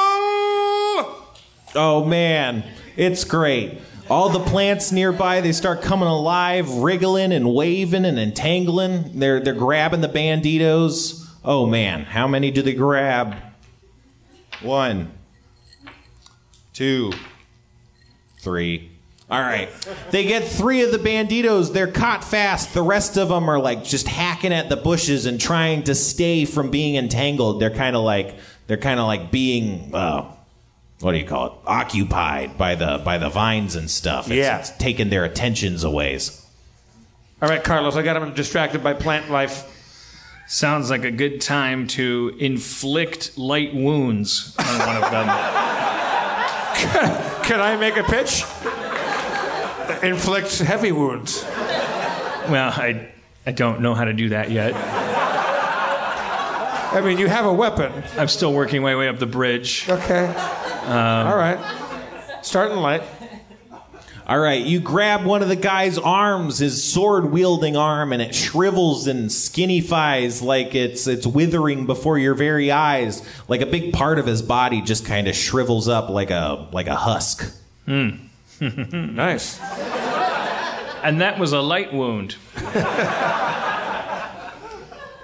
Oh 1.74 2.04
man, 2.06 2.62
it's 2.96 3.24
great. 3.24 3.80
All 4.10 4.30
the 4.30 4.40
plants 4.40 4.90
nearby, 4.90 5.42
they 5.42 5.52
start 5.52 5.82
coming 5.82 6.08
alive, 6.08 6.70
wriggling 6.70 7.32
and 7.32 7.54
waving 7.54 8.06
and 8.06 8.18
entangling. 8.18 9.18
They're 9.18 9.40
they're 9.40 9.52
grabbing 9.52 10.00
the 10.00 10.08
banditos. 10.08 11.26
Oh 11.44 11.66
man, 11.66 12.04
how 12.04 12.26
many 12.26 12.50
do 12.50 12.62
they 12.62 12.74
grab? 12.74 13.36
One, 14.62 15.12
two, 16.72 17.12
three. 18.40 18.92
All 19.30 19.40
right. 19.40 19.68
They 20.10 20.24
get 20.24 20.42
three 20.44 20.82
of 20.82 20.90
the 20.90 20.98
banditos. 20.98 21.74
They're 21.74 21.92
caught 21.92 22.24
fast. 22.24 22.72
The 22.72 22.82
rest 22.82 23.18
of 23.18 23.28
them 23.28 23.50
are 23.50 23.58
like 23.60 23.84
just 23.84 24.08
hacking 24.08 24.54
at 24.54 24.70
the 24.70 24.76
bushes 24.76 25.26
and 25.26 25.38
trying 25.38 25.82
to 25.82 25.94
stay 25.94 26.46
from 26.46 26.70
being 26.70 26.96
entangled. 26.96 27.60
They're 27.60 27.68
kind 27.68 27.94
of 27.94 28.02
like 28.02 28.36
they're 28.68 28.78
kind 28.78 28.98
of 28.98 29.06
like 29.06 29.30
being 29.30 29.94
uh, 29.94 30.32
what 31.00 31.12
do 31.12 31.18
you 31.18 31.24
call 31.24 31.46
it? 31.46 31.52
Occupied 31.66 32.58
by 32.58 32.74
the 32.74 33.00
by 33.04 33.18
the 33.18 33.28
vines 33.28 33.76
and 33.76 33.90
stuff. 33.90 34.26
It's, 34.26 34.34
Yeah. 34.36 34.58
it's 34.58 34.70
taking 34.78 35.10
their 35.10 35.24
attentions 35.24 35.84
away. 35.84 36.18
All 37.40 37.48
right, 37.48 37.62
Carlos, 37.62 37.94
I 37.96 38.02
got 38.02 38.20
him 38.20 38.34
distracted 38.34 38.82
by 38.82 38.94
plant 38.94 39.30
life. 39.30 39.74
Sounds 40.48 40.90
like 40.90 41.04
a 41.04 41.10
good 41.10 41.40
time 41.40 41.86
to 41.88 42.34
inflict 42.40 43.36
light 43.38 43.74
wounds 43.74 44.56
on 44.58 44.78
one 44.78 44.96
of 44.96 45.10
them. 45.10 45.28
Can 47.44 47.60
I 47.60 47.76
make 47.78 47.96
a 47.96 48.02
pitch? 48.02 48.42
Inflict 50.02 50.58
heavy 50.58 50.92
wounds. 50.92 51.44
well, 52.48 52.70
I 52.70 53.08
I 53.46 53.52
don't 53.52 53.80
know 53.80 53.94
how 53.94 54.04
to 54.04 54.12
do 54.12 54.30
that 54.30 54.50
yet. 54.50 54.72
I 56.90 57.00
mean, 57.00 57.18
you 57.18 57.28
have 57.28 57.44
a 57.44 57.52
weapon. 57.52 57.92
I'm 58.16 58.28
still 58.28 58.52
working 58.52 58.82
my 58.82 58.96
way 58.96 59.08
up 59.08 59.18
the 59.18 59.26
bridge. 59.26 59.86
Okay. 59.88 60.26
All 60.26 61.36
right. 61.36 61.58
Starting 62.42 62.78
light. 62.78 63.02
All 64.26 64.38
right, 64.38 64.62
you 64.62 64.78
grab 64.78 65.24
one 65.24 65.40
of 65.40 65.48
the 65.48 65.56
guy's 65.56 65.96
arms, 65.96 66.58
his 66.58 66.84
sword 66.84 67.30
wielding 67.30 67.78
arm, 67.78 68.12
and 68.12 68.20
it 68.20 68.34
shrivels 68.34 69.06
and 69.06 69.30
skinnifies 69.30 70.42
like 70.42 70.74
it's 70.74 71.06
it's 71.06 71.26
withering 71.26 71.86
before 71.86 72.18
your 72.18 72.34
very 72.34 72.70
eyes. 72.70 73.26
Like 73.48 73.62
a 73.62 73.66
big 73.66 73.94
part 73.94 74.18
of 74.18 74.26
his 74.26 74.42
body 74.42 74.82
just 74.82 75.06
kind 75.06 75.28
of 75.28 75.34
shrivels 75.34 75.88
up 75.88 76.10
like 76.10 76.30
a 76.30 76.68
like 76.72 76.88
a 76.88 76.94
husk. 76.94 77.50
Hmm. 77.86 78.10
nice. 78.60 79.58
And 81.02 81.22
that 81.22 81.38
was 81.38 81.52
a 81.52 81.60
light 81.60 81.94
wound. 81.94 82.36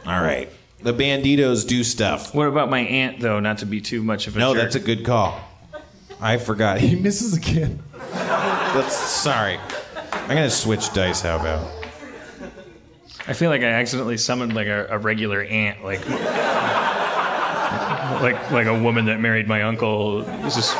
All 0.07 0.23
right, 0.23 0.49
the 0.85 0.93
banditos 0.93 1.67
do 1.67 1.83
stuff. 1.83 2.35
What 2.35 2.47
about 2.47 2.71
my 2.71 2.81
aunt, 2.81 3.19
though? 3.21 3.41
Not 3.41 3.59
to 3.59 3.67
be 3.67 3.81
too 3.81 4.03
much 4.03 4.27
of 4.27 4.37
a 4.37 4.39
No, 4.39 4.55
jerk. 4.55 4.63
that's 4.63 4.75
a 4.77 4.81
good 4.81 5.05
call. 5.05 5.41
I 6.21 6.37
forgot. 6.39 6.79
He 6.79 6.95
misses 6.95 7.37
again. 7.37 7.83
That's 8.13 8.95
sorry. 8.95 9.59
I'm 10.13 10.29
gonna 10.29 10.49
switch 10.51 10.93
dice. 10.93 11.21
How 11.23 11.37
about? 11.37 11.71
I 13.27 13.33
feel 13.33 13.51
like 13.51 13.63
I 13.63 13.67
accidentally 13.69 14.17
summoned 14.19 14.55
like 14.55 14.67
a, 14.69 14.87
a 14.91 14.99
regular 14.99 15.43
aunt, 15.43 15.83
like 15.85 16.07
like 18.21 18.51
like 18.51 18.67
a 18.67 18.79
woman 18.83 19.07
that 19.07 19.21
married 19.21 19.49
my 19.49 19.63
uncle. 19.63 20.23
Was 20.43 20.55
just 20.55 20.77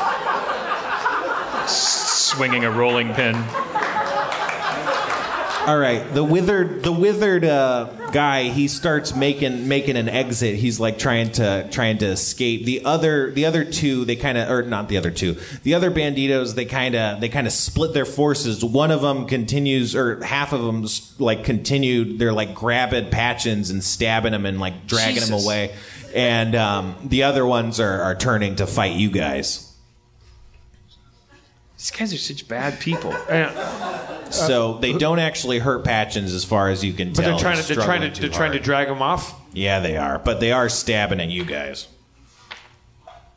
swinging 1.67 2.63
a 2.65 2.71
rolling 2.71 3.13
pin. 3.13 3.35
All 5.65 5.79
right, 5.79 6.13
the 6.13 6.23
withered 6.23 6.83
the 6.83 6.91
withered 6.91 7.43
uh, 7.43 7.85
guy, 8.11 8.49
he 8.49 8.67
starts 8.67 9.15
making 9.15 9.67
making 9.67 9.97
an 9.97 10.07
exit. 10.07 10.57
He's 10.57 10.79
like 10.79 10.99
trying 10.99 11.31
to 11.33 11.67
trying 11.71 11.97
to 11.99 12.05
escape. 12.05 12.65
The 12.65 12.85
other 12.85 13.31
the 13.31 13.45
other 13.45 13.63
two, 13.65 14.05
they 14.05 14.15
kind 14.15 14.37
of 14.37 14.47
or 14.51 14.61
not 14.61 14.89
the 14.89 14.97
other 14.97 15.09
two. 15.09 15.37
The 15.63 15.73
other 15.73 15.89
banditos, 15.89 16.53
they 16.53 16.65
kind 16.65 16.93
of 16.93 17.19
they 17.19 17.29
kind 17.29 17.47
of 17.47 17.53
split 17.53 17.95
their 17.95 18.05
forces. 18.05 18.63
One 18.63 18.91
of 18.91 19.01
them 19.01 19.25
continues, 19.25 19.95
or 19.95 20.23
half 20.23 20.53
of 20.53 20.61
them 20.61 20.85
like 21.17 21.43
continued. 21.43 22.19
They're 22.19 22.31
like 22.31 22.53
grabbing 22.53 23.09
Patchins 23.09 23.71
and 23.71 23.83
stabbing 23.83 24.33
him 24.33 24.45
and 24.45 24.59
like 24.59 24.85
dragging 24.85 25.23
him 25.23 25.29
Jesus. 25.29 25.45
away. 25.45 25.75
And 26.13 26.55
um, 26.55 26.95
the 27.05 27.23
other 27.23 27.43
ones 27.43 27.79
are, 27.79 28.01
are 28.03 28.15
turning 28.15 28.57
to 28.57 28.67
fight 28.67 28.93
you 28.93 29.09
guys. 29.09 29.64
These 31.85 31.91
guys 31.91 32.13
are 32.15 32.17
such 32.17 32.47
bad 32.47 32.79
people. 32.79 33.11
So 34.31 34.79
they 34.79 34.93
don't 34.93 35.19
actually 35.19 35.59
hurt 35.59 35.85
Patchins 35.85 36.33
as 36.33 36.43
far 36.43 36.69
as 36.69 36.83
you 36.83 36.93
can 36.93 37.09
But 37.09 37.21
tell. 37.21 37.25
But 37.25 37.29
they're 37.29 37.39
trying 37.39 37.57
to 37.57 37.61
He's 37.61 37.75
they're 37.75 37.85
trying 37.85 38.01
to 38.01 38.07
struggling 38.07 38.31
they're 38.31 38.37
trying 38.37 38.51
to 38.53 38.59
drag 38.59 38.87
him 38.87 39.03
off. 39.03 39.39
Yeah, 39.53 39.79
they 39.81 39.95
are, 39.95 40.17
but 40.17 40.39
they 40.39 40.51
are 40.51 40.67
stabbing 40.67 41.21
at 41.21 41.29
you 41.29 41.45
guys. 41.45 41.87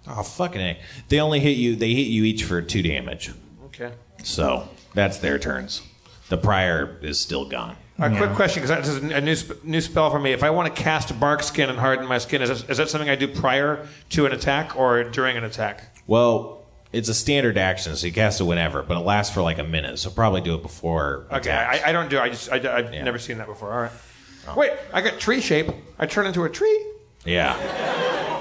Oh 0.06 0.22
fucking 0.22 0.62
a! 0.62 0.80
They 1.10 1.20
only 1.20 1.40
hit 1.40 1.58
you. 1.58 1.76
They 1.76 1.92
hit 1.92 2.06
you 2.06 2.24
each 2.24 2.44
for 2.44 2.62
two 2.62 2.80
damage. 2.80 3.32
Okay. 3.66 3.92
So 4.22 4.70
that's 4.94 5.18
their 5.18 5.38
turns. 5.38 5.82
The 6.30 6.38
prior 6.38 6.98
is 7.02 7.20
still 7.20 7.46
gone. 7.46 7.76
A 7.98 8.16
quick 8.16 8.30
question, 8.30 8.62
because 8.62 8.86
this 8.86 8.96
is 8.96 9.02
a 9.10 9.20
new, 9.20 9.34
sp- 9.36 9.60
new 9.64 9.80
spell 9.80 10.08
for 10.08 10.20
me. 10.20 10.32
If 10.32 10.42
I 10.44 10.50
want 10.50 10.74
to 10.74 10.82
cast 10.82 11.18
bark 11.18 11.42
skin 11.42 11.68
and 11.68 11.78
harden 11.78 12.06
my 12.06 12.18
skin, 12.18 12.40
is, 12.42 12.48
this, 12.48 12.64
is 12.70 12.76
that 12.78 12.88
something 12.88 13.10
I 13.10 13.16
do 13.16 13.26
prior 13.26 13.88
to 14.10 14.24
an 14.24 14.32
attack 14.32 14.76
or 14.76 15.02
during 15.02 15.36
an 15.36 15.42
attack? 15.42 16.00
Well, 16.06 16.57
it's 16.92 17.08
a 17.08 17.14
standard 17.14 17.58
action, 17.58 17.94
so 17.96 18.06
you 18.06 18.12
cast 18.12 18.40
it 18.40 18.44
whenever, 18.44 18.82
but 18.82 18.96
it 18.96 19.00
lasts 19.04 19.34
for 19.34 19.42
like 19.42 19.58
a 19.58 19.64
minute. 19.64 19.98
So 19.98 20.10
probably 20.10 20.40
do 20.40 20.54
it 20.54 20.62
before. 20.62 21.26
Okay, 21.30 21.50
attacks. 21.50 21.84
I, 21.84 21.88
I 21.90 21.92
don't 21.92 22.08
do. 22.08 22.18
I 22.18 22.28
just 22.30 22.50
I, 22.50 22.56
I've 22.56 22.92
Yeah. 22.94 23.04
never 23.04 23.18
seen 23.18 23.38
that 23.38 23.46
before. 23.46 23.72
All 23.72 23.80
right. 23.82 24.56
Wait, 24.56 24.72
I 24.94 25.02
got 25.02 25.18
tree 25.20 25.40
shape. 25.42 25.66
I 25.98 26.06
turn 26.06 26.26
into 26.26 26.44
a 26.44 26.48
tree. 26.50 26.84
yeah, 27.26 27.54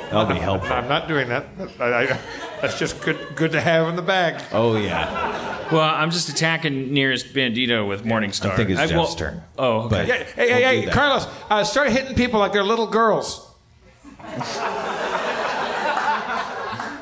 that'll 0.10 0.26
be 0.34 0.40
helpful. 0.40 0.72
I'm 0.74 0.88
not 0.88 1.07
doing 1.10 1.28
that. 1.28 1.45
I, 1.80 1.84
I, 2.06 2.19
that's 2.61 2.80
just 2.80 3.02
good 3.02 3.19
good 3.36 3.52
to 3.52 3.60
have 3.60 3.90
in 3.90 3.98
the 3.98 4.02
bag. 4.02 4.41
Oh 4.53 4.78
yeah, 4.78 5.68
Well, 5.69 5.82
I'm 5.82 6.11
just 6.11 6.30
attacking 6.30 6.94
nearest 6.94 7.34
bandito 7.34 7.86
with 7.86 8.06
Morningstar. 8.06 8.52
I 8.52 8.56
think 8.56 8.69
it's 8.69 8.80
I- 8.80 8.88
Jeff's 8.88 8.95
well- 8.95 9.15
turn. 9.15 9.44
Oh, 9.57 9.80
okay. 9.82 9.90
But 9.90 10.07
Yeah, 10.07 10.24
hey, 10.24 10.45
we'll 10.45 10.48
hey, 10.48 10.60
do 10.60 10.65
hey, 10.80 10.86
that. 10.86 10.94
Carlos, 10.94 11.28
uh, 11.49 11.64
start 11.65 11.90
hitting 11.90 12.15
people 12.15 12.40
like 12.40 12.53
they're 12.53 12.64
little 12.64 12.88
girls. 12.88 13.44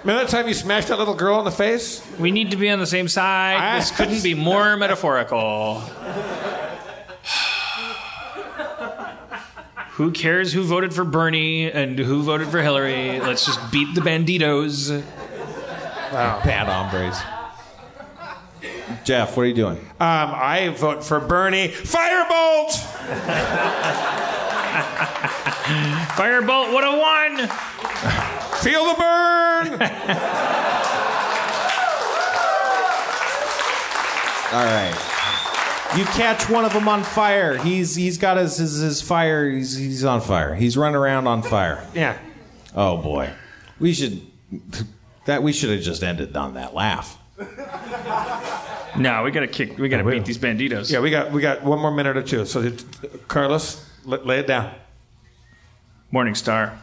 Remember 0.05 0.23
that 0.23 0.29
time 0.29 0.47
you 0.47 0.53
smashed 0.53 0.89
that 0.89 0.99
little 0.99 1.15
girl 1.15 1.39
in 1.39 1.45
the 1.45 1.51
face? 1.51 2.05
We 2.19 2.29
need 2.29 2.51
to 2.51 2.57
be 2.57 2.69
on 2.69 2.77
the 2.79 2.85
same 2.85 3.07
side. 3.07 3.55
I- 3.57 3.79
This 3.79 3.89
couldn't 3.89 4.21
be 4.21 4.35
more 4.35 4.77
metaphorical. 4.77 5.79
who 9.93 10.11
cares 10.11 10.53
who 10.53 10.61
voted 10.63 10.93
for 10.93 11.03
Bernie 11.05 11.71
and 11.71 11.97
who 11.97 12.21
voted 12.21 12.49
for 12.49 12.61
Hillary? 12.61 13.19
Let's 13.19 13.45
just 13.45 13.59
beat 13.71 13.95
the 13.95 14.01
banditos. 14.01 15.03
Bad 16.11 16.67
hombres. 16.67 17.17
Jeff, 19.03 19.35
what 19.35 19.43
are 19.43 19.47
you 19.47 19.53
doing? 19.55 19.77
Um, 19.77 19.87
I 19.99 20.69
vote 20.77 21.03
for 21.03 21.19
Bernie. 21.19 21.69
Firebolt! 21.69 22.71
Firebolt 26.15 26.73
would 26.73 26.83
have 26.83 26.99
won. 26.99 28.34
Feel 28.65 28.83
the 28.85 28.95
burn! 28.95 29.73
All 34.53 34.65
right. 34.65 35.91
You 35.95 36.03
catch 36.05 36.49
one 36.49 36.65
of 36.65 36.73
them 36.73 36.87
on 36.87 37.03
fire. 37.03 37.57
He's 37.59 37.93
he's 37.93 38.17
got 38.17 38.37
his 38.37 38.57
his, 38.57 38.79
his 38.79 39.03
fire. 39.03 39.47
He's 39.51 39.75
he's 39.77 40.03
on 40.03 40.19
fire. 40.19 40.55
He's 40.55 40.75
running 40.77 40.95
around 40.95 41.27
on 41.27 41.43
fire. 41.43 41.85
yeah. 41.93 42.17
Oh 42.73 42.97
boy, 42.97 43.29
we 43.79 43.93
should 43.93 44.25
that 45.25 45.43
we 45.43 45.53
should 45.53 45.69
have 45.69 45.81
just 45.81 46.01
ended 46.01 46.35
on 46.35 46.55
that 46.55 46.73
laugh. 46.73 47.19
No, 48.97 49.21
we 49.23 49.29
gotta 49.29 49.47
kick. 49.47 49.77
We 49.77 49.89
gotta 49.89 50.03
beat 50.09 50.25
these 50.25 50.39
banditos. 50.39 50.91
Yeah, 50.91 51.01
we 51.01 51.11
got 51.11 51.31
we 51.31 51.39
got 51.39 51.61
one 51.63 51.77
more 51.77 51.91
minute 51.91 52.17
or 52.17 52.23
two. 52.23 52.47
So, 52.47 52.71
Carlos, 53.27 53.87
lay 54.05 54.39
it 54.39 54.47
down. 54.47 54.73
Morningstar. 56.11 56.79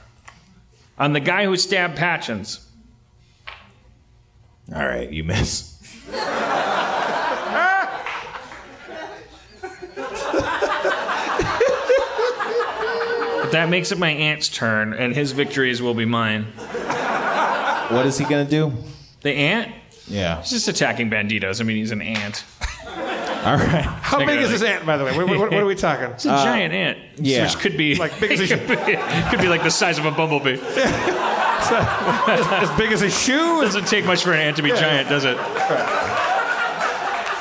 On 0.99 1.13
the 1.13 1.21
guy 1.21 1.45
who 1.47 1.57
stabbed 1.57 1.97
Patchins. 1.97 2.69
All 4.75 4.87
right, 4.87 5.11
you 5.11 5.25
miss. 5.25 5.71
But 13.41 13.51
that 13.53 13.69
makes 13.69 13.91
it 13.93 13.99
my 13.99 14.11
ant's 14.11 14.49
turn, 14.49 14.93
and 14.95 15.15
his 15.15 15.33
victories 15.33 15.83
will 15.83 15.95
be 15.95 16.05
mine. 16.05 16.45
What 17.91 18.07
is 18.07 18.17
he 18.17 18.25
gonna 18.25 18.45
do? 18.45 18.73
The 19.23 19.33
ant? 19.33 19.73
Yeah. 20.07 20.41
He's 20.41 20.51
just 20.51 20.69
attacking 20.69 21.11
banditos. 21.11 21.61
I 21.61 21.65
mean, 21.65 21.77
he's 21.77 21.91
an 21.91 22.03
ant. 22.03 22.45
All 23.45 23.57
right. 23.57 23.83
How 23.83 24.25
big 24.25 24.41
is 24.41 24.51
this 24.51 24.63
ant, 24.63 24.87
by 24.87 24.97
the 24.97 25.05
way? 25.05 25.17
What, 25.17 25.27
what, 25.27 25.39
what 25.39 25.55
are 25.55 25.67
we 25.67 25.75
talking? 25.75 26.11
It's 26.11 26.25
a 26.25 26.29
giant 26.29 26.73
ant. 26.73 26.99
yeah. 27.17 27.43
Which 27.45 27.59
could 27.59 27.77
be 27.77 27.97
Like 27.97 28.19
big 28.21 28.33
as 28.33 28.51
a 28.51 28.57
could, 28.59 28.87
be, 28.87 28.97
could 29.31 29.41
be 29.41 29.49
like 29.49 29.65
the 29.65 29.71
size 29.71 29.99
of 29.99 30.05
a 30.05 30.13
bumblebee. 30.13 30.61
as 30.63 32.79
big 32.79 32.93
as 32.93 33.03
a 33.03 33.11
shoe? 33.11 33.63
Doesn't 33.63 33.87
take 33.89 34.05
much 34.05 34.23
for 34.23 34.33
an 34.33 34.39
ant 34.41 34.57
to 34.59 34.63
be 34.63 34.69
giant, 34.71 35.09
does 35.09 35.25
it? 35.25 35.37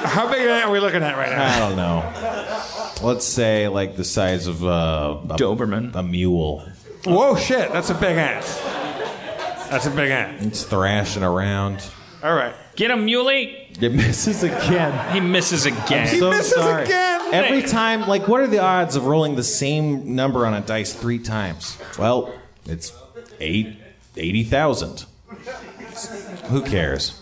How 0.03 0.29
big 0.29 0.41
an 0.41 0.49
ant 0.49 0.65
are 0.65 0.71
we 0.71 0.79
looking 0.79 1.03
at 1.03 1.15
right 1.15 1.29
now? 1.29 1.55
I 1.55 1.59
don't 1.59 1.75
know. 1.75 3.07
Let's 3.07 3.25
say 3.25 3.67
like 3.67 3.95
the 3.95 4.03
size 4.03 4.47
of 4.47 4.63
uh, 4.63 5.17
a, 5.29 5.37
Doberman. 5.37 5.95
a 5.95 6.03
mule. 6.03 6.67
Whoa, 7.05 7.35
shit! 7.35 7.71
That's 7.71 7.89
a 7.89 7.93
big 7.95 8.17
ant. 8.17 8.43
That's 9.71 9.85
a 9.85 9.91
big 9.91 10.11
ant. 10.11 10.41
It's 10.41 10.63
thrashing 10.63 11.23
around. 11.23 11.83
All 12.23 12.33
right. 12.35 12.53
Get 12.81 12.89
him, 12.89 13.05
Muley. 13.05 13.67
It 13.79 13.93
misses 13.93 14.41
again. 14.41 15.13
He 15.13 15.19
misses 15.19 15.67
again. 15.67 16.07
He 16.07 16.17
so 16.17 16.31
misses 16.31 16.51
sorry. 16.51 16.85
again. 16.85 17.31
Every 17.31 17.61
time, 17.61 18.07
like, 18.07 18.27
what 18.27 18.41
are 18.41 18.47
the 18.47 18.57
odds 18.57 18.95
of 18.95 19.05
rolling 19.05 19.35
the 19.35 19.43
same 19.43 20.15
number 20.15 20.47
on 20.47 20.55
a 20.55 20.61
dice 20.61 20.91
three 20.91 21.19
times? 21.19 21.77
Well, 21.99 22.33
it's 22.65 22.91
eight, 23.39 23.77
80,000. 24.17 25.05
Who 26.45 26.63
cares? 26.63 27.21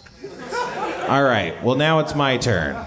All 1.09 1.23
right, 1.23 1.61
well, 1.61 1.75
now 1.75 1.99
it's 1.99 2.15
my 2.15 2.37
turn. 2.37 2.77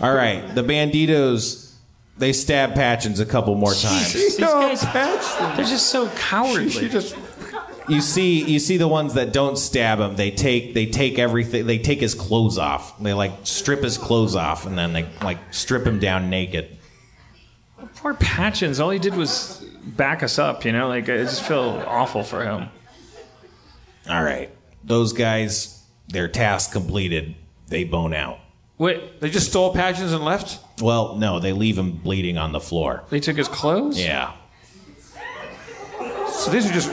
All 0.00 0.14
right, 0.14 0.54
the 0.54 0.62
banditos, 0.62 1.74
they 2.16 2.32
stab 2.32 2.72
Patchins 2.72 3.20
a 3.20 3.26
couple 3.26 3.54
more 3.56 3.74
times. 3.74 4.14
These 4.14 4.38
guys, 4.38 4.82
Patch. 4.86 5.56
they're 5.58 5.66
just 5.66 5.90
so 5.90 6.08
cowardly. 6.16 6.70
She 6.70 6.88
just. 6.88 7.14
You 7.88 8.00
see, 8.00 8.42
you 8.44 8.58
see 8.58 8.78
the 8.78 8.88
ones 8.88 9.14
that 9.14 9.32
don't 9.32 9.56
stab 9.56 10.00
him. 10.00 10.16
They 10.16 10.32
take, 10.32 10.74
they 10.74 10.86
take 10.86 11.18
everything. 11.18 11.66
They 11.66 11.78
take 11.78 12.00
his 12.00 12.14
clothes 12.14 12.58
off. 12.58 12.98
They 12.98 13.12
like 13.14 13.32
strip 13.44 13.82
his 13.82 13.96
clothes 13.96 14.34
off, 14.34 14.66
and 14.66 14.76
then 14.76 14.92
they 14.92 15.06
like 15.22 15.38
strip 15.54 15.86
him 15.86 16.00
down 16.00 16.28
naked. 16.28 16.76
Poor 17.96 18.14
Patchins. 18.14 18.80
All 18.80 18.90
he 18.90 18.98
did 18.98 19.14
was 19.14 19.64
back 19.84 20.22
us 20.22 20.38
up, 20.38 20.64
you 20.64 20.72
know? 20.72 20.88
Like, 20.88 21.04
I 21.08 21.18
just 21.18 21.42
feel 21.44 21.82
awful 21.86 22.24
for 22.24 22.42
him. 22.44 22.68
All 24.08 24.22
right. 24.22 24.50
Those 24.82 25.12
guys, 25.12 25.84
their 26.08 26.28
task 26.28 26.72
completed. 26.72 27.34
They 27.68 27.84
bone 27.84 28.14
out. 28.14 28.38
Wait, 28.78 29.20
They 29.20 29.30
just 29.30 29.48
stole 29.50 29.72
Patches 29.72 30.12
and 30.12 30.24
left? 30.24 30.58
Well, 30.82 31.16
no, 31.16 31.40
they 31.40 31.52
leave 31.52 31.78
him 31.78 31.92
bleeding 31.92 32.36
on 32.36 32.52
the 32.52 32.60
floor. 32.60 33.04
they 33.10 33.20
took 33.20 33.36
his 33.36 33.48
clothes? 33.48 33.98
Yeah. 33.98 34.32
So 36.28 36.50
these 36.50 36.68
are 36.68 36.72
just. 36.72 36.90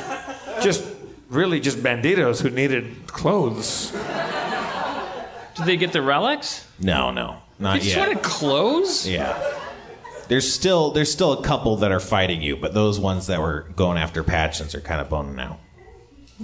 Just. 0.61 0.89
Really 1.29 1.59
just 1.59 1.79
banditos 1.79 2.41
who 2.43 2.51
needed 2.51 3.07
clothes. 3.07 3.91
Did 5.55 5.65
they 5.65 5.77
get 5.77 5.91
the 5.91 6.01
relics? 6.03 6.67
No, 6.79 7.09
no, 7.09 7.37
They 7.57 7.63
not 7.63 7.75
just 7.81 7.95
yet. 7.95 8.07
wanted 8.07 8.21
clothes? 8.23 9.07
Yeah. 9.07 9.35
There's 10.27 10.51
still 10.53 10.91
there's 10.91 11.11
still 11.11 11.33
a 11.33 11.41
couple 11.41 11.77
that 11.77 11.91
are 11.91 11.99
fighting 11.99 12.43
you, 12.43 12.55
but 12.55 12.75
those 12.75 12.99
ones 12.99 13.25
that 13.27 13.41
were 13.41 13.61
going 13.75 13.97
after 13.97 14.21
Patchins 14.23 14.75
are 14.75 14.79
kind 14.81 15.01
of 15.01 15.09
boning 15.09 15.39
out. 15.39 15.57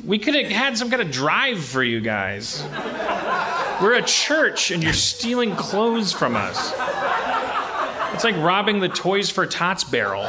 We 0.04 0.18
could 0.18 0.34
have 0.34 0.52
had 0.52 0.76
some 0.76 0.90
kind 0.90 1.04
of 1.04 1.12
drive 1.12 1.64
for 1.64 1.84
you 1.84 2.02
guys. 2.02 2.64
We're 3.84 3.94
a 3.94 4.02
church 4.04 4.72
and 4.72 4.82
you're 4.82 4.94
stealing 4.94 5.56
clothes 5.56 6.14
from 6.14 6.36
us. 6.36 6.74
It's 8.16 8.24
like 8.24 8.38
robbing 8.38 8.80
the 8.80 8.90
Toys 8.90 9.30
for 9.30 9.46
Tots 9.46 9.84
barrel. 9.84 10.24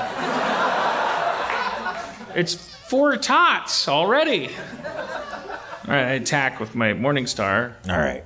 It's 2.34 2.69
four 2.90 3.16
tots 3.16 3.86
already. 3.86 4.48
All 4.48 5.94
right, 5.94 6.06
I 6.06 6.12
attack 6.14 6.58
with 6.58 6.74
my 6.74 6.92
Morning 6.92 7.28
Star. 7.28 7.76
All 7.88 7.96
right. 7.96 8.24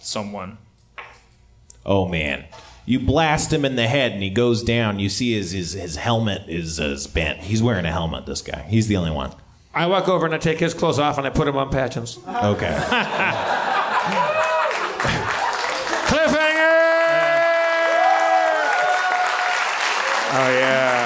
Someone. 0.00 0.56
Oh 1.84 2.08
man. 2.08 2.46
You 2.86 3.00
blast 3.00 3.52
him 3.52 3.66
in 3.66 3.76
the 3.76 3.86
head 3.86 4.12
and 4.12 4.22
he 4.22 4.30
goes 4.30 4.62
down. 4.62 4.98
You 4.98 5.10
see 5.10 5.34
his 5.34 5.50
his, 5.52 5.74
his 5.74 5.96
helmet 5.96 6.48
is, 6.48 6.78
is 6.78 7.06
bent. 7.06 7.40
He's 7.40 7.62
wearing 7.62 7.84
a 7.84 7.92
helmet, 7.92 8.24
this 8.24 8.40
guy. 8.40 8.62
He's 8.62 8.88
the 8.88 8.96
only 8.96 9.10
one. 9.10 9.32
I 9.74 9.86
walk 9.86 10.08
over 10.08 10.24
and 10.24 10.34
I 10.34 10.38
take 10.38 10.58
his 10.58 10.72
clothes 10.72 10.98
off 10.98 11.18
and 11.18 11.26
I 11.26 11.30
put 11.30 11.46
him 11.46 11.58
on 11.58 11.68
Patches. 11.68 12.18
Okay. 12.26 12.74
Cliffhanger! 16.06 16.72
Oh, 20.32 20.50
yeah. 20.58 21.05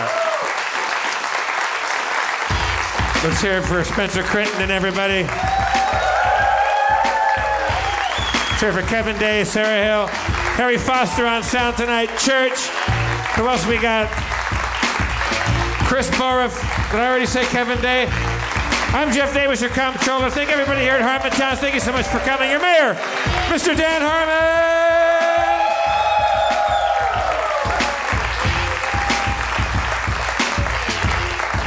Let's 3.22 3.42
hear 3.42 3.58
it 3.58 3.64
for 3.64 3.84
Spencer 3.84 4.22
Crittenden 4.22 4.62
and 4.62 4.72
everybody. 4.72 5.24
Let's 8.48 8.60
hear 8.60 8.70
it 8.70 8.72
for 8.72 8.88
Kevin 8.88 9.18
Day, 9.18 9.44
Sarah 9.44 9.84
Hill, 9.84 10.06
Harry 10.56 10.78
Foster 10.78 11.26
on 11.26 11.42
sound 11.42 11.76
tonight, 11.76 12.06
Church. 12.16 12.68
Who 13.36 13.46
else 13.46 13.66
we 13.66 13.76
got? 13.76 14.08
Chris 15.86 16.08
Borough. 16.16 16.48
Did 16.48 17.00
I 17.00 17.08
already 17.10 17.26
say 17.26 17.44
Kevin 17.44 17.78
Day? 17.82 18.08
I'm 18.94 19.12
Jeff 19.12 19.34
Davis, 19.34 19.60
your 19.60 19.68
comptroller. 19.68 20.30
Thank 20.30 20.50
everybody 20.50 20.80
here 20.80 20.94
at 20.94 21.02
Harmontown. 21.02 21.58
Thank 21.58 21.74
you 21.74 21.80
so 21.80 21.92
much 21.92 22.06
for 22.06 22.20
coming. 22.20 22.48
Your 22.48 22.60
mayor, 22.60 22.94
Mr. 23.52 23.76
Dan 23.76 24.00
Harmon. 24.00 24.69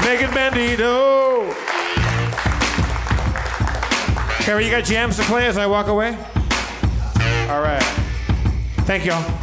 Megan 0.05 0.31
Bandito. 0.31 1.53
Carrie, 4.43 4.65
you 4.65 4.71
got 4.71 4.83
jams 4.83 5.15
to 5.17 5.23
play 5.23 5.47
as 5.47 5.57
I 5.57 5.65
walk 5.65 5.87
away? 5.87 6.17
All 7.49 7.61
right. 7.61 7.83
Thank 8.85 9.05
y'all. 9.05 9.42